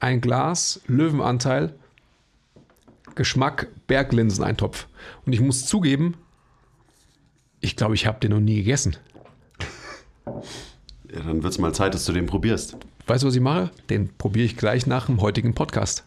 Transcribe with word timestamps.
ein 0.00 0.20
Glas 0.20 0.80
Löwenanteil, 0.86 1.74
Geschmack 3.14 3.68
Berglinseneintopf. 3.86 4.86
Und 5.26 5.32
ich 5.32 5.40
muss 5.40 5.66
zugeben, 5.66 6.16
ich 7.60 7.76
glaube, 7.76 7.94
ich 7.94 8.06
habe 8.06 8.20
den 8.20 8.32
noch 8.32 8.40
nie 8.40 8.56
gegessen. 8.56 8.96
Ja, 10.26 11.22
dann 11.24 11.42
wird 11.42 11.52
es 11.52 11.58
mal 11.58 11.74
Zeit, 11.74 11.94
dass 11.94 12.04
du 12.04 12.12
den 12.12 12.26
probierst. 12.26 12.76
Weißt 13.06 13.22
du, 13.22 13.26
was 13.26 13.34
ich 13.34 13.40
mache? 13.40 13.70
Den 13.90 14.08
probiere 14.16 14.46
ich 14.46 14.56
gleich 14.56 14.86
nach 14.86 15.06
dem 15.06 15.20
heutigen 15.20 15.54
Podcast. 15.54 16.04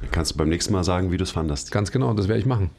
Dann 0.00 0.10
kannst 0.10 0.32
du 0.32 0.36
beim 0.36 0.48
nächsten 0.48 0.72
Mal 0.72 0.84
sagen, 0.84 1.10
wie 1.12 1.16
du 1.16 1.24
es 1.24 1.30
fandest. 1.30 1.72
Ganz 1.72 1.90
genau, 1.92 2.14
das 2.14 2.28
werde 2.28 2.40
ich 2.40 2.46
machen. 2.46 2.70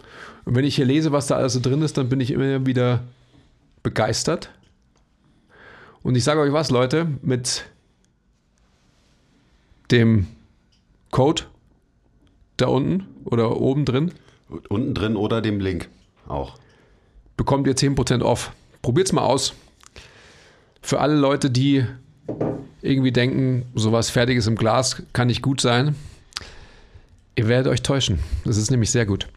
Und 0.45 0.55
wenn 0.55 0.66
ich 0.66 0.75
hier 0.75 0.85
lese, 0.85 1.11
was 1.11 1.28
da 1.28 1.35
alles 1.35 1.53
so 1.53 1.59
drin 1.59 1.81
ist, 1.81 1.97
dann 1.97 2.09
bin 2.09 2.19
ich 2.19 2.31
immer 2.31 2.66
wieder 2.66 3.03
begeistert. 3.81 4.50
Und 6.02 6.16
ich 6.16 6.23
sage 6.23 6.39
euch 6.39 6.52
was, 6.52 6.69
Leute, 6.69 7.07
mit 7.22 7.66
dem 9.92 10.28
Code 11.12 11.44
da 12.58 12.67
unten 12.67 13.08
oder 13.26 13.59
oben 13.59 13.86
drin 13.86 14.12
Unten 14.70 14.94
drin 14.94 15.16
oder 15.16 15.42
dem 15.42 15.59
Link 15.59 15.90
auch. 16.28 16.58
bekommt 17.38 17.67
ihr 17.67 17.75
10% 17.75 18.22
off. 18.22 18.52
Probiert's 18.81 19.12
mal 19.12 19.23
aus. 19.23 19.53
Für 20.81 21.00
alle 21.00 21.16
Leute, 21.16 21.50
die 21.50 21.86
irgendwie 22.81 23.12
denken, 23.12 23.66
sowas 23.73 24.09
Fertiges 24.09 24.48
im 24.48 24.56
Glas 24.56 25.02
kann 25.14 25.28
nicht 25.28 25.42
gut 25.42 25.62
sein, 25.62 25.95
ihr 27.36 27.47
werdet 27.47 27.72
euch 27.72 27.81
täuschen. 27.81 28.20
Das 28.45 28.58
ist 28.58 28.70
nämlich 28.70 28.92
sehr 28.92 29.06
gut. 29.06 29.28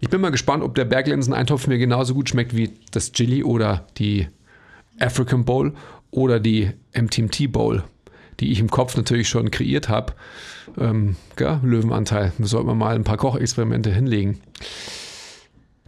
Ich 0.00 0.08
bin 0.08 0.20
mal 0.20 0.30
gespannt, 0.30 0.62
ob 0.62 0.74
der 0.74 0.84
Berglinsen-Eintopf 0.84 1.66
mir 1.66 1.78
genauso 1.78 2.14
gut 2.14 2.28
schmeckt 2.28 2.56
wie 2.56 2.72
das 2.92 3.12
Chili 3.12 3.42
oder 3.42 3.86
die 3.98 4.28
African 4.98 5.44
Bowl 5.44 5.74
oder 6.10 6.40
die 6.40 6.70
MTMT 6.94 7.52
Bowl, 7.52 7.84
die 8.40 8.52
ich 8.52 8.60
im 8.60 8.70
Kopf 8.70 8.96
natürlich 8.96 9.28
schon 9.28 9.50
kreiert 9.50 9.88
habe. 9.88 10.14
Ähm? 10.78 11.16
Löwenanteil. 11.36 12.32
Da 12.38 12.46
sollten 12.46 12.68
wir 12.68 12.74
mal 12.74 12.94
ein 12.94 13.04
paar 13.04 13.16
Kochexperimente 13.16 13.92
hinlegen. 13.92 14.40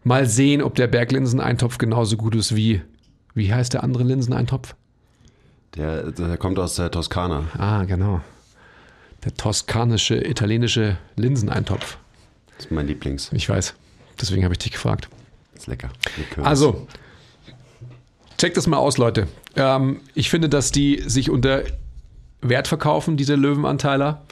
Mal 0.03 0.27
sehen, 0.27 0.62
ob 0.62 0.75
der 0.75 0.87
Berglinseneintopf 0.87 1.79
genauso 1.79 2.17
gut 2.17 2.34
ist 2.34 2.57
wie, 2.57 2.83
wie 3.34 3.53
heißt 3.53 3.75
der 3.75 3.84
andere 3.84 4.05
Linseneintopf? 4.05 4.75
Der, 5.77 6.11
der 6.11 6.37
kommt 6.37 6.59
aus 6.59 6.75
der 6.75 6.91
Toskana. 6.91 7.45
Ah, 7.57 7.84
genau. 7.84 8.20
Der 9.25 9.35
toskanische, 9.35 10.17
italienische 10.17 10.97
Linseneintopf. 11.17 11.98
Das 12.57 12.67
ist 12.67 12.70
mein 12.70 12.87
Lieblings. 12.87 13.31
Ich 13.33 13.48
weiß. 13.48 13.75
Deswegen 14.20 14.45
habe 14.45 14.55
ich 14.55 14.59
dich 14.59 14.73
gefragt. 14.73 15.08
Ist 15.55 15.67
lecker. 15.67 15.91
Also, 16.42 16.86
checkt 18.39 18.57
das 18.57 18.67
mal 18.67 18.79
aus, 18.79 18.97
Leute. 18.97 19.29
Ähm, 19.57 20.01
ich 20.14 20.30
finde, 20.30 20.48
dass 20.48 20.73
die 20.73 21.03
sich 21.07 21.30
unter 21.30 21.63
Wert 22.42 22.68
verkaufen, 22.68 23.17
diese 23.17 23.34
Löwenanteiler. 23.34 24.23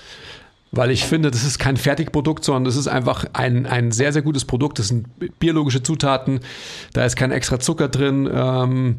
Weil 0.71 0.91
ich 0.91 1.05
finde, 1.05 1.31
das 1.31 1.45
ist 1.45 1.59
kein 1.59 1.79
Fertigprodukt, 1.79 2.45
sondern 2.45 2.65
das 2.65 2.77
ist 2.77 2.89
einfach 2.89 3.25
ein, 3.33 3.65
ein 3.65 3.91
sehr, 3.91 4.13
sehr 4.13 4.21
gutes 4.21 4.45
Produkt. 4.45 4.79
Das 4.79 4.89
sind 4.89 5.07
biologische 5.39 5.83
Zutaten. 5.83 6.41
Da 6.93 7.07
ist 7.07 7.17
kein 7.17 7.31
extra 7.31 7.59
Zucker 7.59 7.89
drin. 7.89 8.29
Ähm, 8.31 8.97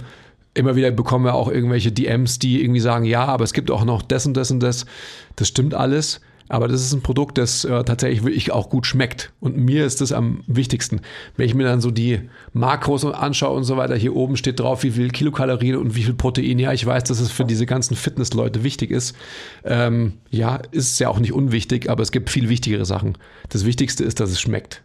immer 0.55 0.75
wieder 0.75 0.89
bekommen 0.89 1.25
wir 1.25 1.35
auch 1.35 1.47
irgendwelche 1.47 1.91
DMs, 1.91 2.39
die 2.39 2.63
irgendwie 2.63 2.79
sagen, 2.79 3.05
ja, 3.05 3.25
aber 3.25 3.43
es 3.43 3.53
gibt 3.53 3.69
auch 3.69 3.85
noch 3.85 4.01
das 4.01 4.25
und 4.25 4.35
das 4.35 4.49
und 4.49 4.61
das. 4.61 4.87
Das 5.35 5.47
stimmt 5.47 5.75
alles. 5.75 6.21
Aber 6.49 6.67
das 6.67 6.81
ist 6.81 6.93
ein 6.93 7.01
Produkt, 7.01 7.37
das 7.37 7.63
äh, 7.63 7.83
tatsächlich 7.83 8.23
wirklich 8.23 8.51
auch 8.51 8.69
gut 8.69 8.87
schmeckt. 8.87 9.31
Und 9.39 9.55
mir 9.55 9.85
ist 9.85 10.01
das 10.01 10.11
am 10.11 10.43
wichtigsten. 10.47 11.01
Wenn 11.37 11.45
ich 11.45 11.53
mir 11.53 11.63
dann 11.63 11.79
so 11.79 11.91
die 11.91 12.21
Makros 12.53 13.05
anschaue 13.05 13.55
und 13.55 13.65
so 13.65 13.77
weiter, 13.77 13.95
hier 13.95 14.15
oben 14.15 14.35
steht 14.35 14.59
drauf, 14.59 14.81
wie 14.81 14.89
viel 14.89 15.09
Kilokalorien 15.09 15.75
und 15.75 15.95
wie 15.95 16.03
viel 16.03 16.15
Protein. 16.15 16.57
Ja, 16.57 16.73
ich 16.73 16.83
weiß, 16.83 17.03
dass 17.03 17.19
es 17.19 17.31
für 17.31 17.45
diese 17.45 17.67
ganzen 17.67 17.95
Fitnessleute 17.95 18.63
wichtig 18.63 18.89
ist. 18.89 19.15
Ähm, 19.63 20.13
ja, 20.31 20.59
ist 20.71 20.99
ja 20.99 21.09
auch 21.09 21.19
nicht 21.19 21.33
unwichtig, 21.33 21.87
aber 21.87 22.01
es 22.01 22.11
gibt 22.11 22.31
viel 22.31 22.49
wichtigere 22.49 22.85
Sachen. 22.85 23.15
Das 23.49 23.63
Wichtigste 23.63 24.03
ist, 24.03 24.19
dass 24.19 24.31
es 24.31 24.41
schmeckt. 24.41 24.81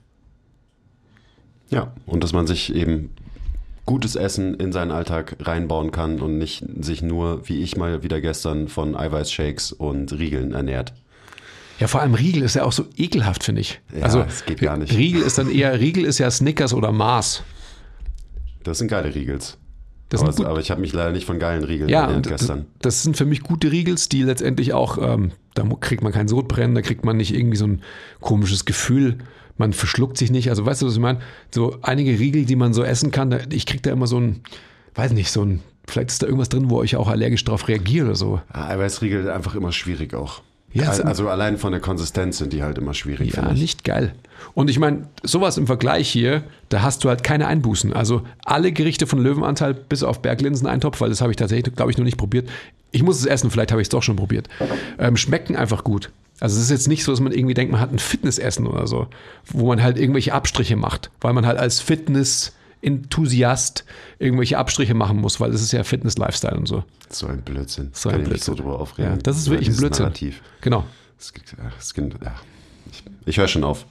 Ja, 1.70 1.94
und 2.04 2.22
dass 2.22 2.34
man 2.34 2.46
sich 2.46 2.74
eben 2.74 3.10
gutes 3.86 4.16
Essen 4.16 4.54
in 4.54 4.70
seinen 4.70 4.90
Alltag 4.90 5.36
reinbauen 5.40 5.92
kann 5.92 6.20
und 6.20 6.36
nicht 6.36 6.62
sich 6.80 7.00
nur, 7.00 7.48
wie 7.48 7.62
ich 7.62 7.76
mal 7.76 8.02
wieder 8.02 8.20
gestern, 8.20 8.68
von 8.68 8.94
Eiweißshakes 8.94 9.72
und 9.72 10.12
Riegeln 10.12 10.52
ernährt. 10.52 10.92
Ja, 11.80 11.88
vor 11.88 12.00
allem 12.00 12.14
Riegel 12.14 12.42
ist 12.42 12.54
ja 12.54 12.64
auch 12.64 12.72
so 12.72 12.86
ekelhaft, 12.96 13.44
finde 13.44 13.60
ich. 13.60 13.80
Ja, 13.96 14.04
also 14.04 14.20
es 14.20 14.44
geht 14.44 14.60
gar 14.60 14.76
nicht. 14.76 14.96
Riegel 14.96 15.22
ist 15.22 15.38
dann 15.38 15.50
eher, 15.50 15.78
Riegel 15.80 16.04
ist 16.04 16.18
ja 16.18 16.30
Snickers 16.30 16.72
oder 16.72 16.92
Mars. 16.92 17.42
Das 18.62 18.78
sind 18.78 18.88
geile 18.88 19.14
Riegels. 19.14 19.58
Aber, 20.12 20.46
aber 20.46 20.60
ich 20.60 20.70
habe 20.70 20.80
mich 20.80 20.92
leider 20.92 21.10
nicht 21.10 21.26
von 21.26 21.40
geilen 21.40 21.64
Riegeln 21.64 21.88
Ja, 21.88 22.02
ernährt 22.06 22.28
gestern. 22.28 22.66
das 22.80 23.02
sind 23.02 23.16
für 23.16 23.24
mich 23.24 23.42
gute 23.42 23.72
Riegels, 23.72 24.08
die 24.08 24.22
letztendlich 24.22 24.72
auch, 24.72 24.98
ähm, 24.98 25.32
da 25.54 25.64
kriegt 25.80 26.04
man 26.04 26.12
kein 26.12 26.28
Sodbrennen, 26.28 26.74
da 26.76 26.82
kriegt 26.82 27.04
man 27.04 27.16
nicht 27.16 27.34
irgendwie 27.34 27.56
so 27.56 27.66
ein 27.66 27.82
komisches 28.20 28.64
Gefühl, 28.64 29.18
man 29.56 29.72
verschluckt 29.72 30.16
sich 30.16 30.30
nicht. 30.30 30.50
Also 30.50 30.64
weißt 30.64 30.82
du, 30.82 30.86
was 30.86 30.94
ich 30.94 31.00
meine? 31.00 31.20
So 31.52 31.78
einige 31.82 32.18
Riegel, 32.18 32.44
die 32.44 32.54
man 32.56 32.74
so 32.74 32.84
essen 32.84 33.10
kann, 33.10 33.30
da, 33.30 33.38
ich 33.50 33.66
krieg 33.66 33.82
da 33.82 33.90
immer 33.90 34.06
so 34.06 34.20
ein, 34.20 34.40
weiß 34.94 35.12
nicht, 35.12 35.30
so 35.30 35.44
ein, 35.44 35.60
vielleicht 35.88 36.10
ist 36.10 36.22
da 36.22 36.26
irgendwas 36.26 36.48
drin, 36.48 36.70
wo 36.70 36.82
ich 36.84 36.96
auch 36.96 37.08
allergisch 37.08 37.44
drauf 37.44 37.66
reagiere 37.66 38.06
oder 38.06 38.14
so. 38.14 38.40
Ja, 38.54 38.68
Eiweißriegel 38.68 39.30
einfach 39.30 39.54
immer 39.56 39.72
schwierig 39.72 40.14
auch. 40.14 40.42
Ja, 40.74 40.90
also 40.90 41.28
allein 41.28 41.56
von 41.56 41.70
der 41.72 41.80
Konsistenz 41.80 42.38
sind 42.38 42.52
die 42.52 42.62
halt 42.62 42.78
immer 42.78 42.94
schwierig. 42.94 43.34
Ja, 43.34 43.52
nicht 43.52 43.84
geil. 43.84 44.12
Und 44.54 44.68
ich 44.68 44.78
meine, 44.78 45.08
sowas 45.22 45.56
im 45.56 45.66
Vergleich 45.66 46.08
hier, 46.08 46.42
da 46.68 46.82
hast 46.82 47.04
du 47.04 47.08
halt 47.08 47.22
keine 47.22 47.46
Einbußen. 47.46 47.92
Also 47.92 48.22
alle 48.44 48.72
Gerichte 48.72 49.06
von 49.06 49.20
Löwenanteil 49.20 49.72
bis 49.72 50.02
auf 50.02 50.20
Berglinsen-Eintopf, 50.20 51.00
weil 51.00 51.10
das 51.10 51.20
habe 51.20 51.30
ich 51.30 51.36
tatsächlich, 51.36 51.74
glaube 51.76 51.92
ich, 51.92 51.98
noch 51.98 52.04
nicht 52.04 52.18
probiert. 52.18 52.48
Ich 52.90 53.02
muss 53.02 53.18
es 53.18 53.26
essen, 53.26 53.50
vielleicht 53.50 53.70
habe 53.70 53.80
ich 53.80 53.86
es 53.86 53.90
doch 53.90 54.02
schon 54.02 54.16
probiert. 54.16 54.48
Ähm, 54.98 55.16
schmecken 55.16 55.56
einfach 55.56 55.84
gut. 55.84 56.10
Also 56.40 56.56
es 56.56 56.64
ist 56.64 56.70
jetzt 56.70 56.88
nicht 56.88 57.04
so, 57.04 57.12
dass 57.12 57.20
man 57.20 57.32
irgendwie 57.32 57.54
denkt, 57.54 57.72
man 57.72 57.80
hat 57.80 57.92
ein 57.92 57.98
Fitnessessen 57.98 58.66
oder 58.66 58.86
so, 58.88 59.06
wo 59.46 59.68
man 59.68 59.82
halt 59.82 59.98
irgendwelche 59.98 60.32
Abstriche 60.32 60.76
macht, 60.76 61.10
weil 61.20 61.32
man 61.32 61.46
halt 61.46 61.58
als 61.58 61.80
Fitness-Enthusiast 62.84 63.84
irgendwelche 64.18 64.58
Abstriche 64.58 64.94
machen 64.94 65.18
muss, 65.20 65.40
weil 65.40 65.50
das 65.50 65.62
ist 65.62 65.72
ja 65.72 65.82
Fitness-Lifestyle 65.84 66.56
und 66.56 66.66
so. 66.66 66.84
So 67.10 67.26
ein 67.26 67.42
Blödsinn. 67.42 67.90
So 67.92 68.10
Kann 68.10 68.20
ein 68.20 68.26
ich 68.26 68.32
nicht 68.32 68.44
so 68.44 68.52
Blödsinn. 68.52 68.66
drüber 68.66 68.80
aufregen. 68.80 69.10
Ja, 69.12 69.16
das 69.18 69.38
ist 69.38 69.50
wirklich 69.50 69.68
ein 69.68 69.76
Blödsinn. 69.76 70.04
Narrativ. 70.04 70.42
Genau. 70.60 70.84
Ich, 72.90 73.02
ich 73.26 73.38
höre 73.38 73.48
schon 73.48 73.64
auf. 73.64 73.86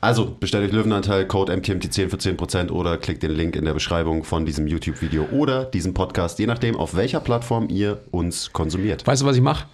Also, 0.00 0.36
bestellt 0.38 0.68
euch 0.68 0.72
Löwenanteil, 0.72 1.26
Code 1.26 1.52
MTMT10 1.52 2.08
für 2.08 2.16
10% 2.16 2.70
oder 2.70 2.96
klickt 2.96 3.24
den 3.24 3.32
Link 3.32 3.56
in 3.56 3.64
der 3.64 3.74
Beschreibung 3.74 4.22
von 4.22 4.46
diesem 4.46 4.68
YouTube-Video 4.68 5.24
oder 5.32 5.64
diesem 5.64 5.94
Podcast, 5.94 6.38
je 6.38 6.46
nachdem, 6.46 6.76
auf 6.76 6.94
welcher 6.94 7.18
Plattform 7.18 7.68
ihr 7.68 8.00
uns 8.12 8.52
konsumiert. 8.52 9.04
Weißt 9.06 9.22
du, 9.22 9.26
was 9.26 9.34
ich 9.36 9.42
mache? 9.42 9.66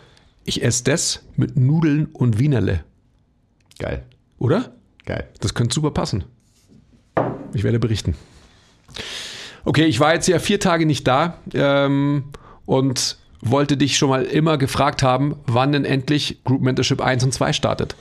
Ich 0.46 0.62
esse 0.62 0.84
das 0.84 1.22
mit 1.36 1.56
Nudeln 1.58 2.06
und 2.06 2.38
Wienerle, 2.38 2.82
Geil. 3.78 4.04
oder? 4.38 4.72
Geil. 5.04 5.28
Das 5.40 5.52
könnte 5.52 5.74
super 5.74 5.90
passen. 5.90 6.24
Ich 7.52 7.62
werde 7.62 7.78
berichten. 7.78 8.14
Okay, 9.64 9.84
ich 9.84 9.98
war 10.00 10.14
jetzt 10.14 10.28
ja 10.28 10.38
vier 10.38 10.60
Tage 10.60 10.84
nicht 10.86 11.06
da 11.06 11.38
ähm, 11.54 12.24
und 12.66 13.16
wollte 13.40 13.76
dich 13.76 13.96
schon 13.96 14.08
mal 14.08 14.24
immer 14.24 14.58
gefragt 14.58 15.02
haben, 15.02 15.36
wann 15.46 15.72
denn 15.72 15.84
endlich 15.84 16.42
Group 16.44 16.62
Mentorship 16.62 17.00
1 17.00 17.24
und 17.24 17.32
2 17.32 17.52
startet. 17.52 17.94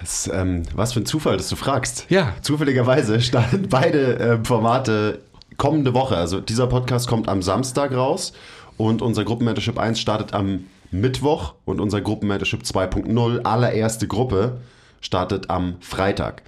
Das, 0.00 0.30
ähm, 0.32 0.64
was 0.74 0.92
für 0.94 1.00
ein 1.00 1.06
Zufall, 1.06 1.36
dass 1.36 1.48
du 1.48 1.56
fragst. 1.56 2.06
Ja. 2.08 2.34
Zufälligerweise 2.42 3.20
starten 3.22 3.68
beide 3.68 4.18
äh, 4.18 4.44
Formate 4.44 5.20
kommende 5.58 5.94
Woche. 5.94 6.16
Also 6.16 6.40
dieser 6.40 6.66
Podcast 6.66 7.08
kommt 7.08 7.28
am 7.28 7.42
Samstag 7.42 7.92
raus 7.92 8.32
und 8.76 9.02
unser 9.02 9.24
Gruppenmentorship 9.24 9.78
1 9.78 10.00
startet 10.00 10.34
am 10.34 10.66
Mittwoch 10.90 11.54
und 11.64 11.80
unser 11.80 12.00
Gruppenmentorship 12.00 12.62
2.0, 12.62 13.42
allererste 13.42 14.06
Gruppe, 14.06 14.60
startet 15.00 15.50
am 15.50 15.76
Freitag. 15.80 16.42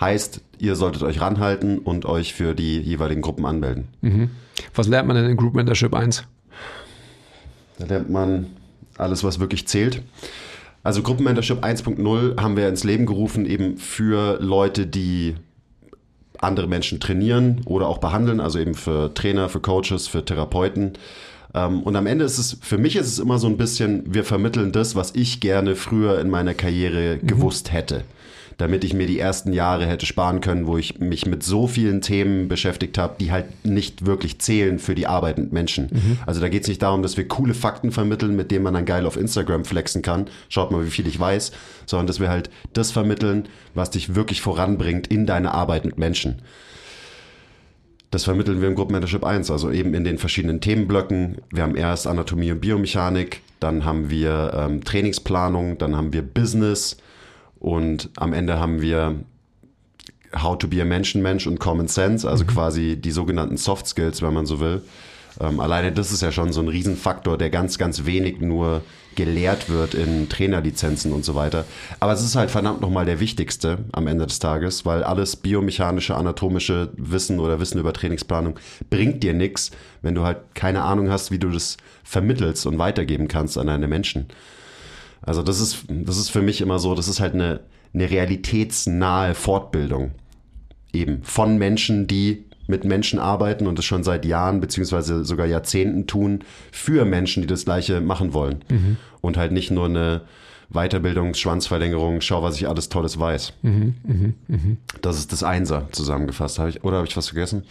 Heißt, 0.00 0.40
ihr 0.58 0.76
solltet 0.76 1.02
euch 1.02 1.20
ranhalten 1.20 1.78
und 1.78 2.06
euch 2.06 2.32
für 2.32 2.54
die 2.54 2.80
jeweiligen 2.80 3.20
Gruppen 3.20 3.44
anmelden. 3.44 3.88
Was 4.74 4.88
lernt 4.88 5.08
man 5.08 5.16
denn 5.16 5.26
in 5.26 5.36
Group 5.36 5.54
Mentorship 5.54 5.94
1? 5.94 6.24
Da 7.78 7.84
lernt 7.86 8.08
man 8.10 8.46
alles, 8.96 9.24
was 9.24 9.40
wirklich 9.40 9.68
zählt. 9.68 10.02
Also 10.82 11.02
Gruppenmentorship 11.02 11.62
1.0 11.62 12.40
haben 12.40 12.56
wir 12.56 12.68
ins 12.68 12.84
Leben 12.84 13.04
gerufen, 13.04 13.44
eben 13.44 13.76
für 13.76 14.38
Leute, 14.40 14.86
die 14.86 15.34
andere 16.38 16.66
Menschen 16.66 17.00
trainieren 17.00 17.60
oder 17.66 17.86
auch 17.86 17.98
behandeln, 17.98 18.40
also 18.40 18.58
eben 18.58 18.74
für 18.74 19.12
Trainer, 19.12 19.50
für 19.50 19.60
Coaches, 19.60 20.08
für 20.08 20.24
Therapeuten. 20.24 20.94
Ähm, 21.52 21.82
und 21.82 21.96
am 21.96 22.06
Ende 22.06 22.24
ist 22.24 22.38
es, 22.38 22.56
für 22.62 22.78
mich 22.78 22.96
ist 22.96 23.08
es 23.08 23.18
immer 23.18 23.38
so 23.38 23.46
ein 23.46 23.58
bisschen, 23.58 24.14
wir 24.14 24.24
vermitteln 24.24 24.72
das, 24.72 24.96
was 24.96 25.14
ich 25.14 25.40
gerne 25.40 25.76
früher 25.76 26.18
in 26.18 26.30
meiner 26.30 26.54
Karriere 26.54 27.18
mhm. 27.20 27.26
gewusst 27.26 27.72
hätte 27.72 28.04
damit 28.60 28.84
ich 28.84 28.92
mir 28.92 29.06
die 29.06 29.18
ersten 29.18 29.54
Jahre 29.54 29.86
hätte 29.86 30.04
sparen 30.04 30.42
können, 30.42 30.66
wo 30.66 30.76
ich 30.76 30.98
mich 30.98 31.24
mit 31.24 31.42
so 31.42 31.66
vielen 31.66 32.02
Themen 32.02 32.48
beschäftigt 32.48 32.98
habe, 32.98 33.14
die 33.18 33.32
halt 33.32 33.64
nicht 33.64 34.04
wirklich 34.04 34.38
zählen 34.38 34.78
für 34.78 34.94
die 34.94 35.06
Arbeit 35.06 35.38
mit 35.38 35.50
Menschen. 35.50 35.88
Mhm. 35.90 36.18
Also 36.26 36.42
da 36.42 36.50
geht 36.50 36.62
es 36.62 36.68
nicht 36.68 36.82
darum, 36.82 37.02
dass 37.02 37.16
wir 37.16 37.26
coole 37.26 37.54
Fakten 37.54 37.90
vermitteln, 37.90 38.36
mit 38.36 38.50
denen 38.50 38.64
man 38.64 38.74
dann 38.74 38.84
geil 38.84 39.06
auf 39.06 39.16
Instagram 39.16 39.64
flexen 39.64 40.02
kann. 40.02 40.26
Schaut 40.50 40.72
mal, 40.72 40.84
wie 40.84 40.90
viel 40.90 41.06
ich 41.06 41.18
weiß, 41.18 41.52
sondern 41.86 42.06
dass 42.06 42.20
wir 42.20 42.28
halt 42.28 42.50
das 42.74 42.90
vermitteln, 42.90 43.48
was 43.74 43.90
dich 43.90 44.14
wirklich 44.14 44.42
voranbringt 44.42 45.06
in 45.06 45.24
deine 45.24 45.54
Arbeit 45.54 45.86
mit 45.86 45.96
Menschen. 45.96 46.42
Das 48.10 48.24
vermitteln 48.24 48.60
wir 48.60 48.68
im 48.68 48.74
Gruppenmentorship 48.74 49.24
1, 49.24 49.50
also 49.50 49.70
eben 49.70 49.94
in 49.94 50.04
den 50.04 50.18
verschiedenen 50.18 50.60
Themenblöcken. 50.60 51.38
Wir 51.50 51.62
haben 51.62 51.76
erst 51.76 52.06
Anatomie 52.06 52.52
und 52.52 52.60
Biomechanik, 52.60 53.40
dann 53.58 53.86
haben 53.86 54.10
wir 54.10 54.52
ähm, 54.54 54.84
Trainingsplanung, 54.84 55.78
dann 55.78 55.96
haben 55.96 56.12
wir 56.12 56.20
Business, 56.20 56.98
und 57.60 58.10
am 58.16 58.32
Ende 58.32 58.58
haben 58.58 58.80
wir 58.80 59.16
How 60.34 60.56
to 60.58 60.68
be 60.68 60.80
a 60.80 60.84
Menschenmensch 60.84 61.46
und 61.46 61.60
Common 61.60 61.88
Sense, 61.88 62.28
also 62.28 62.44
mhm. 62.44 62.48
quasi 62.48 62.96
die 62.96 63.10
sogenannten 63.10 63.56
Soft 63.56 63.86
Skills, 63.86 64.22
wenn 64.22 64.34
man 64.34 64.46
so 64.46 64.60
will. 64.60 64.82
Ähm, 65.40 65.60
alleine 65.60 65.92
das 65.92 66.12
ist 66.12 66.22
ja 66.22 66.32
schon 66.32 66.52
so 66.52 66.60
ein 66.60 66.68
Riesenfaktor, 66.68 67.36
der 67.38 67.50
ganz, 67.50 67.78
ganz 67.78 68.04
wenig 68.06 68.40
nur 68.40 68.82
gelehrt 69.16 69.68
wird 69.68 69.94
in 69.94 70.28
Trainerlizenzen 70.28 71.12
und 71.12 71.24
so 71.24 71.34
weiter. 71.34 71.64
Aber 71.98 72.12
es 72.12 72.22
ist 72.22 72.36
halt 72.36 72.50
verdammt 72.50 72.80
nochmal 72.80 73.04
der 73.04 73.20
wichtigste 73.20 73.78
am 73.92 74.06
Ende 74.06 74.26
des 74.26 74.38
Tages, 74.38 74.86
weil 74.86 75.02
alles 75.02 75.36
biomechanische, 75.36 76.16
anatomische 76.16 76.90
Wissen 76.96 77.40
oder 77.40 77.60
Wissen 77.60 77.80
über 77.80 77.92
Trainingsplanung 77.92 78.58
bringt 78.88 79.22
dir 79.22 79.34
nichts, 79.34 79.72
wenn 80.00 80.14
du 80.14 80.22
halt 80.22 80.38
keine 80.54 80.82
Ahnung 80.82 81.10
hast, 81.10 81.30
wie 81.30 81.38
du 81.38 81.50
das 81.50 81.76
vermittelst 82.04 82.66
und 82.66 82.78
weitergeben 82.78 83.28
kannst 83.28 83.58
an 83.58 83.66
deine 83.66 83.88
Menschen. 83.88 84.26
Also 85.22 85.42
das 85.42 85.60
ist, 85.60 85.84
das 85.88 86.16
ist 86.16 86.30
für 86.30 86.42
mich 86.42 86.60
immer 86.60 86.78
so, 86.78 86.94
das 86.94 87.08
ist 87.08 87.20
halt 87.20 87.34
eine, 87.34 87.60
eine 87.92 88.10
realitätsnahe 88.10 89.34
Fortbildung. 89.34 90.12
Eben 90.92 91.22
von 91.22 91.58
Menschen, 91.58 92.06
die 92.06 92.44
mit 92.66 92.84
Menschen 92.84 93.18
arbeiten 93.18 93.66
und 93.66 93.78
das 93.78 93.84
schon 93.84 94.04
seit 94.04 94.24
Jahren 94.24 94.60
beziehungsweise 94.60 95.24
sogar 95.24 95.46
Jahrzehnten 95.46 96.06
tun, 96.06 96.44
für 96.70 97.04
Menschen, 97.04 97.42
die 97.42 97.46
das 97.46 97.64
Gleiche 97.64 98.00
machen 98.00 98.32
wollen. 98.32 98.64
Mhm. 98.70 98.96
Und 99.20 99.36
halt 99.36 99.52
nicht 99.52 99.70
nur 99.70 99.86
eine 99.86 100.22
Weiterbildung, 100.70 101.34
Schwanzverlängerung, 101.34 102.20
schau, 102.20 102.42
was 102.42 102.56
ich 102.56 102.68
alles 102.68 102.88
Tolles 102.88 103.18
weiß. 103.18 103.54
Mhm, 103.62 103.94
mh, 104.04 104.32
mh. 104.46 104.58
Das 105.02 105.18
ist 105.18 105.32
das 105.32 105.42
Einser 105.42 105.88
zusammengefasst. 105.90 106.60
Hab 106.60 106.68
ich, 106.68 106.84
oder 106.84 106.98
habe 106.98 107.08
ich 107.08 107.16
was 107.16 107.28
vergessen? 107.28 107.64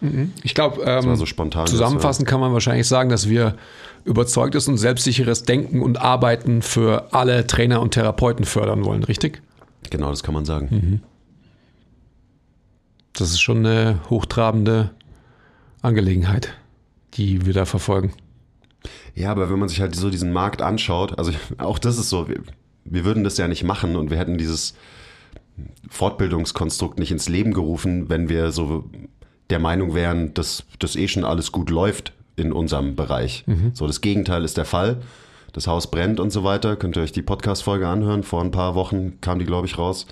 Mhm. 0.00 0.32
Ich 0.42 0.54
glaube, 0.54 0.82
ähm, 0.84 1.14
so 1.14 1.24
zusammenfassend 1.24 2.26
kann 2.26 2.40
man 2.40 2.52
wahrscheinlich 2.52 2.88
sagen, 2.88 3.08
dass 3.08 3.28
wir 3.28 3.54
überzeugtes 4.04 4.68
und 4.68 4.78
selbstsicheres 4.78 5.42
Denken 5.44 5.82
und 5.82 6.00
Arbeiten 6.00 6.62
für 6.62 7.12
alle 7.12 7.46
Trainer 7.46 7.80
und 7.80 7.92
Therapeuten 7.92 8.44
fördern 8.44 8.84
wollen, 8.84 9.02
richtig? 9.02 9.42
Genau, 9.90 10.10
das 10.10 10.22
kann 10.22 10.34
man 10.34 10.44
sagen. 10.44 10.68
Mhm. 10.70 11.00
Das 13.12 13.30
ist 13.30 13.40
schon 13.40 13.66
eine 13.66 14.00
hochtrabende 14.08 14.90
Angelegenheit, 15.82 16.54
die 17.14 17.46
wir 17.46 17.52
da 17.52 17.64
verfolgen. 17.64 18.12
Ja, 19.14 19.30
aber 19.30 19.50
wenn 19.50 19.58
man 19.58 19.68
sich 19.68 19.80
halt 19.80 19.94
so 19.94 20.10
diesen 20.10 20.32
Markt 20.32 20.62
anschaut, 20.62 21.18
also 21.18 21.32
auch 21.58 21.78
das 21.78 21.98
ist 21.98 22.08
so, 22.08 22.28
wir, 22.28 22.42
wir 22.84 23.04
würden 23.04 23.24
das 23.24 23.36
ja 23.36 23.48
nicht 23.48 23.64
machen 23.64 23.96
und 23.96 24.10
wir 24.10 24.18
hätten 24.18 24.38
dieses 24.38 24.74
Fortbildungskonstrukt 25.88 26.98
nicht 26.98 27.10
ins 27.10 27.28
Leben 27.28 27.52
gerufen, 27.52 28.08
wenn 28.08 28.28
wir 28.28 28.52
so 28.52 28.88
der 29.50 29.58
Meinung 29.58 29.94
wären, 29.94 30.32
dass 30.32 30.64
das 30.78 30.96
eh 30.96 31.08
schon 31.08 31.24
alles 31.24 31.52
gut 31.52 31.70
läuft 31.70 32.12
in 32.40 32.52
unserem 32.52 32.96
Bereich. 32.96 33.44
Mhm. 33.46 33.70
So, 33.74 33.86
das 33.86 34.00
Gegenteil 34.00 34.44
ist 34.44 34.56
der 34.56 34.64
Fall. 34.64 35.02
Das 35.52 35.66
Haus 35.66 35.90
brennt 35.90 36.20
und 36.20 36.30
so 36.30 36.44
weiter. 36.44 36.76
Könnt 36.76 36.96
ihr 36.96 37.02
euch 37.02 37.12
die 37.12 37.22
Podcast-Folge 37.22 37.86
anhören. 37.86 38.22
Vor 38.22 38.40
ein 38.42 38.50
paar 38.50 38.74
Wochen 38.74 39.20
kam 39.20 39.38
die, 39.38 39.44
glaube 39.44 39.66
ich, 39.66 39.78
raus. 39.78 40.06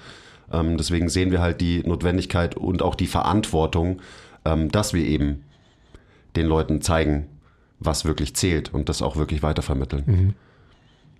Ähm, 0.52 0.76
deswegen 0.76 1.08
sehen 1.08 1.30
wir 1.30 1.40
halt 1.40 1.60
die 1.60 1.82
Notwendigkeit 1.84 2.56
und 2.56 2.82
auch 2.82 2.94
die 2.94 3.06
Verantwortung, 3.06 4.00
ähm, 4.44 4.70
dass 4.70 4.94
wir 4.94 5.04
eben 5.04 5.44
den 6.36 6.46
Leuten 6.46 6.82
zeigen, 6.82 7.26
was 7.78 8.04
wirklich 8.04 8.34
zählt 8.34 8.74
und 8.74 8.88
das 8.88 9.02
auch 9.02 9.16
wirklich 9.16 9.42
weitervermitteln. 9.42 10.02
Mhm. 10.06 10.34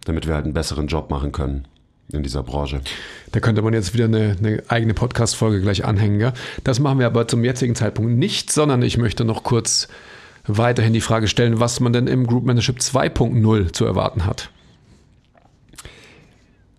Damit 0.04 0.26
wir 0.26 0.34
halt 0.34 0.44
einen 0.44 0.54
besseren 0.54 0.87
Job 0.87 1.11
machen 1.11 1.32
können 1.32 1.66
in 2.12 2.22
dieser 2.22 2.43
Branche. 2.43 2.81
Da 3.32 3.40
könnte 3.40 3.62
man 3.62 3.75
jetzt 3.75 3.93
wieder 3.93 4.06
eine, 4.06 4.37
eine 4.38 4.62
eigene 4.69 4.94
Podcast-Folge 4.94 5.61
gleich 5.61 5.84
anhängen. 5.84 6.20
Ja? 6.20 6.32
Das 6.64 6.81
machen 6.81 6.99
wir 6.99 7.06
aber 7.06 7.28
zum 7.28 7.44
jetzigen 7.44 7.75
Zeitpunkt 7.75 8.12
nicht, 8.12 8.50
sondern 8.50 8.82
ich 8.82 8.96
möchte 8.96 9.25
noch 9.25 9.43
kurz 9.43 9.88
weiterhin 10.48 10.92
die 10.92 11.00
Frage 11.00 11.28
stellen, 11.28 11.60
was 11.60 11.80
man 11.80 11.92
denn 11.92 12.06
im 12.06 12.26
Group 12.26 12.44
Management 12.44 12.82
2.0 12.82 13.72
zu 13.72 13.84
erwarten 13.84 14.26
hat. 14.26 14.50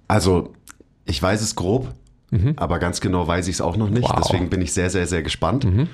Also, 0.07 0.53
ich 1.05 1.21
weiß 1.21 1.41
es 1.41 1.55
grob, 1.55 1.93
mhm. 2.31 2.53
aber 2.57 2.79
ganz 2.79 2.99
genau 2.99 3.27
weiß 3.27 3.47
ich 3.47 3.55
es 3.55 3.61
auch 3.61 3.77
noch 3.77 3.89
nicht. 3.89 4.09
Wow. 4.09 4.15
Deswegen 4.17 4.49
bin 4.49 4.61
ich 4.61 4.73
sehr, 4.73 4.89
sehr, 4.89 5.07
sehr 5.07 5.21
gespannt. 5.21 5.65
Mhm. 5.65 5.87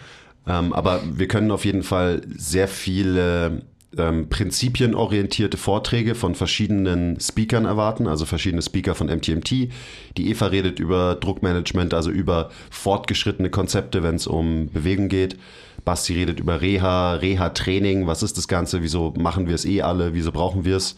Ähm, 0.48 0.74
aber 0.74 1.01
wir 1.13 1.27
können 1.27 1.51
auf 1.51 1.66
jeden 1.66 1.83
Fall 1.83 2.22
sehr 2.36 2.68
viele 2.68 3.63
ähm, 3.98 4.30
prinzipienorientierte 4.30 5.57
Vorträge 5.57 6.16
von 6.16 6.36
verschiedenen 6.36 7.19
Speakern 7.19 7.66
erwarten, 7.66 8.07
also 8.07 8.25
verschiedene 8.25 8.62
Speaker 8.62 8.95
von 8.95 9.07
MTMT. 9.07 9.69
Die 10.18 10.30
Eva 10.30 10.48
redet 10.48 10.80
über 10.80 11.16
Druckmanagement, 11.16 11.94
also 11.94 12.12
über 12.12 12.50
fortgeschrittene 12.69 13.50
Konzepte, 13.50 14.04
wenn 14.04 14.16
es 14.16 14.28
um 14.28 14.69
Bewegung 14.71 15.10
geht. 15.10 15.38
Basti 15.86 16.14
redet 16.14 16.40
über 16.40 16.62
Reha, 16.62 17.14
Reha-Training, 17.14 18.08
was 18.08 18.24
ist 18.24 18.38
das 18.38 18.48
Ganze, 18.48 18.82
wieso 18.82 19.14
machen 19.18 19.48
wir 19.48 19.56
es 19.56 19.66
eh 19.66 19.82
alle, 19.82 20.14
wieso 20.14 20.32
brauchen 20.32 20.66
wir 20.66 20.78
es. 20.78 20.98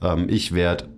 Ähm, 0.00 0.28
ich 0.28 0.52
werde 0.52 0.88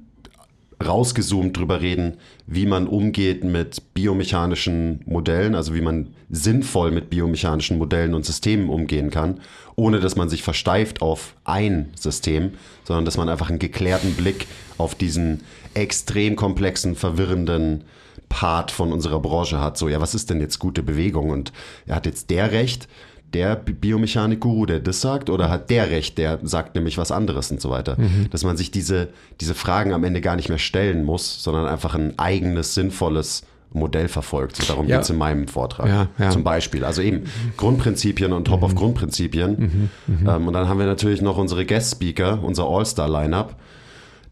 rausgezoomt 0.85 1.56
drüber 1.56 1.81
reden, 1.81 2.19
wie 2.47 2.67
man 2.67 2.87
umgeht 2.87 3.44
mit 3.44 3.94
biomechanischen 3.94 5.00
Modellen, 5.06 5.55
also 5.55 5.75
wie 5.75 5.81
man 5.81 6.15
sinnvoll 6.31 6.91
mit 6.91 7.11
biomechanischen 7.11 7.79
Modellen 7.79 8.15
und 8.15 8.25
Systemen 8.26 8.69
umgehen 8.69 9.11
kann, 9.11 9.41
ohne 9.77 10.00
dass 10.00 10.17
man 10.17 10.29
sich 10.29 10.43
versteift 10.43 11.00
auf 11.00 11.37
ein 11.44 11.91
System, 11.94 12.53
sondern 12.85 13.05
dass 13.05 13.17
man 13.17 13.29
einfach 13.29 13.50
einen 13.50 13.59
geklärten 13.59 14.15
Blick 14.15 14.47
auf 14.79 14.94
diesen 14.94 15.43
extrem 15.75 16.37
komplexen, 16.37 16.96
verwirrenden 16.96 17.84
Part 18.29 18.70
von 18.70 18.93
unserer 18.93 19.20
Branche 19.20 19.60
hat. 19.60 19.79
So, 19.79 19.89
ja, 19.89 20.01
was 20.01 20.15
ist 20.15 20.29
denn 20.31 20.41
jetzt 20.41 20.58
gute 20.58 20.82
Bewegung? 20.82 21.31
Und 21.31 21.53
er 21.87 21.96
hat 21.96 22.06
jetzt 22.06 22.31
der 22.31 22.53
Recht, 22.53 22.89
der 23.34 23.56
Biomechanik-Guru, 23.56 24.67
der 24.67 24.81
das 24.81 25.00
sagt, 25.00 25.29
oder 25.29 25.50
hat 25.50 25.69
der 25.69 25.91
recht, 25.91 26.17
der 26.19 26.38
sagt 26.43 26.76
nämlich 26.76 26.96
was 26.96 27.10
anderes 27.10 27.50
und 27.50 27.60
so 27.60 27.69
weiter. 27.69 27.96
Mhm. 27.98 28.31
Dass 28.31 28.44
man 28.44 28.56
sich 28.56 28.70
diese, 28.70 29.08
diese 29.41 29.55
Fragen 29.55 29.93
am 29.93 30.05
Ende 30.05 30.20
gar 30.20 30.36
nicht 30.36 30.48
mehr 30.48 30.58
stellen 30.58 31.05
muss, 31.05 31.43
sondern 31.43 31.67
einfach 31.67 31.94
ein 31.94 32.19
eigenes, 32.19 32.74
sinnvolles 32.74 33.44
Modell 33.72 34.06
verfolgt. 34.06 34.56
So 34.56 34.64
darum 34.64 34.86
ja. 34.86 34.96
geht 34.96 35.05
es 35.05 35.10
in 35.10 35.17
meinem 35.17 35.48
Vortrag. 35.48 35.88
Ja, 35.88 36.08
ja. 36.19 36.31
Zum 36.31 36.44
Beispiel. 36.44 36.84
Also 36.84 37.03
eben 37.03 37.24
Grundprinzipien 37.56 38.32
und 38.32 38.44
Top 38.44 38.60
mhm. 38.60 38.64
of 38.67 38.74
Grundprinzipien. 38.76 39.91
Mhm. 40.06 40.14
Mhm. 40.20 40.29
Ähm, 40.29 40.46
und 40.46 40.55
dann 40.55 40.69
haben 40.69 40.79
wir 40.79 40.86
natürlich 40.86 41.20
noch 41.20 41.36
unsere 41.36 41.67
Guest-Speaker, 41.67 42.43
unser 42.43 42.69
All-Star-Lineup. 42.69 43.56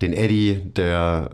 Den 0.00 0.12
Eddie, 0.12 0.60
der 0.76 1.30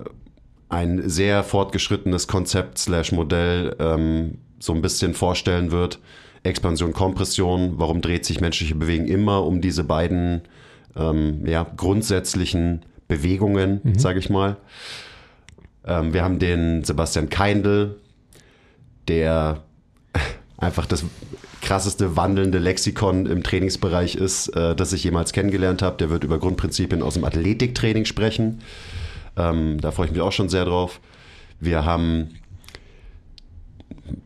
ein 0.70 1.08
sehr 1.08 1.44
fortgeschrittenes 1.44 2.28
Konzept 2.28 2.78
slash 2.78 3.12
Modell 3.12 3.76
ähm, 3.78 4.38
so 4.58 4.72
ein 4.72 4.80
bisschen 4.82 5.14
vorstellen 5.14 5.70
wird 5.70 5.98
Expansion, 6.42 6.92
Kompression, 6.92 7.75
warum 7.76 8.00
dreht 8.00 8.25
sich 8.25 8.40
menschliche 8.40 8.75
Bewegung 8.75 9.07
immer 9.07 9.45
um 9.45 9.61
diese 9.61 9.85
beiden 9.85 10.42
ähm, 10.97 11.47
ja, 11.47 11.66
grundsätzlichen 11.76 12.83
Bewegungen, 13.07 13.80
mhm. 13.83 13.99
sage 13.99 14.18
ich 14.18 14.30
mal. 14.30 14.57
Ähm, 15.85 16.12
wir 16.12 16.23
haben 16.23 16.38
den 16.38 16.85
Sebastian 16.85 17.28
Keindl, 17.30 17.97
der 19.09 19.62
einfach 20.59 20.87
das 20.87 21.04
krasseste 21.61 22.16
wandelnde 22.16 22.59
Lexikon 22.59 23.26
im 23.26 23.42
Trainingsbereich 23.42 24.14
ist, 24.14 24.49
äh, 24.49 24.76
das 24.76 24.92
ich 24.92 25.04
jemals 25.04 25.33
kennengelernt 25.33 25.83
habe. 25.83 25.97
Der 25.97 26.11
wird 26.11 26.25
über 26.25 26.38
Grundprinzipien 26.38 27.02
aus 27.02 27.14
dem 27.14 27.25
Athletiktraining 27.25 28.04
sprechen. 28.04 28.61
Ähm, 29.37 29.80
da 29.80 29.90
freue 29.90 30.07
ich 30.07 30.12
mich 30.12 30.21
auch 30.21 30.33
schon 30.33 30.49
sehr 30.49 30.64
drauf. 30.64 31.00
Wir 31.61 31.85
haben, 31.85 32.37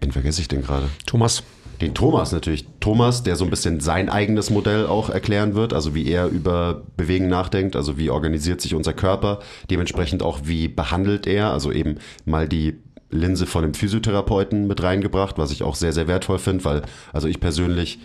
wen 0.01 0.13
vergesse 0.13 0.41
ich 0.41 0.49
denn 0.49 0.63
gerade? 0.63 0.89
Thomas 1.07 1.43
den 1.83 1.95
Thomas 1.95 2.33
natürlich. 2.33 2.67
Thomas, 2.81 3.23
der 3.23 3.37
so 3.37 3.45
ein 3.45 3.51
bisschen 3.51 3.81
sein 3.81 4.09
eigenes 4.09 4.51
Modell 4.51 4.87
auch 4.87 5.11
erklären 5.11 5.55
wird, 5.55 5.75
also 5.75 5.95
wie 5.95 6.09
er 6.09 6.29
über 6.29 6.83
Bewegen 6.97 7.29
nachdenkt, 7.29 7.77
also 7.77 7.99
wie 7.99 8.11
organisiert 8.11 8.61
sich 8.61 8.75
unser 8.75 8.93
Körper, 8.93 9.41
dementsprechend 9.71 10.23
auch 10.23 10.41
wie 10.45 10.69
behandelt 10.69 11.27
er, 11.27 11.53
also 11.53 11.73
eben 11.73 11.97
mal 12.25 12.49
die 12.49 12.79
Linse 13.11 13.47
von 13.47 13.65
einem 13.65 13.75
Physiotherapeuten 13.75 14.67
mit 14.67 14.83
reingebracht, 14.83 15.37
was 15.39 15.51
ich 15.51 15.63
auch 15.63 15.75
sehr, 15.75 15.93
sehr 15.93 16.09
wertvoll 16.09 16.39
finde, 16.39 16.65
weil 16.65 16.83
also 17.13 17.29
ich 17.29 17.41
persönlich 17.41 17.99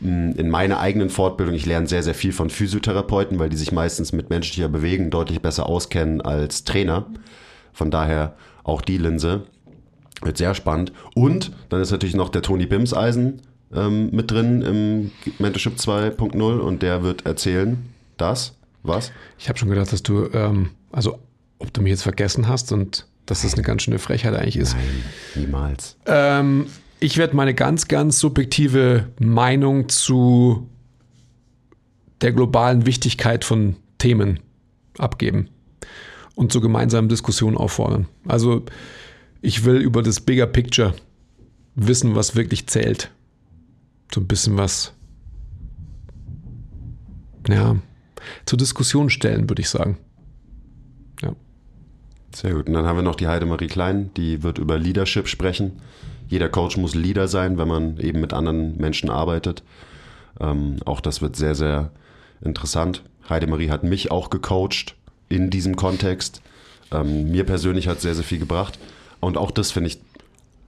mh, 0.00 0.36
in 0.36 0.48
meiner 0.48 0.80
eigenen 0.80 1.10
Fortbildung, 1.10 1.54
ich 1.54 1.66
lerne 1.66 1.86
sehr, 1.86 2.02
sehr 2.02 2.14
viel 2.14 2.32
von 2.32 2.48
Physiotherapeuten, 2.48 3.38
weil 3.38 3.50
die 3.50 3.56
sich 3.56 3.72
meistens 3.72 4.12
mit 4.12 4.30
menschlicher 4.30 4.68
Bewegung 4.68 5.10
deutlich 5.10 5.42
besser 5.42 5.66
auskennen 5.66 6.22
als 6.22 6.64
Trainer. 6.64 7.06
Von 7.72 7.90
daher 7.90 8.36
auch 8.64 8.80
die 8.80 8.98
Linse. 8.98 9.42
Wird 10.22 10.38
sehr 10.38 10.54
spannend. 10.54 10.92
Und 11.14 11.52
dann 11.68 11.80
ist 11.80 11.90
natürlich 11.90 12.16
noch 12.16 12.30
der 12.30 12.42
Toni 12.42 12.66
Bimseisen 12.66 13.42
ähm, 13.74 14.10
mit 14.12 14.30
drin 14.30 14.62
im 14.62 15.10
Mentorship 15.38 15.74
2.0 15.76 16.58
und 16.58 16.82
der 16.82 17.02
wird 17.02 17.26
erzählen, 17.26 17.88
das, 18.16 18.54
was? 18.82 19.12
Ich 19.38 19.48
habe 19.48 19.58
schon 19.58 19.68
gedacht, 19.68 19.92
dass 19.92 20.02
du, 20.02 20.28
ähm, 20.32 20.70
also 20.92 21.18
ob 21.58 21.72
du 21.72 21.82
mich 21.82 21.90
jetzt 21.90 22.02
vergessen 22.02 22.48
hast 22.48 22.72
und 22.72 23.06
dass 23.26 23.42
das 23.42 23.54
eine 23.54 23.62
ganz 23.62 23.82
schöne 23.82 23.98
Frechheit 23.98 24.34
eigentlich 24.34 24.56
ist. 24.56 24.74
Nein, 24.74 25.04
niemals. 25.34 25.96
Ähm, 26.06 26.66
ich 27.00 27.18
werde 27.18 27.36
meine 27.36 27.54
ganz, 27.54 27.88
ganz 27.88 28.18
subjektive 28.20 29.08
Meinung 29.18 29.88
zu 29.88 30.68
der 32.20 32.32
globalen 32.32 32.86
Wichtigkeit 32.86 33.44
von 33.44 33.76
Themen 33.98 34.40
abgeben 34.98 35.48
und 36.34 36.52
zur 36.52 36.62
gemeinsamen 36.62 37.08
Diskussion 37.08 37.56
auffordern. 37.56 38.06
Also 38.26 38.64
ich 39.46 39.64
will 39.64 39.76
über 39.76 40.02
das 40.02 40.20
Bigger 40.20 40.48
Picture 40.48 40.92
wissen, 41.76 42.16
was 42.16 42.34
wirklich 42.34 42.66
zählt. 42.66 43.12
So 44.12 44.20
ein 44.20 44.26
bisschen 44.26 44.56
was, 44.56 44.92
ja, 47.48 47.76
zur 48.44 48.58
Diskussion 48.58 49.08
stellen, 49.08 49.48
würde 49.48 49.62
ich 49.62 49.68
sagen. 49.68 49.98
Ja. 51.22 51.36
Sehr 52.34 52.54
gut. 52.54 52.66
Und 52.66 52.74
dann 52.74 52.86
haben 52.86 52.96
wir 52.96 53.04
noch 53.04 53.14
die 53.14 53.28
Heidemarie 53.28 53.68
Klein, 53.68 54.10
die 54.16 54.42
wird 54.42 54.58
über 54.58 54.78
Leadership 54.78 55.28
sprechen. 55.28 55.80
Jeder 56.26 56.48
Coach 56.48 56.76
muss 56.76 56.96
Leader 56.96 57.28
sein, 57.28 57.56
wenn 57.56 57.68
man 57.68 57.98
eben 57.98 58.20
mit 58.20 58.32
anderen 58.32 58.76
Menschen 58.78 59.10
arbeitet. 59.10 59.62
Ähm, 60.40 60.78
auch 60.84 61.00
das 61.00 61.22
wird 61.22 61.36
sehr, 61.36 61.54
sehr 61.54 61.92
interessant. 62.40 63.04
Heidemarie 63.28 63.70
hat 63.70 63.84
mich 63.84 64.10
auch 64.10 64.28
gecoacht 64.28 64.96
in 65.28 65.50
diesem 65.50 65.76
Kontext. 65.76 66.42
Ähm, 66.90 67.30
mir 67.30 67.44
persönlich 67.44 67.86
hat 67.86 68.00
sehr, 68.00 68.16
sehr 68.16 68.24
viel 68.24 68.40
gebracht. 68.40 68.76
Und 69.20 69.36
auch 69.36 69.50
das 69.50 69.72
finde 69.72 69.88
ich 69.88 69.98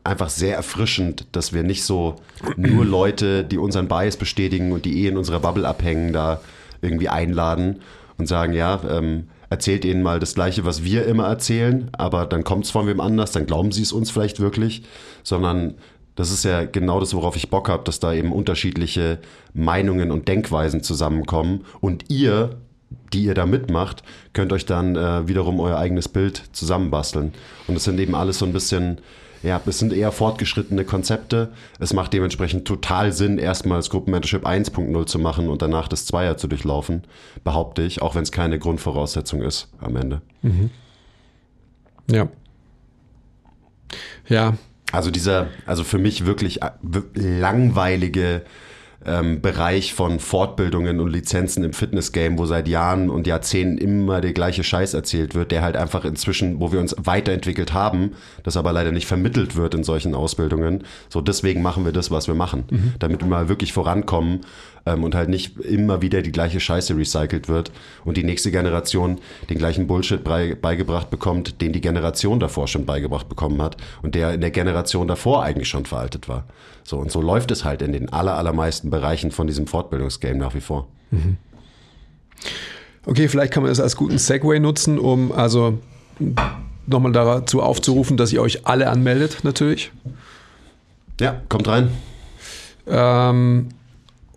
einfach 0.05 0.31
sehr 0.31 0.57
erfrischend, 0.57 1.26
dass 1.33 1.52
wir 1.52 1.62
nicht 1.62 1.85
so 1.85 2.17
nur 2.57 2.85
Leute, 2.85 3.45
die 3.45 3.59
unseren 3.59 3.88
Bias 3.88 4.17
bestätigen 4.17 4.73
und 4.73 4.85
die 4.85 5.05
eh 5.05 5.09
in 5.09 5.19
unserer 5.19 5.40
Bubble 5.40 5.69
abhängen, 5.69 6.12
da 6.12 6.40
irgendwie 6.81 7.09
einladen 7.09 7.81
und 8.17 8.26
sagen, 8.26 8.52
ja, 8.52 8.81
ähm, 8.88 9.28
erzählt 9.50 9.85
ihnen 9.85 10.02
mal 10.02 10.21
das 10.21 10.35
Gleiche, 10.35 10.64
was 10.64 10.85
wir 10.85 11.07
immer 11.07 11.26
erzählen, 11.26 11.90
aber 11.93 12.26
dann 12.26 12.45
kommt 12.45 12.64
es 12.64 12.71
von 12.71 12.87
wem 12.87 13.00
anders, 13.00 13.33
dann 13.33 13.47
glauben 13.47 13.73
sie 13.73 13.83
es 13.83 13.93
uns 13.93 14.11
vielleicht 14.11 14.40
wirklich, 14.40 14.83
sondern 15.23 15.75
das 16.17 16.31
ist 16.31 16.45
ja 16.45 16.64
genau 16.64 17.00
das, 17.00 17.14
worauf 17.14 17.37
ich 17.37 17.49
Bock 17.49 17.69
habe, 17.69 17.85
dass 17.85 18.00
da 18.00 18.12
eben 18.12 18.33
unterschiedliche 18.33 19.19
Meinungen 19.55 20.11
und 20.11 20.26
Denkweisen 20.26 20.83
zusammenkommen 20.83 21.64
und 21.81 22.11
ihr, 22.11 22.57
die 23.12 23.25
ihr 23.25 23.35
da 23.35 23.47
mitmacht, 23.47 24.02
könnt 24.33 24.52
euch 24.52 24.66
dann 24.66 24.97
äh, 24.97 25.28
wiederum 25.28 25.61
euer 25.61 25.78
eigenes 25.78 26.09
Bild 26.09 26.42
zusammenbasteln. 26.52 27.33
Und 27.66 27.75
das 27.75 27.85
sind 27.85 27.99
eben 28.00 28.14
alles 28.14 28.38
so 28.38 28.47
ein 28.47 28.52
bisschen 28.52 29.00
ja, 29.42 29.61
es 29.66 29.78
sind 29.78 29.92
eher 29.92 30.11
fortgeschrittene 30.11 30.85
Konzepte. 30.85 31.50
Es 31.78 31.92
macht 31.92 32.12
dementsprechend 32.12 32.66
total 32.66 33.12
Sinn, 33.12 33.38
erstmal 33.38 33.78
das 33.78 33.90
Gruppenmentorship 33.90 34.45
1.0 34.45 35.07
zu 35.07 35.18
machen 35.18 35.49
und 35.49 35.62
danach 35.62 35.88
das 35.88 36.07
Zweier 36.07 36.37
zu 36.37 36.49
durchlaufen, 36.49 37.04
behaupte 37.45 37.83
ich, 37.83 38.02
auch 38.02 38.14
wenn 38.14 38.23
es 38.23 38.33
keine 38.33 38.59
Grundvoraussetzung 38.59 39.42
ist 39.42 39.68
am 39.80 39.97
Ende. 39.97 40.23
Mhm. 40.42 40.71
Ja. 42.11 42.28
Ja. 44.26 44.54
Also 44.90 45.11
dieser, 45.11 45.49
also 45.66 45.85
für 45.85 45.99
mich 45.99 46.25
wirklich 46.26 46.62
äh, 46.62 46.71
langweilige 47.14 48.42
ähm, 49.05 49.40
Bereich 49.40 49.95
von 49.95 50.19
Fortbildungen 50.19 51.00
und 51.00 51.11
Lizenzen 51.11 51.62
im 51.64 51.73
Fitnessgame, 51.73 52.37
wo 52.38 52.47
seit 52.47 52.67
Jahren 52.67 53.11
und 53.11 53.26
Jahrzehnten 53.26 53.78
immer 53.78 54.21
der 54.21 54.33
gleiche 54.33 54.64
Scheiß 54.64 54.95
erzählt 54.95 55.35
wird, 55.35 55.52
der 55.52 55.62
halt 55.62 55.76
einfach 55.76 56.05
inzwischen, 56.05 56.61
wo 56.61 56.73
wir 56.73 56.81
uns 56.81 56.97
weiterentwickelt 56.99 57.73
haben, 57.73 58.12
das 58.43 58.57
aber 58.57 58.73
leider 58.73 58.90
nicht 58.93 59.07
vermittelt 59.07 59.57
wird 59.57 59.75
in 59.75 59.85
solchen 59.85 60.14
Ausbildungen. 60.14 60.85
So 61.09 61.21
deswegen 61.21 61.62
machen 61.62 61.85
wir 61.85 61.93
das, 61.93 62.11
was 62.11 62.26
wir 62.26 62.35
machen, 62.35 62.64
mhm. 62.71 62.95
damit 62.99 63.21
wir 63.21 63.28
mal 63.28 63.49
wirklich 63.49 63.73
vorankommen 63.73 64.40
ähm, 64.87 65.04
und 65.04 65.14
halt 65.14 65.28
nicht 65.28 65.58
immer 65.58 66.02
wieder 66.02 66.23
die 66.23 66.32
gleiche 66.32 66.61
Scheiße 66.61 66.97
recycelt 66.97 67.49
wird 67.49 67.70
und 68.04 68.16
die 68.16 68.25
nächste 68.25 68.50
Generation 68.50 69.18
den 69.50 69.58
gleichen 69.58 69.87
Bullshit 69.87 70.23
beigebracht 70.23 71.11
bekommt, 71.11 71.61
den 71.61 71.73
die 71.73 71.80
Generation 71.80 72.40
davor 72.40 72.68
schon 72.68 72.87
beigebracht 72.87 73.28
bekommen 73.28 73.61
hat 73.62 73.76
und 74.02 74.14
der 74.14 74.35
in 74.35 74.40
der 74.40 74.50
Generation 74.50 75.08
davor 75.08 75.42
eigentlich 75.42 75.68
schon 75.68 75.87
veraltet 75.87 76.28
war. 76.28 76.44
So, 76.85 76.99
und 76.99 77.11
so 77.11 77.20
läuft 77.20 77.50
es 77.50 77.64
halt 77.64 77.82
in 77.82 77.92
den 77.92 78.12
aller, 78.12 78.37
allermeisten 78.37 78.90
Bereichen 78.90 79.30
von 79.30 79.47
diesem 79.47 79.66
Fortbildungsgame 79.66 80.38
nach 80.38 80.54
wie 80.54 80.61
vor. 80.61 80.88
Mhm. 81.11 81.37
Okay, 83.06 83.28
vielleicht 83.28 83.52
kann 83.52 83.62
man 83.62 83.70
das 83.70 83.80
als 83.80 83.97
guten 83.97 84.18
Segway 84.18 84.61
nutzen, 84.61 84.99
um 84.99 85.32
also 85.32 85.78
nochmal 86.87 87.12
dazu 87.12 87.62
aufzurufen, 87.62 88.16
dass 88.16 88.32
ihr 88.32 88.42
euch 88.42 88.66
alle 88.66 88.88
anmeldet, 88.88 89.38
natürlich. 89.44 89.92
Ja, 91.20 91.40
kommt 91.49 91.68
rein. 91.68 91.90
Ähm, 92.87 93.68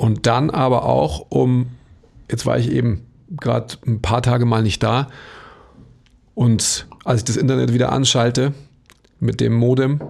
und 0.02 0.26
dann 0.28 0.50
aber 0.50 0.86
auch, 0.86 1.26
um, 1.30 1.68
jetzt 2.30 2.46
war 2.46 2.58
ich 2.58 2.72
eben 2.72 3.06
gerade 3.30 3.76
ein 3.86 4.02
paar 4.02 4.22
Tage 4.22 4.46
mal 4.46 4.64
nicht 4.64 4.84
da 4.84 5.10
und 6.36 6.88
als 7.06 7.22
ich 7.22 7.26
das 7.26 7.38
Internet 7.38 7.74
wieder 7.74 7.92
anschalte 7.92 8.54
mit 9.20 9.40
dem 9.40 9.54
Modem, 9.54 10.02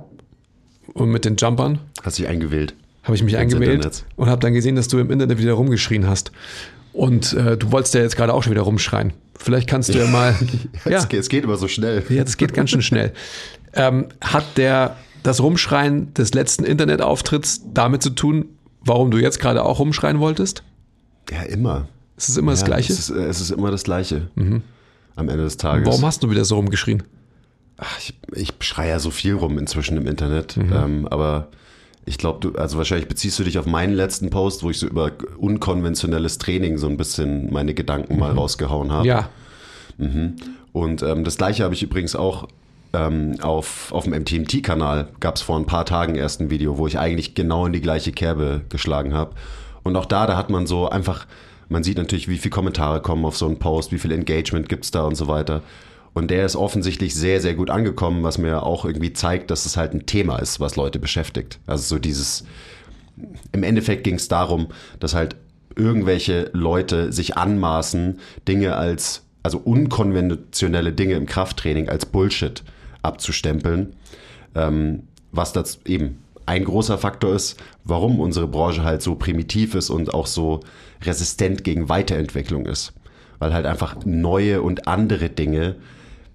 und 0.93 1.09
mit 1.09 1.25
den 1.25 1.35
Jumpern. 1.35 1.79
Hast 2.03 2.17
dich 2.17 2.27
eingewählt. 2.27 2.75
Habe 3.03 3.15
ich 3.15 3.23
mich 3.23 3.33
Ins 3.33 3.41
eingewählt 3.41 3.85
Internet. 3.85 4.05
und 4.15 4.29
habe 4.29 4.41
dann 4.41 4.53
gesehen, 4.53 4.75
dass 4.75 4.87
du 4.87 4.99
im 4.99 5.09
Internet 5.11 5.37
wieder 5.39 5.53
rumgeschrien 5.53 6.07
hast. 6.07 6.31
Und 6.93 7.33
äh, 7.33 7.57
du 7.57 7.71
wolltest 7.71 7.93
ja 7.93 8.01
jetzt 8.01 8.15
gerade 8.15 8.33
auch 8.33 8.43
schon 8.43 8.51
wieder 8.51 8.63
rumschreien. 8.63 9.13
Vielleicht 9.37 9.67
kannst 9.67 9.93
du 9.93 9.97
ja 9.97 10.05
mal. 10.11 10.35
ja, 10.85 10.97
es, 10.97 11.09
geht, 11.09 11.19
es 11.19 11.29
geht 11.29 11.43
immer 11.43 11.57
so 11.57 11.67
schnell. 11.67 12.03
Ja, 12.09 12.23
das 12.23 12.37
geht 12.37 12.53
ganz 12.53 12.69
schön 12.69 12.81
schnell. 12.81 13.13
Ähm, 13.73 14.07
hat 14.21 14.57
der 14.57 14.97
das 15.23 15.41
Rumschreien 15.41 16.13
des 16.13 16.33
letzten 16.33 16.63
Internetauftritts 16.63 17.61
damit 17.73 18.03
zu 18.03 18.09
tun, 18.11 18.45
warum 18.81 19.11
du 19.11 19.17
jetzt 19.17 19.39
gerade 19.39 19.63
auch 19.63 19.79
rumschreien 19.79 20.19
wolltest? 20.19 20.63
Ja, 21.29 21.43
immer. 21.43 21.87
Ist 22.17 22.29
es 22.29 22.37
immer 22.37 22.51
ja, 22.51 22.57
das 22.57 22.65
Gleiche? 22.65 22.93
Es 22.93 22.99
ist, 22.99 23.09
es 23.09 23.41
ist 23.41 23.51
immer 23.51 23.71
das 23.71 23.83
Gleiche. 23.83 24.29
Mhm. 24.35 24.63
Am 25.15 25.29
Ende 25.29 25.43
des 25.43 25.57
Tages. 25.57 25.87
Warum 25.87 26.05
hast 26.05 26.23
du 26.23 26.29
wieder 26.29 26.45
so 26.45 26.55
rumgeschrien? 26.55 27.03
Ach, 27.77 27.97
ich, 27.99 28.13
ich 28.33 28.53
schreie 28.59 28.89
ja 28.89 28.99
so 28.99 29.11
viel 29.11 29.33
rum 29.33 29.57
inzwischen 29.57 29.97
im 29.97 30.07
Internet, 30.07 30.55
mhm. 30.55 30.71
ähm, 30.71 31.07
aber 31.07 31.49
ich 32.05 32.17
glaube, 32.17 32.39
du, 32.39 32.57
also 32.57 32.77
wahrscheinlich 32.77 33.07
beziehst 33.07 33.37
du 33.39 33.43
dich 33.43 33.57
auf 33.57 33.65
meinen 33.65 33.93
letzten 33.93 34.29
Post, 34.29 34.63
wo 34.63 34.69
ich 34.69 34.79
so 34.79 34.87
über 34.87 35.11
unkonventionelles 35.37 36.37
Training 36.37 36.77
so 36.77 36.87
ein 36.87 36.97
bisschen 36.97 37.51
meine 37.51 37.73
Gedanken 37.73 38.13
mhm. 38.13 38.19
mal 38.19 38.31
rausgehauen 38.31 38.91
habe. 38.91 39.07
Ja. 39.07 39.29
Mhm. 39.97 40.35
Und 40.73 41.03
ähm, 41.03 41.23
das 41.23 41.37
gleiche 41.37 41.63
habe 41.63 41.73
ich 41.73 41.83
übrigens 41.83 42.15
auch 42.15 42.47
ähm, 42.93 43.37
auf, 43.41 43.91
auf 43.91 44.03
dem 44.05 44.13
MTMT-Kanal, 44.13 45.09
gab 45.19 45.35
es 45.35 45.41
vor 45.41 45.57
ein 45.57 45.65
paar 45.65 45.85
Tagen 45.85 46.15
erst 46.15 46.41
ein 46.41 46.49
Video, 46.49 46.77
wo 46.77 46.87
ich 46.87 46.99
eigentlich 46.99 47.35
genau 47.35 47.65
in 47.65 47.73
die 47.73 47.81
gleiche 47.81 48.11
Kerbe 48.11 48.61
geschlagen 48.69 49.13
habe. 49.13 49.35
Und 49.83 49.95
auch 49.95 50.05
da, 50.05 50.27
da 50.27 50.37
hat 50.37 50.49
man 50.49 50.67
so 50.67 50.89
einfach, 50.89 51.25
man 51.69 51.83
sieht 51.83 51.97
natürlich, 51.97 52.27
wie 52.27 52.37
viele 52.37 52.51
Kommentare 52.51 53.01
kommen 53.01 53.25
auf 53.25 53.37
so 53.37 53.47
einen 53.47 53.59
Post, 53.59 53.91
wie 53.91 53.99
viel 53.99 54.11
Engagement 54.11 54.69
gibt 54.69 54.85
es 54.85 54.91
da 54.91 55.03
und 55.03 55.15
so 55.15 55.27
weiter. 55.27 55.61
Und 56.13 56.29
der 56.29 56.45
ist 56.45 56.57
offensichtlich 56.57 57.15
sehr, 57.15 57.39
sehr 57.39 57.53
gut 57.53 57.69
angekommen, 57.69 58.23
was 58.23 58.37
mir 58.37 58.63
auch 58.63 58.83
irgendwie 58.83 59.13
zeigt, 59.13 59.49
dass 59.49 59.65
es 59.65 59.77
halt 59.77 59.93
ein 59.93 60.05
Thema 60.05 60.37
ist, 60.39 60.59
was 60.59 60.75
Leute 60.75 60.99
beschäftigt. 60.99 61.59
Also 61.67 61.95
so 61.95 61.99
dieses, 61.99 62.43
im 63.53 63.63
Endeffekt 63.63 64.03
ging 64.03 64.15
es 64.15 64.27
darum, 64.27 64.67
dass 64.99 65.15
halt 65.15 65.37
irgendwelche 65.75 66.49
Leute 66.51 67.13
sich 67.13 67.37
anmaßen, 67.37 68.19
Dinge 68.45 68.75
als, 68.75 69.23
also 69.41 69.57
unkonventionelle 69.57 70.91
Dinge 70.91 71.13
im 71.13 71.25
Krafttraining 71.25 71.87
als 71.87 72.05
Bullshit 72.05 72.61
abzustempeln. 73.01 73.95
Ähm, 74.55 75.03
was 75.31 75.53
das 75.53 75.79
eben 75.85 76.17
ein 76.45 76.65
großer 76.65 76.97
Faktor 76.97 77.33
ist, 77.33 77.57
warum 77.83 78.19
unsere 78.19 78.47
Branche 78.47 78.83
halt 78.83 79.01
so 79.01 79.15
primitiv 79.15 79.75
ist 79.75 79.89
und 79.89 80.13
auch 80.13 80.27
so 80.27 80.61
resistent 81.03 81.63
gegen 81.63 81.89
Weiterentwicklung 81.89 82.65
ist. 82.65 82.93
Weil 83.39 83.53
halt 83.53 83.65
einfach 83.65 83.95
neue 84.05 84.61
und 84.61 84.87
andere 84.87 85.29
Dinge 85.29 85.77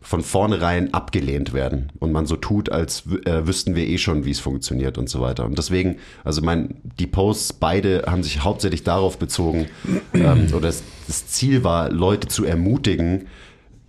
von 0.00 0.23
vornherein 0.23 0.94
abgelehnt 0.94 1.52
werden 1.52 1.90
und 1.99 2.12
man 2.12 2.26
so 2.26 2.37
tut, 2.37 2.70
als 2.70 3.06
äh, 3.25 3.44
wüssten 3.46 3.75
wir 3.75 3.87
eh 3.88 3.99
schon, 3.99 4.25
wie 4.25 4.30
es 4.30 4.38
funktioniert 4.38 4.99
und 4.99 5.08
so 5.08 5.20
weiter. 5.20 5.44
Und 5.44 5.58
deswegen, 5.58 5.96
also 6.23 6.42
mein, 6.42 6.76
die 7.00 7.08
Posts 7.08 7.54
beide 7.54 8.04
haben 8.06 8.23
sich 8.23 8.44
hauptsächlich 8.44 8.85
darauf 8.85 9.18
bezogen, 9.18 9.66
ähm, 10.14 10.46
oder 10.52 10.68
das, 10.68 10.85
das 11.08 11.26
Ziel 11.26 11.64
war, 11.64 11.90
Leute 11.90 12.28
zu 12.28 12.44
ermutigen, 12.44 13.26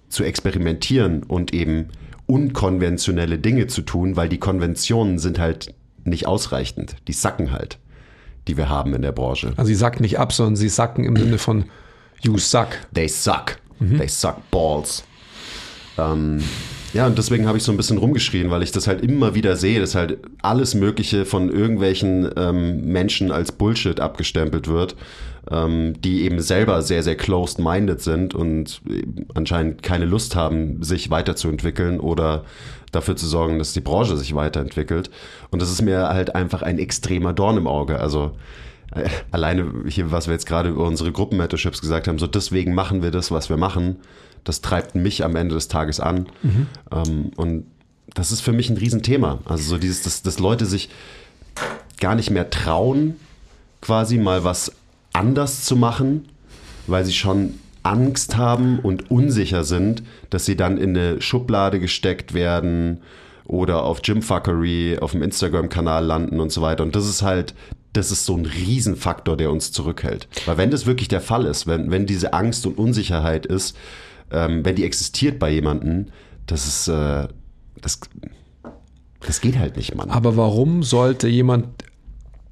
zu 0.10 0.24
experimentieren 0.24 1.22
und 1.22 1.54
eben 1.54 1.90
unkonventionelle 2.28 3.40
Dinge 3.40 3.68
zu 3.68 3.82
tun, 3.82 4.16
weil 4.16 4.30
die 4.30 4.38
Konventionen 4.38 5.18
sind 5.18 5.40
halt 5.40 5.74
nicht 6.04 6.28
ausreichend. 6.28 6.96
Die 7.08 7.14
sacken 7.14 7.52
halt, 7.52 7.80
die 8.48 8.58
wir 8.58 8.70
haben 8.70 8.94
in 8.94 9.02
der 9.02 9.12
Branche. 9.12 9.54
Also 9.58 9.68
sie 9.68 9.76
sacken 9.76 10.04
nicht 10.04 10.20
ab, 10.20 10.34
sondern 10.34 10.56
sie 10.56 10.70
sacken 10.70 11.06
im 11.06 11.16
Sinne 11.16 11.38
von 11.38 11.66
you 12.22 12.38
suck. 12.38 12.70
They 12.94 13.08
suck. 13.08 13.58
Mhm. 13.80 13.98
They 13.98 14.08
suck 14.08 14.38
balls. 14.52 15.04
Ähm, 15.98 16.44
Ja, 16.94 17.06
und 17.06 17.18
deswegen 17.18 17.48
habe 17.48 17.58
ich 17.58 17.64
so 17.64 17.72
ein 17.72 17.78
bisschen 17.78 17.98
rumgeschrien, 17.98 18.50
weil 18.50 18.64
ich 18.64 18.72
das 18.72 18.88
halt 18.88 19.02
immer 19.02 19.36
wieder 19.36 19.56
sehe, 19.56 19.80
dass 19.80 19.94
halt 19.94 20.20
alles 20.42 20.74
Mögliche 20.74 21.26
von 21.26 21.50
irgendwelchen 21.50 22.30
ähm, 22.38 22.86
Menschen 22.86 23.32
als 23.32 23.52
Bullshit 23.52 24.00
abgestempelt 24.00 24.68
wird, 24.68 24.96
die 25.50 26.24
eben 26.24 26.42
selber 26.42 26.82
sehr, 26.82 27.04
sehr 27.04 27.16
closed-minded 27.16 28.02
sind 28.02 28.36
und 28.36 28.82
anscheinend 29.34 29.82
keine 29.82 30.06
Lust 30.06 30.36
haben, 30.36 30.84
sich 30.84 31.10
weiterzuentwickeln 31.10 32.00
oder 32.00 32.44
dafür 32.92 33.16
zu 33.16 33.28
sorgen, 33.28 33.60
dass 33.60 33.74
die 33.74 33.82
Branche 33.82 34.18
sich 34.18 34.36
weiterentwickelt. 34.36 35.10
Und 35.50 35.62
das 35.62 35.72
ist 35.72 35.82
mir 35.82 36.10
halt 36.10 36.36
einfach 36.36 36.64
ein 36.64 36.80
extremer 36.80 37.34
Dorn 37.34 37.58
im 37.58 37.68
Auge. 37.68 38.00
Also 38.00 38.36
äh, 38.94 39.10
alleine 39.32 39.72
hier, 39.88 40.12
was 40.12 40.28
wir 40.28 40.34
jetzt 40.34 40.48
gerade 40.48 40.70
über 40.70 40.86
unsere 40.86 41.12
Gruppenmentorships 41.12 41.82
gesagt 41.82 42.08
haben, 42.08 42.20
so 42.20 42.28
deswegen 42.28 42.74
machen 42.74 43.02
wir 43.02 43.12
das, 43.12 43.32
was 43.32 43.50
wir 43.50 43.58
machen, 43.58 43.98
das 44.44 44.62
treibt 44.62 44.96
mich 44.96 45.24
am 45.24 45.36
Ende 45.36 45.56
des 45.56 45.68
Tages 45.68 46.00
an. 46.00 46.28
Mhm. 46.44 46.68
Ähm, 46.92 47.32
und 47.36 47.66
das 48.14 48.32
ist 48.32 48.42
für 48.42 48.54
mich 48.54 48.70
ein 48.70 48.78
Riesenthema. 48.78 49.40
Also 49.46 49.64
so 49.64 49.78
dieses, 49.78 50.04
dass, 50.04 50.22
dass 50.22 50.40
Leute 50.40 50.66
sich 50.66 50.90
gar 52.00 52.16
nicht 52.16 52.32
mehr 52.32 52.50
trauen, 52.50 53.16
quasi 53.82 54.18
mal 54.18 54.44
was 54.44 54.72
anders 55.18 55.64
zu 55.64 55.76
machen, 55.76 56.30
weil 56.86 57.04
sie 57.04 57.14
schon 57.14 57.56
Angst 57.84 58.38
haben 58.38 58.80
und 58.80 59.10
unsicher 59.10 59.64
sind, 59.64 60.04
dass 60.30 60.46
sie 60.46 60.56
dann 60.56 60.78
in 60.78 60.96
eine 60.96 61.22
Schublade 61.22 61.80
gesteckt 61.80 62.34
werden 62.34 63.02
oder 63.46 63.84
auf 63.84 64.02
Gymfuckery, 64.02 65.00
auf 65.00 65.12
dem 65.12 65.24
Instagram-Kanal 65.24 66.06
landen 66.06 66.40
und 66.40 66.52
so 66.52 66.62
weiter. 66.62 66.84
Und 66.84 66.96
das 66.96 67.08
ist 67.08 67.22
halt, 67.22 67.56
das 67.94 68.12
ist 68.12 68.26
so 68.26 68.36
ein 68.36 68.46
Riesenfaktor, 68.46 69.38
der 69.38 69.52
uns 69.52 69.72
zurückhält. 69.72 70.28
Weil 70.46 70.58
wenn 70.58 70.70
das 70.70 70.86
wirklich 70.86 71.08
der 71.08 71.22
Fall 71.22 71.46
ist, 71.46 71.66
wenn, 71.66 71.90
wenn 71.90 72.06
diese 72.06 72.34
Angst 72.34 72.66
und 72.68 72.78
Unsicherheit 72.78 73.46
ist, 73.46 73.76
ähm, 74.32 74.66
wenn 74.66 74.76
die 74.76 74.84
existiert 74.84 75.40
bei 75.40 75.50
jemandem, 75.50 76.08
das 76.46 76.68
ist, 76.68 76.88
äh, 76.90 77.28
das, 77.82 78.02
das 79.26 79.42
geht 79.42 79.58
halt 79.58 79.78
nicht, 79.78 79.96
Mann. 79.96 80.10
Aber 80.10 80.36
warum 80.36 80.84
sollte 80.84 81.28
jemand 81.28 81.68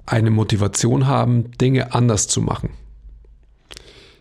eine 0.05 0.29
Motivation 0.29 1.07
haben, 1.07 1.51
Dinge 1.53 1.93
anders 1.93 2.27
zu 2.27 2.41
machen? 2.41 2.69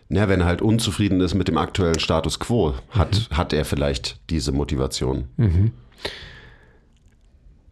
Ja, 0.09 0.29
wenn 0.29 0.41
er 0.41 0.45
halt 0.45 0.61
unzufrieden 0.61 1.19
ist 1.21 1.33
mit 1.33 1.47
dem 1.47 1.57
aktuellen 1.57 1.99
Status 1.99 2.39
quo, 2.39 2.75
hat, 2.89 3.27
mhm. 3.29 3.37
hat 3.37 3.53
er 3.53 3.65
vielleicht 3.65 4.19
diese 4.29 4.51
Motivation. 4.51 5.25
Mhm. 5.37 5.71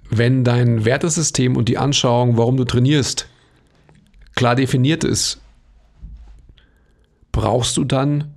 Wenn 0.09 0.43
dein 0.43 0.85
Wertesystem 0.85 1.55
und 1.55 1.69
die 1.69 1.77
Anschauung, 1.77 2.37
warum 2.37 2.57
du 2.57 2.65
trainierst, 2.65 3.27
klar 4.35 4.55
definiert 4.55 5.03
ist, 5.03 5.41
brauchst 7.31 7.77
du 7.77 7.83
dann 7.83 8.33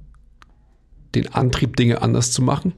den 1.14 1.32
Antrieb, 1.32 1.76
Dinge 1.76 2.02
anders 2.02 2.32
zu 2.32 2.42
machen? 2.42 2.74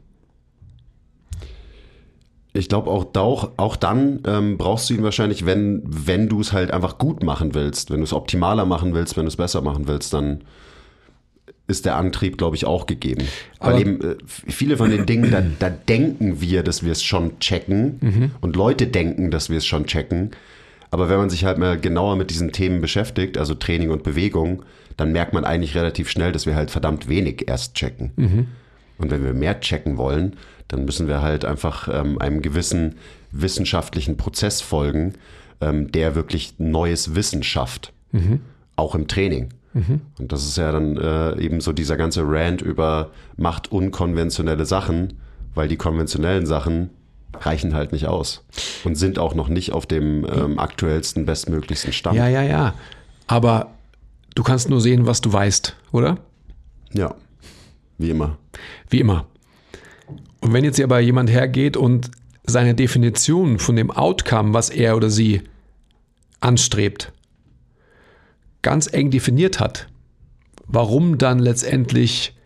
Ich 2.55 2.69
glaube, 2.69 2.91
auch, 2.91 3.15
auch, 3.15 3.51
auch 3.57 3.77
dann 3.77 4.21
ähm, 4.27 4.59
brauchst 4.59 4.89
du 4.89 4.95
ihn 4.95 5.03
wahrscheinlich, 5.03 5.47
wenn, 5.47 5.83
wenn 5.85 6.29
du 6.29 6.41
es 6.41 6.53
halt 6.53 6.71
einfach 6.71 6.99
gut 6.99 7.23
machen 7.23 7.55
willst, 7.55 7.91
wenn 7.91 7.99
du 7.99 8.05
es 8.05 8.13
optimaler 8.13 8.65
machen 8.65 8.95
willst, 8.95 9.17
wenn 9.17 9.25
du 9.25 9.29
es 9.29 9.37
besser 9.37 9.61
machen 9.61 9.87
willst, 9.87 10.15
dann 10.15 10.43
ist 11.69 11.85
der 11.85 11.97
Antrieb, 11.97 12.39
glaube 12.39 12.57
ich, 12.57 12.65
auch 12.65 12.87
gegeben. 12.87 13.27
Aber 13.59 13.75
Weil 13.75 13.81
eben 13.83 14.01
äh, 14.01 14.17
viele 14.27 14.79
von 14.79 14.91
den 14.91 15.05
Dingen, 15.05 15.31
da, 15.31 15.43
da 15.59 15.69
denken 15.69 16.41
wir, 16.41 16.63
dass 16.63 16.83
wir 16.83 16.93
es 16.93 17.03
schon 17.03 17.39
checken 17.39 17.99
mhm. 18.01 18.31
und 18.41 18.57
Leute 18.57 18.87
denken, 18.87 19.31
dass 19.31 19.51
wir 19.51 19.59
es 19.59 19.67
schon 19.67 19.87
checken. 19.87 20.31
Aber 20.91 21.11
wenn 21.11 21.19
man 21.19 21.29
sich 21.29 21.45
halt 21.45 21.59
mal 21.59 21.79
genauer 21.79 22.17
mit 22.17 22.31
diesen 22.31 22.53
Themen 22.53 22.81
beschäftigt, 22.81 23.37
also 23.37 23.55
Training 23.55 23.91
und 23.91 24.03
Bewegung, 24.03 24.63
dann 24.97 25.13
merkt 25.13 25.35
man 25.35 25.45
eigentlich 25.45 25.77
relativ 25.77 26.09
schnell, 26.09 26.33
dass 26.33 26.47
wir 26.47 26.57
halt 26.57 26.71
verdammt 26.71 27.09
wenig 27.09 27.47
erst 27.47 27.75
checken. 27.75 28.13
Mhm. 28.17 28.47
Und 28.97 29.11
wenn 29.11 29.23
wir 29.23 29.35
mehr 29.35 29.61
checken 29.61 29.99
wollen, 29.99 30.37
dann 30.69 30.85
müssen 30.85 31.09
wir 31.09 31.23
halt 31.23 31.45
einfach 31.45 31.89
ähm, 31.91 32.19
einem 32.19 32.43
gewissen 32.43 32.97
wissenschaftlichen 33.33 34.17
Prozess 34.17 34.61
folgen, 34.61 35.15
ähm, 35.61 35.91
der 35.93 36.15
wirklich 36.15 36.55
neues 36.59 37.15
Wissen 37.15 37.43
schafft. 37.43 37.93
Mhm. 38.13 38.41
Auch 38.77 38.95
im 38.95 39.09
Training. 39.09 39.49
Mhm. 39.75 40.01
Und 40.19 40.33
das 40.33 40.45
ist 40.45 40.57
ja 40.57 40.73
dann 40.73 40.97
äh, 40.97 41.41
eben 41.41 41.61
so 41.61 41.73
dieser 41.73 41.97
ganze 41.97 42.23
Rant 42.25 42.63
über 42.63 43.11
macht 43.37 43.71
unkonventionelle 43.73 44.67
Sachen, 44.67 45.15
weil 45.55 45.69
die 45.69 45.77
konventionellen 45.77 46.47
Sachen 46.47 46.91
reichen 47.35 47.75
halt 47.75 47.93
nicht 47.93 48.07
aus 48.07 48.45
und 48.85 48.97
sind 48.97 49.19
auch 49.19 49.35
noch 49.35 49.49
nicht 49.49 49.73
auf 49.73 49.87
dem 49.87 50.25
ähm, 50.25 50.59
aktuellsten, 50.59 51.27
bestmöglichsten 51.27 51.93
Stand. 51.93 52.17
Ja, 52.17 52.29
ja, 52.29 52.43
ja. 52.43 52.75
Aber 53.27 53.73
du 54.35 54.43
kannst 54.43 54.71
nur 54.71 54.81
sehen, 54.81 55.07
was 55.07 55.21
du 55.21 55.33
weißt, 55.33 55.77
oder? 55.93 56.19
Ja, 56.93 57.15
wie 57.99 58.11
immer. 58.11 58.39
Wie 58.89 59.01
immer. 59.01 59.27
Und 60.41 60.53
wenn 60.53 60.65
jetzt 60.65 60.81
aber 60.81 61.01
jemand 61.01 61.31
hergeht 61.31 61.77
und 61.77 62.11
seine 62.45 62.75
Definition 62.75 63.59
von 63.59 63.77
dem 63.77 63.91
Outcome, 63.91 64.55
was 64.55 64.71
er 64.71 64.97
oder 64.97 65.11
sie 65.11 65.43
anstrebt, 66.41 67.13
ganz 68.63 68.93
eng 68.93 69.11
definiert 69.11 69.61
hat, 69.61 69.89
warum 70.67 71.19
dann 71.19 71.39
letztendlich 71.39 72.37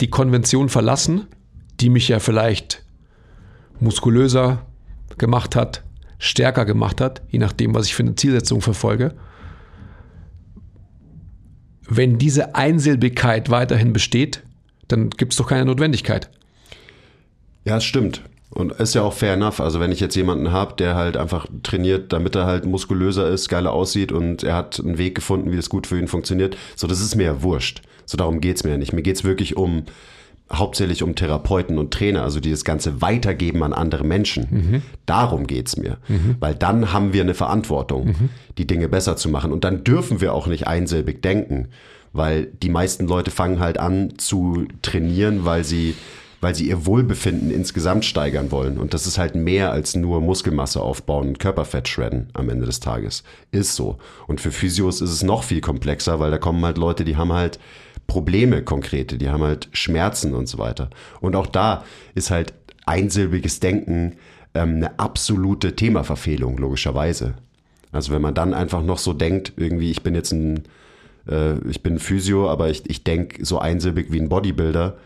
die 0.00 0.10
Konvention 0.10 0.68
verlassen, 0.68 1.26
die 1.80 1.90
mich 1.90 2.08
ja 2.08 2.18
vielleicht 2.18 2.84
muskulöser 3.80 4.66
gemacht 5.18 5.56
hat, 5.56 5.82
stärker 6.18 6.64
gemacht 6.64 7.00
hat, 7.00 7.22
je 7.28 7.38
nachdem, 7.38 7.74
was 7.74 7.86
ich 7.86 7.94
für 7.94 8.02
eine 8.02 8.14
Zielsetzung 8.14 8.60
verfolge. 8.60 9.14
Wenn 11.88 12.18
diese 12.18 12.54
Einsilbigkeit 12.54 13.50
weiterhin 13.50 13.92
besteht, 13.92 14.42
dann 14.88 15.10
gibt 15.10 15.32
es 15.32 15.38
doch 15.38 15.48
keine 15.48 15.64
Notwendigkeit. 15.64 16.30
Ja, 17.66 17.76
es 17.76 17.84
stimmt. 17.84 18.22
Und 18.50 18.72
ist 18.72 18.94
ja 18.94 19.02
auch 19.02 19.12
fair 19.12 19.34
enough. 19.34 19.60
Also 19.60 19.80
wenn 19.80 19.92
ich 19.92 20.00
jetzt 20.00 20.14
jemanden 20.14 20.50
habe, 20.50 20.74
der 20.76 20.94
halt 20.94 21.16
einfach 21.16 21.46
trainiert, 21.62 22.12
damit 22.12 22.34
er 22.34 22.46
halt 22.46 22.64
muskulöser 22.64 23.28
ist, 23.28 23.48
geiler 23.48 23.72
aussieht 23.72 24.12
und 24.12 24.44
er 24.44 24.54
hat 24.54 24.80
einen 24.80 24.96
Weg 24.96 25.14
gefunden, 25.16 25.52
wie 25.52 25.56
das 25.56 25.68
gut 25.68 25.86
für 25.86 25.98
ihn 25.98 26.08
funktioniert, 26.08 26.56
so 26.74 26.86
das 26.86 27.00
ist 27.00 27.16
mir 27.16 27.24
ja 27.24 27.42
wurscht. 27.42 27.82
So 28.06 28.16
darum 28.16 28.40
geht's 28.40 28.64
mir 28.64 28.70
ja 28.70 28.78
nicht. 28.78 28.92
Mir 28.92 29.02
geht's 29.02 29.24
wirklich 29.24 29.56
um 29.56 29.82
hauptsächlich 30.52 31.02
um 31.02 31.16
Therapeuten 31.16 31.76
und 31.76 31.92
Trainer, 31.92 32.22
also 32.22 32.38
die 32.38 32.52
das 32.52 32.64
Ganze 32.64 33.02
weitergeben 33.02 33.64
an 33.64 33.72
andere 33.72 34.04
Menschen. 34.04 34.46
Mhm. 34.50 34.82
Darum 35.04 35.48
geht's 35.48 35.76
mir. 35.76 35.98
Mhm. 36.06 36.36
Weil 36.38 36.54
dann 36.54 36.92
haben 36.92 37.12
wir 37.12 37.22
eine 37.22 37.34
Verantwortung, 37.34 38.06
mhm. 38.06 38.28
die 38.56 38.66
Dinge 38.66 38.88
besser 38.88 39.16
zu 39.16 39.28
machen. 39.28 39.52
Und 39.52 39.64
dann 39.64 39.82
dürfen 39.82 40.20
wir 40.20 40.32
auch 40.32 40.46
nicht 40.46 40.68
einsilbig 40.68 41.20
denken, 41.20 41.68
weil 42.12 42.46
die 42.46 42.68
meisten 42.68 43.08
Leute 43.08 43.32
fangen 43.32 43.58
halt 43.58 43.78
an 43.78 44.14
zu 44.18 44.66
trainieren, 44.82 45.44
weil 45.44 45.64
sie 45.64 45.94
weil 46.40 46.54
sie 46.54 46.68
ihr 46.68 46.86
Wohlbefinden 46.86 47.50
insgesamt 47.50 48.04
steigern 48.04 48.50
wollen. 48.50 48.78
Und 48.78 48.94
das 48.94 49.06
ist 49.06 49.18
halt 49.18 49.34
mehr 49.34 49.72
als 49.72 49.96
nur 49.96 50.20
Muskelmasse 50.20 50.80
aufbauen 50.80 51.28
und 51.28 51.38
Körperfett 51.38 51.88
shredden 51.88 52.28
am 52.34 52.48
Ende 52.48 52.66
des 52.66 52.80
Tages. 52.80 53.24
Ist 53.50 53.74
so. 53.74 53.98
Und 54.26 54.40
für 54.40 54.52
Physios 54.52 55.00
ist 55.00 55.10
es 55.10 55.22
noch 55.22 55.42
viel 55.42 55.60
komplexer, 55.60 56.20
weil 56.20 56.30
da 56.30 56.38
kommen 56.38 56.64
halt 56.64 56.78
Leute, 56.78 57.04
die 57.04 57.16
haben 57.16 57.32
halt 57.32 57.58
Probleme 58.06 58.62
konkrete, 58.62 59.18
die 59.18 59.30
haben 59.30 59.42
halt 59.42 59.68
Schmerzen 59.72 60.34
und 60.34 60.48
so 60.48 60.58
weiter. 60.58 60.90
Und 61.20 61.34
auch 61.34 61.46
da 61.46 61.84
ist 62.14 62.30
halt 62.30 62.54
einsilbiges 62.84 63.60
Denken 63.60 64.16
ähm, 64.54 64.76
eine 64.76 64.98
absolute 64.98 65.74
Themaverfehlung, 65.74 66.56
logischerweise. 66.58 67.34
Also 67.92 68.12
wenn 68.12 68.22
man 68.22 68.34
dann 68.34 68.54
einfach 68.54 68.82
noch 68.82 68.98
so 68.98 69.12
denkt, 69.12 69.54
irgendwie, 69.56 69.90
ich 69.90 70.02
bin 70.02 70.14
jetzt 70.14 70.32
ein, 70.32 70.64
äh, 71.28 71.58
ich 71.68 71.82
bin 71.82 71.98
Physio, 71.98 72.48
aber 72.48 72.70
ich, 72.70 72.88
ich 72.88 73.04
denke 73.04 73.44
so 73.44 73.58
einsilbig 73.58 74.12
wie 74.12 74.20
ein 74.20 74.28
Bodybuilder, 74.28 74.96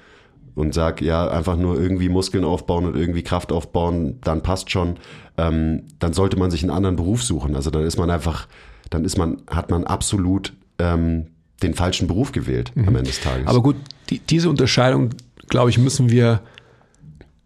und 0.55 0.75
sag, 0.75 1.01
ja, 1.01 1.29
einfach 1.29 1.57
nur 1.57 1.81
irgendwie 1.81 2.09
Muskeln 2.09 2.45
aufbauen 2.45 2.85
und 2.87 2.97
irgendwie 2.97 3.23
Kraft 3.23 3.53
aufbauen, 3.53 4.19
dann 4.23 4.43
passt 4.43 4.71
schon, 4.71 4.97
ähm, 5.39 5.85
dann 5.99 6.13
sollte 6.13 6.37
man 6.37 6.51
sich 6.51 6.63
einen 6.63 6.71
anderen 6.71 6.97
Beruf 6.97 7.23
suchen. 7.23 7.57
Also 7.57 7.71
dann 7.71 7.85
ist 7.85 7.99
man 7.99 8.11
einfach, 8.11 8.49
dann 8.91 9.05
ist 9.05 9.17
man, 9.17 9.43
hat 9.49 9.71
man 9.71 9.85
absolut 9.85 10.53
ähm, 10.79 11.29
den 11.63 11.75
falschen 11.75 12.07
Beruf 12.07 12.33
gewählt 12.33 12.73
mhm. 12.75 12.89
am 12.89 12.97
Ende 12.97 13.11
des 13.11 13.21
Tages. 13.21 13.47
Aber 13.47 13.63
gut, 13.63 13.77
die, 14.09 14.19
diese 14.19 14.49
Unterscheidung, 14.49 15.11
glaube 15.49 15.71
ich, 15.71 15.79
müssen 15.79 16.11
wir 16.11 16.41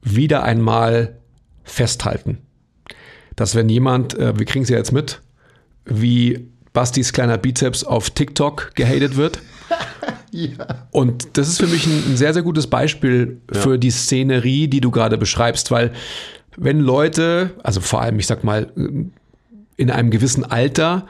wieder 0.02 0.42
einmal 0.42 1.16
festhalten. 1.64 2.38
Dass 3.36 3.54
wenn 3.54 3.68
jemand, 3.68 4.16
äh, 4.18 4.38
wir 4.38 4.46
kriegen 4.46 4.62
es 4.62 4.68
ja 4.68 4.76
jetzt 4.76 4.92
mit, 4.92 5.20
wie 5.84 6.48
Bastis 6.72 7.12
kleiner 7.12 7.38
Bizeps 7.38 7.84
auf 7.84 8.10
TikTok 8.10 8.72
gehatet 8.74 9.16
wird. 9.16 9.40
Ja. 10.34 10.88
Und 10.90 11.38
das 11.38 11.46
ist 11.46 11.60
für 11.60 11.68
mich 11.68 11.86
ein, 11.86 12.12
ein 12.12 12.16
sehr, 12.16 12.34
sehr 12.34 12.42
gutes 12.42 12.66
Beispiel 12.66 13.40
ja. 13.54 13.60
für 13.60 13.78
die 13.78 13.92
Szenerie, 13.92 14.66
die 14.66 14.80
du 14.80 14.90
gerade 14.90 15.16
beschreibst, 15.16 15.70
weil 15.70 15.92
wenn 16.56 16.80
Leute, 16.80 17.52
also 17.62 17.80
vor 17.80 18.02
allem, 18.02 18.18
ich 18.18 18.26
sag 18.26 18.42
mal, 18.42 18.72
in 19.76 19.90
einem 19.90 20.10
gewissen 20.10 20.44
Alter, 20.44 21.06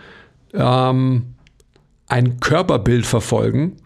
ähm, 0.53 1.35
ein 2.07 2.39
Körperbild 2.41 3.07
verfolgen, 3.07 3.77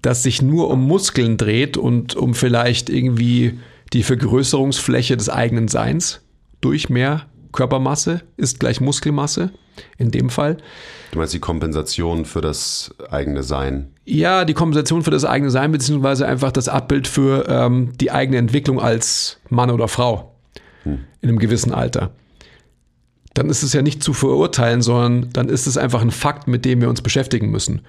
das 0.00 0.22
sich 0.22 0.40
nur 0.40 0.70
um 0.70 0.86
Muskeln 0.86 1.36
dreht 1.36 1.76
und 1.76 2.16
um 2.16 2.34
vielleicht 2.34 2.88
irgendwie 2.88 3.58
die 3.92 4.02
Vergrößerungsfläche 4.02 5.14
des 5.18 5.28
eigenen 5.28 5.68
Seins 5.68 6.22
durch 6.62 6.88
mehr 6.88 7.26
Körpermasse 7.52 8.22
ist 8.38 8.60
gleich 8.60 8.80
Muskelmasse 8.80 9.50
in 9.98 10.10
dem 10.10 10.30
Fall. 10.30 10.58
Du 11.12 11.18
meinst 11.18 11.34
die 11.34 11.40
Kompensation 11.40 12.24
für 12.24 12.40
das 12.40 12.94
eigene 13.10 13.42
Sein? 13.42 13.92
Ja, 14.12 14.44
die 14.44 14.54
Kompensation 14.54 15.04
für 15.04 15.12
das 15.12 15.24
eigene 15.24 15.52
Sein, 15.52 15.70
beziehungsweise 15.70 16.26
einfach 16.26 16.50
das 16.50 16.68
Abbild 16.68 17.06
für 17.06 17.46
ähm, 17.48 17.92
die 18.00 18.10
eigene 18.10 18.38
Entwicklung 18.38 18.80
als 18.80 19.38
Mann 19.50 19.70
oder 19.70 19.86
Frau 19.86 20.34
hm. 20.82 21.04
in 21.20 21.28
einem 21.28 21.38
gewissen 21.38 21.72
Alter. 21.72 22.10
Dann 23.34 23.48
ist 23.48 23.62
es 23.62 23.72
ja 23.72 23.82
nicht 23.82 24.02
zu 24.02 24.12
verurteilen, 24.12 24.82
sondern 24.82 25.30
dann 25.32 25.48
ist 25.48 25.68
es 25.68 25.76
einfach 25.76 26.02
ein 26.02 26.10
Fakt, 26.10 26.48
mit 26.48 26.64
dem 26.64 26.80
wir 26.80 26.88
uns 26.88 27.02
beschäftigen 27.02 27.52
müssen. 27.52 27.82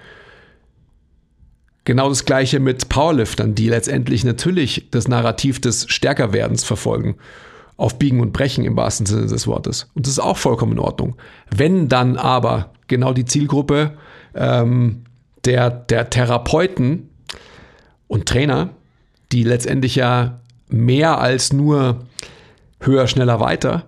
Genau 1.84 2.08
das 2.08 2.24
gleiche 2.24 2.60
mit 2.60 2.88
Powerliftern, 2.88 3.56
die 3.56 3.68
letztendlich 3.68 4.22
natürlich 4.22 4.86
das 4.92 5.08
Narrativ 5.08 5.60
des 5.60 5.90
Stärkerwerdens 5.90 6.62
verfolgen. 6.62 7.16
Auf 7.76 7.98
Biegen 7.98 8.20
und 8.20 8.32
Brechen 8.32 8.64
im 8.64 8.76
wahrsten 8.76 9.06
Sinne 9.06 9.26
des 9.26 9.48
Wortes. 9.48 9.90
Und 9.94 10.06
das 10.06 10.12
ist 10.12 10.20
auch 10.20 10.36
vollkommen 10.36 10.72
in 10.72 10.78
Ordnung. 10.78 11.16
Wenn 11.50 11.88
dann 11.88 12.16
aber 12.16 12.70
genau 12.86 13.12
die 13.12 13.24
Zielgruppe 13.24 13.98
ähm, 14.36 15.02
der, 15.44 15.70
der 15.70 16.10
Therapeuten 16.10 17.10
und 18.08 18.26
Trainer, 18.26 18.70
die 19.32 19.42
letztendlich 19.42 19.96
ja 19.96 20.40
mehr 20.68 21.18
als 21.20 21.52
nur 21.52 22.06
höher, 22.80 23.06
schneller, 23.06 23.40
weiter 23.40 23.86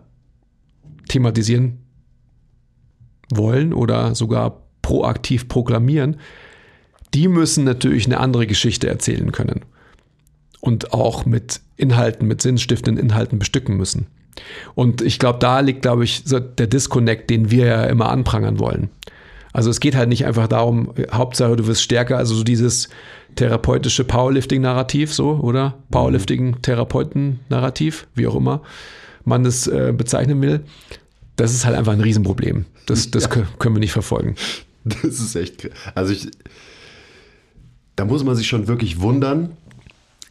thematisieren 1.09 1.79
wollen 3.31 3.73
oder 3.73 4.15
sogar 4.15 4.63
proaktiv 4.83 5.49
proklamieren, 5.49 6.17
die 7.15 7.29
müssen 7.29 7.65
natürlich 7.65 8.07
eine 8.07 8.19
andere 8.19 8.47
Geschichte 8.47 8.89
erzählen 8.89 9.33
können 9.33 9.61
und 10.61 10.93
auch 10.93 11.25
mit 11.25 11.61
Inhalten, 11.77 12.27
mit 12.27 12.43
sinnstiftenden 12.43 13.03
Inhalten 13.03 13.39
bestücken 13.39 13.77
müssen. 13.77 14.07
Und 14.75 15.01
ich 15.01 15.19
glaube, 15.19 15.39
da 15.39 15.61
liegt, 15.61 15.83
glaube 15.83 16.05
ich, 16.05 16.25
der 16.25 16.67
Disconnect, 16.67 17.31
den 17.31 17.51
wir 17.51 17.67
ja 17.67 17.85
immer 17.85 18.09
anprangern 18.09 18.59
wollen. 18.59 18.91
Also 19.55 19.71
es 19.71 19.81
geht 19.81 19.97
halt 19.97 20.11
nicht 20.11 20.27
einfach 20.27 20.49
darum, 20.49 20.93
Hauptsache 21.11 21.57
du 21.57 21.67
wirst 21.67 21.83
stärker, 21.83 22.19
also 22.19 22.35
so 22.35 22.45
dieses 22.45 22.91
therapeutische 23.37 24.05
Powerlifting-Narrativ, 24.05 25.15
so, 25.15 25.39
oder? 25.41 25.79
Powerlifting-Therapeuten-Narrativ, 25.91 28.07
wie 28.15 28.27
auch 28.27 28.35
immer 28.35 28.61
man 29.25 29.45
es 29.45 29.67
äh, 29.67 29.93
bezeichnen 29.97 30.41
will. 30.43 30.61
Das 31.37 31.53
ist 31.53 31.65
halt 31.65 31.77
einfach 31.77 31.93
ein 31.93 32.01
Riesenproblem. 32.01 32.67
Das, 32.87 33.11
das 33.11 33.25
ja. 33.25 33.47
können 33.59 33.75
wir 33.75 33.81
nicht 33.81 33.93
verfolgen. 33.93 34.37
Das 34.85 35.19
ist 35.19 35.35
echt. 35.35 35.71
Also 35.95 36.13
ich, 36.13 36.29
da 37.97 38.05
muss 38.05 38.23
man 38.23 38.37
sich 38.37 38.47
schon 38.47 38.69
wirklich 38.69 39.01
wundern, 39.01 39.57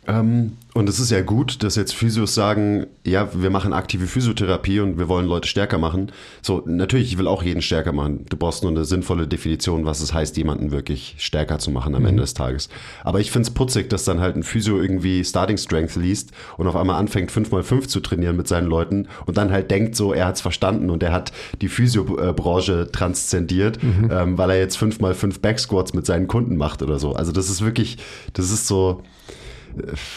ähm, 0.08 0.58
und 0.74 0.90
es 0.90 1.00
ist 1.00 1.12
ja 1.12 1.22
gut, 1.22 1.64
dass 1.64 1.76
jetzt 1.76 1.94
Physios 1.94 2.34
sagen, 2.34 2.88
ja, 3.06 3.30
wir 3.34 3.50
machen 3.50 3.74
aktive 3.74 4.08
Physiotherapie 4.08 4.80
und 4.80 4.98
wir 4.98 5.08
wollen 5.08 5.28
Leute 5.28 5.48
stärker 5.48 5.78
machen. 5.78 6.12
So, 6.42 6.64
natürlich, 6.66 7.12
ich 7.12 7.18
will 7.18 7.28
auch 7.28 7.44
jeden 7.44 7.62
stärker 7.62 7.92
machen. 7.92 8.26
Du 8.28 8.36
brauchst 8.36 8.64
nur 8.64 8.72
eine 8.72 8.84
sinnvolle 8.84 9.28
Definition, 9.28 9.86
was 9.86 10.02
es 10.02 10.14
heißt, 10.14 10.36
jemanden 10.36 10.72
wirklich 10.72 11.16
stärker 11.20 11.60
zu 11.60 11.72
machen 11.72 11.96
am 11.96 12.02
mhm. 12.02 12.10
Ende 12.10 12.22
des 12.22 12.34
Tages. 12.34 12.70
Aber 13.04 13.20
ich 13.20 13.32
finde 13.32 13.48
es 13.48 13.54
putzig, 13.54 13.90
dass 13.90 14.04
dann 14.04 14.20
halt 14.20 14.36
ein 14.36 14.44
Physio 14.44 14.82
irgendwie 14.82 15.24
Starting 15.24 15.58
Strength 15.58 15.96
liest 15.96 16.32
und 16.58 16.68
auf 16.68 16.76
einmal 16.76 17.00
anfängt, 17.00 17.32
5x5 17.32 17.88
zu 17.88 18.00
trainieren 18.00 18.36
mit 18.36 18.48
seinen 18.48 18.68
Leuten 18.68 19.08
und 19.26 19.38
dann 19.38 19.52
halt 19.52 19.72
denkt 19.72 19.96
so, 19.96 20.12
er 20.12 20.26
hat 20.26 20.36
es 20.36 20.42
verstanden 20.42 20.90
und 20.90 21.04
er 21.04 21.14
hat 21.14 21.32
die 21.62 21.70
Physiobranche 21.70 22.90
transzendiert, 22.92 23.82
mhm. 23.82 24.10
ähm, 24.12 24.38
weil 24.38 24.50
er 24.50 24.58
jetzt 24.58 24.78
5x5 24.78 25.40
Backsquats 25.40 25.94
mit 25.94 26.06
seinen 26.06 26.28
Kunden 26.28 26.58
macht 26.58 26.82
oder 26.82 27.00
so. 27.00 27.14
Also 27.14 27.32
das 27.32 27.50
ist 27.50 27.64
wirklich, 27.64 28.00
das 28.34 28.52
ist 28.52 28.68
so 28.68 29.04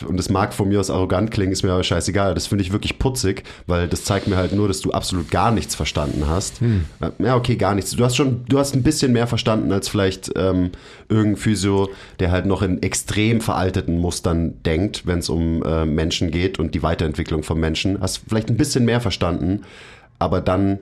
und 0.06 0.16
das 0.16 0.28
mag 0.28 0.54
von 0.54 0.68
mir 0.68 0.80
aus 0.80 0.90
arrogant 0.90 1.30
klingen, 1.30 1.52
ist 1.52 1.62
mir 1.62 1.72
aber 1.72 1.82
scheißegal. 1.82 2.34
Das 2.34 2.46
finde 2.46 2.62
ich 2.62 2.72
wirklich 2.72 2.98
putzig, 2.98 3.44
weil 3.66 3.88
das 3.88 4.04
zeigt 4.04 4.26
mir 4.26 4.36
halt 4.36 4.52
nur, 4.52 4.68
dass 4.68 4.80
du 4.80 4.92
absolut 4.92 5.30
gar 5.30 5.50
nichts 5.50 5.74
verstanden 5.74 6.24
hast. 6.26 6.60
Hm. 6.60 6.84
Ja, 7.18 7.36
okay, 7.36 7.56
gar 7.56 7.74
nichts. 7.74 7.92
Du 7.92 8.04
hast 8.04 8.16
schon, 8.16 8.44
du 8.48 8.58
hast 8.58 8.74
ein 8.74 8.82
bisschen 8.82 9.12
mehr 9.12 9.26
verstanden 9.26 9.72
als 9.72 9.88
vielleicht 9.88 10.32
ähm, 10.36 10.70
irgendein 11.08 11.36
Physio, 11.36 11.90
der 12.20 12.30
halt 12.30 12.46
noch 12.46 12.62
in 12.62 12.82
extrem 12.82 13.40
veralteten 13.40 13.98
Mustern 13.98 14.62
denkt, 14.64 15.06
wenn 15.06 15.20
es 15.20 15.28
um 15.28 15.62
äh, 15.62 15.86
Menschen 15.86 16.30
geht 16.30 16.58
und 16.58 16.74
die 16.74 16.82
Weiterentwicklung 16.82 17.42
von 17.42 17.58
Menschen. 17.58 18.00
Hast 18.00 18.22
vielleicht 18.28 18.50
ein 18.50 18.56
bisschen 18.56 18.84
mehr 18.84 19.00
verstanden, 19.00 19.62
aber 20.18 20.40
dann 20.40 20.78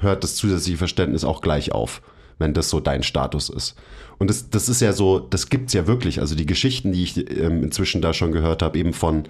hört 0.00 0.24
das 0.24 0.36
zusätzliche 0.36 0.78
Verständnis 0.78 1.24
auch 1.24 1.40
gleich 1.40 1.72
auf, 1.72 2.02
wenn 2.38 2.54
das 2.54 2.70
so 2.70 2.80
dein 2.80 3.02
Status 3.02 3.48
ist. 3.48 3.76
Und 4.24 4.30
das, 4.30 4.48
das 4.48 4.70
ist 4.70 4.80
ja 4.80 4.94
so, 4.94 5.18
das 5.18 5.50
gibt's 5.50 5.74
ja 5.74 5.86
wirklich. 5.86 6.18
Also 6.18 6.34
die 6.34 6.46
Geschichten, 6.46 6.92
die 6.92 7.02
ich 7.02 7.30
ähm, 7.38 7.62
inzwischen 7.62 8.00
da 8.00 8.14
schon 8.14 8.32
gehört 8.32 8.62
habe, 8.62 8.78
eben 8.78 8.94
von 8.94 9.24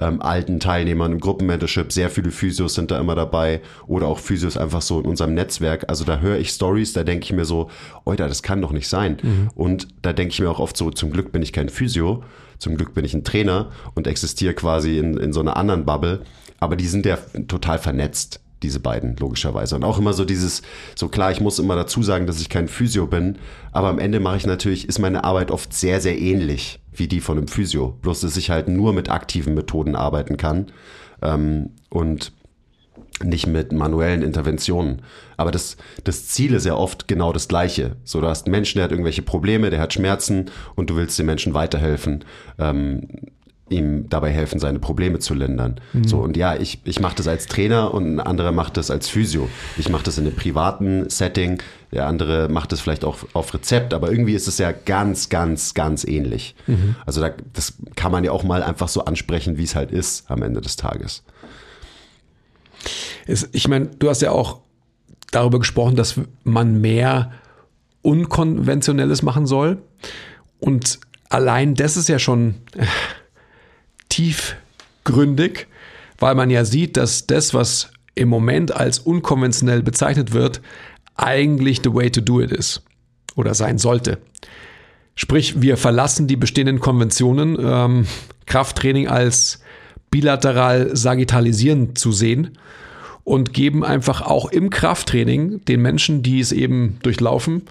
ähm, 0.00 0.22
alten 0.22 0.60
Teilnehmern 0.60 1.12
im 1.12 1.20
Gruppenmentorship, 1.20 1.92
sehr 1.92 2.08
viele 2.08 2.30
Physios 2.30 2.72
sind 2.72 2.90
da 2.90 2.98
immer 2.98 3.14
dabei 3.14 3.60
oder 3.86 4.06
auch 4.06 4.18
Physios 4.18 4.56
einfach 4.56 4.80
so 4.80 4.98
in 4.98 5.04
unserem 5.04 5.34
Netzwerk. 5.34 5.84
Also 5.88 6.04
da 6.04 6.20
höre 6.20 6.38
ich 6.38 6.48
Stories, 6.48 6.94
da 6.94 7.04
denke 7.04 7.24
ich 7.24 7.34
mir 7.34 7.44
so, 7.44 7.68
Oida, 8.06 8.28
das 8.28 8.42
kann 8.42 8.62
doch 8.62 8.72
nicht 8.72 8.88
sein. 8.88 9.18
Mhm. 9.22 9.50
Und 9.54 9.88
da 10.00 10.14
denke 10.14 10.32
ich 10.32 10.40
mir 10.40 10.50
auch 10.50 10.58
oft 10.58 10.74
so, 10.74 10.90
zum 10.90 11.10
Glück 11.10 11.32
bin 11.32 11.42
ich 11.42 11.52
kein 11.52 11.68
Physio, 11.68 12.24
zum 12.56 12.78
Glück 12.78 12.94
bin 12.94 13.04
ich 13.04 13.12
ein 13.12 13.24
Trainer 13.24 13.72
und 13.94 14.06
existiere 14.06 14.54
quasi 14.54 14.96
in, 14.96 15.18
in 15.18 15.34
so 15.34 15.40
einer 15.40 15.58
anderen 15.58 15.84
Bubble. 15.84 16.22
Aber 16.60 16.76
die 16.76 16.86
sind 16.86 17.04
ja 17.04 17.18
total 17.46 17.78
vernetzt 17.78 18.40
diese 18.62 18.80
beiden, 18.80 19.16
logischerweise. 19.16 19.76
Und 19.76 19.84
auch 19.84 19.98
immer 19.98 20.12
so 20.12 20.24
dieses, 20.24 20.62
so 20.94 21.08
klar, 21.08 21.32
ich 21.32 21.40
muss 21.40 21.58
immer 21.58 21.76
dazu 21.76 22.02
sagen, 22.02 22.26
dass 22.26 22.40
ich 22.40 22.48
kein 22.48 22.68
Physio 22.68 23.06
bin, 23.06 23.38
aber 23.72 23.88
am 23.88 23.98
Ende 23.98 24.20
mache 24.20 24.36
ich 24.36 24.46
natürlich, 24.46 24.88
ist 24.88 24.98
meine 24.98 25.24
Arbeit 25.24 25.50
oft 25.50 25.72
sehr, 25.72 26.00
sehr 26.00 26.18
ähnlich 26.18 26.80
wie 26.92 27.08
die 27.08 27.20
von 27.20 27.38
einem 27.38 27.48
Physio. 27.48 27.98
Bloß, 28.02 28.20
dass 28.20 28.36
ich 28.36 28.50
halt 28.50 28.68
nur 28.68 28.92
mit 28.92 29.10
aktiven 29.10 29.54
Methoden 29.54 29.96
arbeiten 29.96 30.36
kann 30.36 30.66
ähm, 31.22 31.70
und 31.88 32.32
nicht 33.22 33.46
mit 33.46 33.72
manuellen 33.72 34.22
Interventionen. 34.22 35.02
Aber 35.36 35.50
das, 35.50 35.76
das 36.04 36.28
Ziel 36.28 36.54
ist 36.54 36.66
ja 36.66 36.74
oft 36.74 37.08
genau 37.08 37.32
das 37.32 37.48
gleiche. 37.48 37.96
So, 38.04 38.20
du 38.20 38.26
hast 38.26 38.46
einen 38.46 38.52
Menschen, 38.52 38.78
der 38.78 38.84
hat 38.84 38.92
irgendwelche 38.92 39.22
Probleme, 39.22 39.70
der 39.70 39.80
hat 39.80 39.92
Schmerzen 39.92 40.50
und 40.74 40.90
du 40.90 40.96
willst 40.96 41.18
dem 41.18 41.26
Menschen 41.26 41.54
weiterhelfen. 41.54 42.24
Ähm, 42.58 43.08
ihm 43.70 44.08
dabei 44.08 44.30
helfen, 44.30 44.58
seine 44.58 44.78
Probleme 44.78 45.18
zu 45.18 45.34
lindern. 45.34 45.80
Mhm. 45.92 46.04
So, 46.04 46.18
und 46.18 46.36
ja, 46.36 46.56
ich, 46.56 46.80
ich 46.84 47.00
mache 47.00 47.16
das 47.16 47.28
als 47.28 47.46
Trainer 47.46 47.94
und 47.94 48.16
ein 48.16 48.20
anderer 48.20 48.52
macht 48.52 48.76
das 48.76 48.90
als 48.90 49.08
Physio. 49.08 49.48
Ich 49.78 49.88
mache 49.88 50.02
das 50.02 50.18
in 50.18 50.26
einem 50.26 50.36
privaten 50.36 51.08
Setting, 51.08 51.62
der 51.92 52.06
andere 52.06 52.48
macht 52.48 52.72
das 52.72 52.80
vielleicht 52.80 53.04
auch 53.04 53.18
auf 53.32 53.54
Rezept, 53.54 53.94
aber 53.94 54.10
irgendwie 54.10 54.34
ist 54.34 54.48
es 54.48 54.58
ja 54.58 54.72
ganz, 54.72 55.28
ganz, 55.28 55.74
ganz 55.74 56.04
ähnlich. 56.04 56.54
Mhm. 56.66 56.96
Also 57.06 57.20
da, 57.20 57.30
das 57.52 57.74
kann 57.96 58.12
man 58.12 58.24
ja 58.24 58.32
auch 58.32 58.44
mal 58.44 58.62
einfach 58.62 58.88
so 58.88 59.04
ansprechen, 59.04 59.56
wie 59.56 59.64
es 59.64 59.74
halt 59.74 59.90
ist 59.90 60.30
am 60.30 60.42
Ende 60.42 60.60
des 60.60 60.76
Tages. 60.76 61.22
Ich 63.52 63.68
meine, 63.68 63.86
du 63.86 64.08
hast 64.08 64.22
ja 64.22 64.32
auch 64.32 64.60
darüber 65.30 65.58
gesprochen, 65.58 65.96
dass 65.96 66.16
man 66.44 66.80
mehr 66.80 67.32
Unkonventionelles 68.02 69.22
machen 69.22 69.46
soll. 69.46 69.78
Und 70.58 70.98
allein 71.28 71.74
das 71.74 71.96
ist 71.96 72.08
ja 72.08 72.18
schon 72.18 72.56
tiefgründig, 74.20 75.66
weil 76.18 76.34
man 76.34 76.50
ja 76.50 76.64
sieht, 76.64 76.96
dass 76.96 77.26
das, 77.26 77.54
was 77.54 77.90
im 78.14 78.28
Moment 78.28 78.74
als 78.74 78.98
unkonventionell 78.98 79.82
bezeichnet 79.82 80.32
wird, 80.32 80.60
eigentlich 81.16 81.80
the 81.82 81.94
way 81.94 82.10
to 82.10 82.20
do 82.20 82.40
it 82.40 82.52
ist 82.52 82.82
oder 83.34 83.54
sein 83.54 83.78
sollte. 83.78 84.18
Sprich, 85.14 85.62
wir 85.62 85.76
verlassen 85.76 86.26
die 86.26 86.36
bestehenden 86.36 86.80
Konventionen, 86.80 87.56
ähm, 87.60 88.06
Krafttraining 88.46 89.08
als 89.08 89.62
bilateral 90.10 90.94
sagitalisierend 90.94 91.98
zu 91.98 92.12
sehen 92.12 92.58
und 93.24 93.54
geben 93.54 93.84
einfach 93.84 94.22
auch 94.22 94.50
im 94.50 94.70
Krafttraining 94.70 95.64
den 95.64 95.80
Menschen, 95.80 96.22
die 96.22 96.40
es 96.40 96.52
eben 96.52 96.98
durchlaufen, 97.02 97.62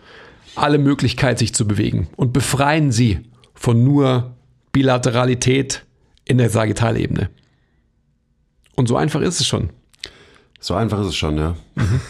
alle 0.56 0.78
Möglichkeit, 0.78 1.38
sich 1.38 1.54
zu 1.54 1.68
bewegen 1.68 2.08
und 2.16 2.34
befreien 2.34 2.92
sie 2.92 3.20
von 3.54 3.84
nur 3.84 4.36
Bilateralität, 4.72 5.84
in 6.30 6.38
der 6.38 6.50
Sagittalebene. 6.50 7.30
Und 8.76 8.88
so 8.88 8.96
einfach 8.96 9.22
ist 9.22 9.42
es 9.42 9.48
schon. 9.48 9.72
So 10.60 10.76
einfach 10.76 11.02
ist 11.02 11.08
es 11.08 11.16
schon, 11.16 11.38
ja. 11.38 11.56
Mhm. 11.76 12.02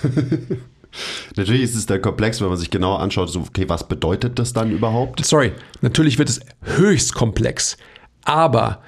natürlich 1.36 1.62
ist 1.64 1.76
es 1.76 1.86
dann 1.86 2.02
komplex, 2.02 2.42
wenn 2.42 2.50
man 2.50 2.58
sich 2.58 2.70
genauer 2.70 3.00
anschaut, 3.00 3.30
so, 3.30 3.40
okay, 3.40 3.70
was 3.70 3.88
bedeutet 3.88 4.38
das 4.38 4.52
dann 4.54 4.72
überhaupt? 4.72 5.26
Sorry, 5.26 5.54
natürlich 5.82 6.20
wird 6.20 6.30
es 6.30 6.42
höchst 6.62 7.16
komplex. 7.16 7.78
Aber 8.26 8.84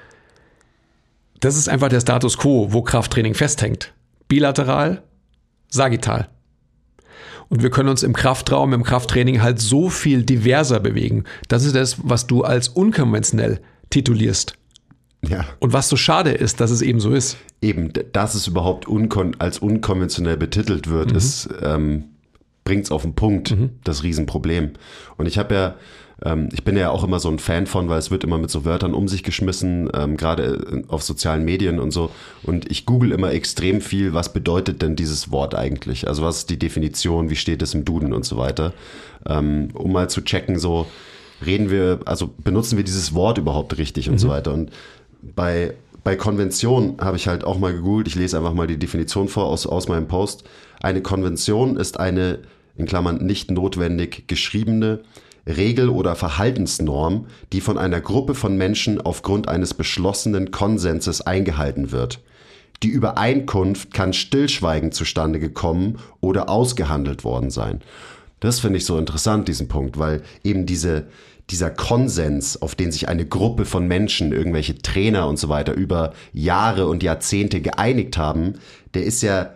das 1.40 1.56
ist 1.56 1.68
einfach 1.68 1.88
der 1.88 2.00
Status 2.00 2.36
quo, 2.36 2.72
wo 2.72 2.82
Krafttraining 2.82 3.34
festhängt. 3.34 3.94
Bilateral, 4.28 5.02
sagittal. 5.68 6.28
Und 7.48 7.62
wir 7.62 7.70
können 7.70 7.88
uns 7.88 8.02
im 8.02 8.12
Kraftraum, 8.12 8.74
im 8.74 8.82
Krafttraining 8.82 9.40
halt 9.40 9.60
so 9.60 9.88
viel 9.88 10.24
diverser 10.24 10.78
bewegen. 10.78 11.24
Das 11.48 11.64
ist 11.64 11.74
das, 11.74 11.96
was 12.02 12.26
du 12.26 12.44
als 12.44 12.68
unkonventionell 12.68 13.60
titulierst. 13.90 14.58
Ja. 15.28 15.44
Und 15.60 15.72
was 15.72 15.88
so 15.88 15.96
schade 15.96 16.30
ist, 16.30 16.60
dass 16.60 16.70
es 16.70 16.82
eben 16.82 17.00
so 17.00 17.12
ist. 17.12 17.36
Eben, 17.60 17.92
dass 18.12 18.34
es 18.34 18.46
überhaupt 18.46 18.88
unkon 18.88 19.36
als 19.38 19.58
unkonventionell 19.58 20.36
betitelt 20.36 20.88
wird, 20.88 21.10
mhm. 21.10 21.16
ist, 21.16 21.48
ähm, 21.62 22.04
bringt 22.64 22.84
es 22.84 22.90
auf 22.90 23.02
den 23.02 23.14
Punkt, 23.14 23.52
mhm. 23.52 23.70
das 23.84 24.02
Riesenproblem. 24.02 24.72
Und 25.16 25.26
ich 25.26 25.38
habe 25.38 25.54
ja, 25.54 25.74
ähm, 26.24 26.48
ich 26.52 26.64
bin 26.64 26.76
ja 26.76 26.90
auch 26.90 27.04
immer 27.04 27.20
so 27.20 27.28
ein 27.28 27.38
Fan 27.38 27.66
von, 27.66 27.88
weil 27.88 27.98
es 27.98 28.10
wird 28.10 28.24
immer 28.24 28.38
mit 28.38 28.50
so 28.50 28.64
Wörtern 28.64 28.94
um 28.94 29.06
sich 29.06 29.22
geschmissen, 29.22 29.88
ähm, 29.94 30.16
gerade 30.16 30.84
auf 30.88 31.04
sozialen 31.04 31.44
Medien 31.44 31.78
und 31.78 31.92
so. 31.92 32.10
Und 32.42 32.68
ich 32.70 32.84
google 32.84 33.12
immer 33.12 33.32
extrem 33.32 33.80
viel, 33.80 34.14
was 34.14 34.32
bedeutet 34.32 34.82
denn 34.82 34.96
dieses 34.96 35.30
Wort 35.30 35.54
eigentlich? 35.54 36.08
Also 36.08 36.22
was 36.22 36.38
ist 36.38 36.50
die 36.50 36.58
Definition, 36.58 37.30
wie 37.30 37.36
steht 37.36 37.62
es 37.62 37.74
im 37.74 37.84
Duden 37.84 38.12
und 38.12 38.24
so 38.24 38.36
weiter, 38.36 38.72
ähm, 39.26 39.68
um 39.74 39.92
mal 39.92 40.10
zu 40.10 40.22
checken, 40.22 40.58
so 40.58 40.86
reden 41.44 41.70
wir, 41.70 42.00
also 42.04 42.30
benutzen 42.38 42.76
wir 42.76 42.84
dieses 42.84 43.14
Wort 43.14 43.38
überhaupt 43.38 43.76
richtig 43.78 44.08
und 44.08 44.18
so 44.18 44.28
weiter. 44.28 44.54
Und 44.54 44.70
bei, 45.22 45.74
bei 46.04 46.16
Konvention 46.16 46.96
habe 47.00 47.16
ich 47.16 47.28
halt 47.28 47.44
auch 47.44 47.58
mal 47.58 47.72
gegoogelt, 47.72 48.08
ich 48.08 48.14
lese 48.16 48.36
einfach 48.36 48.54
mal 48.54 48.66
die 48.66 48.78
Definition 48.78 49.28
vor 49.28 49.46
aus, 49.46 49.66
aus 49.66 49.88
meinem 49.88 50.08
Post. 50.08 50.44
Eine 50.80 51.00
Konvention 51.00 51.76
ist 51.76 51.98
eine, 52.00 52.40
in 52.76 52.86
Klammern, 52.86 53.24
nicht 53.24 53.50
notwendig 53.50 54.24
geschriebene 54.26 55.00
Regel 55.46 55.88
oder 55.88 56.14
Verhaltensnorm, 56.14 57.26
die 57.52 57.60
von 57.60 57.78
einer 57.78 58.00
Gruppe 58.00 58.34
von 58.34 58.56
Menschen 58.56 59.00
aufgrund 59.00 59.48
eines 59.48 59.74
beschlossenen 59.74 60.50
Konsenses 60.50 61.20
eingehalten 61.20 61.90
wird. 61.92 62.20
Die 62.82 62.88
Übereinkunft 62.88 63.94
kann 63.94 64.12
stillschweigend 64.12 64.94
zustande 64.94 65.38
gekommen 65.38 65.98
oder 66.20 66.48
ausgehandelt 66.48 67.22
worden 67.22 67.50
sein. 67.50 67.80
Das 68.40 68.58
finde 68.58 68.78
ich 68.78 68.84
so 68.84 68.98
interessant, 68.98 69.46
diesen 69.46 69.68
Punkt, 69.68 69.98
weil 69.98 70.22
eben 70.42 70.66
diese, 70.66 71.06
dieser 71.52 71.70
Konsens, 71.70 72.60
auf 72.60 72.74
den 72.74 72.90
sich 72.90 73.08
eine 73.08 73.26
Gruppe 73.26 73.64
von 73.64 73.86
Menschen, 73.86 74.32
irgendwelche 74.32 74.78
Trainer 74.78 75.28
und 75.28 75.38
so 75.38 75.48
weiter 75.48 75.74
über 75.74 76.12
Jahre 76.32 76.86
und 76.88 77.02
Jahrzehnte 77.02 77.60
geeinigt 77.60 78.16
haben, 78.16 78.54
der 78.94 79.04
ist 79.04 79.22
ja 79.22 79.50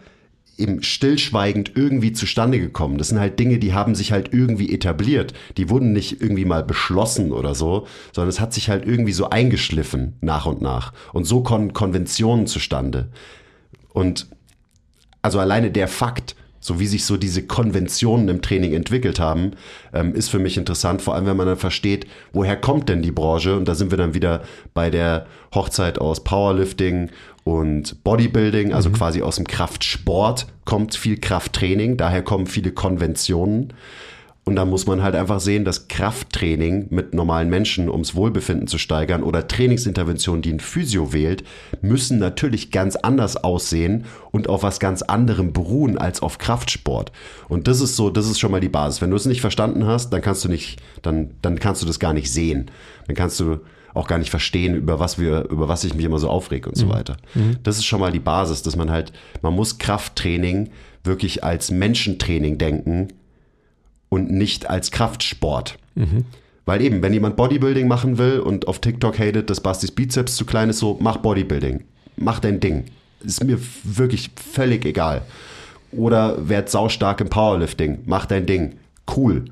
eben 0.59 0.83
stillschweigend 0.83 1.73
irgendwie 1.75 2.13
zustande 2.13 2.59
gekommen. 2.59 2.99
Das 2.99 3.09
sind 3.09 3.21
halt 3.21 3.39
Dinge, 3.39 3.59
die 3.59 3.75
haben 3.75 3.95
sich 3.95 4.13
halt 4.13 4.33
irgendwie 4.33 4.73
etabliert. 4.73 5.35
Die 5.57 5.69
wurden 5.69 5.93
nicht 5.93 6.21
irgendwie 6.21 6.45
mal 6.45 6.63
beschlossen 6.63 7.33
oder 7.33 7.55
so, 7.55 7.87
sondern 8.13 8.31
es 8.31 8.41
hat 8.41 8.55
sich 8.55 8.69
halt 8.69 8.87
irgendwie 8.87 9.13
so 9.13 9.29
eingeschliffen 9.29 10.15
nach 10.21 10.47
und 10.47 10.63
nach. 10.63 10.93
Und 11.13 11.25
so 11.25 11.43
kommen 11.43 11.73
Konventionen 11.73 12.47
zustande. 12.47 13.09
Und 13.93 14.29
also 15.23 15.41
alleine 15.41 15.71
der 15.71 15.89
Fakt, 15.89 16.37
so 16.67 16.81
wie 16.81 16.87
sich 16.87 17.05
so 17.05 17.17
diese 17.17 17.47
Konventionen 17.47 18.29
im 18.29 18.43
Training 18.43 18.75
entwickelt 18.75 19.21
haben, 19.21 19.53
ähm, 19.95 20.15
ist 20.15 20.29
für 20.29 20.41
mich 20.41 20.59
interessant, 20.59 21.01
vor 21.01 21.15
allem 21.15 21.27
wenn 21.27 21.37
man 21.37 21.47
dann 21.47 21.57
versteht, 21.57 22.07
woher 22.33 22.57
kommt 22.57 22.89
denn 22.89 23.03
die 23.03 23.13
Branche? 23.13 23.57
Und 23.57 23.69
da 23.69 23.75
sind 23.75 23.93
wir 23.93 23.99
dann 23.99 24.15
wieder 24.15 24.43
bei 24.75 24.91
der 24.91 25.27
Hochzeit 25.55 25.99
aus 26.01 26.25
Powerlifting 26.25 27.11
und 27.45 28.03
Bodybuilding, 28.03 28.73
also 28.73 28.91
quasi 28.91 29.23
aus 29.23 29.37
dem 29.37 29.47
Kraftsport 29.47 30.47
kommt 30.65 30.97
viel 30.97 31.19
Krafttraining, 31.19 31.97
daher 31.97 32.23
kommen 32.23 32.47
viele 32.47 32.73
Konventionen. 32.73 33.73
Und 34.49 34.55
da 34.55 34.65
muss 34.65 34.87
man 34.87 35.03
halt 35.03 35.17
einfach 35.17 35.41
sehen, 35.41 35.65
dass 35.65 35.89
Krafttraining 35.89 36.87
mit 36.91 37.15
normalen 37.15 37.51
Menschen, 37.51 37.91
ums 37.91 38.15
Wohlbefinden 38.15 38.69
zu 38.69 38.79
steigern, 38.79 39.25
oder 39.25 39.49
Trainingsinterventionen, 39.49 40.41
die 40.41 40.53
ein 40.53 40.61
Physio 40.61 41.13
wählt, 41.13 41.43
müssen 41.83 42.21
natürlich 42.21 42.71
ganz 42.71 42.95
anders 42.95 43.37
aussehen 43.37 44.05
und 44.31 44.49
auf 44.49 44.63
was 44.63 44.79
ganz 44.79 45.03
anderem 45.03 45.53
beruhen 45.53 45.99
als 45.99 46.23
auf 46.23 46.39
Kraftsport. 46.39 47.11
Und 47.49 47.67
das 47.67 47.81
ist 47.81 47.97
so, 47.97 48.09
das 48.09 48.31
ist 48.31 48.39
schon 48.39 48.53
mal 48.53 48.61
die 48.61 48.69
Basis. 48.69 49.03
Wenn 49.03 49.11
du 49.11 49.17
es 49.17 49.27
nicht 49.27 49.41
verstanden 49.41 49.85
hast, 49.85 50.11
dann 50.11 50.23
kannst 50.23 50.45
du 50.45 50.49
nicht, 50.49 50.81
dann, 51.03 51.33
dann 51.43 51.59
kannst 51.59 51.83
du 51.83 51.87
das 51.87 51.99
gar 51.99 52.13
nicht 52.13 52.33
sehen. 52.33 52.71
Dann 53.09 53.17
kannst 53.17 53.41
du 53.41 53.59
auch 53.95 54.07
gar 54.07 54.19
nicht 54.19 54.31
verstehen, 54.31 54.77
über 54.77 55.01
was 55.01 55.19
wir, 55.19 55.49
über 55.51 55.67
was 55.67 55.83
ich 55.83 55.95
mich 55.95 56.05
immer 56.05 56.21
so 56.21 56.31
aufrege 56.31 56.69
und 56.69 56.77
so 56.77 56.89
weiter. 56.89 57.17
Das 57.65 57.79
ist 57.79 57.85
schon 57.87 57.99
mal 57.99 58.13
die 58.13 58.21
Basis, 58.21 58.63
dass 58.63 58.77
man 58.77 58.93
halt, 58.93 59.13
man 59.43 59.55
muss 59.55 59.79
Krafttraining 59.79 60.71
wirklich 61.03 61.43
als 61.43 61.73
Menschentraining 61.73 62.59
denken 62.59 63.09
und 64.17 64.31
nicht 64.31 64.69
als 64.69 64.91
Kraftsport. 64.91 65.79
Weil 66.65 66.81
eben, 66.81 67.01
wenn 67.03 67.13
jemand 67.13 67.37
Bodybuilding 67.37 67.87
machen 67.87 68.19
will 68.19 68.41
und 68.41 68.67
auf 68.67 68.81
TikTok 68.81 69.19
hatet, 69.19 69.51
dass 69.51 69.61
Bastis 69.61 69.93
Bizeps 69.93 70.35
zu 70.35 70.45
klein 70.45 70.69
ist, 70.69 70.81
so 70.81 70.97
mach 71.01 71.19
Bodybuilding. 71.19 71.85
Mach 72.17 72.41
dein 72.41 72.59
Ding. 72.59 72.85
Ist 73.23 73.45
mir 73.45 73.59
wirklich 73.85 74.31
völlig 74.53 74.85
egal. 74.85 75.23
Oder 75.93 76.49
werd 76.49 76.69
saustark 76.69 77.21
im 77.21 77.29
Powerlifting. 77.29 77.99
Mach 78.07 78.27
dein 78.27 78.47
Ding. 78.47 78.75
Cool. 79.17 79.45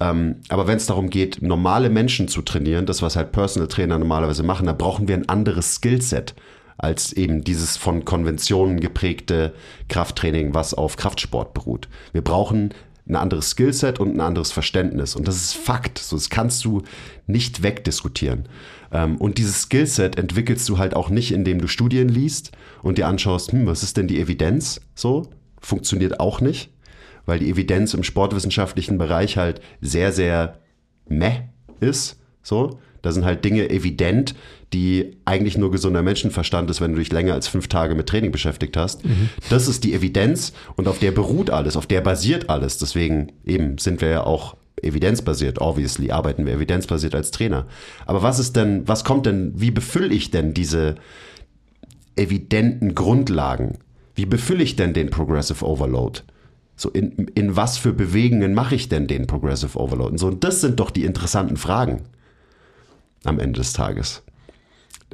Ähm, 0.00 0.36
aber 0.48 0.66
wenn 0.66 0.78
es 0.78 0.86
darum 0.86 1.10
geht, 1.10 1.42
normale 1.42 1.90
Menschen 1.90 2.26
zu 2.28 2.40
trainieren, 2.40 2.86
das, 2.86 3.02
was 3.02 3.16
halt 3.16 3.32
Personal 3.32 3.68
Trainer 3.68 3.98
normalerweise 3.98 4.42
machen, 4.42 4.66
da 4.66 4.72
brauchen 4.72 5.08
wir 5.08 5.16
ein 5.16 5.28
anderes 5.28 5.74
Skillset 5.74 6.34
als 6.78 7.12
eben 7.12 7.44
dieses 7.44 7.76
von 7.76 8.06
Konventionen 8.06 8.80
geprägte 8.80 9.52
Krafttraining, 9.88 10.54
was 10.54 10.72
auf 10.72 10.96
Kraftsport 10.96 11.52
beruht. 11.52 11.88
Wir 12.12 12.22
brauchen 12.22 12.72
ein 13.10 13.16
anderes 13.16 13.50
Skillset 13.50 13.98
und 13.98 14.14
ein 14.14 14.20
anderes 14.20 14.52
Verständnis. 14.52 15.16
Und 15.16 15.28
das 15.28 15.36
ist 15.36 15.56
Fakt. 15.56 15.98
So, 15.98 16.16
das 16.16 16.30
kannst 16.30 16.64
du 16.64 16.82
nicht 17.26 17.62
wegdiskutieren. 17.62 18.48
Ähm, 18.92 19.16
und 19.16 19.38
dieses 19.38 19.62
Skillset 19.62 20.16
entwickelst 20.16 20.68
du 20.68 20.78
halt 20.78 20.94
auch 20.94 21.10
nicht, 21.10 21.32
indem 21.32 21.60
du 21.60 21.66
Studien 21.66 22.08
liest 22.08 22.52
und 22.82 22.98
dir 22.98 23.08
anschaust, 23.08 23.52
hm, 23.52 23.66
was 23.66 23.82
ist 23.82 23.96
denn 23.96 24.08
die 24.08 24.20
Evidenz? 24.20 24.80
So, 24.94 25.28
funktioniert 25.60 26.20
auch 26.20 26.40
nicht, 26.40 26.70
weil 27.26 27.40
die 27.40 27.50
Evidenz 27.50 27.94
im 27.94 28.04
sportwissenschaftlichen 28.04 28.96
Bereich 28.96 29.36
halt 29.36 29.60
sehr, 29.80 30.12
sehr 30.12 30.60
meh 31.08 31.42
ist. 31.80 32.20
So, 32.42 32.78
da 33.02 33.12
sind 33.12 33.24
halt 33.24 33.44
Dinge 33.44 33.70
evident, 33.70 34.34
die 34.72 35.16
eigentlich 35.24 35.58
nur 35.58 35.70
gesunder 35.70 36.02
Menschenverstand 36.02 36.70
ist, 36.70 36.80
wenn 36.80 36.92
du 36.92 36.98
dich 36.98 37.12
länger 37.12 37.34
als 37.34 37.48
fünf 37.48 37.68
Tage 37.68 37.94
mit 37.94 38.08
Training 38.08 38.32
beschäftigt 38.32 38.76
hast. 38.76 39.02
Das 39.48 39.68
ist 39.68 39.84
die 39.84 39.94
Evidenz 39.94 40.52
und 40.76 40.86
auf 40.86 40.98
der 40.98 41.10
beruht 41.10 41.50
alles, 41.50 41.76
auf 41.76 41.86
der 41.86 42.00
basiert 42.00 42.50
alles. 42.50 42.78
Deswegen 42.78 43.32
eben 43.44 43.78
sind 43.78 44.00
wir 44.00 44.08
ja 44.08 44.24
auch 44.24 44.56
evidenzbasiert. 44.82 45.60
Obviously 45.60 46.10
arbeiten 46.10 46.46
wir 46.46 46.54
evidenzbasiert 46.54 47.14
als 47.14 47.30
Trainer. 47.30 47.66
Aber 48.06 48.22
was 48.22 48.38
ist 48.38 48.56
denn, 48.56 48.86
was 48.86 49.04
kommt 49.04 49.26
denn, 49.26 49.52
wie 49.56 49.70
befülle 49.70 50.14
ich 50.14 50.30
denn 50.30 50.54
diese 50.54 50.94
evidenten 52.16 52.94
Grundlagen? 52.94 53.78
Wie 54.14 54.26
befülle 54.26 54.62
ich 54.62 54.76
denn 54.76 54.92
den 54.92 55.10
Progressive 55.10 55.64
Overload? 55.64 56.20
So 56.76 56.90
in, 56.90 57.28
in 57.34 57.56
was 57.56 57.76
für 57.76 57.92
Bewegungen 57.92 58.54
mache 58.54 58.74
ich 58.74 58.88
denn 58.88 59.06
den 59.06 59.26
Progressive 59.26 59.78
Overload? 59.78 60.12
Und 60.12 60.18
so, 60.18 60.28
und 60.28 60.44
das 60.44 60.60
sind 60.60 60.80
doch 60.80 60.90
die 60.90 61.04
interessanten 61.04 61.56
Fragen 61.56 62.02
am 63.24 63.38
Ende 63.38 63.58
des 63.58 63.72
Tages. 63.72 64.22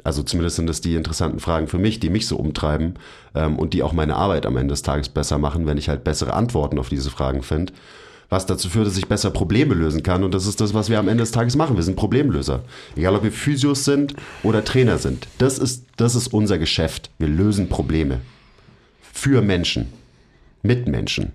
Also 0.03 0.23
zumindest 0.23 0.57
sind 0.57 0.67
das 0.67 0.81
die 0.81 0.95
interessanten 0.95 1.39
Fragen 1.39 1.67
für 1.67 1.79
mich, 1.79 1.99
die 1.99 2.09
mich 2.09 2.27
so 2.27 2.37
umtreiben 2.37 2.95
ähm, 3.35 3.57
und 3.57 3.73
die 3.73 3.83
auch 3.83 3.93
meine 3.93 4.15
Arbeit 4.15 4.45
am 4.45 4.57
Ende 4.57 4.73
des 4.73 4.83
Tages 4.83 5.09
besser 5.09 5.37
machen, 5.37 5.65
wenn 5.65 5.77
ich 5.77 5.89
halt 5.89 6.03
bessere 6.03 6.33
Antworten 6.33 6.79
auf 6.79 6.89
diese 6.89 7.09
Fragen 7.09 7.41
finde. 7.41 7.73
Was 8.29 8.45
dazu 8.45 8.69
führt, 8.69 8.87
dass 8.87 8.97
ich 8.97 9.07
besser 9.07 9.31
Probleme 9.31 9.73
lösen 9.73 10.03
kann. 10.03 10.23
Und 10.23 10.33
das 10.33 10.47
ist 10.47 10.59
das, 10.59 10.73
was 10.73 10.89
wir 10.89 10.99
am 10.99 11.07
Ende 11.07 11.23
des 11.23 11.31
Tages 11.31 11.55
machen. 11.55 11.77
Wir 11.77 11.83
sind 11.83 11.95
Problemlöser. 11.95 12.61
Egal, 12.97 13.15
ob 13.15 13.23
wir 13.23 13.31
Physios 13.31 13.85
sind 13.85 14.15
oder 14.43 14.65
Trainer 14.65 14.97
sind. 14.97 15.27
Das 15.37 15.57
ist, 15.57 15.85
das 15.95 16.13
ist 16.13 16.33
unser 16.33 16.57
Geschäft. 16.57 17.09
Wir 17.19 17.29
lösen 17.29 17.69
Probleme. 17.69 18.19
Für 19.13 19.41
Menschen. 19.41 19.93
Mit 20.61 20.87
Menschen. 20.89 21.31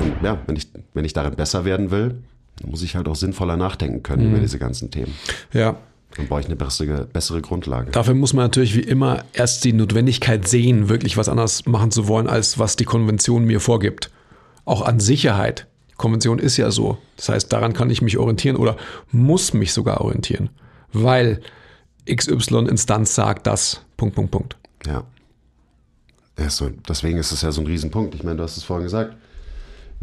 Und 0.00 0.14
ja, 0.22 0.38
wenn 0.46 0.54
ich, 0.54 0.68
wenn 0.94 1.04
ich 1.04 1.12
darin 1.12 1.34
besser 1.34 1.64
werden 1.64 1.90
will, 1.90 2.22
dann 2.60 2.70
muss 2.70 2.82
ich 2.82 2.96
halt 2.96 3.08
auch 3.08 3.16
sinnvoller 3.16 3.56
nachdenken 3.56 4.02
können 4.02 4.30
über 4.30 4.38
diese 4.38 4.58
ganzen 4.58 4.90
Themen. 4.90 5.14
Ja. 5.52 5.76
Dann 6.16 6.28
brauche 6.28 6.40
ich 6.40 6.46
eine 6.46 6.56
bessere, 6.56 7.06
bessere 7.06 7.40
Grundlage. 7.40 7.90
Dafür 7.90 8.14
muss 8.14 8.32
man 8.32 8.44
natürlich 8.44 8.76
wie 8.76 8.82
immer 8.82 9.24
erst 9.32 9.64
die 9.64 9.72
Notwendigkeit 9.72 10.46
sehen, 10.46 10.88
wirklich 10.88 11.16
was 11.16 11.28
anderes 11.28 11.66
machen 11.66 11.90
zu 11.90 12.06
wollen, 12.06 12.28
als 12.28 12.58
was 12.58 12.76
die 12.76 12.84
Konvention 12.84 13.44
mir 13.44 13.60
vorgibt. 13.60 14.10
Auch 14.64 14.82
an 14.82 15.00
Sicherheit. 15.00 15.66
Die 15.90 15.96
Konvention 15.96 16.38
ist 16.38 16.56
ja 16.56 16.70
so. 16.70 16.98
Das 17.16 17.28
heißt, 17.28 17.52
daran 17.52 17.72
kann 17.72 17.90
ich 17.90 18.00
mich 18.00 18.16
orientieren 18.18 18.56
oder 18.56 18.76
muss 19.10 19.54
mich 19.54 19.72
sogar 19.72 20.00
orientieren. 20.00 20.50
Weil 20.92 21.40
XY-Instanz 22.08 23.14
sagt 23.14 23.46
das. 23.46 23.80
Punkt, 23.96 24.14
Punkt, 24.14 24.30
Punkt. 24.30 24.56
Ja. 24.86 25.04
ja 26.38 26.50
so, 26.50 26.70
deswegen 26.88 27.18
ist 27.18 27.32
es 27.32 27.42
ja 27.42 27.50
so 27.50 27.60
ein 27.60 27.66
Riesenpunkt. 27.66 28.14
Ich 28.14 28.22
meine, 28.22 28.36
du 28.36 28.44
hast 28.44 28.56
es 28.56 28.62
vorhin 28.62 28.84
gesagt. 28.84 29.16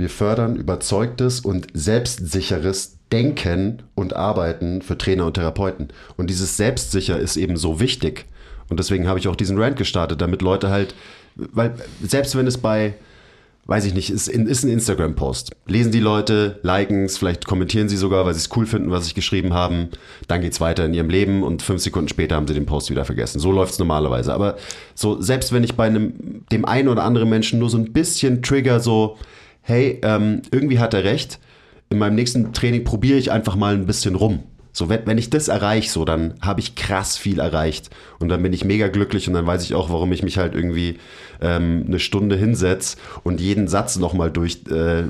Wir 0.01 0.09
fördern 0.09 0.55
überzeugtes 0.55 1.41
und 1.41 1.67
selbstsicheres 1.75 2.97
Denken 3.11 3.83
und 3.93 4.15
Arbeiten 4.15 4.81
für 4.81 4.97
Trainer 4.97 5.27
und 5.27 5.35
Therapeuten. 5.35 5.89
Und 6.17 6.31
dieses 6.31 6.57
Selbstsicher 6.57 7.19
ist 7.19 7.37
eben 7.37 7.55
so 7.55 7.79
wichtig. 7.79 8.25
Und 8.67 8.79
deswegen 8.79 9.07
habe 9.07 9.19
ich 9.19 9.27
auch 9.27 9.35
diesen 9.35 9.59
Rant 9.59 9.77
gestartet, 9.77 10.19
damit 10.19 10.41
Leute 10.41 10.71
halt, 10.71 10.95
weil 11.35 11.75
selbst 12.01 12.35
wenn 12.35 12.47
es 12.47 12.57
bei, 12.57 12.95
weiß 13.67 13.85
ich 13.85 13.93
nicht, 13.93 14.09
ist, 14.09 14.27
ist 14.27 14.63
ein 14.63 14.71
Instagram-Post, 14.71 15.51
lesen 15.67 15.91
die 15.91 15.99
Leute, 15.99 16.59
liken 16.63 17.05
es, 17.05 17.19
vielleicht 17.19 17.45
kommentieren 17.45 17.87
sie 17.87 17.97
sogar, 17.97 18.25
weil 18.25 18.33
sie 18.33 18.39
es 18.39 18.49
cool 18.55 18.65
finden, 18.65 18.89
was 18.89 19.05
ich 19.05 19.13
geschrieben 19.13 19.53
habe, 19.53 19.89
dann 20.27 20.41
geht 20.41 20.53
es 20.53 20.61
weiter 20.61 20.83
in 20.83 20.95
ihrem 20.95 21.11
Leben 21.11 21.43
und 21.43 21.61
fünf 21.61 21.83
Sekunden 21.83 22.07
später 22.07 22.37
haben 22.37 22.47
sie 22.47 22.55
den 22.55 22.65
Post 22.65 22.89
wieder 22.89 23.05
vergessen. 23.05 23.39
So 23.39 23.51
läuft 23.51 23.73
es 23.73 23.77
normalerweise. 23.79 24.33
Aber 24.33 24.57
so, 24.95 25.21
selbst 25.21 25.53
wenn 25.53 25.63
ich 25.63 25.75
bei 25.75 25.85
einem, 25.85 26.43
dem 26.51 26.65
einen 26.65 26.87
oder 26.87 27.03
anderen 27.03 27.29
Menschen 27.29 27.59
nur 27.59 27.69
so 27.69 27.77
ein 27.77 27.93
bisschen 27.93 28.41
trigger, 28.41 28.79
so, 28.79 29.19
hey, 29.61 29.99
ähm, 30.03 30.41
irgendwie 30.51 30.79
hat 30.79 30.93
er 30.93 31.03
recht. 31.03 31.39
In 31.89 31.97
meinem 31.97 32.15
nächsten 32.15 32.53
Training 32.53 32.83
probiere 32.83 33.17
ich 33.17 33.31
einfach 33.31 33.55
mal 33.55 33.73
ein 33.73 33.85
bisschen 33.85 34.15
rum. 34.15 34.43
So, 34.73 34.87
wenn, 34.87 35.05
wenn 35.05 35.17
ich 35.17 35.29
das 35.29 35.49
erreiche, 35.49 35.89
so, 35.89 36.05
dann 36.05 36.35
habe 36.41 36.61
ich 36.61 36.75
krass 36.75 37.17
viel 37.17 37.39
erreicht. 37.39 37.89
Und 38.19 38.29
dann 38.29 38.41
bin 38.41 38.53
ich 38.53 38.63
mega 38.63 38.87
glücklich 38.87 39.27
und 39.27 39.33
dann 39.33 39.45
weiß 39.45 39.63
ich 39.63 39.75
auch, 39.75 39.89
warum 39.89 40.13
ich 40.13 40.23
mich 40.23 40.37
halt 40.37 40.55
irgendwie 40.55 40.97
ähm, 41.41 41.83
eine 41.87 41.99
Stunde 41.99 42.37
hinsetze 42.37 42.95
und 43.23 43.41
jeden 43.41 43.67
Satz 43.67 43.97
nochmal 43.97 44.31
durch, 44.31 44.59
äh, 44.69 45.03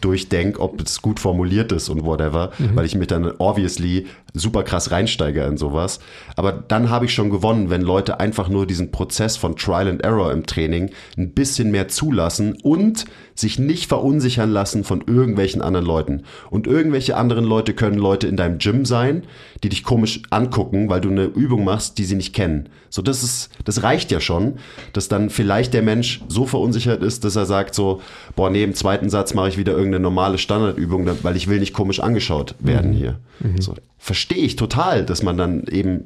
durchdenke, 0.00 0.58
ob 0.60 0.80
es 0.80 1.02
gut 1.02 1.20
formuliert 1.20 1.70
ist 1.72 1.90
und 1.90 2.04
whatever. 2.04 2.52
Weil 2.74 2.86
ich 2.86 2.94
mich 2.94 3.08
dann 3.08 3.30
obviously 3.38 4.06
super 4.34 4.64
krass 4.64 4.90
reinsteige 4.90 5.44
in 5.44 5.56
sowas. 5.56 6.00
Aber 6.34 6.52
dann 6.52 6.90
habe 6.90 7.04
ich 7.06 7.14
schon 7.14 7.30
gewonnen, 7.30 7.70
wenn 7.70 7.82
Leute 7.82 8.18
einfach 8.18 8.48
nur 8.48 8.66
diesen 8.66 8.90
Prozess 8.90 9.36
von 9.36 9.56
Trial 9.56 9.88
and 9.88 10.02
Error 10.02 10.32
im 10.32 10.44
Training 10.44 10.90
ein 11.16 11.32
bisschen 11.32 11.70
mehr 11.70 11.86
zulassen 11.86 12.58
und 12.62 13.04
sich 13.36 13.58
nicht 13.58 13.88
verunsichern 13.88 14.50
lassen 14.50 14.84
von 14.84 15.02
irgendwelchen 15.06 15.62
anderen 15.62 15.86
Leuten. 15.86 16.22
Und 16.50 16.66
irgendwelche 16.66 17.16
anderen 17.16 17.44
Leute 17.44 17.74
können 17.74 17.98
Leute 17.98 18.26
in 18.26 18.36
deinem 18.36 18.58
Gym 18.58 18.84
sein, 18.84 19.24
die 19.62 19.68
dich 19.68 19.84
komisch 19.84 20.22
angucken, 20.30 20.88
weil 20.88 21.00
du 21.00 21.10
eine 21.10 21.24
Übung 21.24 21.64
machst, 21.64 21.98
die 21.98 22.04
sie 22.04 22.16
nicht 22.16 22.34
kennen. 22.34 22.68
So, 22.90 23.02
das 23.02 23.22
ist, 23.22 23.50
das 23.64 23.82
reicht 23.82 24.12
ja 24.12 24.20
schon, 24.20 24.54
dass 24.92 25.08
dann 25.08 25.30
vielleicht 25.30 25.74
der 25.74 25.82
Mensch 25.82 26.22
so 26.28 26.46
verunsichert 26.46 27.02
ist, 27.02 27.24
dass 27.24 27.34
er 27.34 27.46
sagt 27.46 27.74
so, 27.74 28.00
boah, 28.36 28.50
nee, 28.50 28.62
im 28.62 28.74
zweiten 28.74 29.10
Satz 29.10 29.34
mache 29.34 29.48
ich 29.48 29.58
wieder 29.58 29.72
irgendeine 29.72 30.02
normale 30.02 30.38
Standardübung, 30.38 31.08
weil 31.22 31.36
ich 31.36 31.48
will 31.48 31.58
nicht 31.58 31.72
komisch 31.72 32.00
angeschaut 32.00 32.54
werden 32.60 32.92
mhm. 32.92 32.96
hier. 32.96 33.18
Mhm. 33.40 33.60
So, 33.60 33.74
verstehe 34.04 34.44
ich 34.44 34.56
total, 34.56 35.02
dass 35.02 35.22
man 35.22 35.38
dann 35.38 35.64
eben, 35.64 36.04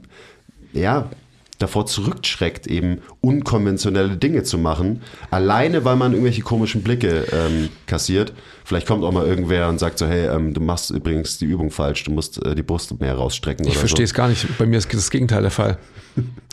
ja, 0.73 1.11
davor 1.59 1.87
zurückschreckt, 1.87 2.69
eben 2.69 2.99
unkonventionelle 3.21 4.17
Dinge 4.17 4.45
zu 4.45 4.57
machen, 4.57 5.03
alleine 5.33 5.85
weil 5.85 5.97
man 5.97 6.13
irgendwelche 6.13 6.43
komischen 6.43 6.85
Blicke 6.85 7.27
ähm, 7.33 7.71
kassiert. 7.87 8.33
Vielleicht 8.65 8.87
kommt 8.87 9.03
auch 9.03 9.11
mal 9.11 9.27
irgendwer 9.27 9.69
und 9.69 9.81
sagt 9.81 9.99
so, 9.99 10.07
hey, 10.07 10.29
ähm, 10.29 10.55
du 10.55 10.61
machst 10.61 10.91
übrigens 10.93 11.39
die 11.39 11.47
Übung 11.47 11.73
falsch, 11.73 12.05
du 12.05 12.13
musst 12.13 12.41
äh, 12.47 12.55
die 12.55 12.63
Brust 12.63 13.01
mehr 13.01 13.17
rausstrecken. 13.17 13.67
Ich 13.67 13.77
verstehe 13.77 14.05
es 14.05 14.11
so. 14.11 14.17
gar 14.17 14.29
nicht. 14.29 14.47
Bei 14.59 14.67
mir 14.67 14.79
ist 14.79 14.95
das 14.95 15.11
Gegenteil 15.11 15.43
der 15.43 15.51
Fall. 15.51 15.77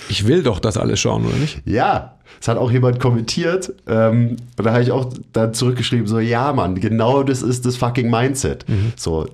Ich 0.10 0.26
will 0.26 0.42
doch 0.42 0.60
das 0.60 0.78
alles 0.78 1.00
schauen, 1.00 1.28
oder 1.28 1.36
nicht? 1.36 1.62
Ja, 1.66 2.18
es 2.42 2.48
hat 2.48 2.58
auch 2.58 2.72
jemand 2.72 3.00
kommentiert 3.00 3.72
ähm, 3.86 4.38
und 4.58 4.66
da 4.66 4.74
habe 4.74 4.82
ich 4.82 4.92
auch 4.92 5.14
dann 5.32 5.54
zurückgeschrieben, 5.54 6.08
so, 6.08 6.18
ja, 6.18 6.52
Mann, 6.54 6.80
genau 6.80 7.22
das 7.22 7.44
ist 7.44 7.68
das 7.68 7.78
fucking 7.78 8.10
Mindset. 8.10 8.68
Mhm. 8.68 8.94
So, 8.96 9.28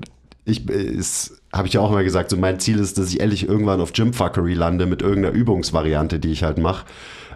ich, 0.43 0.67
ist, 0.67 1.40
habe 1.53 1.67
ich 1.67 1.73
ja 1.73 1.81
auch 1.81 1.91
immer 1.91 2.03
gesagt, 2.03 2.29
so 2.29 2.37
mein 2.37 2.59
Ziel 2.59 2.79
ist, 2.79 2.97
dass 2.97 3.09
ich 3.09 3.19
ehrlich 3.19 3.47
irgendwann 3.47 3.81
auf 3.81 3.93
Gymfuckery 3.93 4.53
lande 4.53 4.85
mit 4.85 5.01
irgendeiner 5.01 5.35
Übungsvariante, 5.35 6.19
die 6.19 6.31
ich 6.31 6.43
halt 6.43 6.57
mache. 6.57 6.85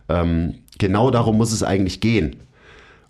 Ähm, 0.08 0.56
genau 0.78 1.12
darum 1.12 1.38
muss 1.38 1.51
es 1.51 1.63
eigentlich 1.63 1.99
gehen. 1.99 2.38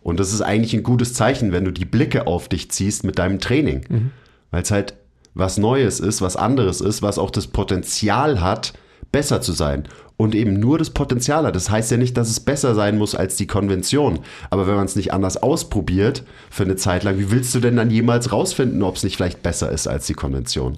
Und 0.02 0.20
das 0.20 0.34
ist 0.34 0.42
eigentlich 0.42 0.74
ein 0.74 0.84
gutes 0.84 1.14
Zeichen, 1.14 1.52
wenn 1.52 1.66
du 1.66 1.72
die 1.72 1.86
Blicke 1.86 2.28
auf 2.28 2.48
dich 2.48 2.72
ziehst 2.72 3.04
mit 3.04 3.20
deinem 3.20 3.40
Training. 3.40 3.86
Mhm. 3.90 4.12
Weil 4.52 4.64
es 4.64 4.72
halt 4.72 4.96
was 5.34 5.58
Neues 5.58 6.00
ist, 6.00 6.22
was 6.22 6.36
anderes 6.38 6.82
ist, 6.82 7.02
was 7.02 7.20
auch 7.20 7.30
das 7.30 7.48
Potenzial 7.48 8.42
hat, 8.42 8.74
besser 9.16 9.40
zu 9.40 9.54
sein 9.54 9.88
und 10.18 10.36
eben 10.36 10.60
nur 10.60 10.78
das 10.78 10.90
Potenzial 10.90 11.46
hat. 11.46 11.56
Das 11.56 11.70
heißt 11.70 11.90
ja 11.90 11.96
nicht, 11.96 12.18
dass 12.18 12.30
es 12.30 12.42
besser 12.42 12.76
sein 12.76 12.98
muss 12.98 13.16
als 13.16 13.38
die 13.38 13.48
Konvention. 13.48 14.20
Aber 14.50 14.68
wenn 14.68 14.76
man 14.76 14.84
es 14.84 14.98
nicht 14.98 15.14
anders 15.14 15.38
ausprobiert 15.38 16.26
für 16.50 16.64
eine 16.64 16.76
Zeit 16.76 17.06
lang, 17.06 17.18
wie 17.18 17.32
willst 17.32 17.56
du 17.56 17.62
denn 17.62 17.78
dann 17.78 17.92
jemals 17.92 18.34
rausfinden, 18.34 18.84
ob 18.84 18.98
es 18.98 19.04
nicht 19.04 19.16
vielleicht 19.16 19.42
besser 19.42 19.72
ist 19.72 19.88
als 19.88 20.06
die 20.06 20.16
Konvention? 20.16 20.78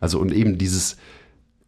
Also 0.00 0.18
und 0.18 0.32
eben 0.32 0.58
dieses 0.58 0.96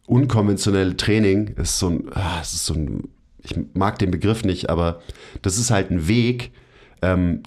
unkonventionelle 0.05 0.97
Training 0.97 1.55
ist 1.55 1.79
so 1.79 1.91
ein, 1.91 2.09
ah, 2.13 2.41
ist 2.41 2.65
so 2.65 2.73
ein 2.73 3.07
ich 3.41 3.55
mag 3.73 3.97
den 3.97 4.11
Begriff 4.11 4.43
nicht, 4.43 4.69
aber 4.69 5.01
das 5.41 5.57
ist 5.57 5.71
halt 5.71 5.91
ein 5.91 6.09
Weg 6.09 6.51
ähm, 7.01 7.43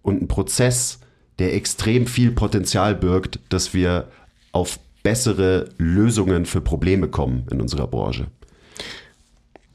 und 0.00 0.22
ein 0.22 0.28
Prozess, 0.28 1.00
der 1.38 1.54
extrem 1.54 2.06
viel 2.06 2.30
Potenzial 2.30 2.94
birgt, 2.94 3.40
dass 3.50 3.74
wir 3.74 4.08
auf 4.52 4.78
bessere 5.02 5.70
Lösungen 5.78 6.46
für 6.46 6.60
Probleme 6.60 7.08
kommen 7.08 7.46
in 7.50 7.60
unserer 7.60 7.86
Branche 7.86 8.26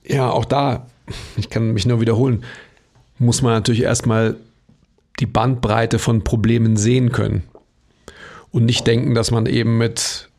ja, 0.07 0.29
auch 0.29 0.45
da, 0.45 0.87
ich 1.37 1.49
kann 1.49 1.71
mich 1.71 1.85
nur 1.85 1.99
wiederholen, 1.99 2.43
muss 3.17 3.41
man 3.41 3.53
natürlich 3.53 3.83
erstmal 3.83 4.35
die 5.19 5.25
Bandbreite 5.25 5.99
von 5.99 6.23
Problemen 6.23 6.77
sehen 6.77 7.11
können. 7.11 7.43
Und 8.51 8.65
nicht 8.65 8.87
denken, 8.87 9.15
dass 9.15 9.31
man 9.31 9.45
eben 9.47 9.77
mit 9.77 10.29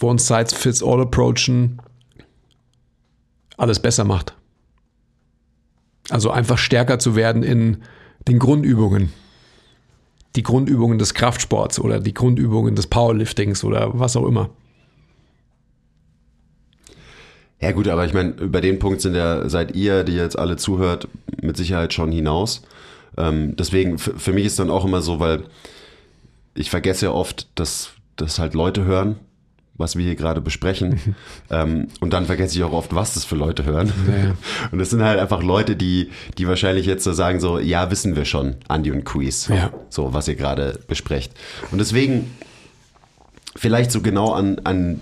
One 0.00 0.18
Size 0.18 0.54
Fits 0.54 0.82
All 0.82 1.02
approachen 1.02 1.80
alles 3.56 3.78
besser 3.78 4.04
macht. 4.04 4.34
Also 6.10 6.30
einfach 6.30 6.58
stärker 6.58 6.98
zu 6.98 7.14
werden 7.14 7.42
in 7.42 7.82
den 8.26 8.38
Grundübungen. 8.38 9.12
Die 10.36 10.42
Grundübungen 10.42 10.98
des 10.98 11.14
Kraftsports 11.14 11.78
oder 11.78 12.00
die 12.00 12.14
Grundübungen 12.14 12.74
des 12.74 12.86
Powerliftings 12.86 13.64
oder 13.64 13.98
was 13.98 14.16
auch 14.16 14.26
immer. 14.26 14.50
Ja 17.60 17.72
gut, 17.72 17.88
aber 17.88 18.04
ich 18.04 18.12
meine, 18.12 18.30
über 18.32 18.60
den 18.60 18.78
Punkt 18.78 19.00
sind 19.00 19.14
ja, 19.14 19.48
seid 19.48 19.74
ihr, 19.74 20.04
die 20.04 20.12
jetzt 20.12 20.38
alle 20.38 20.56
zuhört, 20.56 21.08
mit 21.40 21.56
Sicherheit 21.56 21.94
schon 21.94 22.12
hinaus. 22.12 22.62
Ähm, 23.16 23.56
deswegen, 23.56 23.98
für 23.98 24.32
mich 24.32 24.44
ist 24.44 24.58
dann 24.58 24.70
auch 24.70 24.84
immer 24.84 25.00
so, 25.00 25.20
weil 25.20 25.44
ich 26.54 26.68
vergesse 26.68 27.06
ja 27.06 27.12
oft, 27.12 27.46
dass, 27.54 27.92
dass 28.16 28.38
halt 28.38 28.54
Leute 28.54 28.84
hören, 28.84 29.16
was 29.76 29.96
wir 29.96 30.04
hier 30.04 30.14
gerade 30.14 30.40
besprechen. 30.40 31.16
ähm, 31.50 31.88
und 32.00 32.12
dann 32.12 32.26
vergesse 32.26 32.56
ich 32.56 32.64
auch 32.64 32.72
oft, 32.72 32.94
was 32.94 33.14
das 33.14 33.24
für 33.24 33.36
Leute 33.36 33.64
hören. 33.64 33.92
Ja. 34.06 34.34
Und 34.70 34.80
es 34.80 34.90
sind 34.90 35.02
halt 35.02 35.18
einfach 35.18 35.42
Leute, 35.42 35.76
die, 35.76 36.10
die 36.38 36.46
wahrscheinlich 36.46 36.86
jetzt 36.86 37.04
so 37.04 37.12
sagen, 37.12 37.40
so, 37.40 37.58
ja, 37.58 37.90
wissen 37.90 38.16
wir 38.16 38.24
schon, 38.24 38.56
Andy 38.68 38.92
und 38.92 39.04
Quiz. 39.04 39.48
Ja. 39.48 39.72
So, 39.88 40.14
was 40.14 40.28
ihr 40.28 40.36
gerade 40.36 40.78
besprecht. 40.86 41.32
Und 41.70 41.78
deswegen 41.78 42.30
vielleicht 43.56 43.90
so 43.90 44.00
genau 44.00 44.32
an, 44.32 44.60
an 44.64 45.00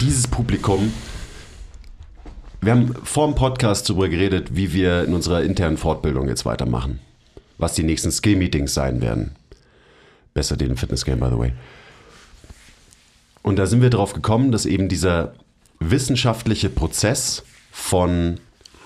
dieses 0.00 0.26
Publikum 0.26 0.92
wir 2.60 2.72
haben 2.72 2.92
vor 3.04 3.26
dem 3.26 3.36
Podcast 3.36 3.88
darüber 3.88 4.08
geredet, 4.08 4.56
wie 4.56 4.72
wir 4.72 5.04
in 5.04 5.14
unserer 5.14 5.42
internen 5.42 5.76
Fortbildung 5.76 6.28
jetzt 6.28 6.44
weitermachen. 6.44 6.98
Was 7.56 7.74
die 7.74 7.84
nächsten 7.84 8.10
Skill-Meetings 8.10 8.74
sein 8.74 9.00
werden. 9.00 9.36
Besser 10.34 10.56
den 10.56 10.76
Fitness-Game, 10.76 11.20
by 11.20 11.28
the 11.30 11.38
way. 11.38 11.52
Und 13.48 13.56
da 13.56 13.64
sind 13.64 13.80
wir 13.80 13.88
drauf 13.88 14.12
gekommen, 14.12 14.52
dass 14.52 14.66
eben 14.66 14.90
dieser 14.90 15.32
wissenschaftliche 15.80 16.68
Prozess 16.68 17.44
von 17.70 18.38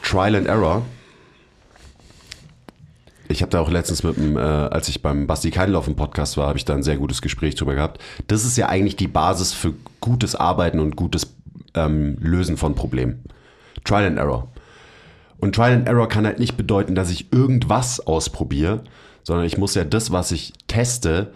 Trial 0.05 0.37
and 0.37 0.46
Error, 0.46 0.83
ich 3.27 3.42
habe 3.42 3.51
da 3.51 3.59
auch 3.59 3.68
letztens 3.68 4.05
mit 4.05 4.16
dem, 4.16 4.37
äh, 4.37 4.40
als 4.40 4.88
ich 4.88 5.03
beim 5.03 5.27
Basti 5.27 5.51
Keinlauf 5.51 5.88
im 5.88 5.96
Podcast 5.96 6.37
war, 6.37 6.46
habe 6.46 6.59
ich 6.59 6.64
da 6.64 6.75
ein 6.75 6.85
sehr 6.85 6.96
gutes 6.96 7.22
Gespräch 7.22 7.57
drüber 7.57 7.75
gehabt. 7.75 8.01
Das 8.29 8.44
ist 8.44 8.57
ja 8.57 8.68
eigentlich 8.68 8.94
die 8.94 9.09
Basis 9.09 9.53
für 9.53 9.75
gutes 9.98 10.37
Arbeiten 10.37 10.79
und 10.79 10.94
gutes 10.94 11.35
ähm, 11.75 12.16
Lösen 12.20 12.57
von 12.57 12.77
Problemen. 12.77 13.25
Trial 13.83 14.07
and 14.07 14.18
Error. 14.18 14.46
Und 15.38 15.57
Trial 15.57 15.72
and 15.72 15.88
Error 15.88 16.09
kann 16.09 16.25
halt 16.25 16.38
nicht 16.38 16.57
bedeuten, 16.57 16.94
dass 16.94 17.11
ich 17.11 17.33
irgendwas 17.33 17.98
ausprobiere, 17.98 18.85
sondern 19.25 19.44
ich 19.44 19.59
muss 19.59 19.75
ja 19.75 19.83
das, 19.83 20.12
was 20.12 20.31
ich 20.31 20.53
teste, 20.68 21.33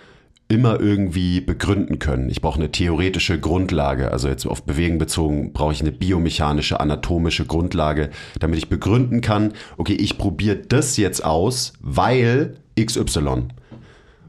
immer 0.48 0.80
irgendwie 0.80 1.40
begründen 1.40 1.98
können. 1.98 2.30
Ich 2.30 2.40
brauche 2.40 2.58
eine 2.58 2.70
theoretische 2.70 3.40
Grundlage, 3.40 4.12
also 4.12 4.28
jetzt 4.28 4.46
auf 4.46 4.62
Bewegen 4.62 4.98
bezogen 4.98 5.52
brauche 5.52 5.72
ich 5.72 5.80
eine 5.80 5.90
biomechanische, 5.90 6.78
anatomische 6.78 7.46
Grundlage, 7.46 8.10
damit 8.38 8.58
ich 8.58 8.68
begründen 8.68 9.20
kann, 9.20 9.54
okay, 9.76 9.94
ich 9.94 10.18
probiere 10.18 10.56
das 10.56 10.96
jetzt 10.96 11.24
aus, 11.24 11.72
weil 11.80 12.58
XY. 12.78 13.48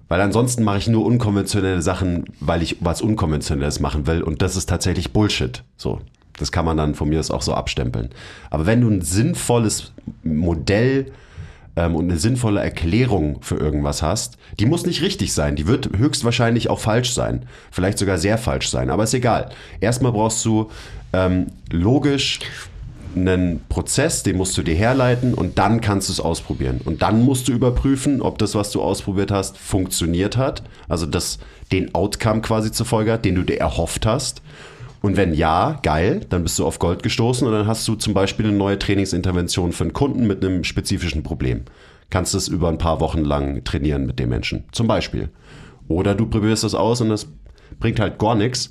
Weil 0.08 0.21
ansonsten 0.21 0.63
mache 0.63 0.77
ich 0.77 0.88
nur 0.88 1.06
unkonventionelle 1.06 1.82
Sachen, 1.82 2.25
weil 2.39 2.63
ich 2.63 2.77
was 2.80 3.01
Unkonventionelles 3.01 3.80
machen 3.80 4.08
will 4.08 4.23
und 4.23 4.41
das 4.41 4.56
ist 4.56 4.69
tatsächlich 4.69 5.12
Bullshit. 5.12 5.63
So, 5.75 5.99
das 6.39 6.51
kann 6.51 6.65
man 6.65 6.77
dann 6.77 6.95
von 6.95 7.10
mir 7.10 7.19
aus 7.19 7.30
auch 7.30 7.41
so 7.41 7.53
abstempeln. 7.53 8.10
Aber 8.49 8.65
wenn 8.65 8.82
du 8.82 8.89
ein 8.89 9.01
sinnvolles 9.01 9.91
Modell 10.23 11.12
ähm, 11.77 11.95
und 11.95 12.09
eine 12.09 12.19
sinnvolle 12.19 12.59
Erklärung 12.59 13.37
für 13.41 13.55
irgendwas 13.55 14.01
hast, 14.01 14.37
die 14.59 14.65
muss 14.65 14.85
nicht 14.85 15.01
richtig 15.01 15.31
sein. 15.31 15.55
Die 15.55 15.67
wird 15.67 15.91
höchstwahrscheinlich 15.95 16.69
auch 16.69 16.79
falsch 16.79 17.13
sein. 17.13 17.45
Vielleicht 17.71 17.99
sogar 17.99 18.17
sehr 18.17 18.37
falsch 18.37 18.69
sein. 18.69 18.89
Aber 18.89 19.03
ist 19.03 19.13
egal. 19.13 19.51
Erstmal 19.79 20.11
brauchst 20.11 20.43
du 20.43 20.69
ähm, 21.13 21.47
logisch 21.71 22.39
einen 23.15 23.61
Prozess, 23.69 24.23
den 24.23 24.37
musst 24.37 24.57
du 24.57 24.63
dir 24.63 24.75
herleiten 24.75 25.33
und 25.33 25.57
dann 25.57 25.79
kannst 25.81 26.09
du 26.09 26.13
es 26.13 26.19
ausprobieren. 26.19 26.81
Und 26.83 27.01
dann 27.01 27.23
musst 27.23 27.47
du 27.47 27.51
überprüfen, 27.51 28.21
ob 28.21 28.37
das, 28.37 28.53
was 28.53 28.71
du 28.71 28.81
ausprobiert 28.81 29.31
hast, 29.31 29.57
funktioniert 29.57 30.35
hat. 30.35 30.63
Also 30.87 31.05
das 31.05 31.39
den 31.71 31.93
Outcome 31.93 32.41
quasi 32.41 32.71
zur 32.71 32.85
Folge 32.85 33.11
hat, 33.11 33.25
den 33.25 33.35
du 33.35 33.43
dir 33.43 33.59
erhofft 33.59 34.05
hast. 34.05 34.41
Und 35.08 35.15
wenn 35.15 35.34
ja, 35.34 35.80
geil, 35.84 36.26
dann 36.28 36.43
bist 36.43 36.60
du 36.60 36.65
auf 36.65 36.80
Gold 36.80 37.02
gestoßen 37.02 37.48
und 37.48 37.54
dann 37.54 37.65
hast 37.65 37.88
du 37.88 37.96
zum 37.96 38.13
Beispiel 38.13 38.48
eine 38.48 38.58
neue 38.58 38.78
Trainingsintervention 38.78 39.72
für 39.72 39.86
einen 39.86 39.93
Kunden 39.93 40.28
mit 40.28 40.43
einem 40.43 40.65
spezifischen 40.65 41.24
Problem. 41.24 41.62
Kannst 42.10 42.36
es 42.36 42.50
über 42.50 42.67
ein 42.67 42.78
paar 42.78 43.00
Wochen 43.00 43.24
lang 43.24 43.63
trainieren 43.63 44.06
mit 44.06 44.20
dem 44.20 44.28
Menschen, 44.28 44.65
zum 44.74 44.86
Beispiel. 44.86 45.30
Oder 45.88 46.13
du 46.13 46.26
probierst 46.26 46.65
das 46.65 46.76
aus 46.76 47.00
und 47.00 47.08
das 47.08 47.26
bringt 47.80 48.02
halt 48.02 48.20
gar 48.20 48.36
nichts. 48.36 48.70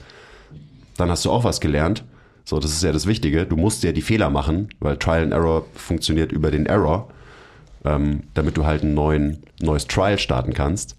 Dann 0.98 1.08
hast 1.08 1.24
du 1.24 1.30
auch 1.30 1.42
was 1.42 1.58
gelernt. 1.58 2.04
So, 2.44 2.58
das 2.60 2.72
ist 2.72 2.82
ja 2.82 2.92
das 2.92 3.06
Wichtige. 3.06 3.46
Du 3.46 3.56
musst 3.56 3.82
ja 3.82 3.92
die 3.92 4.02
Fehler 4.02 4.28
machen, 4.28 4.68
weil 4.78 4.98
Trial 4.98 5.22
and 5.22 5.32
Error 5.32 5.64
funktioniert 5.72 6.32
über 6.32 6.50
den 6.50 6.66
Error, 6.66 7.08
ähm, 7.86 8.24
damit 8.34 8.58
du 8.58 8.66
halt 8.66 8.82
ein 8.82 8.92
neuen, 8.92 9.42
neues 9.62 9.86
Trial 9.86 10.18
starten 10.18 10.52
kannst. 10.52 10.98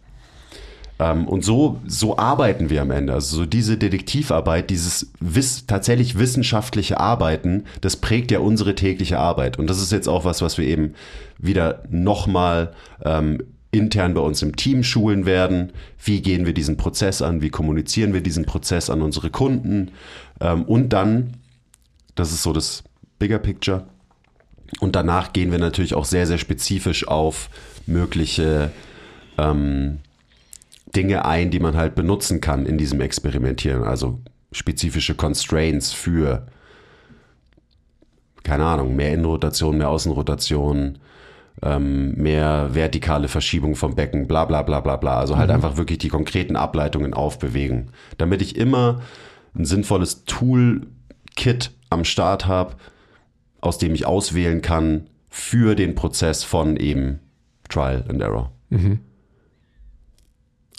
Ähm, 1.00 1.28
und 1.28 1.44
so, 1.44 1.80
so 1.86 2.18
arbeiten 2.18 2.70
wir 2.70 2.82
am 2.82 2.92
Ende. 2.92 3.14
Also 3.14 3.38
so 3.38 3.46
diese 3.46 3.78
Detektivarbeit, 3.78 4.70
dieses 4.70 5.12
wiss, 5.20 5.66
tatsächlich 5.68 6.18
wissenschaftliche 6.18 7.00
Arbeiten, 7.00 7.66
das 7.82 7.98
prägt 7.98 8.32
ja 8.32 8.40
unsere 8.40 8.76
tägliche 8.76 9.20
Arbeit. 9.20 9.60
Und 9.60 9.70
das 9.70 9.82
ist 9.82 9.92
jetzt 9.92 10.08
auch 10.08 10.26
was, 10.26 10.42
was 10.42 10.58
wir 10.58 10.66
eben 10.66 10.96
wieder 11.38 11.84
nochmal 11.90 12.74
ähm, 13.06 13.44
intern 13.72 14.14
bei 14.14 14.22
uns 14.22 14.42
im 14.42 14.56
Team 14.56 14.84
schulen 14.84 15.26
werden. 15.26 15.72
Wie 16.04 16.22
gehen 16.22 16.46
wir 16.46 16.54
diesen 16.54 16.78
Prozess 16.78 17.22
an? 17.22 17.42
Wie 17.42 17.50
kommunizieren 17.50 18.14
wir 18.14 18.22
diesen 18.22 18.46
Prozess 18.46 18.90
an 18.90 19.02
unsere 19.02 19.30
Kunden? 19.30 19.92
Ähm, 20.42 20.64
und 20.64 20.90
dann, 20.90 21.34
das 22.16 22.32
ist 22.32 22.44
so 22.44 22.54
das 22.54 22.84
Bigger 23.20 23.40
Picture. 23.40 23.86
Und 24.80 24.96
danach 24.96 25.32
gehen 25.32 25.52
wir 25.52 25.60
natürlich 25.60 25.94
auch 25.94 26.06
sehr, 26.06 26.28
sehr 26.28 26.38
spezifisch 26.38 27.08
auf 27.08 27.50
mögliche 27.86 28.72
ähm, 29.38 30.00
Dinge 30.96 31.26
ein, 31.26 31.52
die 31.52 31.60
man 31.60 31.76
halt 31.76 31.96
benutzen 31.96 32.42
kann 32.42 32.66
in 32.66 32.78
diesem 32.78 33.02
Experimentieren. 33.02 33.84
Also 33.84 34.20
spezifische 34.52 35.16
Constraints 35.16 35.94
für, 35.94 36.48
keine 38.44 38.66
Ahnung, 38.66 38.96
mehr 38.96 39.14
Innenrotation, 39.14 39.78
mehr 39.78 39.90
Außenrotation, 39.90 41.00
ähm, 41.62 42.14
mehr 42.16 42.70
vertikale 42.74 43.28
Verschiebung 43.28 43.76
vom 43.76 43.96
Becken, 43.96 44.28
bla 44.28 44.46
bla 44.46 44.62
bla 44.62 44.80
bla 44.80 44.96
bla. 44.96 45.20
Also 45.20 45.38
halt 45.38 45.50
mhm. 45.50 45.56
einfach 45.56 45.78
wirklich 45.78 46.00
die 46.00 46.10
konkreten 46.10 46.56
Ableitungen 46.56 47.14
aufbewegen. 47.14 47.92
Damit 48.18 48.42
ich 48.42 48.56
immer 48.56 49.02
ein 49.56 49.66
sinnvolles 49.66 50.24
Toolkit 50.26 51.72
am 51.90 52.04
Start 52.04 52.46
habe, 52.46 52.76
aus 53.60 53.78
dem 53.78 53.94
ich 53.96 54.06
auswählen 54.06 54.62
kann 54.62 55.08
für 55.30 55.76
den 55.76 55.96
Prozess 55.96 56.44
von 56.44 56.78
eben 56.78 57.20
Trial 57.70 58.06
and 58.08 58.22
Error. 58.22 58.52
Mhm. 58.70 59.00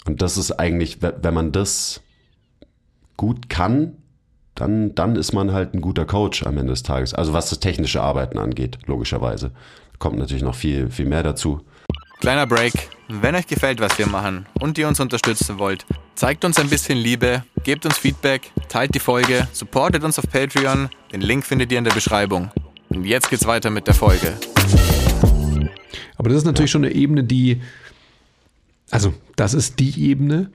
Und 0.09 0.23
das 0.23 0.37
ist 0.37 0.53
eigentlich, 0.53 1.03
wenn 1.03 1.33
man 1.35 1.51
das 1.51 2.01
gut 3.15 3.47
kann, 3.47 3.93
dann, 4.55 4.95
dann 4.95 5.15
ist 5.15 5.33
man 5.33 5.53
halt 5.53 5.75
ein 5.75 5.81
guter 5.81 6.03
Coach 6.03 6.41
am 6.47 6.57
Ende 6.57 6.71
des 6.73 6.81
Tages. 6.81 7.13
Also 7.13 7.31
was 7.31 7.51
das 7.51 7.59
technische 7.59 8.01
Arbeiten 8.01 8.39
angeht, 8.39 8.79
logischerweise. 8.87 9.51
Kommt 9.99 10.17
natürlich 10.17 10.41
noch 10.41 10.55
viel, 10.55 10.89
viel 10.89 11.05
mehr 11.05 11.21
dazu. 11.21 11.61
Kleiner 12.21 12.47
Break. 12.47 12.73
Wenn 13.07 13.35
euch 13.35 13.45
gefällt, 13.45 13.81
was 13.81 13.99
wir 13.99 14.07
machen 14.07 14.47
und 14.59 14.79
ihr 14.79 14.87
uns 14.87 14.99
unterstützen 14.99 15.59
wollt, 15.59 15.85
zeigt 16.15 16.43
uns 16.43 16.57
ein 16.57 16.69
bisschen 16.69 16.97
Liebe, 16.97 17.43
gebt 17.63 17.85
uns 17.85 17.99
Feedback, 17.99 18.51
teilt 18.67 18.95
die 18.95 18.99
Folge, 18.99 19.47
supportet 19.51 20.03
uns 20.03 20.17
auf 20.17 20.27
Patreon. 20.27 20.89
Den 21.13 21.21
Link 21.21 21.45
findet 21.45 21.71
ihr 21.71 21.77
in 21.77 21.83
der 21.83 21.93
Beschreibung. 21.93 22.49
Und 22.89 23.05
jetzt 23.05 23.29
geht's 23.29 23.45
weiter 23.45 23.69
mit 23.69 23.85
der 23.85 23.93
Folge. 23.93 24.33
Aber 26.17 26.29
das 26.29 26.39
ist 26.39 26.45
natürlich 26.45 26.71
schon 26.71 26.83
eine 26.83 26.95
Ebene, 26.95 27.23
die, 27.23 27.61
also 28.91 29.13
das 29.35 29.53
ist 29.53 29.79
die 29.79 30.09
Ebene, 30.09 30.51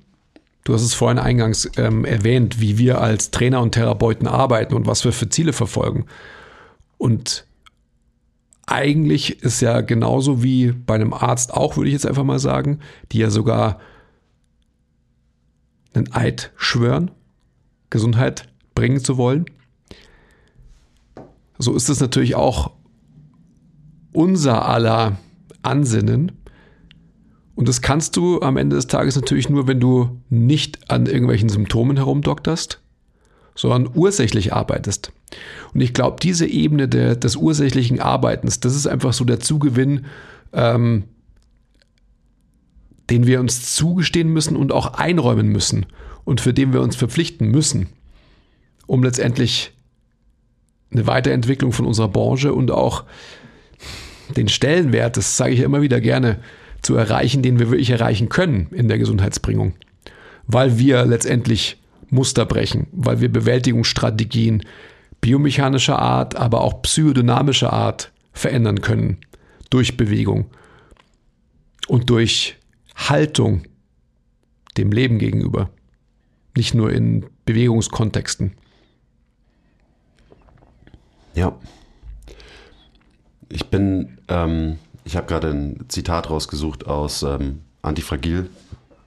Du 0.64 0.72
hast 0.72 0.82
es 0.82 0.94
vorhin 0.94 1.18
eingangs 1.18 1.70
ähm, 1.76 2.06
erwähnt, 2.06 2.58
wie 2.58 2.78
wir 2.78 3.02
als 3.02 3.30
Trainer 3.30 3.60
und 3.60 3.72
Therapeuten 3.72 4.26
arbeiten 4.26 4.74
und 4.74 4.86
was 4.86 5.04
wir 5.04 5.12
für 5.12 5.28
Ziele 5.28 5.52
verfolgen. 5.52 6.06
Und 6.96 7.46
eigentlich 8.64 9.42
ist 9.42 9.60
ja 9.60 9.82
genauso 9.82 10.42
wie 10.42 10.72
bei 10.72 10.94
einem 10.94 11.12
Arzt 11.12 11.52
auch, 11.52 11.76
würde 11.76 11.88
ich 11.88 11.92
jetzt 11.92 12.06
einfach 12.06 12.24
mal 12.24 12.38
sagen, 12.38 12.80
die 13.12 13.18
ja 13.18 13.28
sogar 13.28 13.78
einen 15.92 16.10
Eid 16.14 16.50
schwören, 16.56 17.10
Gesundheit 17.90 18.48
bringen 18.74 19.04
zu 19.04 19.18
wollen. 19.18 19.44
So 21.58 21.74
ist 21.74 21.90
es 21.90 22.00
natürlich 22.00 22.36
auch 22.36 22.72
unser 24.12 24.66
aller 24.66 25.18
Ansinnen. 25.60 26.32
Und 27.54 27.68
das 27.68 27.82
kannst 27.82 28.16
du 28.16 28.40
am 28.40 28.56
Ende 28.56 28.76
des 28.76 28.88
Tages 28.88 29.16
natürlich 29.16 29.48
nur, 29.48 29.68
wenn 29.68 29.80
du 29.80 30.20
nicht 30.28 30.90
an 30.90 31.06
irgendwelchen 31.06 31.48
Symptomen 31.48 31.96
herumdokterst, 31.96 32.80
sondern 33.54 33.90
ursächlich 33.94 34.52
arbeitest. 34.52 35.12
Und 35.72 35.80
ich 35.80 35.92
glaube, 35.92 36.16
diese 36.20 36.46
Ebene 36.46 36.88
der, 36.88 37.16
des 37.16 37.36
ursächlichen 37.36 38.00
Arbeitens, 38.00 38.60
das 38.60 38.74
ist 38.74 38.86
einfach 38.86 39.12
so 39.12 39.24
der 39.24 39.40
Zugewinn, 39.40 40.06
ähm, 40.52 41.04
den 43.10 43.26
wir 43.26 43.40
uns 43.40 43.74
zugestehen 43.74 44.32
müssen 44.32 44.56
und 44.56 44.72
auch 44.72 44.94
einräumen 44.94 45.48
müssen 45.48 45.86
und 46.24 46.40
für 46.40 46.54
den 46.54 46.72
wir 46.72 46.80
uns 46.80 46.96
verpflichten 46.96 47.48
müssen, 47.48 47.88
um 48.86 49.02
letztendlich 49.02 49.72
eine 50.90 51.06
Weiterentwicklung 51.06 51.72
von 51.72 51.86
unserer 51.86 52.08
Branche 52.08 52.54
und 52.54 52.70
auch 52.70 53.04
den 54.36 54.48
Stellenwert, 54.48 55.16
das 55.16 55.36
sage 55.36 55.52
ich 55.52 55.60
immer 55.60 55.82
wieder 55.82 56.00
gerne, 56.00 56.38
zu 56.84 56.94
erreichen, 56.96 57.42
den 57.42 57.58
wir 57.58 57.70
wirklich 57.70 57.90
erreichen 57.90 58.28
können 58.28 58.68
in 58.70 58.88
der 58.88 58.98
Gesundheitsbringung. 58.98 59.74
Weil 60.46 60.78
wir 60.78 61.04
letztendlich 61.06 61.78
Muster 62.10 62.44
brechen, 62.44 62.86
weil 62.92 63.20
wir 63.20 63.30
Bewältigungsstrategien 63.30 64.62
biomechanischer 65.20 65.98
Art, 65.98 66.36
aber 66.36 66.60
auch 66.60 66.82
psychodynamischer 66.82 67.72
Art 67.72 68.12
verändern 68.32 68.82
können. 68.82 69.18
Durch 69.70 69.96
Bewegung 69.96 70.46
und 71.88 72.10
durch 72.10 72.56
Haltung 72.94 73.62
dem 74.76 74.92
Leben 74.92 75.18
gegenüber. 75.18 75.70
Nicht 76.56 76.74
nur 76.74 76.92
in 76.92 77.26
Bewegungskontexten. 77.46 78.52
Ja. 81.34 81.58
Ich 83.48 83.66
bin, 83.66 84.18
ähm, 84.28 84.78
ich 85.04 85.16
habe 85.16 85.26
gerade 85.26 85.50
ein 85.50 85.84
Zitat 85.88 86.30
rausgesucht 86.30 86.86
aus 86.86 87.22
ähm, 87.22 87.60
Antifragil 87.82 88.48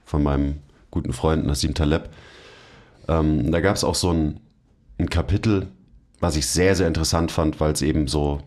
von 0.04 0.22
meinem 0.22 0.60
guten 0.90 1.12
Freund 1.12 1.46
Nassim 1.46 1.74
Taleb. 1.74 2.08
Ähm, 3.08 3.50
da 3.50 3.60
gab 3.60 3.76
es 3.76 3.84
auch 3.84 3.94
so 3.94 4.10
ein, 4.12 4.40
ein 4.98 5.10
Kapitel, 5.10 5.68
was 6.20 6.36
ich 6.36 6.46
sehr, 6.46 6.74
sehr 6.74 6.86
interessant 6.86 7.32
fand, 7.32 7.60
weil 7.60 7.72
es 7.72 7.82
eben 7.82 8.06
so 8.06 8.40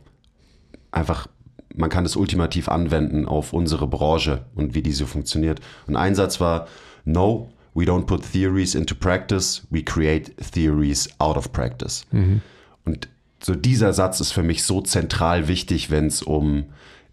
einfach, 0.91 1.28
man 1.76 1.89
kann 1.89 2.06
es 2.06 2.16
ultimativ 2.16 2.70
anwenden 2.70 3.26
auf 3.26 3.54
unsere 3.54 3.88
Branche 3.88 4.45
und 4.56 4.74
wie 4.74 4.82
diese 4.82 5.06
funktioniert. 5.06 5.60
Und 5.88 5.95
ein 5.95 6.16
Satz 6.16 6.39
war, 6.39 6.68
no, 7.06 7.52
we 7.74 7.84
don't 7.84 8.06
put 8.06 8.30
theories 8.32 8.76
into 8.76 8.95
practice, 8.95 9.66
we 9.70 9.84
create 9.84 10.36
theories 10.52 11.10
out 11.20 11.38
of 11.38 11.52
practice. 11.52 12.06
Mhm. 12.12 12.41
Und 12.86 13.08
so 13.43 13.56
dieser 13.56 13.93
Satz 13.93 14.20
ist 14.20 14.32
für 14.32 14.43
mich 14.43 14.64
so 14.64 14.82
zentral 14.82 15.47
wichtig, 15.47 15.89
wenn 15.89 16.08
es 16.08 16.22
um 16.22 16.66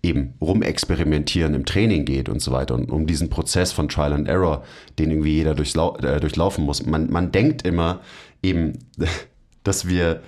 eben 0.02 0.34
rumexperimentieren 0.40 1.54
im 1.54 1.64
Training 1.64 2.04
geht 2.04 2.28
und 2.28 2.40
so 2.40 2.52
weiter 2.52 2.74
und 2.74 2.90
um 2.90 3.06
diesen 3.06 3.30
Prozess 3.30 3.72
von 3.72 3.88
Trial 3.88 4.12
and 4.12 4.28
Error, 4.28 4.64
den 4.98 5.10
irgendwie 5.10 5.34
jeder 5.34 5.54
durchlau 5.54 5.96
äh, 5.96 6.20
durchlaufen 6.20 6.64
muss. 6.64 6.86
Man, 6.86 7.10
man 7.10 7.32
denkt 7.32 7.66
immer 7.66 8.00
eben, 8.42 8.78
dass 9.64 9.88
wir 9.88 10.22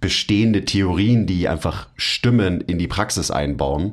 bestehende 0.00 0.64
Theorien, 0.64 1.26
die 1.26 1.48
einfach 1.48 1.88
stimmen, 1.96 2.60
in 2.60 2.78
die 2.78 2.88
Praxis 2.88 3.30
einbauen. 3.30 3.92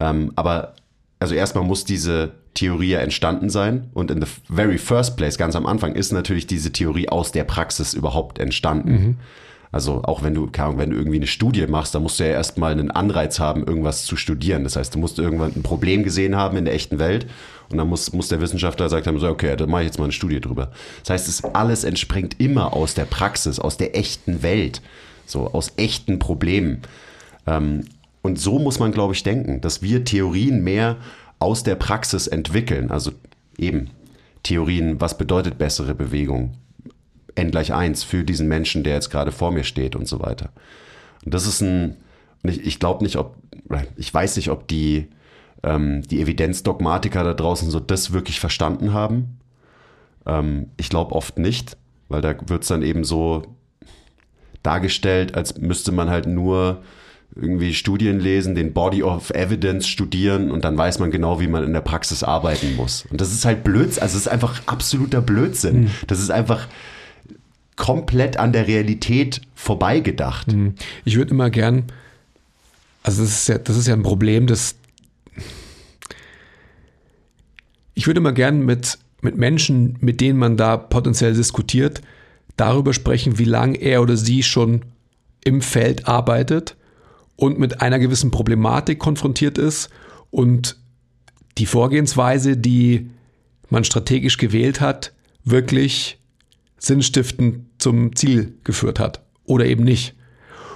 Ähm, 0.00 0.32
aber 0.36 0.74
also 1.20 1.34
erstmal 1.34 1.64
muss 1.64 1.84
diese 1.84 2.32
Theorie 2.54 2.90
ja 2.90 3.00
entstanden 3.00 3.50
sein 3.50 3.88
und 3.94 4.10
in 4.10 4.20
the 4.20 4.28
very 4.52 4.78
first 4.78 5.16
place, 5.16 5.38
ganz 5.38 5.54
am 5.54 5.66
Anfang, 5.66 5.94
ist 5.94 6.12
natürlich 6.12 6.46
diese 6.46 6.72
Theorie 6.72 7.08
aus 7.08 7.32
der 7.32 7.44
Praxis 7.44 7.94
überhaupt 7.94 8.38
entstanden. 8.38 8.90
Mhm. 8.90 9.16
Also 9.70 10.02
auch 10.04 10.22
wenn 10.22 10.34
du, 10.34 10.48
wenn 10.50 10.90
du 10.90 10.96
irgendwie 10.96 11.18
eine 11.18 11.26
Studie 11.26 11.66
machst, 11.66 11.94
dann 11.94 12.02
musst 12.02 12.18
du 12.18 12.24
ja 12.24 12.30
erstmal 12.30 12.72
einen 12.72 12.90
Anreiz 12.90 13.38
haben, 13.38 13.66
irgendwas 13.66 14.04
zu 14.04 14.16
studieren. 14.16 14.64
Das 14.64 14.76
heißt, 14.76 14.94
du 14.94 14.98
musst 14.98 15.18
irgendwann 15.18 15.52
ein 15.54 15.62
Problem 15.62 16.04
gesehen 16.04 16.36
haben 16.36 16.56
in 16.56 16.64
der 16.64 16.74
echten 16.74 16.98
Welt 16.98 17.26
und 17.68 17.76
dann 17.76 17.88
muss, 17.88 18.12
muss 18.12 18.28
der 18.28 18.40
Wissenschaftler 18.40 18.88
sagen 18.88 19.06
haben, 19.06 19.18
so, 19.18 19.28
okay, 19.28 19.54
da 19.56 19.66
mache 19.66 19.82
ich 19.82 19.88
jetzt 19.88 19.98
mal 19.98 20.04
eine 20.04 20.12
Studie 20.12 20.40
drüber. 20.40 20.70
Das 21.02 21.10
heißt, 21.10 21.28
es 21.28 21.44
alles 21.44 21.84
entspringt 21.84 22.40
immer 22.40 22.72
aus 22.72 22.94
der 22.94 23.04
Praxis, 23.04 23.58
aus 23.58 23.76
der 23.76 23.96
echten 23.96 24.42
Welt, 24.42 24.80
so 25.26 25.52
aus 25.52 25.72
echten 25.76 26.18
Problemen. 26.18 26.82
Ähm, 27.46 27.84
und 28.22 28.38
so 28.38 28.58
muss 28.58 28.78
man, 28.78 28.92
glaube 28.92 29.14
ich, 29.14 29.22
denken, 29.22 29.60
dass 29.60 29.82
wir 29.82 30.04
Theorien 30.04 30.62
mehr 30.64 30.96
aus 31.38 31.62
der 31.62 31.74
Praxis 31.74 32.26
entwickeln. 32.26 32.90
Also 32.90 33.12
eben 33.58 33.90
Theorien, 34.42 35.00
was 35.00 35.18
bedeutet 35.18 35.58
bessere 35.58 35.94
Bewegung? 35.94 36.54
N 37.38 37.50
gleich 37.50 37.72
1 37.72 38.02
für 38.02 38.24
diesen 38.24 38.48
Menschen, 38.48 38.82
der 38.82 38.94
jetzt 38.94 39.10
gerade 39.10 39.32
vor 39.32 39.50
mir 39.52 39.64
steht 39.64 39.96
und 39.96 40.06
so 40.06 40.20
weiter. 40.20 40.50
Und 41.24 41.34
das 41.34 41.46
ist 41.46 41.60
ein, 41.60 41.96
ich, 42.42 42.64
ich 42.64 42.78
glaube 42.78 43.04
nicht, 43.04 43.16
ob, 43.16 43.36
ich 43.96 44.12
weiß 44.12 44.36
nicht, 44.36 44.50
ob 44.50 44.68
die, 44.68 45.08
ähm, 45.62 46.02
die 46.02 46.20
Evidenzdogmatiker 46.20 47.24
da 47.24 47.34
draußen 47.34 47.70
so 47.70 47.80
das 47.80 48.12
wirklich 48.12 48.40
verstanden 48.40 48.92
haben. 48.92 49.38
Ähm, 50.26 50.70
ich 50.76 50.88
glaube 50.88 51.14
oft 51.14 51.38
nicht, 51.38 51.76
weil 52.08 52.20
da 52.20 52.34
wird 52.46 52.62
es 52.62 52.68
dann 52.68 52.82
eben 52.82 53.04
so 53.04 53.42
dargestellt, 54.62 55.34
als 55.34 55.58
müsste 55.58 55.92
man 55.92 56.10
halt 56.10 56.26
nur 56.26 56.82
irgendwie 57.34 57.74
Studien 57.74 58.18
lesen, 58.18 58.54
den 58.54 58.72
Body 58.72 59.02
of 59.02 59.30
Evidence 59.30 59.86
studieren 59.86 60.50
und 60.50 60.64
dann 60.64 60.76
weiß 60.76 60.98
man 60.98 61.10
genau, 61.10 61.40
wie 61.40 61.46
man 61.46 61.62
in 61.62 61.72
der 61.72 61.82
Praxis 61.82 62.22
arbeiten 62.22 62.74
muss. 62.74 63.06
Und 63.10 63.20
das 63.20 63.32
ist 63.32 63.44
halt 63.44 63.64
Blödsinn, 63.64 64.02
also 64.02 64.16
es 64.16 64.22
ist 64.22 64.28
einfach 64.28 64.62
absoluter 64.66 65.20
Blödsinn. 65.20 65.82
Mhm. 65.82 65.90
Das 66.06 66.20
ist 66.20 66.30
einfach, 66.30 66.66
komplett 67.78 68.36
an 68.36 68.52
der 68.52 68.66
Realität 68.66 69.40
vorbeigedacht. 69.54 70.52
Mhm. 70.52 70.74
Ich 71.04 71.16
würde 71.16 71.30
immer 71.30 71.48
gern, 71.48 71.84
also 73.02 73.22
das 73.22 73.30
ist 73.30 73.48
ja, 73.48 73.56
das 73.56 73.76
ist 73.76 73.86
ja 73.86 73.94
ein 73.94 74.02
Problem, 74.02 74.46
das 74.46 74.74
ich 77.94 78.06
würde 78.06 78.18
immer 78.18 78.32
gern 78.32 78.64
mit, 78.64 78.98
mit 79.22 79.36
Menschen, 79.36 79.96
mit 80.00 80.20
denen 80.20 80.38
man 80.38 80.56
da 80.56 80.76
potenziell 80.76 81.34
diskutiert, 81.34 82.00
darüber 82.56 82.92
sprechen, 82.92 83.38
wie 83.38 83.44
lange 83.44 83.76
er 83.78 84.02
oder 84.02 84.16
sie 84.16 84.44
schon 84.44 84.82
im 85.42 85.62
Feld 85.62 86.06
arbeitet 86.06 86.76
und 87.34 87.58
mit 87.58 87.80
einer 87.80 87.98
gewissen 87.98 88.30
Problematik 88.30 88.98
konfrontiert 89.00 89.58
ist 89.58 89.88
und 90.30 90.76
die 91.58 91.66
Vorgehensweise, 91.66 92.56
die 92.56 93.10
man 93.68 93.82
strategisch 93.82 94.36
gewählt 94.36 94.80
hat, 94.80 95.12
wirklich 95.44 96.18
sinnstiftend 96.78 97.67
zum 97.78 98.14
Ziel 98.14 98.54
geführt 98.64 98.98
hat 98.98 99.22
oder 99.44 99.66
eben 99.66 99.84
nicht. 99.84 100.14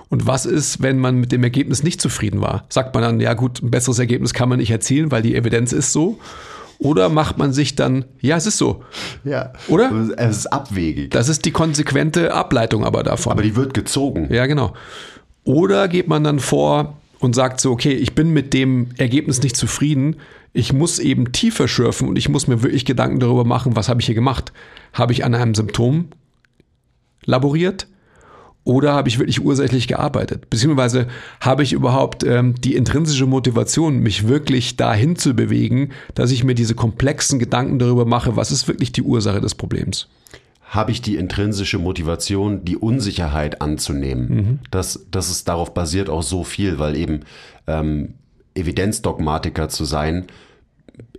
Und 0.08 0.26
was 0.26 0.44
ist, 0.44 0.82
wenn 0.82 0.98
man 0.98 1.16
mit 1.16 1.32
dem 1.32 1.42
Ergebnis 1.42 1.82
nicht 1.82 2.00
zufrieden 2.00 2.42
war? 2.42 2.66
Sagt 2.68 2.94
man 2.94 3.02
dann, 3.02 3.20
ja 3.20 3.32
gut, 3.32 3.62
ein 3.62 3.70
besseres 3.70 3.98
Ergebnis 3.98 4.34
kann 4.34 4.48
man 4.48 4.58
nicht 4.58 4.70
erzielen, 4.70 5.10
weil 5.10 5.22
die 5.22 5.34
Evidenz 5.34 5.72
ist 5.72 5.92
so? 5.92 6.18
Oder 6.78 7.08
macht 7.08 7.38
man 7.38 7.52
sich 7.52 7.76
dann, 7.76 8.04
ja, 8.20 8.36
es 8.36 8.44
ist 8.44 8.58
so. 8.58 8.82
Ja. 9.24 9.52
Oder? 9.68 9.90
Es 10.16 10.38
ist 10.38 10.46
abwegig. 10.48 11.12
Das 11.12 11.28
ist 11.28 11.44
die 11.44 11.52
konsequente 11.52 12.34
Ableitung 12.34 12.84
aber 12.84 13.02
davon. 13.04 13.32
Aber 13.32 13.42
die 13.42 13.56
wird 13.56 13.72
gezogen. 13.72 14.28
Ja, 14.30 14.46
genau. 14.46 14.74
Oder 15.44 15.88
geht 15.88 16.08
man 16.08 16.24
dann 16.24 16.40
vor 16.40 16.98
und 17.20 17.34
sagt 17.34 17.60
so, 17.60 17.70
okay, 17.70 17.92
ich 17.92 18.14
bin 18.14 18.32
mit 18.32 18.52
dem 18.52 18.88
Ergebnis 18.98 19.42
nicht 19.42 19.56
zufrieden, 19.56 20.16
ich 20.52 20.72
muss 20.72 20.98
eben 20.98 21.32
tiefer 21.32 21.68
schürfen 21.68 22.08
und 22.08 22.16
ich 22.16 22.28
muss 22.28 22.48
mir 22.48 22.62
wirklich 22.62 22.84
Gedanken 22.84 23.20
darüber 23.20 23.44
machen, 23.44 23.76
was 23.76 23.88
habe 23.88 24.00
ich 24.00 24.06
hier 24.06 24.14
gemacht? 24.14 24.52
Habe 24.92 25.12
ich 25.12 25.24
an 25.24 25.34
einem 25.34 25.54
Symptom 25.54 26.08
laboriert? 27.24 27.86
Oder 28.64 28.92
habe 28.92 29.08
ich 29.08 29.18
wirklich 29.18 29.44
ursächlich 29.44 29.88
gearbeitet? 29.88 30.48
Beziehungsweise 30.48 31.08
habe 31.40 31.64
ich 31.64 31.72
überhaupt 31.72 32.22
ähm, 32.22 32.54
die 32.60 32.76
intrinsische 32.76 33.26
Motivation, 33.26 33.98
mich 33.98 34.28
wirklich 34.28 34.76
dahin 34.76 35.16
zu 35.16 35.34
bewegen, 35.34 35.90
dass 36.14 36.30
ich 36.30 36.44
mir 36.44 36.54
diese 36.54 36.76
komplexen 36.76 37.40
Gedanken 37.40 37.80
darüber 37.80 38.04
mache, 38.04 38.36
was 38.36 38.52
ist 38.52 38.68
wirklich 38.68 38.92
die 38.92 39.02
Ursache 39.02 39.40
des 39.40 39.56
Problems? 39.56 40.08
Habe 40.62 40.92
ich 40.92 41.02
die 41.02 41.16
intrinsische 41.16 41.78
Motivation, 41.78 42.64
die 42.64 42.76
Unsicherheit 42.76 43.60
anzunehmen? 43.60 44.28
Mhm. 44.28 44.58
Das, 44.70 45.06
das 45.10 45.28
ist 45.28 45.48
darauf 45.48 45.74
basiert 45.74 46.08
auch 46.08 46.22
so 46.22 46.44
viel, 46.44 46.78
weil 46.78 46.96
eben 46.96 47.20
ähm, 47.66 48.14
Evidenzdogmatiker 48.54 49.68
zu 49.68 49.84
sein, 49.84 50.26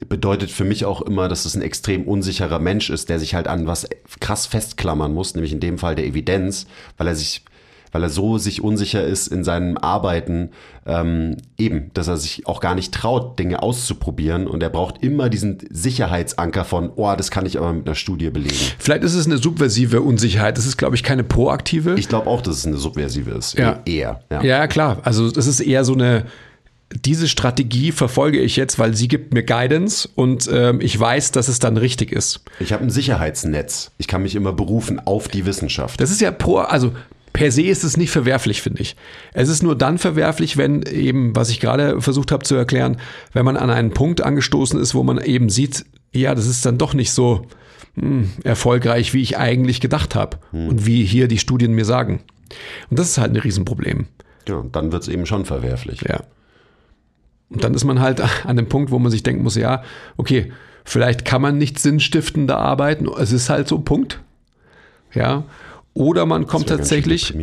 bedeutet 0.08 0.52
für 0.52 0.64
mich 0.64 0.86
auch 0.86 1.02
immer, 1.02 1.28
dass 1.28 1.46
es 1.46 1.56
ein 1.56 1.62
extrem 1.62 2.04
unsicherer 2.04 2.60
Mensch 2.60 2.90
ist, 2.90 3.10
der 3.10 3.20
sich 3.20 3.36
halt 3.36 3.48
an 3.48 3.68
was 3.68 3.88
krass 4.20 4.46
festklammern 4.46 5.14
muss, 5.14 5.36
nämlich 5.36 5.54
in 5.54 5.60
dem 5.60 5.78
Fall 5.78 5.96
der 5.96 6.06
Evidenz, 6.06 6.68
weil 6.98 7.08
er 7.08 7.16
sich 7.16 7.44
weil 7.94 8.04
er 8.04 8.10
so 8.10 8.38
sich 8.38 8.62
unsicher 8.62 9.04
ist 9.04 9.28
in 9.28 9.44
seinem 9.44 9.78
Arbeiten, 9.78 10.50
ähm, 10.86 11.38
eben, 11.58 11.92
dass 11.94 12.08
er 12.08 12.18
sich 12.18 12.46
auch 12.48 12.60
gar 12.60 12.76
nicht 12.76 12.94
traut, 12.94 13.40
Dinge 13.40 13.62
auszuprobieren 13.62 14.48
und 14.48 14.62
er 14.62 14.70
braucht 14.70 15.02
immer 15.04 15.30
diesen 15.30 15.60
Sicherheitsanker 15.70 16.66
von, 16.66 16.92
oh, 16.96 17.14
das 17.16 17.32
kann 17.32 17.46
ich 17.46 17.58
aber 17.58 17.72
mit 17.72 17.86
einer 17.86 17.96
Studie 17.96 18.32
belegen. 18.32 18.56
Vielleicht 18.80 19.04
ist 19.04 19.14
es 19.14 19.28
eine 19.28 19.38
subversive 19.38 20.02
Unsicherheit, 20.02 20.58
das 20.58 20.66
ist, 20.66 20.78
glaube 20.78 20.96
ich, 20.96 21.04
keine 21.04 21.24
proaktive. 21.24 21.94
Ich 21.98 22.10
glaube 22.10 22.28
auch, 22.28 22.42
dass 22.42 22.58
es 22.58 22.66
eine 22.66 22.78
subversive 22.78 23.32
ist. 23.32 23.58
Ja. 23.58 23.82
Eher. 23.86 24.22
Ja. 24.32 24.44
ja, 24.44 24.68
klar. 24.68 24.98
Also 25.04 25.30
das 25.30 25.48
ist 25.48 25.60
eher 25.60 25.86
so 25.86 25.94
eine 25.94 26.26
diese 26.94 27.28
Strategie 27.28 27.92
verfolge 27.92 28.40
ich 28.40 28.56
jetzt, 28.56 28.80
weil 28.80 28.96
sie 28.96 29.08
gibt 29.08 29.34
mir 29.34 29.44
Guidance 29.44 30.10
und 30.16 30.50
ähm, 30.52 30.80
ich 30.82 31.00
weiß, 31.00 31.32
dass 31.32 31.48
es 31.48 31.60
dann 31.60 31.78
richtig 31.78 32.12
ist. 32.12 32.42
Ich 32.60 32.74
habe 32.74 32.84
ein 32.84 32.90
Sicherheitsnetz. 32.90 33.92
Ich 33.98 34.08
kann 34.08 34.24
mich 34.24 34.36
immer 34.36 34.54
berufen 34.54 35.00
auf 35.06 35.28
die 35.28 35.46
Wissenschaft. 35.46 36.00
Das 36.02 36.12
ist 36.12 36.22
ja 36.22 36.32
pro, 36.32 36.58
also 36.58 36.94
per 37.34 37.52
se 37.52 37.64
ist 37.64 37.84
es 37.84 37.98
nicht 37.98 38.12
verwerflich, 38.12 38.62
finde 38.62 38.82
ich. 38.82 38.96
Es 39.34 39.50
ist 39.50 39.64
nur 39.64 39.76
dann 39.76 39.98
verwerflich, 39.98 40.56
wenn 40.58 40.84
eben, 40.84 41.36
was 41.36 41.50
ich 41.50 41.60
gerade 41.60 42.00
versucht 42.00 42.32
habe 42.32 42.46
zu 42.46 42.56
erklären, 42.56 42.98
wenn 43.34 43.46
man 43.46 43.58
an 43.58 43.70
einen 43.70 43.92
Punkt 43.92 44.22
angestoßen 44.22 44.80
ist, 44.80 44.94
wo 44.94 45.04
man 45.04 45.20
eben 45.20 45.50
sieht, 45.50 45.86
ja, 46.14 46.36
das 46.36 46.46
ist 46.46 46.66
dann 46.66 46.78
doch 46.78 46.94
nicht 46.94 47.12
so 47.12 47.48
mh, 47.96 48.06
hm, 48.06 48.32
erfolgreich, 48.44 49.14
wie 49.14 49.22
ich 49.22 49.38
eigentlich 49.38 49.82
gedacht 49.82 50.16
habe 50.16 50.38
hm. 50.52 50.68
und 50.70 50.86
wie 50.86 51.04
hier 51.04 51.28
die 51.28 51.40
Studien 51.40 51.74
mir 51.74 51.86
sagen. 51.86 52.22
Und 52.90 53.00
das 53.00 53.10
ist 53.10 53.18
halt 53.18 53.34
ein 53.34 53.38
Riesenproblem. 53.38 54.06
Ja, 54.48 54.64
dann 54.72 54.92
wird 54.92 55.04
es 55.04 55.10
eben 55.10 55.26
schon 55.26 55.46
verwerflich. 55.46 56.02
Ja. 56.08 56.22
Und 57.54 57.64
dann 57.64 57.74
ist 57.74 57.84
man 57.84 58.02
halt 58.02 58.22
an 58.46 58.58
dem 58.58 58.68
Punkt, 58.68 58.92
wo 58.92 59.00
man 59.00 59.12
sich 59.12 59.24
denken 59.24 59.44
muss, 59.44 59.56
ja, 59.56 59.84
okay, 60.18 60.52
vielleicht 60.84 61.26
kann 61.26 61.42
man 61.42 61.58
nicht 61.58 61.80
sinnstiftender 61.80 62.58
arbeiten. 62.58 63.08
Es 63.08 63.32
ist 63.32 63.50
halt 63.50 63.68
so, 63.68 63.80
Punkt. 63.80 64.20
Ja. 65.14 65.46
Oder 65.94 66.26
man 66.26 66.48
kommt 66.48 66.68
tatsächlich. 66.68 67.34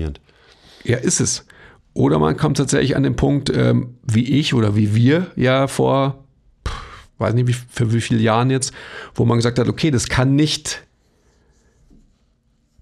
Ja, 0.84 0.96
ist 0.96 1.20
es. 1.20 1.46
Oder 1.94 2.18
man 2.18 2.36
kommt 2.36 2.56
tatsächlich 2.56 2.96
an 2.96 3.02
den 3.02 3.16
Punkt, 3.16 3.50
ähm, 3.50 3.96
wie 4.02 4.24
ich 4.24 4.54
oder 4.54 4.76
wie 4.76 4.94
wir 4.94 5.28
ja 5.36 5.66
vor, 5.66 6.24
weiß 7.18 7.34
nicht, 7.34 7.48
wie, 7.48 7.52
für 7.52 7.92
wie 7.92 8.00
viele 8.00 8.20
Jahren 8.20 8.50
jetzt, 8.50 8.72
wo 9.14 9.24
man 9.24 9.38
gesagt 9.38 9.58
hat, 9.58 9.68
okay, 9.68 9.90
das 9.90 10.08
kann 10.08 10.34
nicht 10.34 10.82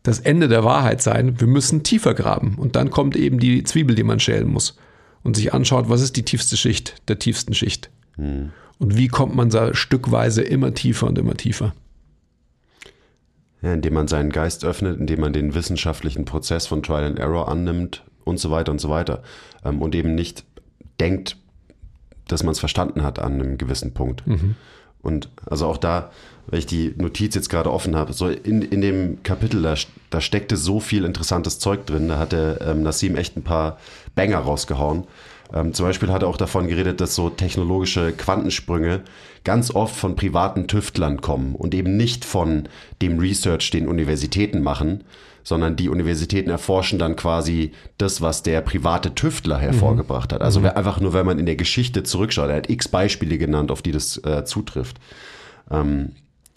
das 0.02 0.20
Ende 0.20 0.48
der 0.48 0.64
Wahrheit 0.64 1.02
sein. 1.02 1.40
Wir 1.40 1.48
müssen 1.48 1.82
tiefer 1.82 2.14
graben. 2.14 2.54
Und 2.56 2.76
dann 2.76 2.90
kommt 2.90 3.16
eben 3.16 3.38
die 3.38 3.64
Zwiebel, 3.64 3.94
die 3.94 4.04
man 4.04 4.20
schälen 4.20 4.48
muss 4.48 4.76
und 5.28 5.34
sich 5.34 5.52
anschaut, 5.52 5.90
was 5.90 6.00
ist 6.00 6.16
die 6.16 6.24
tiefste 6.24 6.56
Schicht 6.56 6.96
der 7.06 7.18
tiefsten 7.18 7.52
Schicht. 7.52 7.90
Hm. 8.16 8.50
Und 8.78 8.96
wie 8.96 9.08
kommt 9.08 9.36
man 9.36 9.50
da 9.50 9.74
stückweise 9.74 10.40
immer 10.40 10.72
tiefer 10.72 11.06
und 11.06 11.18
immer 11.18 11.34
tiefer. 11.34 11.74
Ja, 13.60 13.74
indem 13.74 13.92
man 13.92 14.08
seinen 14.08 14.30
Geist 14.30 14.64
öffnet, 14.64 14.98
indem 14.98 15.20
man 15.20 15.34
den 15.34 15.54
wissenschaftlichen 15.54 16.24
Prozess 16.24 16.66
von 16.66 16.82
Trial 16.82 17.04
and 17.04 17.18
Error 17.18 17.48
annimmt 17.48 18.04
und 18.24 18.40
so 18.40 18.50
weiter 18.50 18.72
und 18.72 18.80
so 18.80 18.88
weiter. 18.88 19.22
Ähm, 19.64 19.82
und 19.82 19.94
eben 19.94 20.14
nicht 20.14 20.44
denkt, 20.98 21.36
dass 22.26 22.42
man 22.42 22.52
es 22.52 22.60
verstanden 22.60 23.02
hat 23.02 23.18
an 23.18 23.34
einem 23.34 23.58
gewissen 23.58 23.92
Punkt. 23.92 24.26
Mhm. 24.26 24.54
Und 25.02 25.28
also 25.46 25.66
auch 25.66 25.76
da, 25.76 26.10
weil 26.46 26.60
ich 26.60 26.66
die 26.66 26.94
Notiz 26.96 27.34
jetzt 27.34 27.50
gerade 27.50 27.72
offen 27.72 27.94
habe, 27.94 28.12
so 28.12 28.28
in, 28.28 28.62
in 28.62 28.80
dem 28.80 29.22
Kapitel, 29.22 29.62
da, 29.62 29.74
da 30.10 30.20
steckte 30.20 30.56
so 30.56 30.80
viel 30.80 31.04
interessantes 31.04 31.58
Zeug 31.58 31.86
drin. 31.86 32.08
Da 32.08 32.18
hat 32.18 32.32
der 32.32 32.60
ähm, 32.62 32.82
Nassim 32.82 33.16
echt 33.16 33.36
ein 33.36 33.42
paar 33.42 33.78
Banger 34.14 34.38
rausgehauen. 34.38 35.04
Ähm, 35.52 35.72
zum 35.72 35.86
Beispiel 35.86 36.10
hat 36.10 36.22
er 36.22 36.28
auch 36.28 36.36
davon 36.36 36.68
geredet, 36.68 37.00
dass 37.00 37.14
so 37.14 37.30
technologische 37.30 38.12
Quantensprünge 38.12 39.02
ganz 39.44 39.74
oft 39.74 39.96
von 39.96 40.16
privaten 40.16 40.66
Tüftlern 40.66 41.20
kommen 41.20 41.54
und 41.54 41.74
eben 41.74 41.96
nicht 41.96 42.24
von 42.24 42.68
dem 43.00 43.18
Research, 43.18 43.70
den 43.70 43.88
Universitäten 43.88 44.62
machen, 44.62 45.04
sondern 45.48 45.76
die 45.76 45.88
Universitäten 45.88 46.50
erforschen 46.50 46.98
dann 46.98 47.16
quasi 47.16 47.72
das, 47.96 48.20
was 48.20 48.42
der 48.42 48.60
private 48.60 49.14
Tüftler 49.14 49.56
hervorgebracht 49.56 50.34
hat. 50.34 50.42
Also 50.42 50.60
mhm. 50.60 50.66
einfach 50.66 51.00
nur, 51.00 51.14
wenn 51.14 51.24
man 51.24 51.38
in 51.38 51.46
der 51.46 51.56
Geschichte 51.56 52.02
zurückschaut, 52.02 52.50
er 52.50 52.56
hat 52.56 52.68
x 52.68 52.88
Beispiele 52.88 53.38
genannt, 53.38 53.70
auf 53.70 53.80
die 53.80 53.92
das 53.92 54.18
äh, 54.24 54.44
zutrifft. 54.44 54.98
Ähm, 55.70 56.10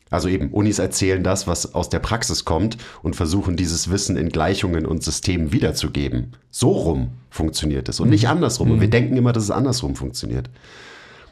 also 0.09 0.27
eben, 0.27 0.49
Unis 0.49 0.77
erzählen 0.77 1.23
das, 1.23 1.47
was 1.47 1.73
aus 1.73 1.87
der 1.87 1.99
Praxis 1.99 2.43
kommt 2.43 2.75
und 3.01 3.15
versuchen 3.15 3.55
dieses 3.55 3.89
Wissen 3.89 4.17
in 4.17 4.27
Gleichungen 4.27 4.85
und 4.85 5.03
Systemen 5.03 5.53
wiederzugeben. 5.53 6.33
So 6.49 6.71
rum 6.71 7.11
funktioniert 7.29 7.87
es 7.87 8.01
und 8.01 8.09
nicht 8.09 8.25
mhm. 8.25 8.31
andersrum. 8.31 8.67
Mhm. 8.67 8.73
Und 8.73 8.79
wir 8.81 8.87
mhm. 8.87 8.91
denken 8.91 9.15
immer, 9.15 9.31
dass 9.31 9.43
es 9.43 9.51
andersrum 9.51 9.95
funktioniert. 9.95 10.49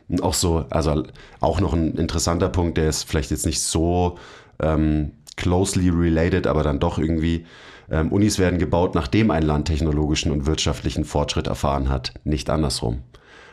Und 0.08 0.24
auch 0.24 0.34
so, 0.34 0.66
also 0.70 1.04
auch 1.42 1.60
noch 1.60 1.74
ein 1.74 1.96
interessanter 1.96 2.48
Punkt, 2.48 2.78
der 2.78 2.88
ist 2.88 3.04
vielleicht 3.04 3.32
jetzt 3.32 3.46
nicht 3.46 3.60
so 3.60 4.18
ähm, 4.62 5.12
closely 5.40 5.90
related, 5.90 6.46
aber 6.46 6.64
dann 6.64 6.80
doch 6.80 7.00
irgendwie. 7.00 7.46
Ähm, 7.90 8.12
Unis 8.12 8.38
werden 8.38 8.60
gebaut, 8.60 8.94
nachdem 8.94 9.32
ein 9.32 9.42
Land 9.42 9.68
technologischen 9.68 10.32
und 10.32 10.46
wirtschaftlichen 10.46 11.06
Fortschritt 11.06 11.48
erfahren 11.48 11.90
hat, 11.90 12.14
nicht 12.24 12.50
andersrum. 12.52 13.00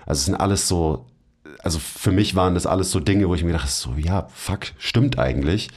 Also 0.05 0.19
es 0.19 0.25
sind 0.27 0.35
alles 0.35 0.69
so, 0.69 1.07
also 1.67 1.81
für 1.81 2.13
mich 2.13 2.37
waren 2.37 2.55
das 2.55 2.65
alles 2.65 2.93
so 2.93 3.01
Dinge, 3.01 3.29
wo 3.29 3.35
ich 3.35 3.43
mir 3.43 3.53
dachte, 3.53 3.67
so, 3.67 3.95
ja, 3.99 4.29
fuck, 4.33 4.67
stimmt 4.79 5.19
eigentlich. 5.19 5.69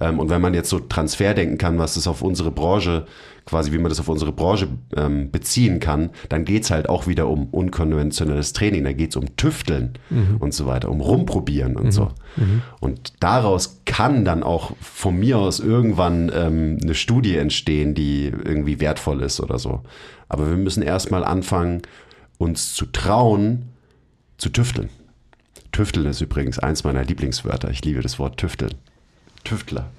Ähm, 0.00 0.18
und 0.18 0.28
wenn 0.28 0.40
man 0.40 0.54
jetzt 0.54 0.68
so 0.68 0.80
Transfer 0.80 1.34
denken 1.34 1.56
kann, 1.56 1.78
was 1.78 1.94
es 1.94 2.08
auf 2.08 2.20
unsere 2.20 2.50
Branche, 2.50 3.06
quasi 3.44 3.70
wie 3.70 3.78
man 3.78 3.88
das 3.88 4.00
auf 4.00 4.08
unsere 4.08 4.32
Branche 4.32 4.66
ähm, 4.96 5.30
beziehen 5.30 5.78
kann, 5.78 6.10
dann 6.30 6.44
geht's 6.44 6.72
halt 6.72 6.88
auch 6.88 7.06
wieder 7.06 7.28
um 7.28 7.46
unkonventionelles 7.46 8.54
Training, 8.54 8.82
da 8.82 8.92
geht's 8.92 9.14
um 9.14 9.36
Tüfteln 9.36 9.92
mhm. 10.10 10.38
und 10.40 10.52
so 10.52 10.66
weiter, 10.66 10.90
um 10.90 11.00
Rumprobieren 11.00 11.76
und 11.76 11.84
mhm. 11.84 11.92
so. 11.92 12.08
Mhm. 12.34 12.62
Und 12.80 13.12
daraus 13.20 13.82
kann 13.84 14.24
dann 14.24 14.42
auch 14.42 14.72
von 14.80 15.16
mir 15.16 15.38
aus 15.38 15.60
irgendwann 15.60 16.28
ähm, 16.34 16.78
eine 16.82 16.96
Studie 16.96 17.36
entstehen, 17.36 17.94
die 17.94 18.24
irgendwie 18.24 18.80
wertvoll 18.80 19.22
ist 19.22 19.38
oder 19.38 19.60
so. 19.60 19.82
Aber 20.28 20.50
wir 20.50 20.56
müssen 20.56 20.82
erstmal 20.82 21.22
anfangen, 21.22 21.82
uns 22.36 22.74
zu 22.74 22.86
trauen, 22.86 23.66
zu 24.38 24.48
tüfteln. 24.48 24.88
Tüfteln 25.76 26.06
ist 26.06 26.22
übrigens 26.22 26.58
eins 26.58 26.84
meiner 26.84 27.04
Lieblingswörter. 27.04 27.70
Ich 27.70 27.84
liebe 27.84 28.00
das 28.00 28.18
Wort 28.18 28.38
tüfteln. 28.38 28.72
Tüftler. 29.44 29.90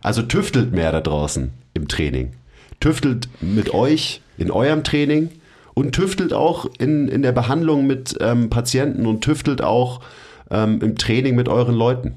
Also 0.00 0.22
tüftelt 0.22 0.72
mehr 0.72 0.90
da 0.90 1.02
draußen 1.02 1.52
im 1.74 1.86
Training. 1.86 2.32
Tüftelt 2.80 3.28
mit 3.42 3.74
euch 3.74 4.22
in 4.38 4.50
eurem 4.50 4.84
Training 4.84 5.28
und 5.74 5.92
tüftelt 5.92 6.32
auch 6.32 6.64
in, 6.78 7.08
in 7.08 7.20
der 7.20 7.32
Behandlung 7.32 7.86
mit 7.86 8.16
ähm, 8.22 8.48
Patienten 8.48 9.04
und 9.04 9.20
tüftelt 9.22 9.60
auch 9.60 10.00
ähm, 10.50 10.80
im 10.80 10.96
Training 10.96 11.36
mit 11.36 11.50
euren 11.50 11.74
Leuten. 11.74 12.14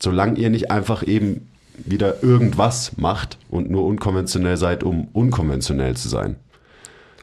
Solange 0.00 0.38
ihr 0.38 0.50
nicht 0.50 0.70
einfach 0.70 1.04
eben 1.04 1.48
wieder 1.78 2.22
irgendwas 2.22 2.96
macht 2.96 3.38
und 3.50 3.72
nur 3.72 3.84
unkonventionell 3.86 4.56
seid, 4.56 4.84
um 4.84 5.08
unkonventionell 5.12 5.96
zu 5.96 6.08
sein. 6.08 6.36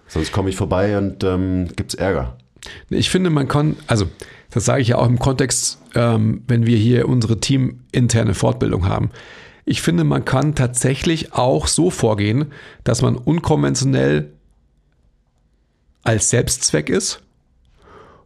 Sonst 0.10 0.34
komme 0.34 0.50
ich 0.50 0.58
vorbei 0.58 0.98
und 0.98 1.24
ähm, 1.24 1.70
es 1.88 1.94
Ärger. 1.94 2.36
Ich 2.90 3.10
finde, 3.10 3.30
man 3.30 3.48
kann, 3.48 3.76
also 3.88 4.06
das 4.52 4.66
sage 4.66 4.82
ich 4.82 4.90
ja 4.90 4.98
auch 4.98 5.08
im 5.08 5.20
Kontext, 5.20 5.80
ähm, 5.96 6.44
wenn 6.48 6.66
wir 6.66 6.78
hier 6.78 7.08
unsere 7.10 7.40
teaminterne 7.40 8.34
Fortbildung 8.34 8.88
haben. 8.88 9.12
Ich 9.66 9.82
finde, 9.82 10.04
man 10.04 10.26
kann 10.26 10.56
tatsächlich 10.56 11.34
auch 11.34 11.68
so 11.68 11.90
vorgehen, 11.90 12.52
dass 12.84 13.02
man 13.02 13.16
unkonventionell 13.16 14.30
als 16.04 16.30
Selbstzweck 16.30 16.90
ist, 16.90 17.22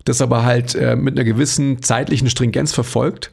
das 0.06 0.22
aber 0.22 0.44
halt 0.44 0.74
äh, 0.76 0.96
mit 0.96 1.16
einer 1.16 1.24
gewissen 1.24 1.82
zeitlichen 1.84 2.30
Stringenz 2.30 2.74
verfolgt 2.74 3.32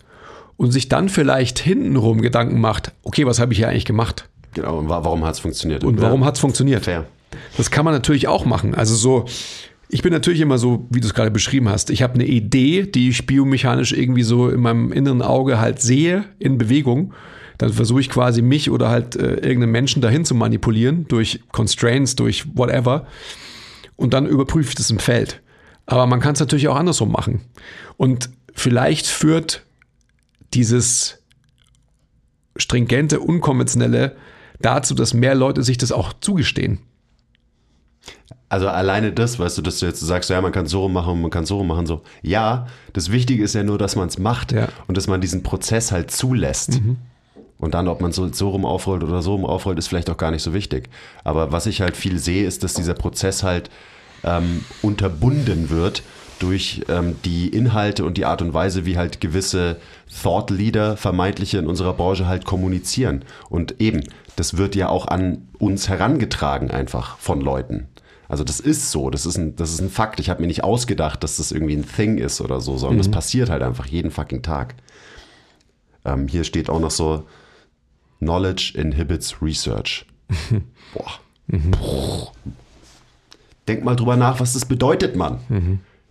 und 0.57 0.71
sich 0.71 0.89
dann 0.89 1.09
vielleicht 1.09 1.59
hintenrum 1.59 2.21
Gedanken 2.21 2.61
macht, 2.61 2.93
okay, 3.03 3.27
was 3.27 3.41
habe 3.41 3.53
ich 3.53 3.59
hier 3.59 3.69
eigentlich 3.69 3.87
gemacht? 3.87 4.29
Genau, 4.53 4.79
und 4.79 4.89
wa- 4.89 5.03
warum 5.03 5.25
hat 5.25 5.35
es 5.35 5.41
funktioniert? 5.41 5.83
Und 5.83 6.01
warum 6.01 6.25
hat 6.25 6.35
es 6.35 6.41
funktioniert? 6.41 6.85
Fair. 6.85 7.07
Das 7.57 7.71
kann 7.71 7.85
man 7.85 7.95
natürlich 7.95 8.29
auch 8.29 8.45
machen. 8.45 8.75
Also 8.75 8.95
so, 8.95 9.25
ich 9.95 10.03
bin 10.03 10.13
natürlich 10.13 10.41
immer 10.41 10.59
so, 10.59 10.89
wie 10.91 11.01
du 11.01 11.07
es 11.07 11.15
gerade 11.15 11.31
beschrieben 11.31 11.69
hast. 11.69 11.89
Ich 11.89 12.03
habe 12.03 12.15
eine 12.15 12.27
Idee, 12.27 12.83
die 12.83 13.11
ich 13.11 13.27
biomechanisch 13.27 13.93
irgendwie 13.93 14.25
so 14.25 14.49
in 14.49 14.61
meinem 14.61 14.91
inneren 14.91 15.23
Auge 15.23 15.61
halt 15.61 15.81
sehe 15.81 16.25
in 16.41 16.59
Bewegung. 16.59 17.15
Dann 17.59 17.73
versuche 17.73 18.01
ich 18.01 18.11
quasi 18.11 18.43
mich 18.43 18.73
oder 18.73 18.89
halt 18.89 19.15
äh, 19.15 19.35
irgendeinen 19.35 19.71
Menschen 19.71 20.03
dahin 20.03 20.25
zu 20.25 20.35
manipulieren 20.35 21.07
durch 21.07 21.45
Constraints, 21.53 22.17
durch 22.17 22.45
whatever. 22.57 23.07
Und 23.95 24.15
dann 24.15 24.27
überprüfe 24.27 24.71
ich 24.71 24.75
das 24.75 24.91
im 24.91 24.99
Feld. 24.99 25.41
Aber 25.87 26.09
man 26.09 26.19
kann 26.19 26.33
es 26.33 26.41
natürlich 26.41 26.67
auch 26.67 26.75
andersrum 26.75 27.13
machen. 27.13 27.43
Und 27.97 28.31
vielleicht 28.53 29.07
führt 29.07 29.65
dieses 30.55 31.23
stringente, 32.57 33.21
unkonventionelle 33.21 34.17
dazu, 34.61 34.93
dass 34.97 35.15
mehr 35.15 35.37
Leute 35.37 35.63
sich 35.63 35.79
das 35.79 35.93
auch 35.93 36.15
zugestehen. 36.15 36.81
Also 38.49 38.69
alleine 38.69 39.13
das, 39.13 39.39
weißt 39.39 39.59
du, 39.59 39.63
dass 39.63 39.79
du 39.81 39.87
jetzt 39.87 40.01
sagst, 40.01 40.31
ja, 40.31 40.41
man 40.41 40.53
kann 40.53 40.67
so 40.67 40.83
rum 40.83 40.93
machen 40.93 41.15
und 41.15 41.23
man 41.23 41.31
kann 41.31 41.45
so 41.45 41.65
machen, 41.65 41.87
so. 41.87 42.03
Ja, 42.23 42.67
das 42.93 43.11
Wichtige 43.11 43.43
ist 43.43 43.55
ja 43.55 43.63
nur, 43.65 43.79
dass 43.79 43.97
man 43.97 44.09
es 44.09 44.19
macht 44.19 44.53
Ja. 44.53 44.69
und 44.87 44.97
dass 44.97 45.07
man 45.09 45.21
diesen 45.21 45.43
Prozess 45.43 45.91
halt 45.91 46.11
zulässt. 46.11 46.81
Und 47.59 47.75
dann, 47.75 47.89
ob 47.89 48.01
man 48.01 48.13
so, 48.13 48.31
so 48.33 48.51
rum 48.51 48.65
aufrollt 48.65 49.03
oder 49.03 49.23
so 49.23 49.33
rum 49.33 49.45
aufrollt, 49.45 49.79
ist 49.79 49.89
vielleicht 49.89 50.11
auch 50.11 50.17
gar 50.19 50.31
nicht 50.31 50.43
so 50.43 50.55
wichtig. 50.55 50.89
Aber 51.25 51.51
was 51.53 51.67
ich 51.67 51.81
halt 51.81 51.97
viel 51.97 52.19
sehe, 52.19 52.47
ist, 52.47 52.63
dass 52.63 52.75
dieser 52.75 52.95
Prozess 52.95 53.43
halt 53.43 53.71
ähm, 54.23 54.65
unterbunden 54.83 55.71
wird 55.71 56.03
durch 56.39 56.83
ähm, 56.89 57.17
die 57.25 57.49
Inhalte 57.49 58.05
und 58.05 58.17
die 58.17 58.25
Art 58.25 58.43
und 58.43 58.53
Weise, 58.55 58.85
wie 58.87 58.97
halt 58.97 59.21
gewisse 59.21 59.77
Thought 60.23 60.51
Leader, 60.51 60.97
vermeintliche 60.97 61.59
in 61.59 61.67
unserer 61.67 61.95
Branche 61.95 62.27
halt 62.27 62.45
kommunizieren. 62.45 63.25
Und 63.49 63.81
eben, 63.81 64.03
das 64.37 64.57
wird 64.57 64.75
ja 64.75 64.89
auch 64.89 65.09
an 65.09 65.49
uns 65.59 65.89
herangetragen 65.89 66.71
einfach 66.71 67.19
von 67.19 67.41
Leuten. 67.41 67.89
Also 68.29 68.43
das 68.43 68.59
ist 68.59 68.91
so, 68.91 69.11
das 69.11 69.27
ist 69.27 69.37
ein, 69.37 69.55
das 69.57 69.71
ist 69.71 69.81
ein 69.81 69.91
Fakt. 69.91 70.19
Ich 70.19 70.31
habe 70.31 70.41
mir 70.41 70.47
nicht 70.49 70.65
ausgedacht, 70.65 71.23
dass 71.23 71.37
das 71.37 71.53
irgendwie 71.53 71.77
ein 71.77 71.87
Thing 71.87 72.19
ist 72.19 72.41
oder 72.41 72.61
so, 72.61 72.77
sondern 72.77 72.99
das 72.99 73.11
passiert 73.11 73.51
halt 73.51 73.63
einfach 73.63 73.87
jeden 73.87 74.11
fucking 74.11 74.43
Tag. 74.43 74.75
Ähm, 76.05 76.27
hier 76.29 76.45
steht 76.45 76.69
auch 76.71 76.81
noch 76.81 76.91
so, 76.91 77.25
Knowledge 78.19 78.73
inhibits 78.77 79.43
research. 79.43 80.07
Boah. 80.95 81.21
Puh. 81.73 82.29
Denk 83.69 83.85
mal 83.85 83.97
drüber 83.97 84.17
nach, 84.17 84.41
was 84.41 84.55
das 84.55 84.65
bedeutet, 84.65 85.17
Mann. 85.17 85.41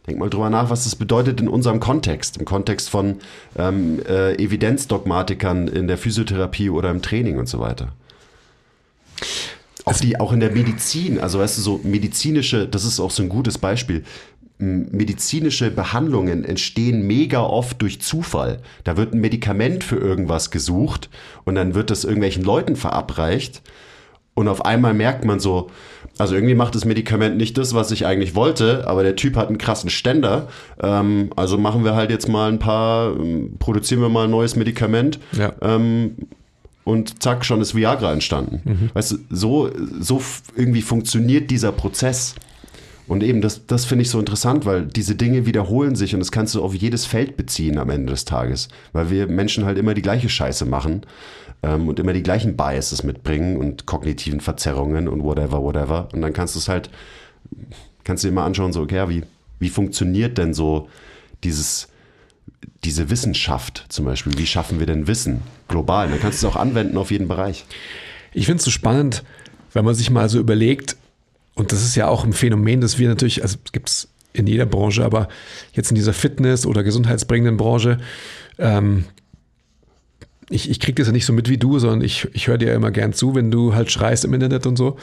Denk 0.08 0.20
mal 0.20 0.30
drüber 0.30 0.49
nach, 0.49 0.70
was 0.70 0.84
das 0.84 0.95
bedeutet 0.95 1.39
in 1.39 1.47
unserem 1.47 1.80
Kontext, 1.80 2.38
im 2.38 2.45
Kontext 2.45 2.89
von 2.89 3.20
ähm, 3.58 4.01
äh, 4.08 4.34
Evidenzdogmatikern 4.36 5.68
in 5.70 5.88
der 5.88 5.97
Physiotherapie 5.97 6.70
oder 6.70 6.91
im 6.91 7.01
Training 7.01 7.38
und 7.38 7.47
so 7.47 7.60
weiter. 7.60 7.93
Auch, 9.86 9.97
die, 9.97 10.20
auch 10.20 10.34
in 10.34 10.41
der 10.41 10.51
Medizin, 10.51 11.20
also 11.20 11.39
weißt 11.39 11.58
du, 11.58 11.62
so 11.62 11.82
medizinische, 11.84 12.68
das 12.68 12.84
ist 12.84 12.99
auch 12.99 13.12
so 13.12 13.24
ein 13.24 13.30
gutes 13.30 13.58
Beispiel. 13.58 14.04
Medizinische 14.58 15.72
Behandlungen 15.72 16.45
entstehen 16.45 17.06
mega 17.08 17.41
oft 17.41 17.82
durch 17.82 18.01
Zufall. 18.01 18.62
Da 18.84 18.97
wird 18.97 19.14
ein 19.14 19.20
Medikament 19.22 19.84
für 19.84 19.97
irgendwas 19.97 20.51
gesucht 20.51 21.10
und 21.43 21.56
dann 21.56 21.76
wird 21.76 21.89
das 21.89 22.04
irgendwelchen 22.04 22.43
Leuten 22.43 22.76
verabreicht 22.76 23.62
und 24.36 24.47
auf 24.47 24.66
einmal 24.66 24.93
merkt 24.93 25.26
man 25.26 25.39
so, 25.39 25.70
also 26.18 26.36
irgendwie 26.36 26.53
macht 26.55 26.76
das 26.76 26.86
Medikament 26.86 27.38
nicht 27.38 27.57
das, 27.57 27.74
was 27.74 27.91
ich 27.91 28.05
eigentlich 28.05 28.36
wollte, 28.36 28.88
aber 28.88 29.03
der 29.03 29.16
Typ 29.16 29.36
hat 29.36 29.47
einen 29.47 29.57
krassen 29.57 29.89
Ständer. 29.89 30.47
Ähm, 30.82 31.32
also 31.36 31.57
machen 31.57 31.84
wir 31.84 31.95
halt 31.95 32.11
jetzt 32.11 32.28
mal 32.28 32.51
ein 32.51 32.59
paar, 32.59 33.16
ähm, 33.16 33.55
produzieren 33.57 34.01
wir 34.01 34.09
mal 34.09 34.26
ein 34.26 34.32
neues 34.32 34.55
Medikament. 34.55 35.20
Ja. 35.32 35.53
Ähm, 35.61 36.16
und 36.84 37.24
zack, 37.24 37.45
schon 37.45 37.61
ist 37.61 37.76
Viagra 37.76 38.11
entstanden. 38.11 38.61
Weißt 38.93 39.14
du, 39.14 39.18
so, 39.30 39.70
so 39.99 40.22
irgendwie 40.55 40.82
funktioniert 40.82 41.49
dieser 41.49 41.72
Prozess. 41.72 42.36
Und 43.07 43.24
eben, 43.24 43.41
das, 43.41 43.66
das 43.66 43.86
finde 43.86 44.03
ich 44.03 44.09
so 44.09 44.20
interessant, 44.20 44.66
weil 44.66 44.86
diese 44.86 45.16
Dinge 45.16 45.45
wiederholen 45.45 45.95
sich 45.95 46.14
und 46.14 46.20
das 46.20 46.32
kannst 46.32 46.55
du 46.55 46.64
auf 46.64 46.74
jedes 46.74 47.05
Feld 47.05 47.38
beziehen 47.38 47.78
am 47.78 47.89
Ende 47.89 48.11
des 48.11 48.26
Tages. 48.26 48.70
Weil 48.91 49.09
wir 49.09 49.28
Menschen 49.28 49.66
halt 49.66 49.78
immer 49.78 49.93
die 49.93 50.01
gleiche 50.01 50.30
Scheiße 50.30 50.66
machen 50.66 51.05
ähm, 51.64 51.88
und 51.88 51.99
immer 51.99 52.14
die 52.14 52.24
gleichen 52.24 52.55
Biases 52.55 53.03
mitbringen 53.03 53.57
und 53.57 53.86
kognitiven 53.86 54.41
Verzerrungen 54.41 55.07
und 55.07 55.24
whatever, 55.24 55.64
whatever. 55.64 56.09
Und 56.14 56.22
dann 56.22 56.34
kannst 56.34 56.55
du 56.55 56.59
es 56.59 56.68
halt, 56.68 56.89
kannst 58.03 58.24
du 58.24 58.28
dir 58.28 58.34
mal 58.34 58.45
anschauen, 58.45 58.74
so, 58.74 58.82
okay, 58.82 59.07
wie, 59.09 59.24
wie 59.59 59.70
funktioniert 59.70 60.38
denn 60.38 60.53
so 60.53 60.89
dieses, 61.43 61.88
diese 62.84 63.09
Wissenschaft 63.09 63.86
zum 63.89 64.05
Beispiel? 64.05 64.38
Wie 64.38 64.45
schaffen 64.45 64.80
wir 64.80 64.86
denn 64.86 65.07
Wissen 65.07 65.41
global? 65.68 66.09
Dann 66.09 66.20
kannst 66.20 66.43
du 66.43 66.47
es 66.47 66.53
auch 66.53 66.59
anwenden 66.59 66.97
auf 66.97 67.11
jeden 67.11 67.28
Bereich. 67.28 67.66
Ich 68.34 68.45
finde 68.45 68.59
es 68.59 68.66
so 68.66 68.72
spannend, 68.72 69.24
wenn 69.72 69.86
man 69.86 69.95
sich 69.95 70.09
mal 70.09 70.30
so 70.30 70.39
überlegt, 70.39 70.97
und 71.55 71.72
das 71.72 71.84
ist 71.84 71.95
ja 71.95 72.07
auch 72.07 72.24
ein 72.24 72.34
Phänomen, 72.34 72.82
das 72.82 72.97
wir 72.97 73.07
natürlich, 73.07 73.41
also 73.41 73.57
gibt 73.72 73.89
es 73.89 74.07
in 74.34 74.47
jeder 74.47 74.66
Branche, 74.66 75.05
aber 75.05 75.28
jetzt 75.74 75.91
in 75.91 75.95
dieser 75.95 76.14
Fitness- 76.14 76.66
oder 76.66 76.84
gesundheitsbringenden 76.84 77.57
Branche, 77.57 77.99
ähm, 78.57 79.05
ich, 80.49 80.69
ich 80.69 80.79
kriege 80.79 80.95
das 80.95 81.07
ja 81.07 81.13
nicht 81.13 81.25
so 81.25 81.33
mit 81.33 81.49
wie 81.49 81.57
du, 81.57 81.79
sondern 81.79 82.01
ich, 82.01 82.27
ich 82.33 82.47
höre 82.47 82.57
dir 82.57 82.69
ja 82.69 82.75
immer 82.75 82.91
gern 82.91 83.13
zu, 83.13 83.35
wenn 83.35 83.51
du 83.51 83.73
halt 83.73 83.91
schreist 83.91 84.25
im 84.25 84.33
Internet 84.33 84.65
und 84.65 84.77
so. 84.77 84.97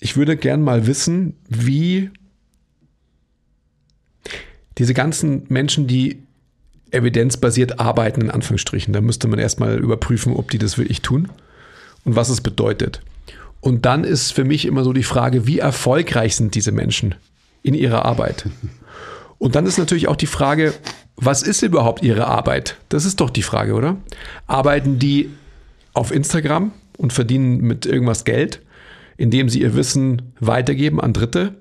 Ich 0.00 0.16
würde 0.16 0.36
gern 0.36 0.62
mal 0.62 0.86
wissen, 0.86 1.34
wie 1.48 2.10
diese 4.78 4.94
ganzen 4.94 5.42
Menschen, 5.48 5.86
die 5.86 6.22
evidenzbasiert 6.90 7.80
arbeiten, 7.80 8.22
in 8.22 8.30
Anführungsstrichen, 8.30 8.92
da 8.92 9.00
müsste 9.00 9.28
man 9.28 9.38
erstmal 9.38 9.78
überprüfen, 9.78 10.32
ob 10.32 10.50
die 10.50 10.58
das 10.58 10.78
wirklich 10.78 11.02
tun 11.02 11.28
und 12.04 12.16
was 12.16 12.28
es 12.28 12.40
bedeutet. 12.40 13.02
Und 13.60 13.84
dann 13.84 14.04
ist 14.04 14.32
für 14.32 14.44
mich 14.44 14.64
immer 14.64 14.84
so 14.84 14.92
die 14.92 15.02
Frage, 15.02 15.46
wie 15.46 15.58
erfolgreich 15.58 16.36
sind 16.36 16.54
diese 16.54 16.72
Menschen 16.72 17.16
in 17.62 17.74
ihrer 17.74 18.04
Arbeit? 18.04 18.46
Und 19.38 19.54
dann 19.54 19.66
ist 19.66 19.78
natürlich 19.78 20.08
auch 20.08 20.16
die 20.16 20.26
Frage, 20.26 20.74
was 21.20 21.42
ist 21.42 21.62
überhaupt 21.62 22.02
ihre 22.02 22.26
Arbeit? 22.28 22.76
Das 22.88 23.04
ist 23.04 23.20
doch 23.20 23.30
die 23.30 23.42
Frage, 23.42 23.74
oder? 23.74 23.96
Arbeiten 24.46 25.00
die 25.00 25.30
auf 25.92 26.12
Instagram 26.12 26.72
und 26.96 27.12
verdienen 27.12 27.58
mit 27.58 27.86
irgendwas 27.86 28.24
Geld, 28.24 28.62
indem 29.16 29.48
sie 29.48 29.60
ihr 29.60 29.74
Wissen 29.74 30.32
weitergeben 30.38 31.00
an 31.00 31.12
Dritte? 31.12 31.56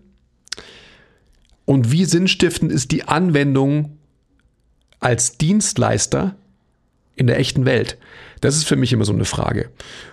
Und 1.65 1.91
wie 1.91 2.05
sinnstiftend 2.05 2.71
ist 2.71 2.91
die 2.91 3.07
Anwendung 3.07 3.97
als 4.99 5.37
Dienstleister 5.39 6.35
in 7.15 7.25
der 7.25 7.39
echten 7.39 7.65
Welt? 7.65 7.97
Das 8.41 8.55
ist 8.55 8.65
für 8.65 8.75
mich 8.75 8.93
immer 8.93 9.05
so 9.05 9.13
eine 9.13 9.25
Frage. 9.25 9.71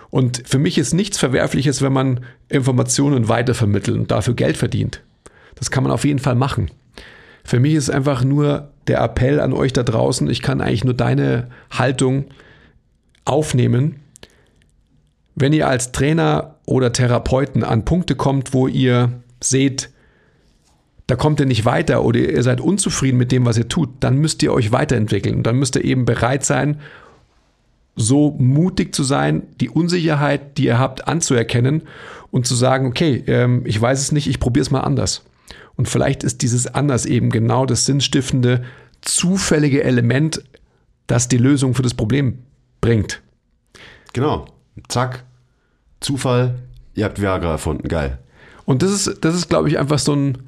Und 0.09 0.42
für 0.47 0.59
mich 0.59 0.78
ist 0.78 0.95
nichts 0.95 1.18
Verwerfliches, 1.18 1.82
wenn 1.82 1.92
man 1.92 2.24
Informationen 2.49 3.28
weitervermittelt 3.28 3.99
und 3.99 4.11
dafür 4.11 4.34
Geld 4.34 4.57
verdient. 4.57 5.03
Das 5.55 5.70
kann 5.70 5.84
man 5.84 5.92
auf 5.92 6.07
jeden 6.07 6.18
Fall 6.18 6.34
machen. 6.34 6.70
Für 7.45 7.61
mich 7.61 7.74
ist 7.74 7.90
einfach 7.90 8.24
nur 8.24 8.70
der 8.87 9.01
Appell 9.01 9.41
an 9.41 9.53
euch 9.53 9.72
da 9.72 9.82
draußen, 9.82 10.28
ich 10.28 10.43
kann 10.43 10.61
eigentlich 10.61 10.85
nur 10.85 10.95
deine 10.95 11.49
Haltung 11.70 12.26
aufnehmen. 13.24 14.01
Wenn 15.35 15.53
ihr 15.53 15.68
als 15.68 15.93
Trainer 15.93 16.57
oder 16.66 16.93
Therapeuten 16.93 17.64
an 17.64 17.85
Punkte 17.85 18.14
kommt, 18.14 18.53
wo 18.55 18.68
ihr 18.68 19.12
seht, 19.41 19.91
da 21.07 21.16
kommt 21.16 21.41
ihr 21.41 21.47
nicht 21.47 21.64
weiter 21.64 22.05
oder 22.05 22.20
ihr 22.20 22.43
seid 22.43 22.61
unzufrieden 22.61 23.18
mit 23.18 23.32
dem, 23.32 23.45
was 23.45 23.59
ihr 23.59 23.68
tut, 23.68 23.91
dann 24.01 24.16
müsst 24.16 24.43
ihr 24.43 24.53
euch 24.53 24.72
weiterentwickeln. 24.72 25.43
Dann 25.43 25.57
müsst 25.57 25.76
ihr 25.76 25.85
eben 25.85 26.05
bereit 26.05 26.45
sein, 26.45 26.80
so 27.97 28.35
mutig 28.39 28.95
zu 28.95 29.05
sein, 29.05 29.43
die 29.61 29.68
Unsicherheit, 29.68 30.59
die 30.59 30.64
ihr 30.64 30.78
habt, 30.78 31.07
anzuerkennen 31.07 31.82
und 32.30 32.47
zu 32.47 32.55
sagen, 32.55 32.87
okay, 32.87 33.22
ähm, 33.26 33.62
ich 33.66 33.80
weiß 33.80 34.01
es 34.01 34.12
nicht, 34.12 34.28
ich 34.28 34.41
probiere 34.41 34.62
es 34.62 34.70
mal 34.70 34.80
anders. 34.80 35.22
Und 35.76 35.88
vielleicht 35.88 36.22
ist 36.22 36.42
dieses 36.42 36.66
anders 36.66 37.06
eben 37.06 37.30
genau 37.30 37.66
das 37.66 37.86
sinnstiftende, 37.86 38.64
zufällige 39.00 39.82
Element, 39.82 40.42
das 41.06 41.28
die 41.28 41.38
Lösung 41.38 41.74
für 41.74 41.82
das 41.82 41.94
Problem 41.94 42.38
bringt. 42.80 43.20
Genau. 44.12 44.46
Zack. 44.88 45.24
Zufall. 46.00 46.54
Ihr 46.94 47.04
habt 47.04 47.20
Viagra 47.20 47.52
erfunden. 47.52 47.88
Geil. 47.88 48.18
Und 48.64 48.82
das 48.82 48.92
ist, 48.92 49.24
das 49.24 49.34
ist, 49.34 49.48
glaube 49.48 49.68
ich, 49.68 49.78
einfach 49.78 49.98
so 49.98 50.14
ein. 50.14 50.38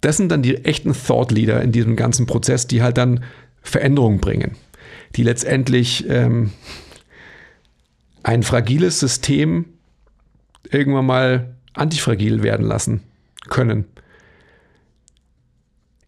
Das 0.00 0.16
sind 0.16 0.30
dann 0.30 0.42
die 0.42 0.64
echten 0.64 0.92
Thought 0.94 1.30
Leader 1.30 1.62
in 1.62 1.70
diesem 1.70 1.94
ganzen 1.94 2.26
Prozess, 2.26 2.66
die 2.66 2.82
halt 2.82 2.98
dann 2.98 3.22
Veränderungen 3.62 4.20
bringen, 4.20 4.56
die 5.14 5.22
letztendlich 5.22 6.04
ähm, 6.08 6.50
ein 8.24 8.42
fragiles 8.42 8.98
System 8.98 9.66
irgendwann 10.70 11.06
mal 11.06 11.54
antifragil 11.74 12.42
werden 12.42 12.66
lassen 12.66 13.02
können 13.48 13.84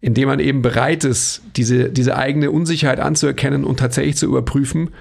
indem 0.05 0.27
man 0.27 0.39
eben 0.39 0.61
bereit 0.61 1.03
ist, 1.03 1.41
diese, 1.55 1.89
diese 1.89 2.15
eigene 2.15 2.51
Unsicherheit 2.51 2.99
anzuerkennen 2.99 3.63
und 3.63 3.79
tatsächlich 3.79 4.15
zu 4.17 4.27
überprüfen, 4.27 4.91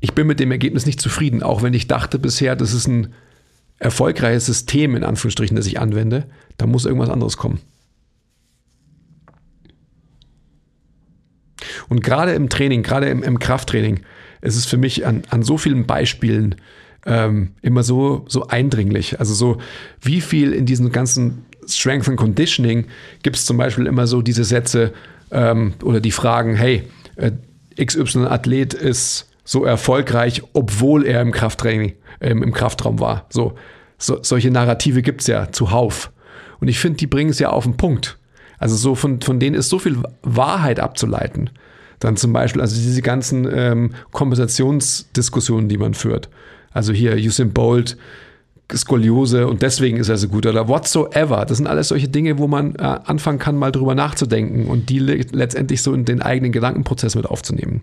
ich 0.00 0.14
bin 0.14 0.26
mit 0.26 0.40
dem 0.40 0.50
Ergebnis 0.50 0.84
nicht 0.84 1.00
zufrieden, 1.00 1.44
auch 1.44 1.62
wenn 1.62 1.74
ich 1.74 1.86
dachte 1.86 2.18
bisher, 2.18 2.56
das 2.56 2.72
ist 2.72 2.88
ein 2.88 3.14
erfolgreiches 3.78 4.46
System, 4.46 4.96
in 4.96 5.04
Anführungsstrichen, 5.04 5.56
das 5.56 5.68
ich 5.68 5.78
anwende, 5.78 6.26
da 6.56 6.66
muss 6.66 6.86
irgendwas 6.86 7.08
anderes 7.08 7.36
kommen. 7.36 7.60
Und 11.88 12.02
gerade 12.02 12.32
im 12.32 12.48
Training, 12.48 12.82
gerade 12.82 13.08
im, 13.08 13.22
im 13.22 13.38
Krafttraining, 13.38 14.00
ist 14.40 14.56
es 14.56 14.66
für 14.66 14.76
mich 14.76 15.06
an, 15.06 15.22
an 15.30 15.44
so 15.44 15.56
vielen 15.56 15.86
Beispielen 15.86 16.56
ähm, 17.06 17.52
immer 17.62 17.84
so, 17.84 18.24
so 18.26 18.48
eindringlich. 18.48 19.20
Also 19.20 19.34
so, 19.34 19.58
wie 20.00 20.20
viel 20.20 20.52
in 20.52 20.66
diesen 20.66 20.90
ganzen 20.90 21.44
Strength 21.66 22.08
and 22.08 22.16
Conditioning 22.16 22.86
gibt 23.22 23.36
es 23.36 23.46
zum 23.46 23.56
Beispiel 23.56 23.86
immer 23.86 24.06
so 24.06 24.22
diese 24.22 24.44
Sätze 24.44 24.92
ähm, 25.30 25.74
oder 25.82 26.00
die 26.00 26.12
Fragen, 26.12 26.54
hey, 26.54 26.84
äh, 27.16 27.32
XY-Athlet 27.82 28.74
ist 28.74 29.28
so 29.44 29.64
erfolgreich, 29.64 30.42
obwohl 30.52 31.06
er 31.06 31.20
im 31.22 31.32
Krafttraining, 31.32 31.94
äh, 32.20 32.30
im 32.30 32.52
Kraftraum 32.52 33.00
war. 33.00 33.26
So, 33.30 33.54
so 33.98 34.18
solche 34.22 34.50
Narrative 34.50 35.02
gibt 35.02 35.22
es 35.22 35.26
ja 35.26 35.52
zuhauf. 35.52 36.12
Und 36.60 36.68
ich 36.68 36.78
finde, 36.78 36.98
die 36.98 37.06
bringen 37.06 37.30
es 37.30 37.38
ja 37.38 37.50
auf 37.50 37.64
den 37.64 37.76
Punkt. 37.76 38.18
Also 38.58 38.76
so 38.76 38.94
von, 38.94 39.20
von 39.20 39.38
denen 39.38 39.54
ist 39.54 39.68
so 39.68 39.78
viel 39.78 40.02
Wahrheit 40.22 40.80
abzuleiten. 40.80 41.50
Dann 42.00 42.16
zum 42.16 42.32
Beispiel, 42.32 42.60
also 42.60 42.74
diese 42.76 43.02
ganzen 43.02 43.48
ähm, 43.52 43.94
Kompensationsdiskussionen, 44.12 45.68
die 45.68 45.78
man 45.78 45.94
führt. 45.94 46.28
Also 46.72 46.92
hier 46.92 47.14
Usain 47.16 47.52
Bolt, 47.52 47.96
Skoliose 48.74 49.46
und 49.46 49.62
deswegen 49.62 49.96
ist 49.96 50.08
er 50.08 50.16
so 50.16 50.28
gut 50.28 50.44
oder 50.44 50.66
whatsoever. 50.68 51.44
Das 51.44 51.58
sind 51.58 51.66
alles 51.66 51.88
solche 51.88 52.08
Dinge, 52.08 52.38
wo 52.38 52.48
man 52.48 52.74
äh, 52.74 52.82
anfangen 52.82 53.38
kann, 53.38 53.56
mal 53.56 53.70
drüber 53.70 53.94
nachzudenken 53.94 54.66
und 54.66 54.88
die 54.90 54.98
le 54.98 55.24
letztendlich 55.32 55.82
so 55.82 55.94
in 55.94 56.04
den 56.04 56.20
eigenen 56.20 56.52
Gedankenprozess 56.52 57.14
mit 57.14 57.26
aufzunehmen. 57.26 57.82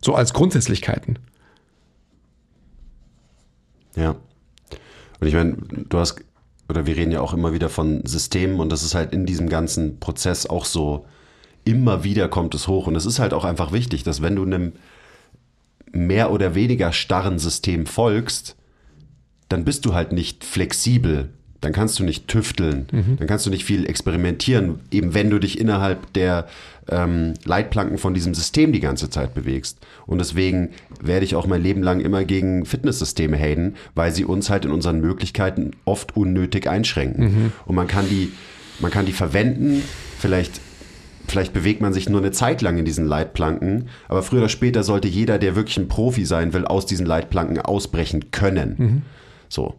So 0.00 0.14
als 0.14 0.32
Grundsätzlichkeiten. 0.32 1.18
Ja. 3.94 4.16
Und 5.20 5.26
ich 5.26 5.34
meine, 5.34 5.56
du 5.88 5.98
hast, 5.98 6.20
oder 6.68 6.86
wir 6.86 6.96
reden 6.96 7.12
ja 7.12 7.20
auch 7.20 7.32
immer 7.32 7.52
wieder 7.52 7.68
von 7.68 8.04
Systemen 8.04 8.60
und 8.60 8.70
das 8.70 8.82
ist 8.82 8.94
halt 8.94 9.12
in 9.12 9.26
diesem 9.26 9.48
ganzen 9.48 9.98
Prozess 10.00 10.46
auch 10.46 10.64
so, 10.64 11.06
immer 11.64 12.02
wieder 12.02 12.28
kommt 12.28 12.54
es 12.54 12.66
hoch. 12.66 12.86
Und 12.86 12.96
es 12.96 13.06
ist 13.06 13.18
halt 13.18 13.34
auch 13.34 13.44
einfach 13.44 13.72
wichtig, 13.72 14.02
dass 14.02 14.22
wenn 14.22 14.36
du 14.36 14.42
einem 14.42 14.72
mehr 15.92 16.32
oder 16.32 16.54
weniger 16.54 16.92
starren 16.92 17.38
System 17.38 17.86
folgst, 17.86 18.56
dann 19.48 19.64
bist 19.64 19.84
du 19.84 19.94
halt 19.94 20.12
nicht 20.12 20.44
flexibel. 20.44 21.30
Dann 21.60 21.72
kannst 21.72 21.98
du 21.98 22.04
nicht 22.04 22.28
tüfteln, 22.28 22.86
mhm. 22.92 23.16
dann 23.18 23.26
kannst 23.26 23.44
du 23.44 23.50
nicht 23.50 23.64
viel 23.64 23.84
experimentieren, 23.84 24.78
eben 24.92 25.12
wenn 25.12 25.28
du 25.28 25.40
dich 25.40 25.58
innerhalb 25.58 26.12
der 26.12 26.46
ähm, 26.88 27.34
Leitplanken 27.44 27.98
von 27.98 28.14
diesem 28.14 28.32
System 28.32 28.72
die 28.72 28.78
ganze 28.78 29.10
Zeit 29.10 29.34
bewegst. 29.34 29.78
Und 30.06 30.18
deswegen 30.18 30.70
werde 31.02 31.24
ich 31.24 31.34
auch 31.34 31.48
mein 31.48 31.60
Leben 31.60 31.82
lang 31.82 31.98
immer 31.98 32.24
gegen 32.24 32.64
Fitnesssysteme 32.64 33.36
haten, 33.36 33.74
weil 33.96 34.12
sie 34.12 34.24
uns 34.24 34.50
halt 34.50 34.66
in 34.66 34.70
unseren 34.70 35.00
Möglichkeiten 35.00 35.72
oft 35.84 36.16
unnötig 36.16 36.68
einschränken. 36.68 37.24
Mhm. 37.24 37.52
Und 37.66 37.74
man 37.74 37.88
kann 37.88 38.08
die, 38.08 38.30
man 38.78 38.92
kann 38.92 39.06
die 39.06 39.12
verwenden, 39.12 39.82
vielleicht 40.20 40.60
vielleicht 41.26 41.52
bewegt 41.52 41.82
man 41.82 41.92
sich 41.92 42.08
nur 42.08 42.20
eine 42.20 42.30
Zeit 42.30 42.62
lang 42.62 42.78
in 42.78 42.84
diesen 42.84 43.06
Leitplanken, 43.06 43.88
aber 44.08 44.22
früher 44.22 44.40
oder 44.40 44.48
später 44.48 44.82
sollte 44.82 45.08
jeder, 45.08 45.38
der 45.38 45.56
wirklich 45.56 45.76
ein 45.76 45.88
Profi 45.88 46.24
sein 46.24 46.54
will, 46.54 46.64
aus 46.64 46.86
diesen 46.86 47.04
Leitplanken 47.04 47.60
ausbrechen 47.60 48.30
können. 48.30 48.74
Mhm. 48.78 49.02
So. 49.48 49.74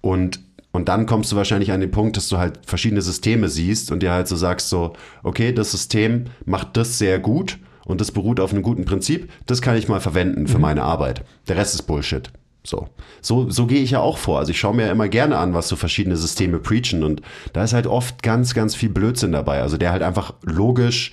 Und, 0.00 0.40
und 0.72 0.88
dann 0.88 1.06
kommst 1.06 1.32
du 1.32 1.36
wahrscheinlich 1.36 1.72
an 1.72 1.80
den 1.80 1.90
Punkt, 1.90 2.16
dass 2.16 2.28
du 2.28 2.38
halt 2.38 2.60
verschiedene 2.66 3.02
Systeme 3.02 3.48
siehst 3.48 3.90
und 3.90 4.02
dir 4.02 4.12
halt 4.12 4.28
so 4.28 4.36
sagst 4.36 4.68
so, 4.68 4.94
okay, 5.22 5.52
das 5.52 5.70
System 5.70 6.26
macht 6.44 6.76
das 6.76 6.98
sehr 6.98 7.18
gut 7.18 7.58
und 7.84 8.00
das 8.00 8.12
beruht 8.12 8.38
auf 8.38 8.52
einem 8.52 8.62
guten 8.62 8.84
Prinzip, 8.84 9.30
das 9.46 9.62
kann 9.62 9.76
ich 9.76 9.88
mal 9.88 10.00
verwenden 10.00 10.46
für 10.46 10.56
mhm. 10.56 10.62
meine 10.62 10.82
Arbeit. 10.82 11.24
Der 11.48 11.56
Rest 11.56 11.74
ist 11.74 11.82
Bullshit. 11.82 12.30
So, 12.64 12.88
so, 13.22 13.48
so 13.48 13.66
gehe 13.66 13.80
ich 13.82 13.92
ja 13.92 14.00
auch 14.00 14.18
vor. 14.18 14.38
Also 14.38 14.50
ich 14.50 14.60
schaue 14.60 14.74
mir 14.74 14.86
ja 14.86 14.92
immer 14.92 15.08
gerne 15.08 15.38
an, 15.38 15.54
was 15.54 15.68
so 15.68 15.76
verschiedene 15.76 16.18
Systeme 16.18 16.58
preachen 16.58 17.02
und 17.02 17.22
da 17.54 17.64
ist 17.64 17.72
halt 17.72 17.86
oft 17.86 18.22
ganz, 18.22 18.52
ganz 18.52 18.74
viel 18.74 18.90
Blödsinn 18.90 19.32
dabei. 19.32 19.62
Also 19.62 19.78
der 19.78 19.90
halt 19.90 20.02
einfach 20.02 20.34
logisch, 20.42 21.12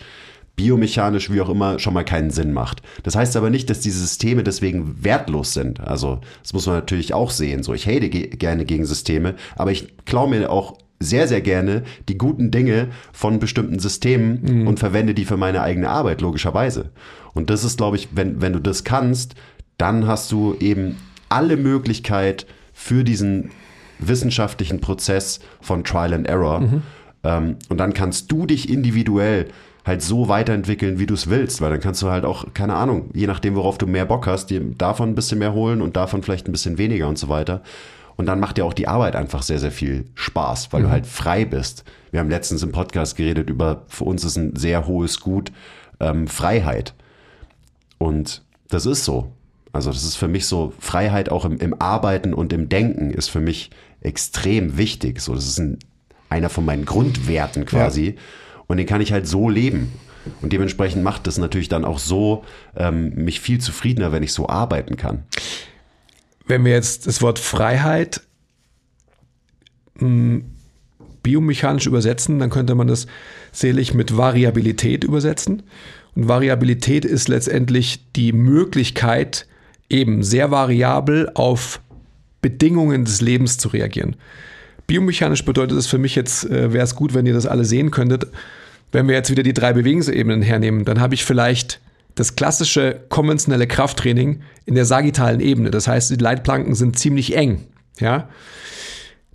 biomechanisch, 0.56 1.32
wie 1.32 1.42
auch 1.42 1.50
immer, 1.50 1.80
schon 1.80 1.94
mal 1.94 2.06
keinen 2.06 2.32
Sinn 2.32 2.54
macht. 2.54 2.82
Das 3.04 3.16
heißt 3.16 3.36
aber 3.36 3.50
nicht, 3.50 3.70
dass 3.70 3.82
diese 3.82 4.00
Systeme 4.00 4.44
deswegen 4.44 5.04
wertlos 5.04 5.54
sind. 5.54 5.80
Also 5.82 6.22
das 6.42 6.54
muss 6.54 6.66
man 6.66 6.76
natürlich 6.76 7.14
auch 7.14 7.32
sehen. 7.32 7.64
So, 7.64 7.74
ich 7.74 7.88
hate 7.88 8.10
ge 8.10 8.28
gerne 8.28 8.66
gegen 8.66 8.86
Systeme, 8.86 9.36
aber 9.56 9.72
ich 9.72 9.94
klaue 10.06 10.30
mir 10.30 10.50
auch 10.50 10.78
sehr, 11.00 11.28
sehr 11.28 11.42
gerne 11.42 11.84
die 12.08 12.18
guten 12.18 12.52
Dinge 12.52 12.88
von 13.12 13.40
bestimmten 13.40 13.80
Systemen 13.80 14.62
mhm. 14.62 14.68
und 14.68 14.80
verwende 14.80 15.14
die 15.14 15.26
für 15.26 15.38
meine 15.38 15.62
eigene 15.62 15.90
Arbeit, 15.90 16.22
logischerweise. 16.22 16.92
Und 17.34 17.50
das 17.50 17.64
ist, 17.64 17.78
glaube 17.78 17.98
ich, 17.98 18.10
wenn, 18.14 18.42
wenn 18.42 18.54
du 18.54 18.60
das 18.60 18.86
kannst, 18.86 19.36
dann 19.78 20.08
hast 20.08 20.32
du 20.32 20.56
eben 20.60 20.96
alle 21.28 21.58
Möglichkeit 21.58 22.46
für 22.74 23.04
diesen 23.04 23.52
wissenschaftlichen 24.00 24.80
Prozess 24.80 25.40
von 25.62 25.84
Trial 25.84 26.14
and 26.14 26.28
Error. 26.28 26.62
Mhm. 26.62 26.82
Ähm, 27.24 27.56
und 27.70 27.78
dann 27.78 27.94
kannst 27.94 28.32
du 28.32 28.46
dich 28.46 28.70
individuell 28.70 29.48
halt 29.86 30.02
so 30.02 30.28
weiterentwickeln, 30.28 30.98
wie 30.98 31.06
du 31.06 31.14
es 31.14 31.30
willst, 31.30 31.62
weil 31.62 31.70
dann 31.70 31.80
kannst 31.80 32.02
du 32.02 32.10
halt 32.10 32.26
auch, 32.26 32.46
keine 32.54 32.74
Ahnung, 32.76 33.12
je 33.14 33.28
nachdem, 33.28 33.56
worauf 33.56 33.78
du 33.78 33.86
mehr 33.86 34.06
Bock 34.06 34.26
hast, 34.26 34.48
dir 34.48 34.60
davon 34.60 35.10
ein 35.10 35.16
bisschen 35.16 35.40
mehr 35.40 35.54
holen 35.54 35.82
und 35.82 35.96
davon 35.96 36.24
vielleicht 36.24 36.48
ein 36.48 36.52
bisschen 36.52 36.78
weniger 36.78 37.08
und 37.08 37.20
so 37.20 37.30
weiter. 37.30 37.62
Und 38.16 38.26
dann 38.26 38.40
macht 38.40 38.58
dir 38.58 38.66
auch 38.66 38.74
die 38.74 38.88
Arbeit 38.88 39.16
einfach 39.16 39.44
sehr, 39.44 39.60
sehr 39.60 39.72
viel 39.72 40.06
Spaß, 40.16 40.72
weil 40.72 40.82
mhm. 40.82 40.86
du 40.86 40.92
halt 40.92 41.06
frei 41.06 41.46
bist. 41.46 41.84
Wir 42.12 42.20
haben 42.20 42.30
letztens 42.30 42.64
im 42.64 42.72
Podcast 42.72 43.16
geredet 43.16 43.50
über, 43.50 43.84
für 43.88 44.06
uns 44.06 44.24
ist 44.24 44.38
ein 44.38 44.56
sehr 44.56 44.88
hohes 44.88 45.20
Gut 45.20 45.52
ähm, 46.00 46.28
Freiheit. 46.28 46.94
Und 47.98 48.42
das 48.70 48.86
ist 48.86 49.06
so. 49.06 49.32
Also 49.72 49.92
das 49.92 50.04
ist 50.04 50.16
für 50.16 50.30
mich 50.30 50.48
so, 50.48 50.74
Freiheit 50.80 51.30
auch 51.30 51.46
im, 51.46 51.58
im 51.58 51.80
Arbeiten 51.80 52.34
und 52.34 52.54
im 52.54 52.70
Denken 52.70 53.12
ist 53.12 53.30
für 53.30 53.42
mich 53.42 53.70
extrem 54.02 54.78
wichtig. 54.78 55.20
So, 55.20 55.36
das 55.36 55.46
ist 55.46 55.60
ein, 55.60 55.78
einer 56.30 56.50
von 56.50 56.66
meinen 56.66 56.86
Grundwerten 56.86 57.66
quasi. 57.66 58.12
Ja. 58.12 58.22
Und 58.68 58.78
den 58.78 58.86
kann 58.86 59.02
ich 59.02 59.12
halt 59.12 59.28
so 59.28 59.50
leben. 59.50 59.92
Und 60.42 60.54
dementsprechend 60.54 61.04
macht 61.04 61.28
das 61.28 61.38
natürlich 61.38 61.70
dann 61.70 61.86
auch 61.86 62.00
so 62.00 62.44
ähm, 62.76 63.14
mich 63.16 63.40
viel 63.40 63.60
zufriedener, 63.60 64.12
wenn 64.12 64.24
ich 64.24 64.34
so 64.34 64.50
arbeiten 64.50 64.98
kann. 64.98 65.24
Wenn 66.48 66.66
wir 66.66 66.72
jetzt 66.72 67.08
das 67.08 67.22
Wort 67.22 67.40
Freiheit 67.40 68.22
mh, 69.96 70.08
hm, 70.08 70.46
biomechanisch 71.22 71.88
übersetzen, 71.88 72.40
dann 72.40 72.52
könnte 72.52 72.76
man 72.76 72.88
das 72.88 73.08
selig 73.52 73.94
mit 73.94 74.16
Variabilität 74.16 75.04
übersetzen. 75.04 75.64
Und 76.16 76.28
Variabilität 76.28 77.04
ist 77.04 77.28
letztendlich 77.28 78.12
die 78.16 78.32
Möglichkeit, 78.32 79.48
eben 79.90 80.24
sehr 80.24 80.52
variabel 80.52 81.32
auf 81.34 81.82
Bedingungen 82.42 83.06
des 83.06 83.22
Lebens 83.22 83.58
zu 83.58 83.70
reagieren. 83.70 84.16
Biomechanisch 84.88 85.46
bedeutet 85.46 85.78
es 85.78 85.88
für 85.88 85.98
mich 85.98 86.16
jetzt, 86.16 86.50
äh, 86.50 86.74
wäre 86.74 86.84
es 86.84 86.96
gut, 86.96 87.14
wenn 87.14 87.26
ihr 87.26 87.34
das 87.34 87.48
alle 87.48 87.66
sehen 87.66 87.92
könntet. 87.92 88.28
Wenn 88.92 89.08
wir 89.08 89.16
jetzt 89.16 89.32
wieder 89.32 89.44
die 89.44 89.54
drei 89.54 89.74
Bewegungsebenen 89.74 90.42
hernehmen, 90.42 90.86
dann 90.86 91.00
habe 91.00 91.16
ich 91.16 91.26
vielleicht 91.26 91.82
das 92.14 92.36
klassische 92.36 93.02
konventionelle 93.10 93.68
Krafttraining 93.68 94.42
in 94.66 94.76
der 94.76 94.86
sagittalen 94.86 95.42
Ebene. 95.42 95.72
Das 95.72 95.88
heißt, 95.88 96.12
die 96.12 96.16
Leitplanken 96.16 96.76
sind 96.76 96.98
ziemlich 96.98 97.36
eng. 97.36 97.66
Ja? 98.00 98.30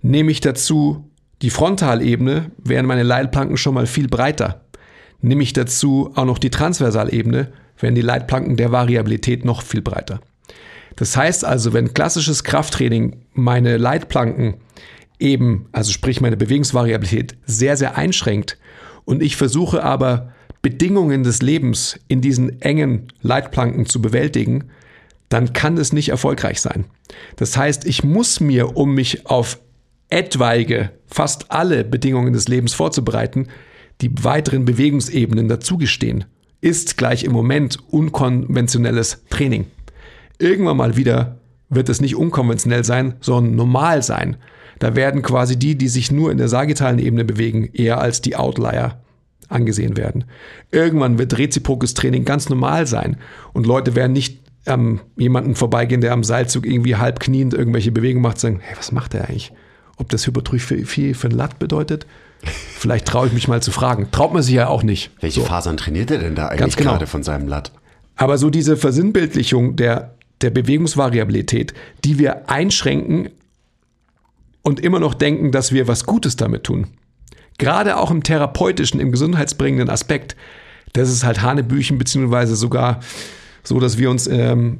Nehme 0.01 0.31
ich 0.31 0.41
dazu 0.41 1.09
die 1.41 1.51
Frontalebene, 1.51 2.51
wären 2.57 2.85
meine 2.85 3.03
Leitplanken 3.03 3.57
schon 3.57 3.75
mal 3.75 3.87
viel 3.87 4.07
breiter. 4.07 4.65
Nehme 5.21 5.43
ich 5.43 5.53
dazu 5.53 6.11
auch 6.15 6.25
noch 6.25 6.39
die 6.39 6.49
Transversalebene, 6.49 7.51
wären 7.79 7.95
die 7.95 8.01
Leitplanken 8.01 8.57
der 8.57 8.71
Variabilität 8.71 9.45
noch 9.45 9.61
viel 9.61 9.81
breiter. 9.81 10.21
Das 10.95 11.15
heißt 11.15 11.45
also, 11.45 11.73
wenn 11.73 11.93
klassisches 11.93 12.43
Krafttraining 12.43 13.17
meine 13.33 13.77
Leitplanken 13.77 14.55
eben, 15.21 15.67
also 15.71 15.91
sprich 15.91 16.21
meine 16.21 16.37
Bewegungsvariabilität, 16.37 17.37
sehr, 17.45 17.77
sehr 17.77 17.97
einschränkt 17.97 18.57
und 19.05 19.21
ich 19.21 19.35
versuche 19.35 19.83
aber 19.83 20.33
Bedingungen 20.61 21.23
des 21.23 21.41
Lebens 21.41 21.99
in 22.07 22.21
diesen 22.21 22.61
engen 22.61 23.07
Leitplanken 23.21 23.85
zu 23.85 24.01
bewältigen, 24.01 24.65
dann 25.29 25.53
kann 25.53 25.77
es 25.77 25.93
nicht 25.93 26.09
erfolgreich 26.09 26.61
sein. 26.61 26.85
Das 27.37 27.57
heißt, 27.57 27.85
ich 27.85 28.03
muss 28.03 28.39
mir, 28.39 28.75
um 28.75 28.93
mich 28.93 29.25
auf 29.25 29.59
etwaige, 30.09 30.91
fast 31.07 31.51
alle 31.51 31.83
Bedingungen 31.83 32.33
des 32.33 32.47
Lebens 32.47 32.73
vorzubereiten, 32.73 33.47
die 34.01 34.11
weiteren 34.23 34.65
Bewegungsebenen 34.65 35.47
dazugestehen. 35.47 36.25
Ist 36.59 36.97
gleich 36.97 37.23
im 37.23 37.31
Moment 37.31 37.79
unkonventionelles 37.89 39.23
Training. 39.29 39.65
Irgendwann 40.37 40.77
mal 40.77 40.95
wieder 40.95 41.39
wird 41.69 41.89
es 41.89 42.01
nicht 42.01 42.15
unkonventionell 42.15 42.83
sein, 42.83 43.15
sondern 43.21 43.55
normal 43.55 44.03
sein. 44.03 44.37
Da 44.81 44.95
werden 44.95 45.21
quasi 45.21 45.57
die, 45.57 45.77
die 45.77 45.89
sich 45.89 46.11
nur 46.11 46.31
in 46.31 46.39
der 46.39 46.49
sagittalen 46.49 46.97
Ebene 46.97 47.23
bewegen, 47.23 47.69
eher 47.71 48.01
als 48.01 48.19
die 48.19 48.35
Outlier 48.35 48.99
angesehen 49.47 49.95
werden. 49.95 50.23
Irgendwann 50.71 51.19
wird 51.19 51.37
reziprokes 51.37 51.93
Training 51.93 52.25
ganz 52.25 52.49
normal 52.49 52.87
sein 52.87 53.17
und 53.53 53.67
Leute 53.67 53.95
werden 53.95 54.13
nicht 54.13 54.39
ähm, 54.65 55.01
jemanden 55.17 55.53
vorbeigehen, 55.53 56.01
der 56.01 56.13
am 56.13 56.23
Seilzug 56.23 56.65
irgendwie 56.65 56.95
halb 56.95 57.19
kniend 57.19 57.53
irgendwelche 57.53 57.91
Bewegungen 57.91 58.23
macht, 58.23 58.39
sagen, 58.39 58.59
hey, 58.59 58.75
was 58.75 58.91
macht 58.91 59.13
der 59.13 59.25
eigentlich? 59.29 59.53
Ob 59.97 60.09
das 60.09 60.25
Hypertrophie 60.25 61.13
für 61.13 61.27
ein 61.27 61.31
Latt 61.31 61.59
bedeutet? 61.59 62.07
Vielleicht 62.41 63.07
traue 63.07 63.27
ich 63.27 63.33
mich 63.33 63.47
mal 63.47 63.61
zu 63.61 63.69
fragen. 63.69 64.07
Traut 64.09 64.33
man 64.33 64.41
sich 64.41 64.55
ja 64.55 64.67
auch 64.67 64.81
nicht. 64.81 65.11
Welche 65.19 65.41
so. 65.41 65.45
Fasern 65.45 65.77
trainiert 65.77 66.09
er 66.09 66.17
denn 66.17 66.33
da 66.33 66.47
eigentlich 66.47 66.75
genau. 66.75 66.93
gerade 66.93 67.05
von 67.05 67.21
seinem 67.21 67.47
Latt? 67.47 67.71
Aber 68.15 68.39
so 68.39 68.49
diese 68.49 68.77
Versinnbildlichung 68.77 69.75
der 69.75 70.15
der 70.41 70.49
Bewegungsvariabilität, 70.49 71.75
die 72.03 72.17
wir 72.17 72.49
einschränken 72.49 73.29
und 74.61 74.79
immer 74.79 74.99
noch 74.99 75.13
denken, 75.13 75.51
dass 75.51 75.71
wir 75.71 75.87
was 75.87 76.05
Gutes 76.05 76.35
damit 76.35 76.63
tun. 76.63 76.87
Gerade 77.57 77.97
auch 77.97 78.11
im 78.11 78.23
therapeutischen, 78.23 78.99
im 78.99 79.11
gesundheitsbringenden 79.11 79.89
Aspekt 79.89 80.35
das 80.93 81.09
ist 81.09 81.23
halt 81.23 81.41
Hanebüchen, 81.41 81.97
beziehungsweise 81.97 82.55
sogar 82.55 82.99
so, 83.63 83.79
dass 83.79 83.97
wir 83.97 84.09
uns 84.09 84.27
ähm, 84.27 84.79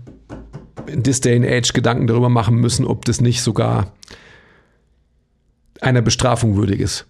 in 0.88 1.04
this 1.04 1.22
day 1.22 1.36
and 1.36 1.46
age 1.46 1.74
Gedanken 1.74 2.08
darüber 2.08 2.30
machen 2.30 2.56
müssen, 2.56 2.86
ob 2.86 3.06
das 3.06 3.22
nicht 3.22 3.42
sogar 3.42 3.94
einer 5.80 6.02
Bestrafung 6.02 6.56
würdig 6.56 6.80
ist. 6.80 7.06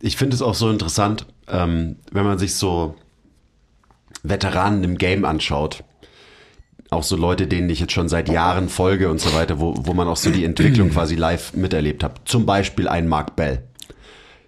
Ich 0.00 0.16
finde 0.16 0.36
es 0.36 0.42
auch 0.42 0.54
so 0.54 0.70
interessant, 0.70 1.26
ähm, 1.48 1.96
wenn 2.12 2.24
man 2.24 2.38
sich 2.38 2.54
so 2.54 2.94
Veteranen 4.22 4.84
im 4.84 4.96
Game 4.96 5.24
anschaut. 5.24 5.82
Auch 6.90 7.02
so 7.02 7.16
Leute, 7.16 7.46
denen 7.46 7.68
ich 7.68 7.80
jetzt 7.80 7.92
schon 7.92 8.08
seit 8.08 8.28
Jahren 8.28 8.68
folge 8.68 9.10
und 9.10 9.20
so 9.20 9.34
weiter, 9.34 9.60
wo, 9.60 9.74
wo 9.76 9.92
man 9.92 10.08
auch 10.08 10.16
so 10.16 10.30
die 10.30 10.44
Entwicklung 10.44 10.90
quasi 10.90 11.16
live 11.16 11.52
miterlebt 11.54 12.02
hat. 12.02 12.20
Zum 12.24 12.46
Beispiel 12.46 12.88
ein 12.88 13.08
Mark 13.08 13.36
Bell. 13.36 13.62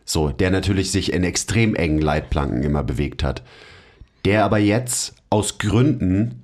So, 0.06 0.30
der 0.30 0.50
natürlich 0.50 0.90
sich 0.90 1.12
in 1.12 1.22
extrem 1.22 1.74
engen 1.74 2.00
Leitplanken 2.00 2.62
immer 2.62 2.82
bewegt 2.82 3.22
hat. 3.22 3.42
Der 4.24 4.44
aber 4.44 4.58
jetzt 4.58 5.14
aus 5.28 5.58
Gründen 5.58 6.42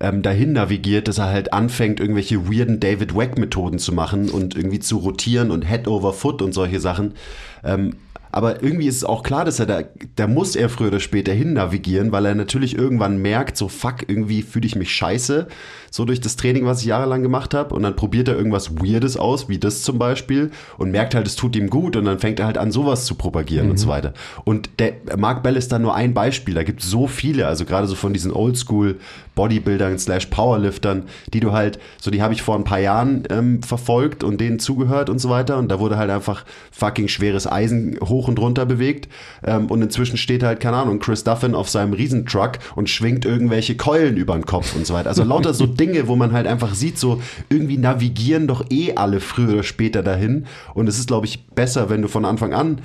ähm, 0.00 0.22
dahin 0.22 0.52
navigiert, 0.52 1.08
dass 1.08 1.18
er 1.18 1.26
halt 1.26 1.52
anfängt, 1.52 2.00
irgendwelche 2.00 2.50
weirden 2.50 2.80
David 2.80 3.14
Wack-Methoden 3.14 3.78
zu 3.78 3.92
machen 3.92 4.30
und 4.30 4.56
irgendwie 4.56 4.80
zu 4.80 4.98
rotieren 4.98 5.50
und 5.50 5.68
Head 5.68 5.86
over 5.86 6.12
Foot 6.12 6.42
und 6.42 6.52
solche 6.52 6.80
Sachen. 6.80 7.14
Ähm, 7.62 7.96
aber 8.34 8.64
irgendwie 8.64 8.88
ist 8.88 8.96
es 8.96 9.04
auch 9.04 9.22
klar, 9.22 9.44
dass 9.44 9.60
er 9.60 9.66
da, 9.66 9.82
da 10.16 10.26
muss 10.26 10.56
er 10.56 10.68
früher 10.68 10.88
oder 10.88 10.98
später 10.98 11.32
hin 11.32 11.52
navigieren, 11.52 12.10
weil 12.10 12.26
er 12.26 12.34
natürlich 12.34 12.76
irgendwann 12.76 13.18
merkt, 13.18 13.56
so 13.56 13.68
fuck, 13.68 14.08
irgendwie 14.08 14.42
fühle 14.42 14.66
ich 14.66 14.74
mich 14.74 14.92
scheiße, 14.92 15.46
so 15.94 16.04
durch 16.04 16.20
das 16.20 16.34
Training, 16.34 16.66
was 16.66 16.80
ich 16.80 16.86
jahrelang 16.86 17.22
gemacht 17.22 17.54
habe. 17.54 17.72
Und 17.72 17.84
dann 17.84 17.94
probiert 17.94 18.26
er 18.26 18.36
irgendwas 18.36 18.74
Weirdes 18.78 19.16
aus, 19.16 19.48
wie 19.48 19.58
das 19.58 19.82
zum 19.82 19.96
Beispiel, 19.96 20.50
und 20.76 20.90
merkt 20.90 21.14
halt, 21.14 21.24
es 21.24 21.36
tut 21.36 21.54
ihm 21.54 21.70
gut. 21.70 21.94
Und 21.94 22.06
dann 22.06 22.18
fängt 22.18 22.40
er 22.40 22.46
halt 22.46 22.58
an, 22.58 22.72
sowas 22.72 23.04
zu 23.04 23.14
propagieren 23.14 23.66
mhm. 23.66 23.70
und 23.70 23.76
so 23.76 23.86
weiter. 23.86 24.12
Und 24.42 24.70
der 24.80 24.94
Mark 25.16 25.44
Bell 25.44 25.54
ist 25.54 25.70
da 25.70 25.78
nur 25.78 25.94
ein 25.94 26.12
Beispiel. 26.12 26.54
Da 26.54 26.64
gibt 26.64 26.82
es 26.82 26.90
so 26.90 27.06
viele, 27.06 27.46
also 27.46 27.64
gerade 27.64 27.86
so 27.86 27.94
von 27.94 28.12
diesen 28.12 28.32
Oldschool 28.32 28.98
Bodybuildern 29.36 29.98
slash 29.98 30.26
Powerliftern, 30.26 31.04
die 31.32 31.40
du 31.40 31.52
halt, 31.52 31.78
so 32.00 32.10
die 32.10 32.22
habe 32.22 32.34
ich 32.34 32.42
vor 32.42 32.56
ein 32.56 32.64
paar 32.64 32.80
Jahren 32.80 33.24
ähm, 33.30 33.62
verfolgt 33.62 34.24
und 34.24 34.40
denen 34.40 34.58
zugehört 34.58 35.10
und 35.10 35.20
so 35.20 35.28
weiter. 35.28 35.58
Und 35.58 35.68
da 35.68 35.78
wurde 35.78 35.96
halt 35.96 36.10
einfach 36.10 36.44
fucking 36.72 37.06
schweres 37.06 37.50
Eisen 37.50 37.98
hoch 38.00 38.26
und 38.26 38.40
runter 38.40 38.66
bewegt. 38.66 39.08
Ähm, 39.44 39.66
und 39.66 39.80
inzwischen 39.80 40.16
steht 40.16 40.42
halt, 40.42 40.58
keine 40.58 40.76
Ahnung, 40.78 40.98
Chris 40.98 41.22
Duffin 41.22 41.54
auf 41.54 41.68
seinem 41.68 41.92
Riesentruck 41.92 42.58
und 42.74 42.90
schwingt 42.90 43.24
irgendwelche 43.24 43.76
Keulen 43.76 44.16
über 44.16 44.34
den 44.34 44.46
Kopf 44.46 44.74
und 44.74 44.86
so 44.86 44.94
weiter. 44.94 45.08
Also 45.08 45.22
lauter 45.22 45.54
so 45.54 45.66
Dinge, 45.66 45.83
wo 46.06 46.16
man 46.16 46.32
halt 46.32 46.46
einfach 46.46 46.74
sieht, 46.74 46.98
so 46.98 47.20
irgendwie 47.48 47.78
navigieren 47.78 48.46
doch 48.46 48.70
eh 48.70 48.94
alle 48.94 49.20
früher 49.20 49.54
oder 49.54 49.62
später 49.62 50.02
dahin. 50.02 50.46
Und 50.74 50.88
es 50.88 50.98
ist, 50.98 51.08
glaube 51.08 51.26
ich, 51.26 51.46
besser, 51.48 51.90
wenn 51.90 52.02
du 52.02 52.08
von 52.08 52.24
Anfang 52.24 52.52
an 52.52 52.80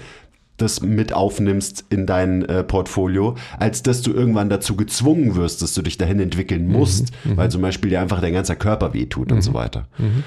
das 0.61 0.81
mit 0.81 1.13
aufnimmst 1.13 1.85
in 1.89 2.05
dein 2.05 2.43
äh, 2.45 2.63
Portfolio, 2.63 3.35
als 3.57 3.81
dass 3.81 4.01
du 4.01 4.11
irgendwann 4.11 4.49
dazu 4.49 4.75
gezwungen 4.75 5.35
wirst, 5.35 5.61
dass 5.61 5.73
du 5.73 5.81
dich 5.81 5.97
dahin 5.97 6.19
entwickeln 6.19 6.67
mhm, 6.67 6.73
musst, 6.73 7.11
mhm, 7.23 7.37
weil 7.37 7.49
zum 7.49 7.61
Beispiel 7.61 7.89
dir 7.89 8.01
einfach 8.01 8.21
dein 8.21 8.33
ganzer 8.33 8.55
Körper 8.55 8.93
wehtut 8.93 9.29
mhm, 9.29 9.37
und 9.37 9.41
so 9.41 9.53
weiter. 9.53 9.87
Mhm. 9.97 10.23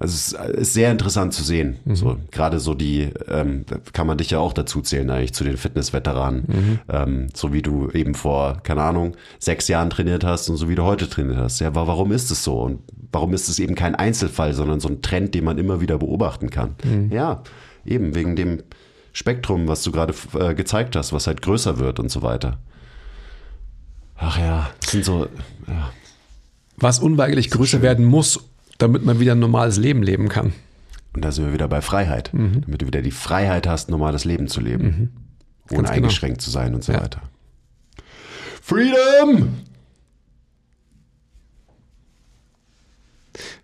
Also 0.00 0.14
es 0.14 0.32
ist 0.54 0.72
sehr 0.72 0.90
interessant 0.90 1.34
zu 1.34 1.44
sehen. 1.44 1.76
Mhm. 1.84 1.94
So, 1.94 2.16
gerade 2.30 2.58
so 2.58 2.72
die, 2.72 3.10
ähm, 3.28 3.66
kann 3.92 4.06
man 4.06 4.16
dich 4.16 4.30
ja 4.30 4.38
auch 4.38 4.54
dazu 4.54 4.80
zählen, 4.80 5.10
eigentlich 5.10 5.34
zu 5.34 5.44
den 5.44 5.58
Fitnessveteranen. 5.58 6.44
Mhm. 6.46 6.78
Ähm, 6.88 7.26
so 7.34 7.52
wie 7.52 7.60
du 7.60 7.90
eben 7.90 8.14
vor, 8.14 8.62
keine 8.62 8.82
Ahnung, 8.82 9.14
sechs 9.38 9.68
Jahren 9.68 9.90
trainiert 9.90 10.24
hast 10.24 10.48
und 10.48 10.56
so 10.56 10.70
wie 10.70 10.74
du 10.74 10.84
heute 10.84 11.06
trainiert 11.08 11.36
hast. 11.36 11.60
Ja, 11.60 11.66
aber 11.66 11.86
warum 11.86 12.12
ist 12.12 12.30
es 12.30 12.42
so? 12.42 12.62
Und 12.62 12.80
warum 13.12 13.34
ist 13.34 13.50
es 13.50 13.58
eben 13.58 13.74
kein 13.74 13.94
Einzelfall, 13.94 14.54
sondern 14.54 14.80
so 14.80 14.88
ein 14.88 15.02
Trend, 15.02 15.34
den 15.34 15.44
man 15.44 15.58
immer 15.58 15.82
wieder 15.82 15.98
beobachten 15.98 16.48
kann? 16.48 16.76
Ja, 17.10 17.42
eben 17.84 18.14
wegen 18.14 18.36
dem 18.36 18.62
Spektrum, 19.12 19.68
was 19.68 19.82
du 19.82 19.92
gerade 19.92 20.14
äh, 20.38 20.54
gezeigt 20.54 20.96
hast, 20.96 21.12
was 21.12 21.26
halt 21.26 21.42
größer 21.42 21.78
wird 21.78 22.00
und 22.00 22.10
so 22.10 22.22
weiter. 22.22 22.58
Ach 24.16 24.38
ja, 24.38 24.70
das 24.80 24.92
sind 24.92 25.04
so. 25.04 25.26
Ja. 25.66 25.90
Was 26.76 27.00
unweigerlich 27.00 27.50
größer 27.50 27.82
werden 27.82 28.06
muss, 28.06 28.49
damit 28.82 29.04
man 29.04 29.20
wieder 29.20 29.32
ein 29.32 29.38
normales 29.38 29.76
Leben 29.76 30.02
leben 30.02 30.28
kann. 30.28 30.52
Und 31.12 31.24
da 31.24 31.32
sind 31.32 31.46
wir 31.46 31.52
wieder 31.52 31.68
bei 31.68 31.82
Freiheit. 31.82 32.32
Mhm. 32.32 32.62
Damit 32.62 32.82
du 32.82 32.86
wieder 32.86 33.02
die 33.02 33.10
Freiheit 33.10 33.66
hast, 33.66 33.90
normales 33.90 34.24
Leben 34.24 34.48
zu 34.48 34.60
leben. 34.60 34.84
Mhm. 34.84 35.10
Ohne 35.70 35.82
genau. 35.82 35.90
eingeschränkt 35.90 36.38
genau. 36.38 36.44
zu 36.44 36.50
sein 36.50 36.74
und 36.74 36.84
so 36.84 36.92
ja. 36.92 37.02
weiter. 37.02 37.22
Freedom! 38.62 39.54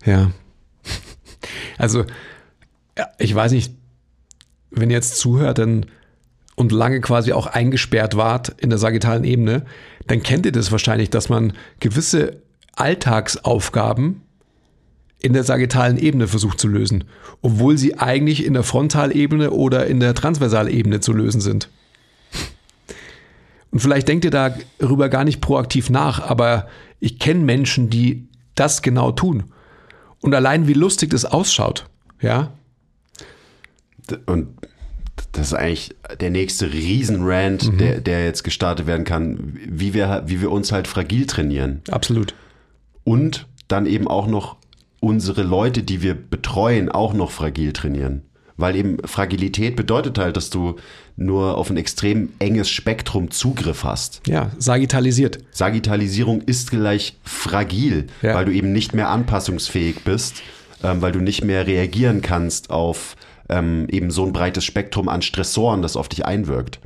Ja. 0.05 0.31
Also, 1.79 2.05
ich 3.19 3.35
weiß 3.35 3.51
nicht, 3.51 3.71
wenn 4.71 4.89
ihr 4.89 4.95
jetzt 4.95 5.17
zuhört 5.17 5.59
dann, 5.59 5.85
und 6.55 6.71
lange 6.71 7.01
quasi 7.01 7.33
auch 7.33 7.45
eingesperrt 7.45 8.17
wart 8.17 8.49
in 8.57 8.71
der 8.71 8.79
sagittalen 8.79 9.23
Ebene, 9.23 9.63
dann 10.07 10.23
kennt 10.23 10.47
ihr 10.47 10.51
das 10.51 10.71
wahrscheinlich, 10.71 11.11
dass 11.11 11.29
man 11.29 11.53
gewisse 11.79 12.41
Alltagsaufgaben 12.75 14.23
in 15.27 15.33
der 15.33 15.43
sagittalen 15.43 15.97
Ebene 15.97 16.27
versucht 16.27 16.59
zu 16.59 16.69
lösen, 16.69 17.03
obwohl 17.41 17.77
sie 17.77 17.99
eigentlich 17.99 18.45
in 18.45 18.53
der 18.53 18.63
Frontalebene 18.63 19.51
oder 19.51 19.85
in 19.85 19.99
der 19.99 20.15
Transversalebene 20.15 21.01
zu 21.01 21.11
lösen 21.11 21.41
sind. 21.41 21.69
Und 23.71 23.81
vielleicht 23.81 24.07
denkt 24.07 24.23
ihr 24.23 24.31
darüber 24.31 25.09
gar 25.09 25.25
nicht 25.25 25.41
proaktiv 25.41 25.89
nach, 25.89 26.21
aber 26.21 26.67
ich 27.01 27.19
kenne 27.19 27.41
Menschen, 27.41 27.89
die 27.89 28.27
das 28.55 28.81
genau 28.81 29.11
tun. 29.11 29.43
Und 30.21 30.33
allein 30.33 30.65
wie 30.67 30.73
lustig 30.73 31.09
das 31.09 31.25
ausschaut, 31.25 31.85
ja, 32.21 32.53
und 34.25 34.47
das 35.33 35.47
ist 35.47 35.53
eigentlich 35.53 35.93
der 36.21 36.29
nächste 36.29 36.71
Riesenrand, 36.71 37.73
mhm. 37.73 37.77
der, 37.77 37.99
der 37.99 38.23
jetzt 38.23 38.45
gestartet 38.45 38.87
werden 38.87 39.03
kann, 39.03 39.57
wie 39.67 39.93
wir, 39.93 40.23
wie 40.25 40.39
wir 40.39 40.51
uns 40.51 40.71
halt 40.71 40.87
fragil 40.87 41.27
trainieren. 41.27 41.81
Absolut. 41.91 42.33
Und 43.03 43.45
dann 43.67 43.85
eben 43.85 44.07
auch 44.07 44.27
noch 44.27 44.55
unsere 44.99 45.43
Leute, 45.43 45.83
die 45.83 46.01
wir 46.01 46.15
betreuen, 46.15 46.89
auch 46.89 47.13
noch 47.13 47.31
fragil 47.31 47.73
trainieren. 47.73 48.23
Weil 48.57 48.75
eben 48.75 48.97
Fragilität 49.05 49.75
bedeutet 49.75 50.17
halt, 50.17 50.35
dass 50.35 50.49
du 50.49 50.77
nur 51.15 51.57
auf 51.57 51.69
ein 51.69 51.77
extrem 51.77 52.29
enges 52.39 52.69
Spektrum 52.69 53.29
Zugriff 53.29 53.83
hast. 53.83 54.21
Ja, 54.25 54.51
sagittalisiert. 54.57 55.39
Sagittalisierung 55.51 56.41
ist 56.41 56.71
gleich 56.71 57.17
fragil, 57.23 58.07
ja. 58.23 58.33
weil 58.33 58.45
du 58.45 58.51
eben 58.51 58.71
nicht 58.71 58.95
mehr 58.95 59.09
anpassungsfähig 59.09 60.03
bist, 60.03 60.41
ähm, 60.83 61.01
weil 61.01 61.11
du 61.11 61.19
nicht 61.19 61.43
mehr 61.43 61.67
reagieren 61.67 62.21
kannst 62.21 62.71
auf 62.71 63.15
ähm, 63.49 63.87
eben 63.89 64.09
so 64.09 64.25
ein 64.25 64.33
breites 64.33 64.65
Spektrum 64.65 65.07
an 65.07 65.21
Stressoren, 65.21 65.83
das 65.83 65.95
auf 65.95 66.09
dich 66.09 66.25
einwirkt. 66.25 66.79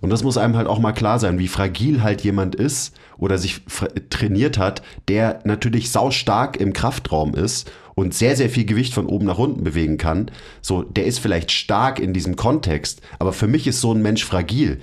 Und 0.00 0.10
das 0.10 0.22
muss 0.22 0.38
einem 0.38 0.56
halt 0.56 0.66
auch 0.66 0.78
mal 0.78 0.92
klar 0.92 1.18
sein, 1.18 1.38
wie 1.38 1.48
fragil 1.48 2.02
halt 2.02 2.22
jemand 2.22 2.54
ist 2.54 2.94
oder 3.18 3.38
sich 3.38 3.62
trainiert 4.10 4.58
hat, 4.58 4.82
der 5.08 5.40
natürlich 5.44 5.90
saustark 5.90 6.58
im 6.58 6.72
Kraftraum 6.72 7.34
ist 7.34 7.70
und 7.94 8.14
sehr, 8.14 8.36
sehr 8.36 8.50
viel 8.50 8.66
Gewicht 8.66 8.94
von 8.94 9.06
oben 9.06 9.26
nach 9.26 9.38
unten 9.38 9.64
bewegen 9.64 9.96
kann. 9.96 10.30
So, 10.60 10.82
der 10.82 11.06
ist 11.06 11.18
vielleicht 11.18 11.50
stark 11.50 11.98
in 11.98 12.12
diesem 12.12 12.36
Kontext, 12.36 13.00
aber 13.18 13.32
für 13.32 13.46
mich 13.46 13.66
ist 13.66 13.80
so 13.80 13.92
ein 13.92 14.02
Mensch 14.02 14.24
fragil. 14.24 14.80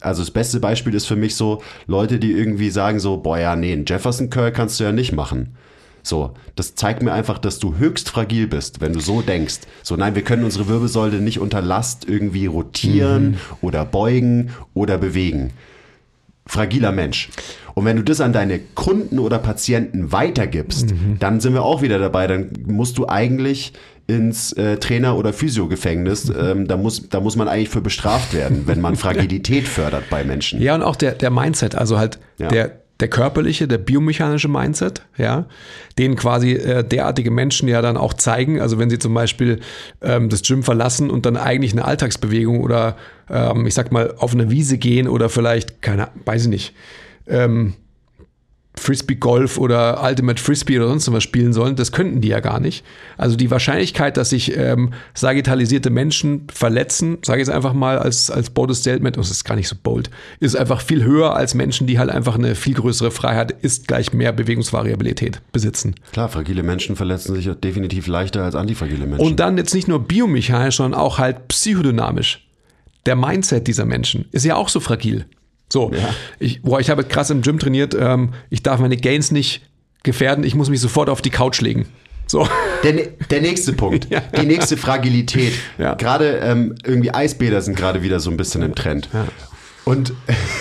Also 0.00 0.22
das 0.22 0.30
beste 0.30 0.60
Beispiel 0.60 0.94
ist 0.94 1.06
für 1.06 1.16
mich 1.16 1.34
so 1.34 1.60
Leute, 1.86 2.20
die 2.20 2.30
irgendwie 2.30 2.70
sagen 2.70 3.00
so, 3.00 3.16
boah 3.16 3.38
ja, 3.38 3.56
nee, 3.56 3.72
einen 3.72 3.84
Jefferson 3.84 4.30
Curl 4.30 4.52
kannst 4.52 4.78
du 4.78 4.84
ja 4.84 4.92
nicht 4.92 5.12
machen. 5.12 5.56
So, 6.02 6.32
das 6.56 6.74
zeigt 6.74 7.02
mir 7.02 7.12
einfach, 7.12 7.38
dass 7.38 7.58
du 7.58 7.76
höchst 7.76 8.08
fragil 8.08 8.48
bist, 8.48 8.80
wenn 8.80 8.92
du 8.92 9.00
so 9.00 9.22
denkst. 9.22 9.60
So, 9.82 9.96
nein, 9.96 10.14
wir 10.14 10.22
können 10.22 10.44
unsere 10.44 10.68
Wirbelsäule 10.68 11.20
nicht 11.20 11.38
unter 11.38 11.62
Last 11.62 12.08
irgendwie 12.08 12.46
rotieren 12.46 13.30
mhm. 13.30 13.36
oder 13.60 13.84
beugen 13.84 14.50
oder 14.74 14.98
bewegen. 14.98 15.50
Fragiler 16.44 16.90
Mensch. 16.90 17.30
Und 17.74 17.84
wenn 17.84 17.96
du 17.96 18.02
das 18.02 18.20
an 18.20 18.32
deine 18.32 18.58
Kunden 18.58 19.18
oder 19.18 19.38
Patienten 19.38 20.12
weitergibst, 20.12 20.90
mhm. 20.90 21.18
dann 21.20 21.40
sind 21.40 21.54
wir 21.54 21.62
auch 21.62 21.82
wieder 21.82 21.98
dabei. 21.98 22.26
Dann 22.26 22.50
musst 22.66 22.98
du 22.98 23.08
eigentlich 23.08 23.72
ins 24.08 24.52
äh, 24.54 24.76
Trainer- 24.78 25.16
oder 25.16 25.32
Physiogefängnis. 25.32 26.28
Mhm. 26.28 26.36
Ähm, 26.40 26.68
da, 26.68 26.76
muss, 26.76 27.08
da 27.08 27.20
muss 27.20 27.36
man 27.36 27.48
eigentlich 27.48 27.68
für 27.68 27.80
bestraft 27.80 28.34
werden, 28.34 28.64
wenn 28.66 28.80
man 28.80 28.96
Fragilität 28.96 29.68
fördert 29.68 30.10
bei 30.10 30.24
Menschen. 30.24 30.60
Ja, 30.60 30.74
und 30.74 30.82
auch 30.82 30.96
der, 30.96 31.12
der 31.12 31.30
Mindset, 31.30 31.76
also 31.76 31.98
halt 31.98 32.18
ja. 32.38 32.48
der, 32.48 32.81
der 33.02 33.08
körperliche, 33.08 33.66
der 33.66 33.78
biomechanische 33.78 34.46
Mindset, 34.46 35.02
ja, 35.18 35.46
den 35.98 36.14
quasi 36.14 36.52
äh, 36.52 36.84
derartige 36.84 37.32
Menschen 37.32 37.68
ja 37.68 37.82
dann 37.82 37.96
auch 37.96 38.14
zeigen. 38.14 38.60
Also 38.60 38.78
wenn 38.78 38.90
sie 38.90 39.00
zum 39.00 39.12
Beispiel 39.12 39.58
ähm, 40.02 40.28
das 40.28 40.42
Gym 40.42 40.62
verlassen 40.62 41.10
und 41.10 41.26
dann 41.26 41.36
eigentlich 41.36 41.72
eine 41.72 41.84
Alltagsbewegung 41.84 42.60
oder 42.60 42.96
ähm, 43.28 43.66
ich 43.66 43.74
sag 43.74 43.90
mal 43.90 44.14
auf 44.18 44.34
eine 44.34 44.52
Wiese 44.52 44.78
gehen 44.78 45.08
oder 45.08 45.28
vielleicht, 45.28 45.82
keine, 45.82 46.10
weiß 46.24 46.42
ich 46.42 46.48
nicht, 46.48 46.74
ähm, 47.26 47.74
Frisbee 48.74 49.16
Golf 49.16 49.58
oder 49.58 50.02
Ultimate 50.02 50.40
Frisbee 50.40 50.78
oder 50.78 50.88
sonst 50.88 51.12
was 51.12 51.22
spielen 51.22 51.52
sollen, 51.52 51.76
das 51.76 51.92
könnten 51.92 52.20
die 52.20 52.28
ja 52.28 52.40
gar 52.40 52.58
nicht. 52.58 52.84
Also 53.18 53.36
die 53.36 53.50
Wahrscheinlichkeit, 53.50 54.16
dass 54.16 54.30
sich 54.30 54.56
ähm, 54.56 54.92
sagittalisierte 55.14 55.90
Menschen 55.90 56.46
verletzen, 56.52 57.18
sage 57.22 57.40
ich 57.40 57.46
jetzt 57.46 57.54
einfach 57.54 57.74
mal 57.74 57.98
als, 57.98 58.30
als 58.30 58.50
bold 58.50 58.74
Statement, 58.74 59.16
das 59.16 59.30
ist 59.30 59.44
gar 59.44 59.56
nicht 59.56 59.68
so 59.68 59.76
bold, 59.80 60.10
ist 60.40 60.56
einfach 60.56 60.80
viel 60.80 61.04
höher 61.04 61.36
als 61.36 61.54
Menschen, 61.54 61.86
die 61.86 61.98
halt 61.98 62.10
einfach 62.10 62.36
eine 62.36 62.54
viel 62.54 62.74
größere 62.74 63.10
Freiheit, 63.10 63.52
ist 63.62 63.88
gleich 63.88 64.12
mehr 64.12 64.32
Bewegungsvariabilität 64.32 65.42
besitzen. 65.52 65.94
Klar, 66.12 66.30
fragile 66.30 66.62
Menschen 66.62 66.96
verletzen 66.96 67.34
sich 67.34 67.48
definitiv 67.62 68.06
leichter 68.06 68.42
als 68.42 68.54
antifragile 68.54 69.06
Menschen. 69.06 69.24
Und 69.24 69.38
dann 69.38 69.58
jetzt 69.58 69.74
nicht 69.74 69.88
nur 69.88 70.00
biomechanisch, 70.00 70.76
sondern 70.76 70.98
auch 70.98 71.18
halt 71.18 71.48
psychodynamisch. 71.48 72.46
der 73.06 73.16
Mindset 73.16 73.66
dieser 73.66 73.84
Menschen 73.84 74.26
ist 74.32 74.44
ja 74.44 74.56
auch 74.56 74.68
so 74.68 74.80
fragil. 74.80 75.26
So, 75.72 75.90
ich, 76.38 76.60
boah, 76.60 76.80
ich 76.80 76.90
habe 76.90 77.02
krass 77.02 77.30
im 77.30 77.40
Gym 77.40 77.58
trainiert, 77.58 77.96
ähm, 77.98 78.34
ich 78.50 78.62
darf 78.62 78.78
meine 78.78 78.98
Gains 78.98 79.30
nicht 79.30 79.62
gefährden, 80.02 80.44
ich 80.44 80.54
muss 80.54 80.68
mich 80.68 80.80
sofort 80.80 81.08
auf 81.08 81.22
die 81.22 81.30
Couch 81.30 81.62
legen. 81.62 81.86
So. 82.26 82.46
Der, 82.84 82.92
der 83.30 83.40
nächste 83.40 83.72
Punkt, 83.72 84.06
Ja. 84.10 84.20
die 84.20 84.44
nächste 84.44 84.76
Fragilität. 84.76 85.54
Ja. 85.78 85.94
Gerade 85.94 86.40
ähm, 86.44 86.74
irgendwie 86.84 87.14
Eisbäder 87.14 87.62
sind 87.62 87.74
gerade 87.74 88.02
wieder 88.02 88.20
so 88.20 88.30
ein 88.30 88.36
bisschen 88.36 88.60
im 88.60 88.74
Trend. 88.74 89.08
Und 89.86 90.12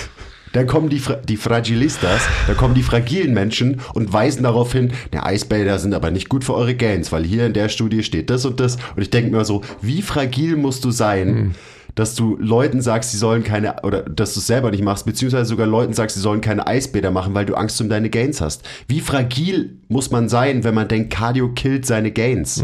dann 0.54 0.66
kommen 0.66 0.88
die, 0.88 1.00
Fra 1.00 1.16
die 1.16 1.36
Fragilistas, 1.36 2.22
da 2.48 2.54
kommen 2.54 2.74
die 2.74 2.84
fragilen 2.84 3.34
Menschen 3.34 3.82
und 3.94 4.14
weisen 4.14 4.44
darauf 4.44 4.72
hin, 4.72 4.94
der 5.12 5.26
Eisbäder 5.26 5.78
sind 5.78 5.94
aber 5.94 6.12
nicht 6.12 6.30
gut 6.30 6.46
für 6.46 6.54
eure 6.54 6.76
Gains, 6.76 7.12
weil 7.12 7.26
hier 7.26 7.46
in 7.46 7.52
der 7.54 7.68
Studie 7.68 8.04
steht 8.04 8.30
das 8.30 8.46
und 8.46 8.62
das. 8.62 8.78
Und 8.96 9.02
ich 9.02 9.10
denke 9.10 9.32
mir 9.36 9.44
so, 9.44 9.62
wie 9.82 10.02
fragil 10.02 10.56
musst 10.56 10.86
du 10.86 10.92
sein, 10.92 11.54
dass 11.96 12.16
du 12.16 12.38
Leuten 12.38 12.82
sagst, 12.82 13.12
sie 13.12 13.18
sollen 13.18 13.44
keine, 13.44 13.82
oder 13.84 14.04
dass 14.04 14.34
du 14.34 14.40
es 14.40 14.48
selber 14.48 14.72
nicht 14.72 14.84
machst, 14.84 15.06
beziehungsweise 15.06 15.46
sogar 15.46 15.68
Leuten 15.68 15.94
sagst, 15.94 16.16
sie 16.16 16.22
sollen 16.22 16.42
keine 16.42 16.68
Eisbäder 16.68 17.12
machen, 17.12 17.34
weil 17.34 17.46
du 17.46 17.56
Angst 17.56 17.80
um 17.82 17.90
deine 17.90 18.10
Gains 18.10 18.42
hast. 18.42 18.64
Wie 18.88 19.02
fragil 19.02 19.78
muss 19.90 20.12
man 20.12 20.30
sein, 20.30 20.64
wenn 20.64 20.74
man 20.74 20.88
denkt, 20.88 21.12
Cardio 21.12 21.50
killt 21.50 21.86
seine 21.86 22.12
Gains? 22.12 22.64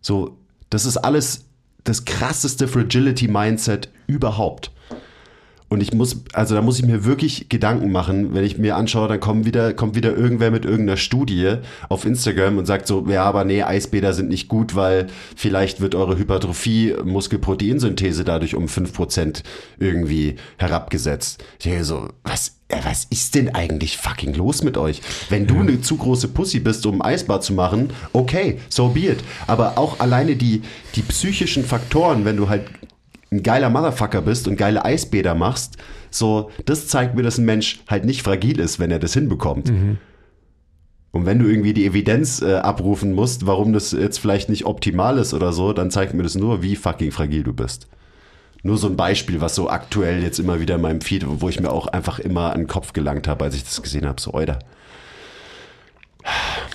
So, 0.00 0.36
das 0.68 0.84
ist 0.86 0.96
alles 0.96 1.46
das 1.84 2.04
krasseste 2.04 2.68
Fragility-Mindset 2.68 3.88
überhaupt. 4.06 4.70
Und 5.72 5.80
ich 5.80 5.94
muss, 5.94 6.24
also 6.32 6.56
da 6.56 6.62
muss 6.62 6.80
ich 6.80 6.84
mir 6.84 7.04
wirklich 7.04 7.48
Gedanken 7.48 7.92
machen, 7.92 8.34
wenn 8.34 8.42
ich 8.42 8.58
mir 8.58 8.74
anschaue, 8.74 9.06
dann 9.06 9.20
kommt 9.20 9.46
wieder, 9.46 9.72
kommt 9.72 9.94
wieder 9.94 10.16
irgendwer 10.16 10.50
mit 10.50 10.64
irgendeiner 10.64 10.96
Studie 10.96 11.58
auf 11.88 12.04
Instagram 12.04 12.58
und 12.58 12.66
sagt 12.66 12.88
so, 12.88 13.06
ja, 13.08 13.22
aber 13.22 13.44
nee, 13.44 13.62
Eisbäder 13.62 14.12
sind 14.12 14.30
nicht 14.30 14.48
gut, 14.48 14.74
weil 14.74 15.06
vielleicht 15.36 15.80
wird 15.80 15.94
eure 15.94 16.18
Hypertrophie, 16.18 16.96
Muskelproteinsynthese 17.04 18.24
dadurch 18.24 18.56
um 18.56 18.66
5% 18.66 19.44
irgendwie 19.78 20.34
herabgesetzt. 20.56 21.44
Ich 21.60 21.64
denke 21.66 21.84
so, 21.84 22.08
was, 22.24 22.56
äh, 22.66 22.78
was 22.82 23.04
ist 23.04 23.36
denn 23.36 23.54
eigentlich 23.54 23.96
fucking 23.96 24.34
los 24.34 24.64
mit 24.64 24.76
euch? 24.76 25.02
Wenn 25.28 25.46
du 25.46 25.60
eine 25.60 25.80
zu 25.80 25.96
große 25.96 26.26
Pussy 26.26 26.58
bist, 26.58 26.84
um 26.84 27.00
ein 27.00 27.12
Eisbad 27.12 27.44
zu 27.44 27.52
machen, 27.52 27.90
okay, 28.12 28.58
so 28.68 28.88
be 28.88 29.06
it. 29.06 29.18
Aber 29.46 29.78
auch 29.78 30.00
alleine 30.00 30.34
die, 30.34 30.62
die 30.96 31.02
psychischen 31.02 31.64
Faktoren, 31.64 32.24
wenn 32.24 32.36
du 32.36 32.48
halt 32.48 32.64
ein 33.30 33.42
geiler 33.42 33.70
Motherfucker 33.70 34.22
bist 34.22 34.48
und 34.48 34.56
geile 34.56 34.84
Eisbäder 34.84 35.34
machst, 35.34 35.76
so, 36.10 36.50
das 36.64 36.88
zeigt 36.88 37.14
mir, 37.14 37.22
dass 37.22 37.38
ein 37.38 37.44
Mensch 37.44 37.80
halt 37.88 38.04
nicht 38.04 38.22
fragil 38.22 38.58
ist, 38.58 38.80
wenn 38.80 38.90
er 38.90 38.98
das 38.98 39.14
hinbekommt. 39.14 39.70
Und 41.12 41.26
wenn 41.26 41.38
du 41.38 41.46
irgendwie 41.46 41.72
die 41.72 41.86
Evidenz 41.86 42.40
äh, 42.40 42.54
abrufen 42.56 43.14
musst, 43.14 43.46
warum 43.46 43.72
das 43.72 43.92
jetzt 43.92 44.18
vielleicht 44.18 44.48
nicht 44.48 44.64
optimal 44.64 45.18
ist 45.18 45.34
oder 45.34 45.52
so, 45.52 45.72
dann 45.72 45.90
zeigt 45.90 46.14
mir 46.14 46.22
das 46.22 46.34
nur, 46.36 46.62
wie 46.62 46.76
fucking 46.76 47.10
fragil 47.10 47.42
du 47.42 47.52
bist. 47.52 47.88
Nur 48.62 48.76
so 48.76 48.88
ein 48.88 48.96
Beispiel, 48.96 49.40
was 49.40 49.54
so 49.54 49.70
aktuell 49.70 50.22
jetzt 50.22 50.38
immer 50.38 50.60
wieder 50.60 50.76
in 50.76 50.82
meinem 50.82 51.00
Feed, 51.00 51.24
wo 51.26 51.48
ich 51.48 51.60
mir 51.60 51.72
auch 51.72 51.86
einfach 51.86 52.18
immer 52.18 52.52
an 52.52 52.62
den 52.62 52.66
Kopf 52.66 52.92
gelangt 52.92 53.26
habe, 53.26 53.44
als 53.44 53.54
ich 53.54 53.64
das 53.64 53.82
gesehen 53.82 54.06
habe, 54.06 54.20
so, 54.20 54.34
Oida. 54.34 54.58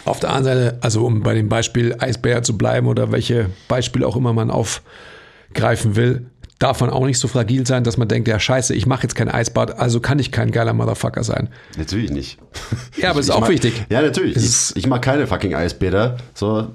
Auf 0.04 0.20
der 0.20 0.32
anderen 0.32 0.58
Seite, 0.58 0.78
also 0.82 1.06
um 1.06 1.22
bei 1.22 1.34
dem 1.34 1.48
Beispiel 1.48 1.96
Eisbär 2.00 2.44
zu 2.44 2.58
bleiben 2.58 2.88
oder 2.88 3.12
welche 3.12 3.50
Beispiele 3.68 4.06
auch 4.08 4.16
immer 4.16 4.34
man 4.34 4.52
aufgreifen 4.52 5.96
will, 5.96 6.26
darf 6.60 6.80
man 6.82 6.90
auch 6.90 7.06
nicht 7.06 7.20
so 7.20 7.28
fragil 7.28 7.68
sein, 7.68 7.84
dass 7.84 7.98
man 7.98 8.08
denkt, 8.08 8.28
ja 8.28 8.40
scheiße, 8.40 8.74
ich 8.74 8.86
mache 8.86 9.04
jetzt 9.04 9.16
kein 9.16 9.30
Eisbad, 9.30 9.78
also 9.78 10.00
kann 10.00 10.20
ich 10.20 10.32
kein 10.32 10.52
geiler 10.52 10.74
Motherfucker 10.74 11.24
sein. 11.24 11.50
Natürlich 11.78 12.12
nicht. 12.12 12.38
Ja, 12.98 13.10
aber 13.10 13.20
Ich- 13.20 13.26
ist 13.26 13.30
ich 13.30 13.36
auch 13.36 13.42
mag- 13.42 13.50
wichtig. 13.50 13.86
Ja, 13.90 14.02
natürlich. 14.02 14.38
Es 14.38 14.72
Ich, 14.72 14.78
ich 14.78 14.88
mag 14.88 15.02
keine 15.02 15.28
fucking 15.28 15.54
Eisbäder. 15.54 16.16
So, 16.34 16.70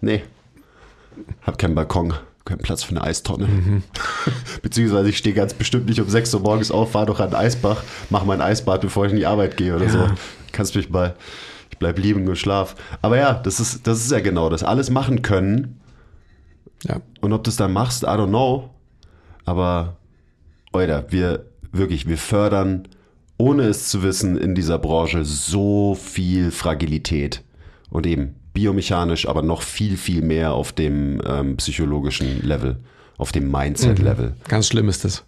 nee. 0.00 0.22
Hab 1.42 1.58
keinen 1.58 1.74
Balkon, 1.74 2.14
keinen 2.46 2.58
Platz 2.58 2.82
für 2.84 2.90
eine 2.92 3.02
Eistonne. 3.04 3.46
Mhm. 3.46 3.82
Beziehungsweise 4.62 5.10
ich 5.10 5.18
stehe 5.18 5.34
ganz 5.34 5.52
bestimmt 5.52 5.86
nicht 5.86 6.00
um 6.00 6.08
6 6.08 6.32
Uhr 6.34 6.40
morgens 6.40 6.70
auf, 6.70 6.92
fahre 6.92 7.06
doch 7.06 7.20
an 7.20 7.30
den 7.30 7.36
Eisbach, 7.36 7.82
mach 8.08 8.24
mein 8.24 8.40
Eisbad, 8.40 8.80
bevor 8.80 9.04
ich 9.06 9.12
in 9.12 9.18
die 9.18 9.26
Arbeit 9.26 9.56
gehe 9.58 9.76
oder 9.76 9.88
so. 9.90 9.98
Ja. 9.98 10.14
Kannst 10.52 10.74
mich 10.74 10.88
mal, 10.88 11.14
ich 11.70 11.76
bleib 11.78 11.98
liegen 11.98 12.26
und 12.26 12.36
schlaf. 12.36 12.74
Aber 13.02 13.18
ja, 13.18 13.34
das 13.34 13.60
ist, 13.60 13.86
das 13.86 13.98
ist 13.98 14.10
ja 14.10 14.20
genau 14.20 14.48
das. 14.48 14.62
Alles 14.62 14.88
machen 14.90 15.20
können. 15.20 15.80
Ja. 16.84 16.96
Und 17.20 17.32
ob 17.34 17.44
du 17.44 17.50
es 17.50 17.56
dann 17.56 17.72
machst, 17.74 18.02
I 18.04 18.06
don't 18.06 18.28
know. 18.28 18.70
Aber, 19.46 19.96
Alter, 20.72 21.06
wir 21.08 21.46
wirklich, 21.72 22.06
wir 22.06 22.18
fördern, 22.18 22.88
ohne 23.38 23.64
es 23.64 23.88
zu 23.88 24.02
wissen, 24.02 24.36
in 24.36 24.54
dieser 24.54 24.78
Branche 24.78 25.24
so 25.24 25.94
viel 25.94 26.50
Fragilität. 26.50 27.42
Und 27.88 28.06
eben 28.06 28.34
biomechanisch, 28.52 29.28
aber 29.28 29.42
noch 29.42 29.62
viel, 29.62 29.96
viel 29.96 30.22
mehr 30.22 30.54
auf 30.54 30.72
dem 30.72 31.20
ähm, 31.26 31.56
psychologischen 31.56 32.42
Level, 32.42 32.76
auf 33.18 33.30
dem 33.30 33.50
Mindset-Level. 33.50 34.34
Ganz 34.48 34.66
schlimm 34.68 34.88
ist 34.88 35.04
das. 35.04 35.24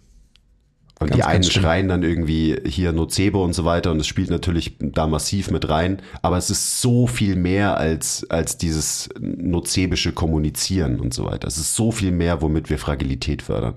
Und 0.99 1.11
Ganz, 1.11 1.15
die 1.15 1.23
einen 1.23 1.43
schreien 1.43 1.87
dann 1.87 2.03
irgendwie 2.03 2.57
hier 2.65 2.91
Nocebo 2.91 3.43
und 3.43 3.53
so 3.53 3.63
weiter 3.63 3.91
und 3.91 4.01
es 4.01 4.07
spielt 4.07 4.29
natürlich 4.29 4.75
da 4.79 5.07
massiv 5.07 5.49
mit 5.49 5.69
rein, 5.69 6.01
aber 6.21 6.37
es 6.37 6.49
ist 6.49 6.81
so 6.81 7.07
viel 7.07 7.37
mehr 7.37 7.77
als, 7.77 8.29
als 8.29 8.57
dieses 8.57 9.07
nozebische 9.17 10.11
Kommunizieren 10.11 10.99
und 10.99 11.13
so 11.13 11.23
weiter. 11.23 11.47
Es 11.47 11.57
ist 11.57 11.75
so 11.75 11.91
viel 11.91 12.11
mehr, 12.11 12.41
womit 12.41 12.69
wir 12.69 12.77
Fragilität 12.77 13.43
fördern. 13.43 13.75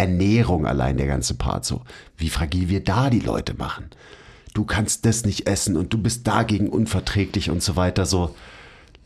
Ernährung 0.00 0.66
allein, 0.66 0.96
der 0.96 1.06
ganze 1.06 1.34
Part 1.34 1.64
so. 1.64 1.82
Wie 2.16 2.30
fragil 2.30 2.68
wir 2.68 2.82
da 2.82 3.10
die 3.10 3.20
Leute 3.20 3.54
machen. 3.54 3.90
Du 4.54 4.64
kannst 4.64 5.04
das 5.04 5.24
nicht 5.24 5.46
essen 5.46 5.76
und 5.76 5.92
du 5.92 5.98
bist 5.98 6.26
dagegen 6.26 6.68
unverträglich 6.68 7.50
und 7.50 7.62
so 7.62 7.76
weiter. 7.76 8.06
So, 8.06 8.34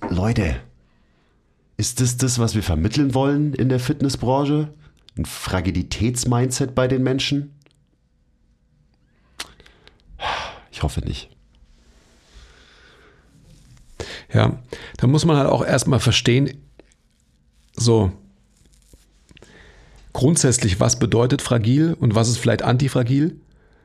Leute, 0.08 0.56
ist 1.76 2.00
das 2.00 2.16
das, 2.16 2.38
was 2.38 2.54
wir 2.54 2.62
vermitteln 2.62 3.12
wollen 3.12 3.54
in 3.54 3.68
der 3.68 3.80
Fitnessbranche? 3.80 4.72
Ein 5.18 5.26
Fragilitätsmindset 5.26 6.74
bei 6.74 6.86
den 6.86 7.02
Menschen? 7.02 7.52
Ich 10.70 10.82
hoffe 10.82 11.00
nicht. 11.00 11.28
Ja, 14.32 14.62
da 14.96 15.06
muss 15.06 15.24
man 15.24 15.36
halt 15.36 15.48
auch 15.48 15.64
erstmal 15.64 16.00
verstehen, 16.00 16.56
so 17.76 18.12
grundsätzlich, 20.14 20.80
was 20.80 20.98
bedeutet 20.98 21.42
fragil 21.42 21.94
und 22.00 22.14
was 22.14 22.30
ist 22.30 22.38
vielleicht 22.38 22.62
antifragil. 22.62 23.36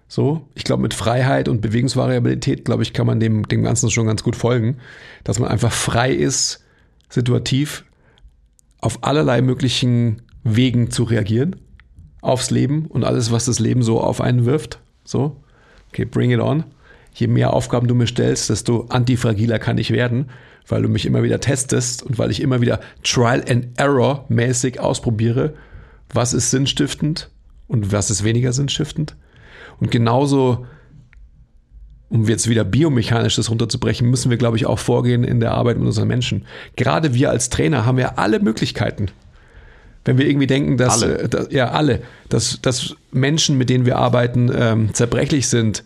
So, 0.07 0.47
ich 0.55 0.63
glaube, 0.63 0.81
mit 0.81 0.93
Freiheit 0.93 1.49
und 1.49 1.59
Bewegungsvariabilität, 1.59 2.65
glaube 2.65 2.83
ich, 2.83 2.93
kann 2.93 3.05
man 3.05 3.19
dem, 3.19 3.47
dem 3.47 3.63
Ganzen 3.63 3.91
schon 3.91 4.07
ganz 4.07 4.23
gut 4.23 4.37
folgen, 4.37 4.77
dass 5.25 5.39
man 5.39 5.49
einfach 5.49 5.71
frei 5.71 6.11
ist, 6.11 6.63
situativ 7.09 7.83
auf 8.79 9.03
allerlei 9.03 9.41
möglichen 9.41 10.21
Wegen 10.43 10.89
zu 10.89 11.03
reagieren, 11.03 11.57
aufs 12.21 12.49
Leben 12.49 12.85
und 12.85 13.03
alles, 13.03 13.31
was 13.31 13.45
das 13.45 13.59
Leben 13.59 13.83
so 13.83 13.99
auf 13.99 14.21
einen 14.21 14.45
wirft. 14.45 14.79
So, 15.03 15.43
okay, 15.89 16.05
bring 16.05 16.31
it 16.31 16.39
on. 16.39 16.63
Je 17.13 17.27
mehr 17.27 17.53
Aufgaben 17.53 17.87
du 17.87 17.95
mir 17.95 18.07
stellst, 18.07 18.49
desto 18.49 18.85
antifragiler 18.89 19.59
kann 19.59 19.77
ich 19.77 19.91
werden, 19.91 20.29
weil 20.67 20.83
du 20.83 20.89
mich 20.89 21.05
immer 21.05 21.23
wieder 21.23 21.39
testest 21.39 22.03
und 22.03 22.17
weil 22.19 22.31
ich 22.31 22.41
immer 22.41 22.61
wieder 22.61 22.79
Trial 23.03 23.43
and 23.49 23.67
Error 23.77 24.25
mäßig 24.29 24.79
ausprobiere, 24.79 25.55
was 26.13 26.33
ist 26.33 26.51
sinnstiftend 26.51 27.29
und 27.67 27.91
was 27.91 28.09
ist 28.09 28.23
weniger 28.23 28.53
sinnstiftend. 28.53 29.15
Und 29.79 29.91
genauso, 29.91 30.65
um 32.09 32.27
jetzt 32.27 32.49
wieder 32.49 32.63
biomechanisch 32.63 33.35
das 33.35 33.49
runterzubrechen, 33.49 34.09
müssen 34.09 34.29
wir, 34.29 34.37
glaube 34.37 34.57
ich, 34.57 34.65
auch 34.65 34.79
vorgehen 34.79 35.23
in 35.23 35.39
der 35.39 35.51
Arbeit 35.51 35.77
mit 35.77 35.85
unseren 35.85 36.07
Menschen. 36.07 36.45
Gerade 36.75 37.13
wir 37.13 37.29
als 37.29 37.49
Trainer 37.49 37.85
haben 37.85 37.99
ja 37.99 38.13
alle 38.15 38.39
Möglichkeiten. 38.39 39.07
Wenn 40.05 40.17
wir 40.17 40.27
irgendwie 40.27 40.47
denken, 40.47 40.77
dass, 40.77 41.03
Alle. 41.03 41.19
äh, 41.19 41.29
dass 41.29 41.51
ja 41.51 41.71
alle, 41.71 42.01
dass, 42.29 42.61
dass 42.61 42.95
Menschen, 43.11 43.57
mit 43.57 43.69
denen 43.69 43.85
wir 43.85 43.97
arbeiten, 43.97 44.49
ähm, 44.53 44.93
zerbrechlich 44.93 45.47
sind, 45.47 45.83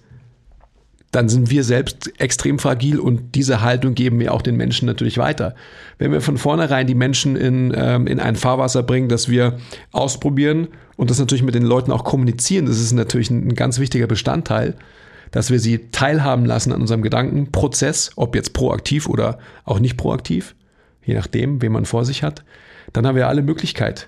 dann 1.14 1.30
sind 1.30 1.51
wir 1.51 1.64
selbst 1.64 2.11
extrem 2.20 2.57
fragil 2.57 2.99
und 2.99 3.36
diese 3.36 3.61
Haltung 3.61 3.93
geben 3.93 4.20
wir 4.20 4.34
auch 4.34 4.41
den 4.41 4.57
Menschen 4.57 4.88
natürlich 4.88 5.20
weiter. 5.20 5.53
Wenn 5.99 6.11
wir 6.11 6.22
von 6.22 6.39
vornherein 6.39 6.88
die 6.88 6.95
Menschen 6.95 7.36
in, 7.36 7.72
ähm, 7.78 8.07
in 8.07 8.20
ein 8.20 8.36
Fahrwasser 8.36 8.82
bringen, 8.82 9.09
das 9.09 9.30
wir 9.30 9.59
ausprobieren 9.91 10.70
und 10.97 11.11
das 11.11 11.20
natürlich 11.20 11.43
mit 11.43 11.53
den 11.53 11.64
Leuten 11.64 11.91
auch 11.91 12.03
kommunizieren, 12.03 12.66
das 12.66 12.80
ist 12.80 12.93
natürlich 12.93 13.30
ein, 13.30 13.47
ein 13.47 13.53
ganz 13.53 13.78
wichtiger 13.78 14.07
Bestandteil, 14.07 14.74
dass 15.30 15.51
wir 15.51 15.59
sie 15.59 15.91
teilhaben 15.91 16.45
lassen 16.45 16.74
an 16.74 16.82
unserem 16.82 17.03
Gedankenprozess, 17.03 18.14
ob 18.16 18.36
jetzt 18.36 18.53
proaktiv 18.53 19.07
oder 19.07 19.38
auch 19.66 19.80
nicht 19.80 19.97
proaktiv, 19.97 20.55
je 21.05 21.14
nachdem, 21.14 21.61
wen 21.61 21.72
man 21.72 21.86
vor 21.86 22.05
sich 22.05 22.24
hat, 22.24 22.43
dann 22.91 23.05
haben 23.05 23.16
wir 23.16 23.28
alle 23.28 23.43
Möglichkeit. 23.43 24.07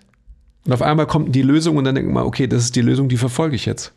Und 0.66 0.74
auf 0.74 0.82
einmal 0.82 1.06
kommt 1.06 1.36
die 1.36 1.44
Lösung 1.44 1.78
und 1.78 1.84
dann 1.84 1.94
denkt 1.94 2.12
man, 2.12 2.26
okay, 2.26 2.48
das 2.48 2.64
ist 2.64 2.76
die 2.76 2.82
Lösung, 2.82 3.10
die 3.10 3.18
verfolge 3.18 3.56
ich 3.56 3.68
jetzt. 3.68 3.94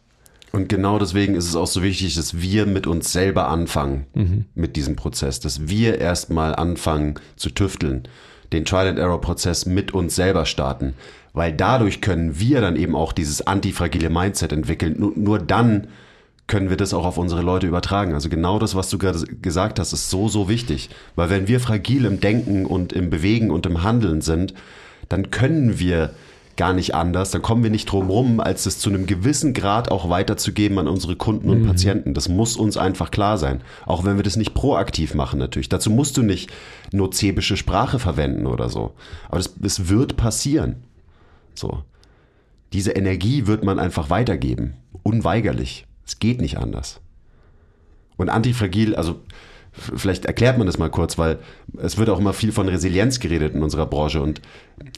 Und 0.52 0.68
genau 0.68 0.98
deswegen 0.98 1.34
ist 1.34 1.46
es 1.46 1.56
auch 1.56 1.66
so 1.66 1.82
wichtig, 1.82 2.14
dass 2.14 2.40
wir 2.40 2.66
mit 2.66 2.86
uns 2.86 3.12
selber 3.12 3.48
anfangen 3.48 4.06
mit 4.54 4.76
diesem 4.76 4.96
Prozess, 4.96 5.40
dass 5.40 5.68
wir 5.68 6.00
erstmal 6.00 6.54
anfangen 6.54 7.14
zu 7.36 7.50
tüfteln, 7.50 8.04
den 8.52 8.64
Trial-and-Error-Prozess 8.64 9.66
mit 9.66 9.92
uns 9.92 10.14
selber 10.14 10.46
starten, 10.46 10.94
weil 11.34 11.52
dadurch 11.52 12.00
können 12.00 12.40
wir 12.40 12.60
dann 12.60 12.76
eben 12.76 12.96
auch 12.96 13.12
dieses 13.12 13.46
antifragile 13.46 14.10
Mindset 14.10 14.52
entwickeln. 14.52 14.96
Nur, 14.98 15.12
nur 15.16 15.38
dann 15.38 15.88
können 16.46 16.70
wir 16.70 16.78
das 16.78 16.94
auch 16.94 17.04
auf 17.04 17.18
unsere 17.18 17.42
Leute 17.42 17.66
übertragen. 17.66 18.14
Also 18.14 18.30
genau 18.30 18.58
das, 18.58 18.74
was 18.74 18.88
du 18.88 18.96
gerade 18.98 19.22
gesagt 19.42 19.78
hast, 19.78 19.92
ist 19.92 20.08
so, 20.08 20.28
so 20.28 20.48
wichtig. 20.48 20.88
Weil 21.14 21.28
wenn 21.28 21.46
wir 21.46 21.60
fragil 21.60 22.06
im 22.06 22.20
Denken 22.20 22.64
und 22.64 22.94
im 22.94 23.10
Bewegen 23.10 23.50
und 23.50 23.66
im 23.66 23.82
Handeln 23.82 24.22
sind, 24.22 24.54
dann 25.10 25.30
können 25.30 25.78
wir 25.78 26.14
gar 26.58 26.74
nicht 26.74 26.94
anders. 26.94 27.30
Dann 27.30 27.40
kommen 27.40 27.62
wir 27.62 27.70
nicht 27.70 27.90
drum 27.90 28.10
rum, 28.10 28.40
als 28.40 28.64
das 28.64 28.78
zu 28.78 28.90
einem 28.90 29.06
gewissen 29.06 29.54
Grad 29.54 29.90
auch 29.90 30.10
weiterzugeben 30.10 30.78
an 30.78 30.88
unsere 30.88 31.16
Kunden 31.16 31.48
und 31.48 31.64
Patienten. 31.64 32.12
Das 32.12 32.28
muss 32.28 32.56
uns 32.56 32.76
einfach 32.76 33.10
klar 33.10 33.38
sein. 33.38 33.62
Auch 33.86 34.04
wenn 34.04 34.16
wir 34.16 34.24
das 34.24 34.36
nicht 34.36 34.52
proaktiv 34.52 35.14
machen 35.14 35.38
natürlich. 35.38 35.70
Dazu 35.70 35.90
musst 35.90 36.18
du 36.18 36.22
nicht 36.22 36.50
nozebische 36.92 37.56
Sprache 37.56 37.98
verwenden 37.98 38.46
oder 38.46 38.68
so. 38.68 38.92
Aber 39.28 39.38
das, 39.38 39.54
das 39.56 39.88
wird 39.88 40.16
passieren. 40.16 40.82
So. 41.54 41.84
Diese 42.74 42.90
Energie 42.90 43.46
wird 43.46 43.64
man 43.64 43.78
einfach 43.78 44.10
weitergeben. 44.10 44.74
Unweigerlich. 45.02 45.86
Es 46.04 46.18
geht 46.18 46.40
nicht 46.40 46.58
anders. 46.58 47.00
Und 48.16 48.30
antifragil, 48.30 48.96
also 48.96 49.20
vielleicht 49.70 50.26
erklärt 50.26 50.58
man 50.58 50.66
das 50.66 50.76
mal 50.76 50.90
kurz, 50.90 51.18
weil 51.18 51.38
es 51.76 51.98
wird 51.98 52.10
auch 52.10 52.18
immer 52.18 52.32
viel 52.32 52.50
von 52.50 52.68
Resilienz 52.68 53.20
geredet 53.20 53.54
in 53.54 53.62
unserer 53.62 53.86
Branche. 53.86 54.20
Und 54.20 54.42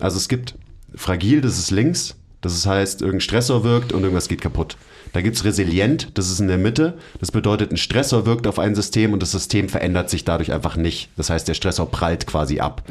also 0.00 0.16
es 0.16 0.28
gibt 0.28 0.54
fragil, 0.94 1.40
das 1.40 1.58
ist 1.58 1.70
links, 1.70 2.16
das 2.40 2.64
heißt, 2.64 3.02
irgendein 3.02 3.20
Stressor 3.20 3.64
wirkt 3.64 3.92
und 3.92 4.02
irgendwas 4.02 4.28
geht 4.28 4.40
kaputt. 4.40 4.76
Da 5.12 5.20
gibt's 5.20 5.44
resilient, 5.44 6.12
das 6.14 6.30
ist 6.30 6.40
in 6.40 6.48
der 6.48 6.58
Mitte. 6.58 6.96
Das 7.18 7.32
bedeutet, 7.32 7.72
ein 7.72 7.76
Stressor 7.76 8.26
wirkt 8.26 8.46
auf 8.46 8.58
ein 8.58 8.74
System 8.74 9.12
und 9.12 9.20
das 9.20 9.32
System 9.32 9.68
verändert 9.68 10.08
sich 10.08 10.24
dadurch 10.24 10.52
einfach 10.52 10.76
nicht. 10.76 11.08
Das 11.16 11.30
heißt, 11.30 11.48
der 11.48 11.54
Stressor 11.54 11.90
prallt 11.90 12.26
quasi 12.26 12.60
ab. 12.60 12.82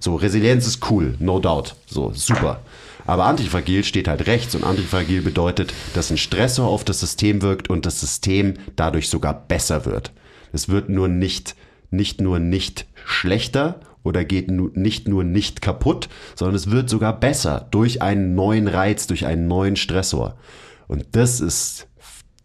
So, 0.00 0.16
Resilienz 0.16 0.66
ist 0.66 0.90
cool, 0.90 1.14
no 1.20 1.38
doubt. 1.38 1.76
So, 1.86 2.12
super. 2.14 2.60
Aber 3.06 3.24
antifragil 3.24 3.84
steht 3.84 4.08
halt 4.08 4.26
rechts 4.26 4.54
und 4.54 4.64
antifragil 4.64 5.22
bedeutet, 5.22 5.72
dass 5.94 6.10
ein 6.10 6.18
Stressor 6.18 6.68
auf 6.68 6.84
das 6.84 7.00
System 7.00 7.40
wirkt 7.42 7.70
und 7.70 7.86
das 7.86 8.00
System 8.00 8.54
dadurch 8.76 9.08
sogar 9.08 9.32
besser 9.32 9.86
wird. 9.86 10.10
Es 10.52 10.68
wird 10.68 10.90
nur 10.90 11.08
nicht, 11.08 11.54
nicht 11.90 12.20
nur 12.20 12.38
nicht 12.38 12.86
schlechter 13.06 13.80
oder 14.08 14.24
geht 14.24 14.50
nicht 14.50 15.06
nur 15.06 15.22
nicht 15.22 15.62
kaputt, 15.62 16.08
sondern 16.34 16.56
es 16.56 16.70
wird 16.70 16.88
sogar 16.88 17.18
besser 17.18 17.68
durch 17.70 18.02
einen 18.02 18.34
neuen 18.34 18.66
Reiz, 18.66 19.06
durch 19.06 19.26
einen 19.26 19.46
neuen 19.46 19.76
Stressor. 19.76 20.36
Und 20.88 21.06
das 21.12 21.40
ist 21.40 21.86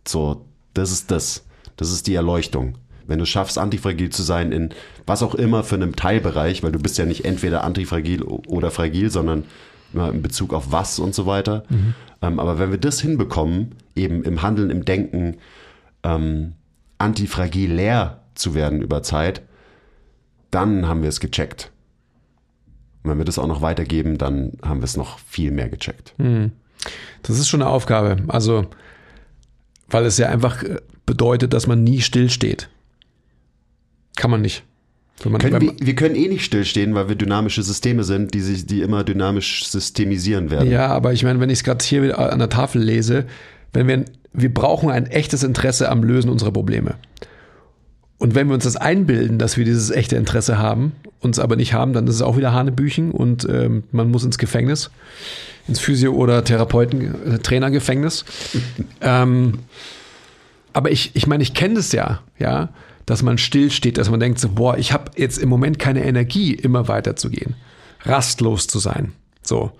so, 0.07 0.45
das 0.73 0.91
ist 0.91 1.09
das. 1.11 1.45
Das 1.77 1.91
ist 1.91 2.07
die 2.07 2.15
Erleuchtung. 2.15 2.77
Wenn 3.07 3.19
du 3.19 3.25
schaffst, 3.25 3.57
antifragil 3.57 4.09
zu 4.09 4.23
sein 4.23 4.51
in 4.51 4.69
was 5.05 5.23
auch 5.23 5.35
immer 5.35 5.63
für 5.63 5.75
einem 5.75 5.95
Teilbereich, 5.95 6.63
weil 6.63 6.71
du 6.71 6.79
bist 6.79 6.97
ja 6.97 7.05
nicht 7.05 7.25
entweder 7.25 7.63
antifragil 7.63 8.21
oder 8.21 8.71
fragil, 8.71 9.09
sondern 9.09 9.45
immer 9.93 10.09
in 10.11 10.21
Bezug 10.21 10.53
auf 10.53 10.71
was 10.71 10.99
und 10.99 11.15
so 11.15 11.25
weiter. 11.25 11.63
Ähm, 12.21 12.39
aber 12.39 12.59
wenn 12.59 12.71
wir 12.71 12.77
das 12.77 13.01
hinbekommen, 13.01 13.75
eben 13.95 14.23
im 14.23 14.41
Handeln, 14.41 14.69
im 14.69 14.85
Denken, 14.85 15.37
ähm, 16.03 16.53
antifragilär 16.97 18.21
zu 18.35 18.55
werden 18.55 18.81
über 18.81 19.03
Zeit, 19.03 19.41
dann 20.53 20.87
haben 20.87 21.01
wir 21.01 21.09
es 21.09 21.19
gecheckt. 21.19 21.71
Und 23.03 23.11
wenn 23.11 23.17
wir 23.17 23.25
das 23.25 23.39
auch 23.39 23.47
noch 23.47 23.61
weitergeben, 23.61 24.17
dann 24.17 24.53
haben 24.61 24.79
wir 24.79 24.85
es 24.85 24.95
noch 24.95 25.19
viel 25.19 25.51
mehr 25.51 25.69
gecheckt. 25.69 26.13
Das 27.21 27.39
ist 27.39 27.49
schon 27.49 27.61
eine 27.61 27.69
Aufgabe. 27.69 28.17
Also, 28.27 28.67
weil 29.89 30.05
es 30.05 30.17
ja 30.17 30.29
einfach 30.29 30.63
äh, 30.63 30.77
bedeutet, 31.05 31.53
dass 31.53 31.67
man 31.67 31.83
nie 31.83 32.01
stillsteht. 32.01 32.69
Kann 34.15 34.31
man 34.31 34.41
nicht. 34.41 34.63
Man, 35.25 35.39
Können 35.39 35.61
wir, 35.61 35.73
wir 35.79 35.95
können 35.95 36.15
eh 36.15 36.27
nicht 36.27 36.43
stillstehen, 36.43 36.95
weil 36.95 37.07
wir 37.07 37.15
dynamische 37.15 37.63
Systeme 37.63 38.03
sind, 38.03 38.33
die 38.33 38.41
sich, 38.41 38.65
die 38.65 38.81
immer 38.81 39.03
dynamisch 39.03 39.65
systemisieren 39.65 40.51
werden. 40.51 40.69
ja, 40.69 40.87
aber 40.87 41.13
ich 41.13 41.23
meine, 41.23 41.39
wenn 41.39 41.49
ich 41.49 41.59
es 41.59 41.63
gerade 41.63 41.83
hier 41.85 42.17
an 42.17 42.39
der 42.39 42.49
Tafel 42.49 42.81
lese, 42.81 43.25
wenn 43.71 43.87
wir, 43.87 44.05
wir 44.33 44.53
brauchen 44.53 44.89
ein 44.89 45.05
echtes 45.05 45.43
Interesse 45.43 45.89
am 45.89 46.03
Lösen 46.03 46.29
unserer 46.29 46.51
Probleme. 46.51 46.95
Und 48.23 48.35
wenn 48.35 48.47
wir 48.47 48.53
uns 48.53 48.63
das 48.63 48.77
einbilden, 48.77 49.37
dass 49.37 49.57
wir 49.57 49.65
dieses 49.65 49.91
echte 49.91 50.15
Interesse 50.15 50.57
haben, 50.57 50.93
uns 51.19 51.39
aber 51.39 51.57
nicht 51.57 51.73
haben, 51.73 51.91
dann 51.91 52.07
ist 52.07 52.15
es 52.15 52.21
auch 52.21 52.37
wieder 52.37 52.53
Hanebüchen 52.53 53.11
und 53.11 53.45
ähm, 53.49 53.83
man 53.91 54.09
muss 54.09 54.23
ins 54.23 54.37
Gefängnis, 54.37 54.91
ins 55.67 55.81
Physio- 55.81 56.13
oder 56.13 56.41
Therapeuten, 56.45 57.33
äh, 57.33 57.39
Trainergefängnis. 57.39 58.23
ähm, 59.01 59.59
aber 60.71 60.89
ich, 60.89 61.11
ich 61.15 61.27
meine, 61.27 61.43
ich 61.43 61.53
kenne 61.53 61.73
das 61.73 61.91
ja, 61.91 62.21
ja, 62.39 62.69
dass 63.05 63.23
man 63.23 63.37
stillsteht, 63.37 63.97
dass 63.97 64.09
man 64.09 64.21
denkt 64.21 64.39
so, 64.39 64.47
boah, 64.47 64.77
ich 64.77 64.93
habe 64.93 65.11
jetzt 65.17 65.37
im 65.37 65.49
Moment 65.49 65.77
keine 65.77 66.05
Energie, 66.05 66.53
immer 66.53 66.87
weiterzugehen, 66.87 67.55
rastlos 68.03 68.67
zu 68.67 68.79
sein. 68.79 69.11
So. 69.41 69.73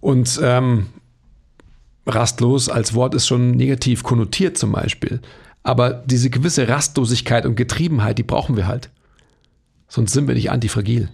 Und 0.00 0.40
ähm, 0.42 0.86
rastlos 2.04 2.68
als 2.68 2.94
Wort 2.94 3.14
ist 3.14 3.28
schon 3.28 3.52
negativ 3.52 4.02
konnotiert 4.02 4.58
zum 4.58 4.72
Beispiel. 4.72 5.20
Aber 5.64 5.94
diese 5.94 6.30
gewisse 6.30 6.68
Rastlosigkeit 6.68 7.46
und 7.46 7.56
Getriebenheit, 7.56 8.18
die 8.18 8.22
brauchen 8.22 8.56
wir 8.56 8.68
halt. 8.68 8.90
Sonst 9.88 10.12
sind 10.12 10.28
wir 10.28 10.34
nicht 10.34 10.50
antifragil. 10.50 11.08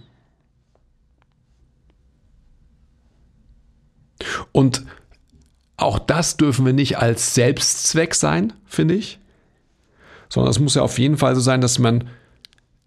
Und 4.51 4.85
auch 5.77 5.97
das 5.97 6.37
dürfen 6.37 6.65
wir 6.65 6.73
nicht 6.73 6.97
als 6.97 7.33
Selbstzweck 7.33 8.13
sein, 8.13 8.53
finde 8.65 8.93
ich. 8.93 9.19
Sondern 10.29 10.51
es 10.51 10.59
muss 10.59 10.75
ja 10.75 10.81
auf 10.81 10.99
jeden 10.99 11.17
Fall 11.17 11.33
so 11.33 11.41
sein, 11.41 11.61
dass 11.61 11.79
man 11.79 12.09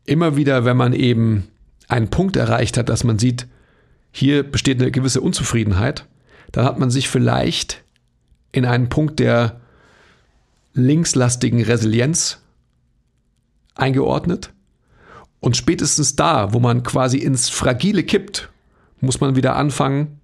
immer 0.04 0.36
wieder, 0.36 0.64
wenn 0.66 0.76
man 0.76 0.92
eben 0.92 1.48
einen 1.88 2.10
Punkt 2.10 2.36
erreicht 2.36 2.76
hat, 2.76 2.90
dass 2.90 3.04
man 3.04 3.18
sieht, 3.18 3.46
hier 4.12 4.42
besteht 4.42 4.80
eine 4.80 4.90
gewisse 4.90 5.22
Unzufriedenheit, 5.22 6.06
dann 6.52 6.66
hat 6.66 6.78
man 6.78 6.90
sich 6.90 7.08
vielleicht 7.08 7.82
in 8.52 8.66
einen 8.66 8.88
Punkt 8.90 9.18
der 9.18 9.60
linkslastigen 10.74 11.62
Resilienz 11.62 12.40
eingeordnet. 13.74 14.52
Und 15.40 15.56
spätestens 15.56 16.16
da, 16.16 16.52
wo 16.52 16.60
man 16.60 16.82
quasi 16.82 17.18
ins 17.18 17.48
Fragile 17.48 18.02
kippt, 18.02 18.50
muss 19.00 19.20
man 19.20 19.36
wieder 19.36 19.56
anfangen, 19.56 20.20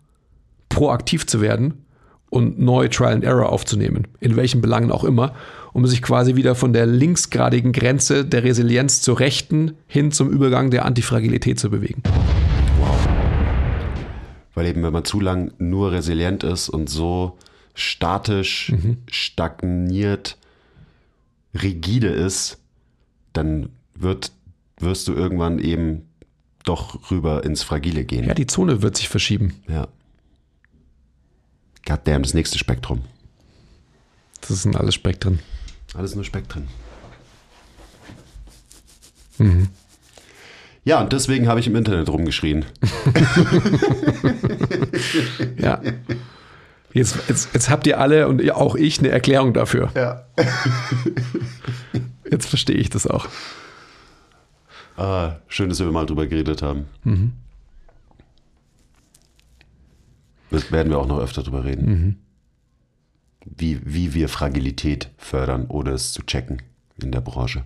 proaktiv 0.68 1.26
zu 1.26 1.40
werden 1.40 1.84
und 2.30 2.58
neu 2.58 2.88
Trial 2.88 3.14
and 3.14 3.24
Error 3.24 3.50
aufzunehmen, 3.50 4.06
in 4.20 4.36
welchen 4.36 4.60
Belangen 4.60 4.90
auch 4.90 5.04
immer, 5.04 5.34
um 5.72 5.86
sich 5.86 6.00
quasi 6.00 6.36
wieder 6.36 6.54
von 6.54 6.72
der 6.72 6.86
linksgradigen 6.86 7.72
Grenze 7.72 8.24
der 8.24 8.44
Resilienz 8.44 9.02
zur 9.02 9.20
rechten 9.20 9.72
hin 9.86 10.12
zum 10.12 10.30
Übergang 10.30 10.70
der 10.70 10.84
Antifragilität 10.84 11.60
zu 11.60 11.70
bewegen. 11.70 12.02
Weil 14.54 14.66
eben, 14.66 14.82
wenn 14.82 14.92
man 14.92 15.04
zu 15.04 15.20
lang 15.20 15.52
nur 15.58 15.92
resilient 15.92 16.44
ist 16.44 16.68
und 16.68 16.88
so 16.88 17.36
statisch, 17.74 18.72
stagniert, 19.10 20.38
rigide 21.54 22.08
ist, 22.08 22.58
dann 23.32 23.70
wird, 23.94 24.32
wirst 24.78 25.08
du 25.08 25.14
irgendwann 25.14 25.58
eben 25.58 26.08
doch 26.64 27.10
rüber 27.10 27.44
ins 27.44 27.62
Fragile 27.62 28.04
gehen. 28.04 28.24
Ja, 28.26 28.34
die 28.34 28.46
Zone 28.46 28.82
wird 28.82 28.96
sich 28.96 29.08
verschieben. 29.08 29.54
Ja. 29.68 29.88
Goddamn, 31.86 32.22
das 32.22 32.34
nächste 32.34 32.58
Spektrum. 32.58 33.02
Das 34.42 34.62
sind 34.62 34.76
alles 34.76 34.94
Spektren. 34.94 35.40
Alles 35.94 36.14
nur 36.14 36.24
Spektren. 36.24 36.68
Mhm. 39.38 39.68
Ja, 40.84 41.00
und 41.02 41.12
deswegen 41.12 41.48
habe 41.48 41.60
ich 41.60 41.66
im 41.66 41.76
Internet 41.76 42.08
rumgeschrien. 42.08 42.64
Ja. 45.58 45.80
Jetzt, 46.92 47.28
jetzt, 47.28 47.54
jetzt 47.54 47.70
habt 47.70 47.86
ihr 47.86 48.00
alle 48.00 48.26
und 48.26 48.50
auch 48.50 48.74
ich 48.74 48.98
eine 48.98 49.10
Erklärung 49.10 49.52
dafür. 49.54 49.90
Ja. 49.94 50.24
Jetzt 52.30 52.48
verstehe 52.48 52.76
ich 52.76 52.90
das 52.90 53.06
auch. 53.06 53.28
Ah, 54.96 55.36
schön, 55.48 55.68
dass 55.68 55.80
wir 55.80 55.90
mal 55.90 56.06
drüber 56.06 56.26
geredet 56.26 56.62
haben. 56.62 56.86
Das 60.50 60.70
werden 60.70 60.90
wir 60.90 60.98
auch 60.98 61.06
noch 61.06 61.18
öfter 61.18 61.42
drüber 61.42 61.64
reden. 61.64 62.22
Wie, 63.44 63.80
wie 63.84 64.14
wir 64.14 64.28
Fragilität 64.28 65.10
fördern, 65.16 65.66
ohne 65.68 65.90
es 65.90 66.12
zu 66.12 66.22
checken 66.22 66.62
in 67.02 67.12
der 67.12 67.20
Branche. 67.20 67.64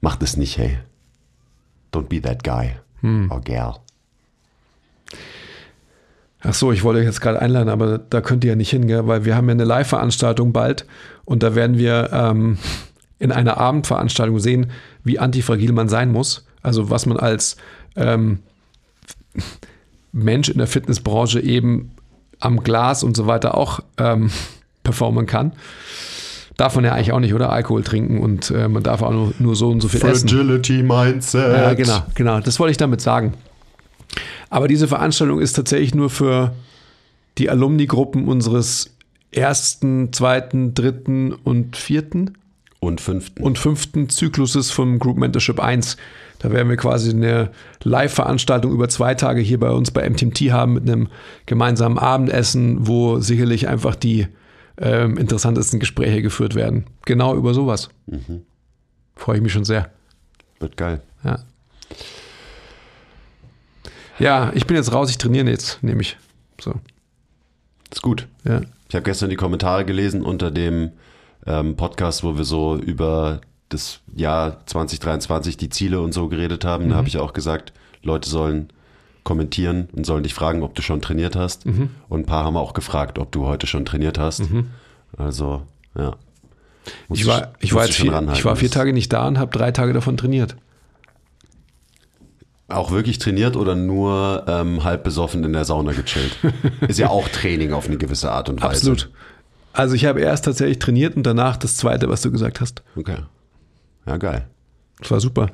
Macht 0.00 0.22
es 0.22 0.36
nicht, 0.36 0.58
hey. 0.58 0.78
Don't 1.92 2.08
be 2.08 2.20
that 2.20 2.44
guy 2.44 2.76
or 3.30 3.40
gal. 3.40 3.80
Ach 6.46 6.54
so, 6.54 6.72
ich 6.72 6.84
wollte 6.84 7.00
euch 7.00 7.06
jetzt 7.06 7.22
gerade 7.22 7.40
einladen, 7.40 7.70
aber 7.70 7.98
da 7.98 8.20
könnt 8.20 8.44
ihr 8.44 8.50
ja 8.50 8.56
nicht 8.56 8.70
hin, 8.70 8.86
gell? 8.86 9.06
weil 9.06 9.24
wir 9.24 9.34
haben 9.34 9.48
ja 9.48 9.52
eine 9.52 9.64
Live-Veranstaltung 9.64 10.52
bald 10.52 10.84
und 11.24 11.42
da 11.42 11.54
werden 11.54 11.78
wir 11.78 12.10
ähm, 12.12 12.58
in 13.18 13.32
einer 13.32 13.56
Abendveranstaltung 13.56 14.38
sehen, 14.38 14.70
wie 15.02 15.18
antifragil 15.18 15.72
man 15.72 15.88
sein 15.88 16.12
muss. 16.12 16.46
Also 16.62 16.90
was 16.90 17.06
man 17.06 17.16
als 17.18 17.56
ähm, 17.96 18.40
Mensch 20.12 20.50
in 20.50 20.58
der 20.58 20.66
Fitnessbranche 20.66 21.40
eben 21.40 21.92
am 22.40 22.62
Glas 22.62 23.02
und 23.02 23.16
so 23.16 23.26
weiter 23.26 23.56
auch 23.56 23.80
ähm, 23.96 24.30
performen 24.82 25.26
kann. 25.26 25.52
Darf 26.56 26.76
man 26.76 26.84
ja 26.84 26.92
eigentlich 26.92 27.12
auch 27.12 27.20
nicht, 27.20 27.34
oder? 27.34 27.50
Alkohol 27.50 27.82
trinken 27.82 28.20
und 28.20 28.50
äh, 28.50 28.68
man 28.68 28.82
darf 28.82 29.02
auch 29.02 29.10
nur, 29.10 29.34
nur 29.38 29.56
so 29.56 29.70
und 29.70 29.80
so 29.80 29.88
viel 29.88 30.04
essen. 30.04 30.28
Fragility 30.28 30.82
Mindset. 30.82 31.56
Ja, 31.56 31.74
genau, 31.74 32.02
genau. 32.14 32.40
Das 32.40 32.60
wollte 32.60 32.70
ich 32.70 32.76
damit 32.76 33.00
sagen. 33.00 33.34
Aber 34.54 34.68
diese 34.68 34.86
Veranstaltung 34.86 35.40
ist 35.40 35.54
tatsächlich 35.54 35.96
nur 35.96 36.10
für 36.10 36.54
die 37.38 37.50
Alumni-Gruppen 37.50 38.28
unseres 38.28 38.94
ersten, 39.32 40.12
zweiten, 40.12 40.74
dritten 40.74 41.32
und 41.32 41.74
vierten. 41.74 42.38
Und 42.78 43.00
fünften. 43.00 43.42
und 43.42 43.58
fünften 43.58 44.10
Zykluses 44.10 44.70
vom 44.70 45.00
Group 45.00 45.16
Mentorship 45.16 45.58
1. 45.58 45.96
Da 46.38 46.52
werden 46.52 46.68
wir 46.68 46.76
quasi 46.76 47.10
eine 47.10 47.50
Live-Veranstaltung 47.82 48.70
über 48.70 48.88
zwei 48.88 49.16
Tage 49.16 49.40
hier 49.40 49.58
bei 49.58 49.70
uns 49.70 49.90
bei 49.90 50.08
MTMT 50.08 50.52
haben 50.52 50.74
mit 50.74 50.88
einem 50.88 51.08
gemeinsamen 51.46 51.98
Abendessen, 51.98 52.86
wo 52.86 53.18
sicherlich 53.18 53.66
einfach 53.66 53.96
die 53.96 54.28
ähm, 54.78 55.16
interessantesten 55.16 55.80
Gespräche 55.80 56.22
geführt 56.22 56.54
werden. 56.54 56.84
Genau 57.06 57.34
über 57.34 57.54
sowas. 57.54 57.88
Freue 59.16 59.38
ich 59.38 59.42
mich 59.42 59.52
schon 59.52 59.64
sehr. 59.64 59.90
Wird 60.60 60.76
geil. 60.76 61.00
Ja. 61.24 61.40
Ja, 64.18 64.52
ich 64.54 64.66
bin 64.66 64.76
jetzt 64.76 64.92
raus, 64.92 65.10
ich 65.10 65.18
trainiere 65.18 65.48
jetzt, 65.50 65.82
nehme 65.82 66.00
ich. 66.00 66.16
So. 66.60 66.74
Ist 67.90 68.02
gut. 68.02 68.28
Ja. 68.44 68.60
Ich 68.88 68.94
habe 68.94 69.04
gestern 69.04 69.30
die 69.30 69.36
Kommentare 69.36 69.84
gelesen 69.84 70.22
unter 70.22 70.50
dem 70.50 70.92
ähm, 71.46 71.76
Podcast, 71.76 72.22
wo 72.22 72.36
wir 72.36 72.44
so 72.44 72.76
über 72.76 73.40
das 73.68 74.00
Jahr 74.14 74.64
2023, 74.66 75.56
die 75.56 75.68
Ziele 75.68 76.00
und 76.00 76.12
so 76.12 76.28
geredet 76.28 76.64
haben. 76.64 76.90
Da 76.90 76.96
habe 76.96 77.08
ich 77.08 77.18
auch 77.18 77.32
gesagt, 77.32 77.72
Leute 78.02 78.28
sollen 78.28 78.68
kommentieren 79.24 79.88
und 79.92 80.04
sollen 80.06 80.22
dich 80.22 80.34
fragen, 80.34 80.62
ob 80.62 80.74
du 80.74 80.82
schon 80.82 81.00
trainiert 81.00 81.34
hast. 81.34 81.66
Und 82.08 82.20
ein 82.20 82.26
paar 82.26 82.44
haben 82.44 82.56
auch 82.56 82.74
gefragt, 82.74 83.18
ob 83.18 83.32
du 83.32 83.46
heute 83.46 83.66
schon 83.66 83.84
trainiert 83.84 84.18
hast. 84.18 84.42
Also, 85.16 85.62
ja. 85.96 86.16
Musst 87.08 87.22
Ich 87.22 87.26
war, 87.26 87.54
ich 87.60 87.74
war, 87.74 87.86
jetzt 87.86 87.96
schon 87.96 88.10
vier, 88.10 88.32
ich 88.34 88.44
war 88.44 88.56
vier 88.56 88.70
Tage 88.70 88.92
nicht 88.92 89.12
da 89.12 89.26
und 89.26 89.38
habe 89.38 89.56
drei 89.56 89.72
Tage 89.72 89.92
davon 89.92 90.16
trainiert. 90.16 90.56
Auch 92.68 92.90
wirklich 92.90 93.18
trainiert 93.18 93.56
oder 93.56 93.74
nur 93.74 94.44
ähm, 94.46 94.84
halb 94.84 95.04
besoffen 95.04 95.44
in 95.44 95.52
der 95.52 95.64
Sauna 95.64 95.92
gechillt? 95.92 96.38
Ist 96.88 96.98
ja 96.98 97.10
auch 97.10 97.28
Training 97.28 97.72
auf 97.72 97.86
eine 97.86 97.98
gewisse 97.98 98.30
Art 98.30 98.48
und 98.48 98.62
Weise. 98.62 98.90
Absolut. 98.90 99.10
Also 99.74 99.94
ich 99.94 100.04
habe 100.06 100.20
erst 100.20 100.46
tatsächlich 100.46 100.78
trainiert 100.78 101.16
und 101.16 101.24
danach 101.24 101.56
das 101.56 101.76
zweite, 101.76 102.08
was 102.08 102.22
du 102.22 102.30
gesagt 102.30 102.60
hast. 102.60 102.82
Okay. 102.96 103.18
Ja, 104.06 104.16
geil. 104.16 104.48
Das 105.00 105.10
war 105.10 105.20
super. 105.20 105.50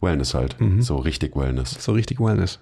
Wellness 0.00 0.34
halt. 0.34 0.56
So 0.80 0.96
richtig 0.98 1.34
Wellness. 1.34 1.76
So 1.80 1.92
richtig 1.92 2.20
Wellness. 2.20 2.60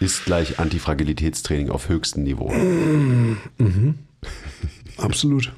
Ist 0.00 0.24
gleich 0.24 0.58
Antifragilitätstraining 0.58 1.70
auf 1.70 1.88
höchstem 1.88 2.22
Niveau. 2.22 2.52
Absolut. 4.96 5.52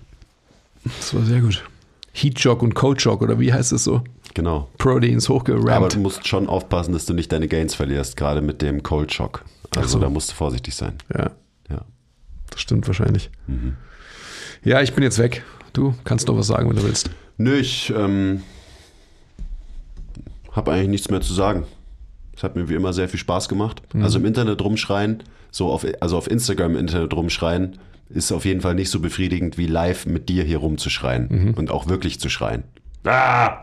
Das 0.84 1.14
war 1.14 1.22
sehr 1.24 1.40
gut. 1.40 1.62
Heat 2.12 2.40
Jog 2.40 2.62
und 2.62 2.74
Cold 2.74 3.01
Jog 3.02 3.22
oder 3.22 3.38
wie 3.38 3.52
heißt 3.52 3.72
es 3.72 3.84
so? 3.84 4.02
Genau. 4.35 4.69
Proteins 4.78 5.27
Aber 5.28 5.40
hochgerammt. 5.40 5.94
du 5.94 5.98
musst 6.01 6.27
schon 6.28 6.48
aufpassen, 6.48 6.93
dass 6.93 7.07
du 7.07 7.15
nicht 7.15 7.32
deine 7.32 7.48
Gains 7.48 7.74
verlierst, 7.74 8.16
gerade 8.16 8.40
mit 8.43 8.62
dem 8.62 8.82
Cold 8.82 9.12
Shock. 9.12 9.44
Also 9.77 9.89
so. 9.89 9.98
da 9.98 10.09
musst 10.11 10.31
du 10.31 10.35
vorsichtig 10.35 10.74
sein. 10.74 10.94
Ja, 11.12 11.31
Ja. 11.69 11.85
das 12.51 12.61
stimmt 12.61 12.86
wahrscheinlich. 12.86 13.31
Ja, 14.65 14.81
ich 14.82 14.93
bin 14.94 15.02
jetzt 15.05 15.19
weg. 15.19 15.43
Du 15.73 15.94
kannst 16.05 16.27
noch 16.28 16.36
was 16.36 16.47
sagen, 16.48 16.69
wenn 16.69 16.77
du 16.77 16.82
willst. 16.82 17.11
Nö, 17.39 17.55
ich 17.57 17.93
ähm, 17.97 18.43
habe 20.52 20.73
eigentlich 20.73 20.89
nichts 20.89 21.11
mehr 21.11 21.20
zu 21.20 21.32
sagen. 21.32 21.65
Es 22.36 22.43
hat 22.43 22.57
mir 22.57 22.69
wie 22.69 22.74
immer 22.74 22.93
sehr 22.93 23.09
viel 23.09 23.20
Spaß 23.20 23.48
gemacht. 23.48 23.82
Also 23.94 24.19
im 24.19 24.24
Internet 24.24 24.62
rumschreien, 24.62 25.23
so 25.51 25.70
auf, 25.70 25.86
also 26.01 26.16
auf 26.16 26.31
Instagram 26.31 26.73
im 26.73 26.78
Internet 26.78 27.12
rumschreien, 27.15 27.78
ist 28.09 28.32
auf 28.32 28.44
jeden 28.44 28.61
Fall 28.61 28.74
nicht 28.74 28.90
so 28.90 28.98
befriedigend 29.01 29.57
wie 29.59 29.66
live 29.66 30.07
mit 30.07 30.28
dir 30.28 30.43
hier 30.43 30.59
rumzuschreien 30.59 31.55
und 31.57 31.70
auch 31.70 31.86
wirklich 31.89 32.19
zu 32.20 32.28
schreien. 32.28 32.65
Ah! 33.05 33.62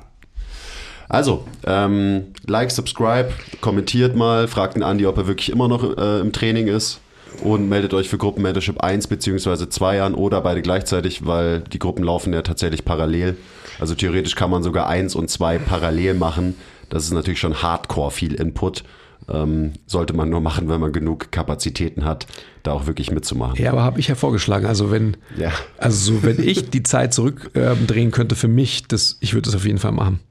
Also, 1.09 1.45
ähm, 1.65 2.25
like, 2.47 2.71
subscribe, 2.71 3.29
kommentiert 3.61 4.15
mal, 4.15 4.47
fragt 4.47 4.75
den 4.75 4.83
Andi, 4.83 5.05
ob 5.05 5.17
er 5.17 5.27
wirklich 5.27 5.51
immer 5.51 5.67
noch 5.67 5.97
äh, 5.97 6.19
im 6.19 6.33
Training 6.33 6.67
ist 6.67 6.99
und 7.43 7.69
meldet 7.69 7.93
euch 7.93 8.09
für 8.09 8.17
Gruppenmentorship 8.17 8.81
1 8.81 9.07
bzw. 9.07 9.69
2 9.69 10.01
an 10.01 10.15
oder 10.15 10.41
beide 10.41 10.61
gleichzeitig, 10.61 11.25
weil 11.25 11.61
die 11.61 11.79
Gruppen 11.79 12.03
laufen 12.03 12.33
ja 12.33 12.41
tatsächlich 12.41 12.83
parallel. 12.83 13.37
Also 13.79 13.95
theoretisch 13.95 14.35
kann 14.35 14.49
man 14.49 14.63
sogar 14.63 14.87
1 14.87 15.15
und 15.15 15.29
2 15.29 15.59
parallel 15.59 16.15
machen. 16.15 16.55
Das 16.89 17.03
ist 17.03 17.13
natürlich 17.13 17.39
schon 17.39 17.61
hardcore 17.61 18.11
viel 18.11 18.33
Input. 18.33 18.83
Ähm, 19.29 19.73
sollte 19.87 20.13
man 20.13 20.29
nur 20.29 20.39
machen, 20.39 20.69
wenn 20.69 20.79
man 20.79 20.93
genug 20.93 21.31
Kapazitäten 21.33 22.05
hat, 22.05 22.27
da 22.63 22.71
auch 22.71 22.87
wirklich 22.87 23.11
mitzumachen. 23.11 23.61
Ja, 23.61 23.71
aber 23.73 23.83
habe 23.83 23.99
ich 23.99 24.07
ja 24.07 24.15
vorgeschlagen. 24.15 24.65
Also 24.65 24.89
wenn, 24.89 25.17
Ja. 25.37 25.51
also 25.77 26.13
so, 26.13 26.23
wenn 26.23 26.41
ich 26.41 26.69
die 26.69 26.81
Zeit 26.83 27.13
zurückdrehen 27.13 27.87
drehen 27.87 28.11
könnte 28.11 28.35
für 28.35 28.47
mich, 28.47 28.87
das, 28.87 29.17
ich 29.19 29.33
würde 29.33 29.47
das 29.49 29.55
auf 29.55 29.65
jeden 29.65 29.79
Fall 29.79 29.91
machen. 29.91 30.21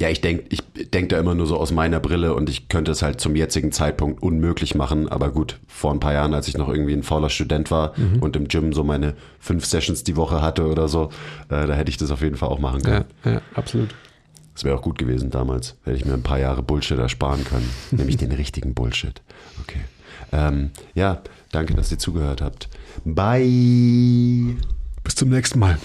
Ja, 0.00 0.08
ich 0.08 0.20
denke 0.20 0.44
ich 0.50 0.62
denk 0.90 1.08
da 1.08 1.18
immer 1.18 1.34
nur 1.34 1.46
so 1.46 1.56
aus 1.56 1.72
meiner 1.72 1.98
Brille 1.98 2.34
und 2.34 2.48
ich 2.48 2.68
könnte 2.68 2.92
es 2.92 3.02
halt 3.02 3.20
zum 3.20 3.34
jetzigen 3.34 3.72
Zeitpunkt 3.72 4.22
unmöglich 4.22 4.76
machen. 4.76 5.08
Aber 5.08 5.30
gut, 5.30 5.58
vor 5.66 5.92
ein 5.92 5.98
paar 5.98 6.12
Jahren, 6.12 6.34
als 6.34 6.46
ich 6.46 6.56
noch 6.56 6.68
irgendwie 6.68 6.92
ein 6.92 7.02
fauler 7.02 7.30
Student 7.30 7.70
war 7.72 7.94
und 8.20 8.36
im 8.36 8.46
Gym 8.46 8.72
so 8.72 8.84
meine 8.84 9.14
fünf 9.40 9.64
Sessions 9.66 10.04
die 10.04 10.16
Woche 10.16 10.40
hatte 10.40 10.66
oder 10.68 10.86
so, 10.86 11.10
äh, 11.48 11.66
da 11.66 11.74
hätte 11.74 11.90
ich 11.90 11.96
das 11.96 12.12
auf 12.12 12.22
jeden 12.22 12.36
Fall 12.36 12.48
auch 12.48 12.60
machen 12.60 12.82
können. 12.82 13.04
Ja, 13.24 13.32
ja, 13.32 13.42
absolut. 13.54 13.94
Das 14.54 14.64
wäre 14.64 14.76
auch 14.76 14.82
gut 14.82 14.98
gewesen 14.98 15.30
damals. 15.30 15.76
Hätte 15.84 15.96
ich 15.96 16.04
mir 16.04 16.14
ein 16.14 16.22
paar 16.22 16.38
Jahre 16.38 16.62
Bullshit 16.62 16.98
ersparen 16.98 17.44
können. 17.44 17.68
Nämlich 17.90 18.16
den 18.16 18.32
richtigen 18.32 18.74
Bullshit. 18.74 19.20
Okay. 19.62 19.80
Ähm, 20.32 20.70
ja, 20.94 21.22
danke, 21.52 21.74
dass 21.74 21.92
ihr 21.92 21.98
zugehört 21.98 22.42
habt. 22.42 22.68
Bye. 23.04 24.56
Bis 25.04 25.14
zum 25.14 25.28
nächsten 25.28 25.58
Mal. 25.58 25.78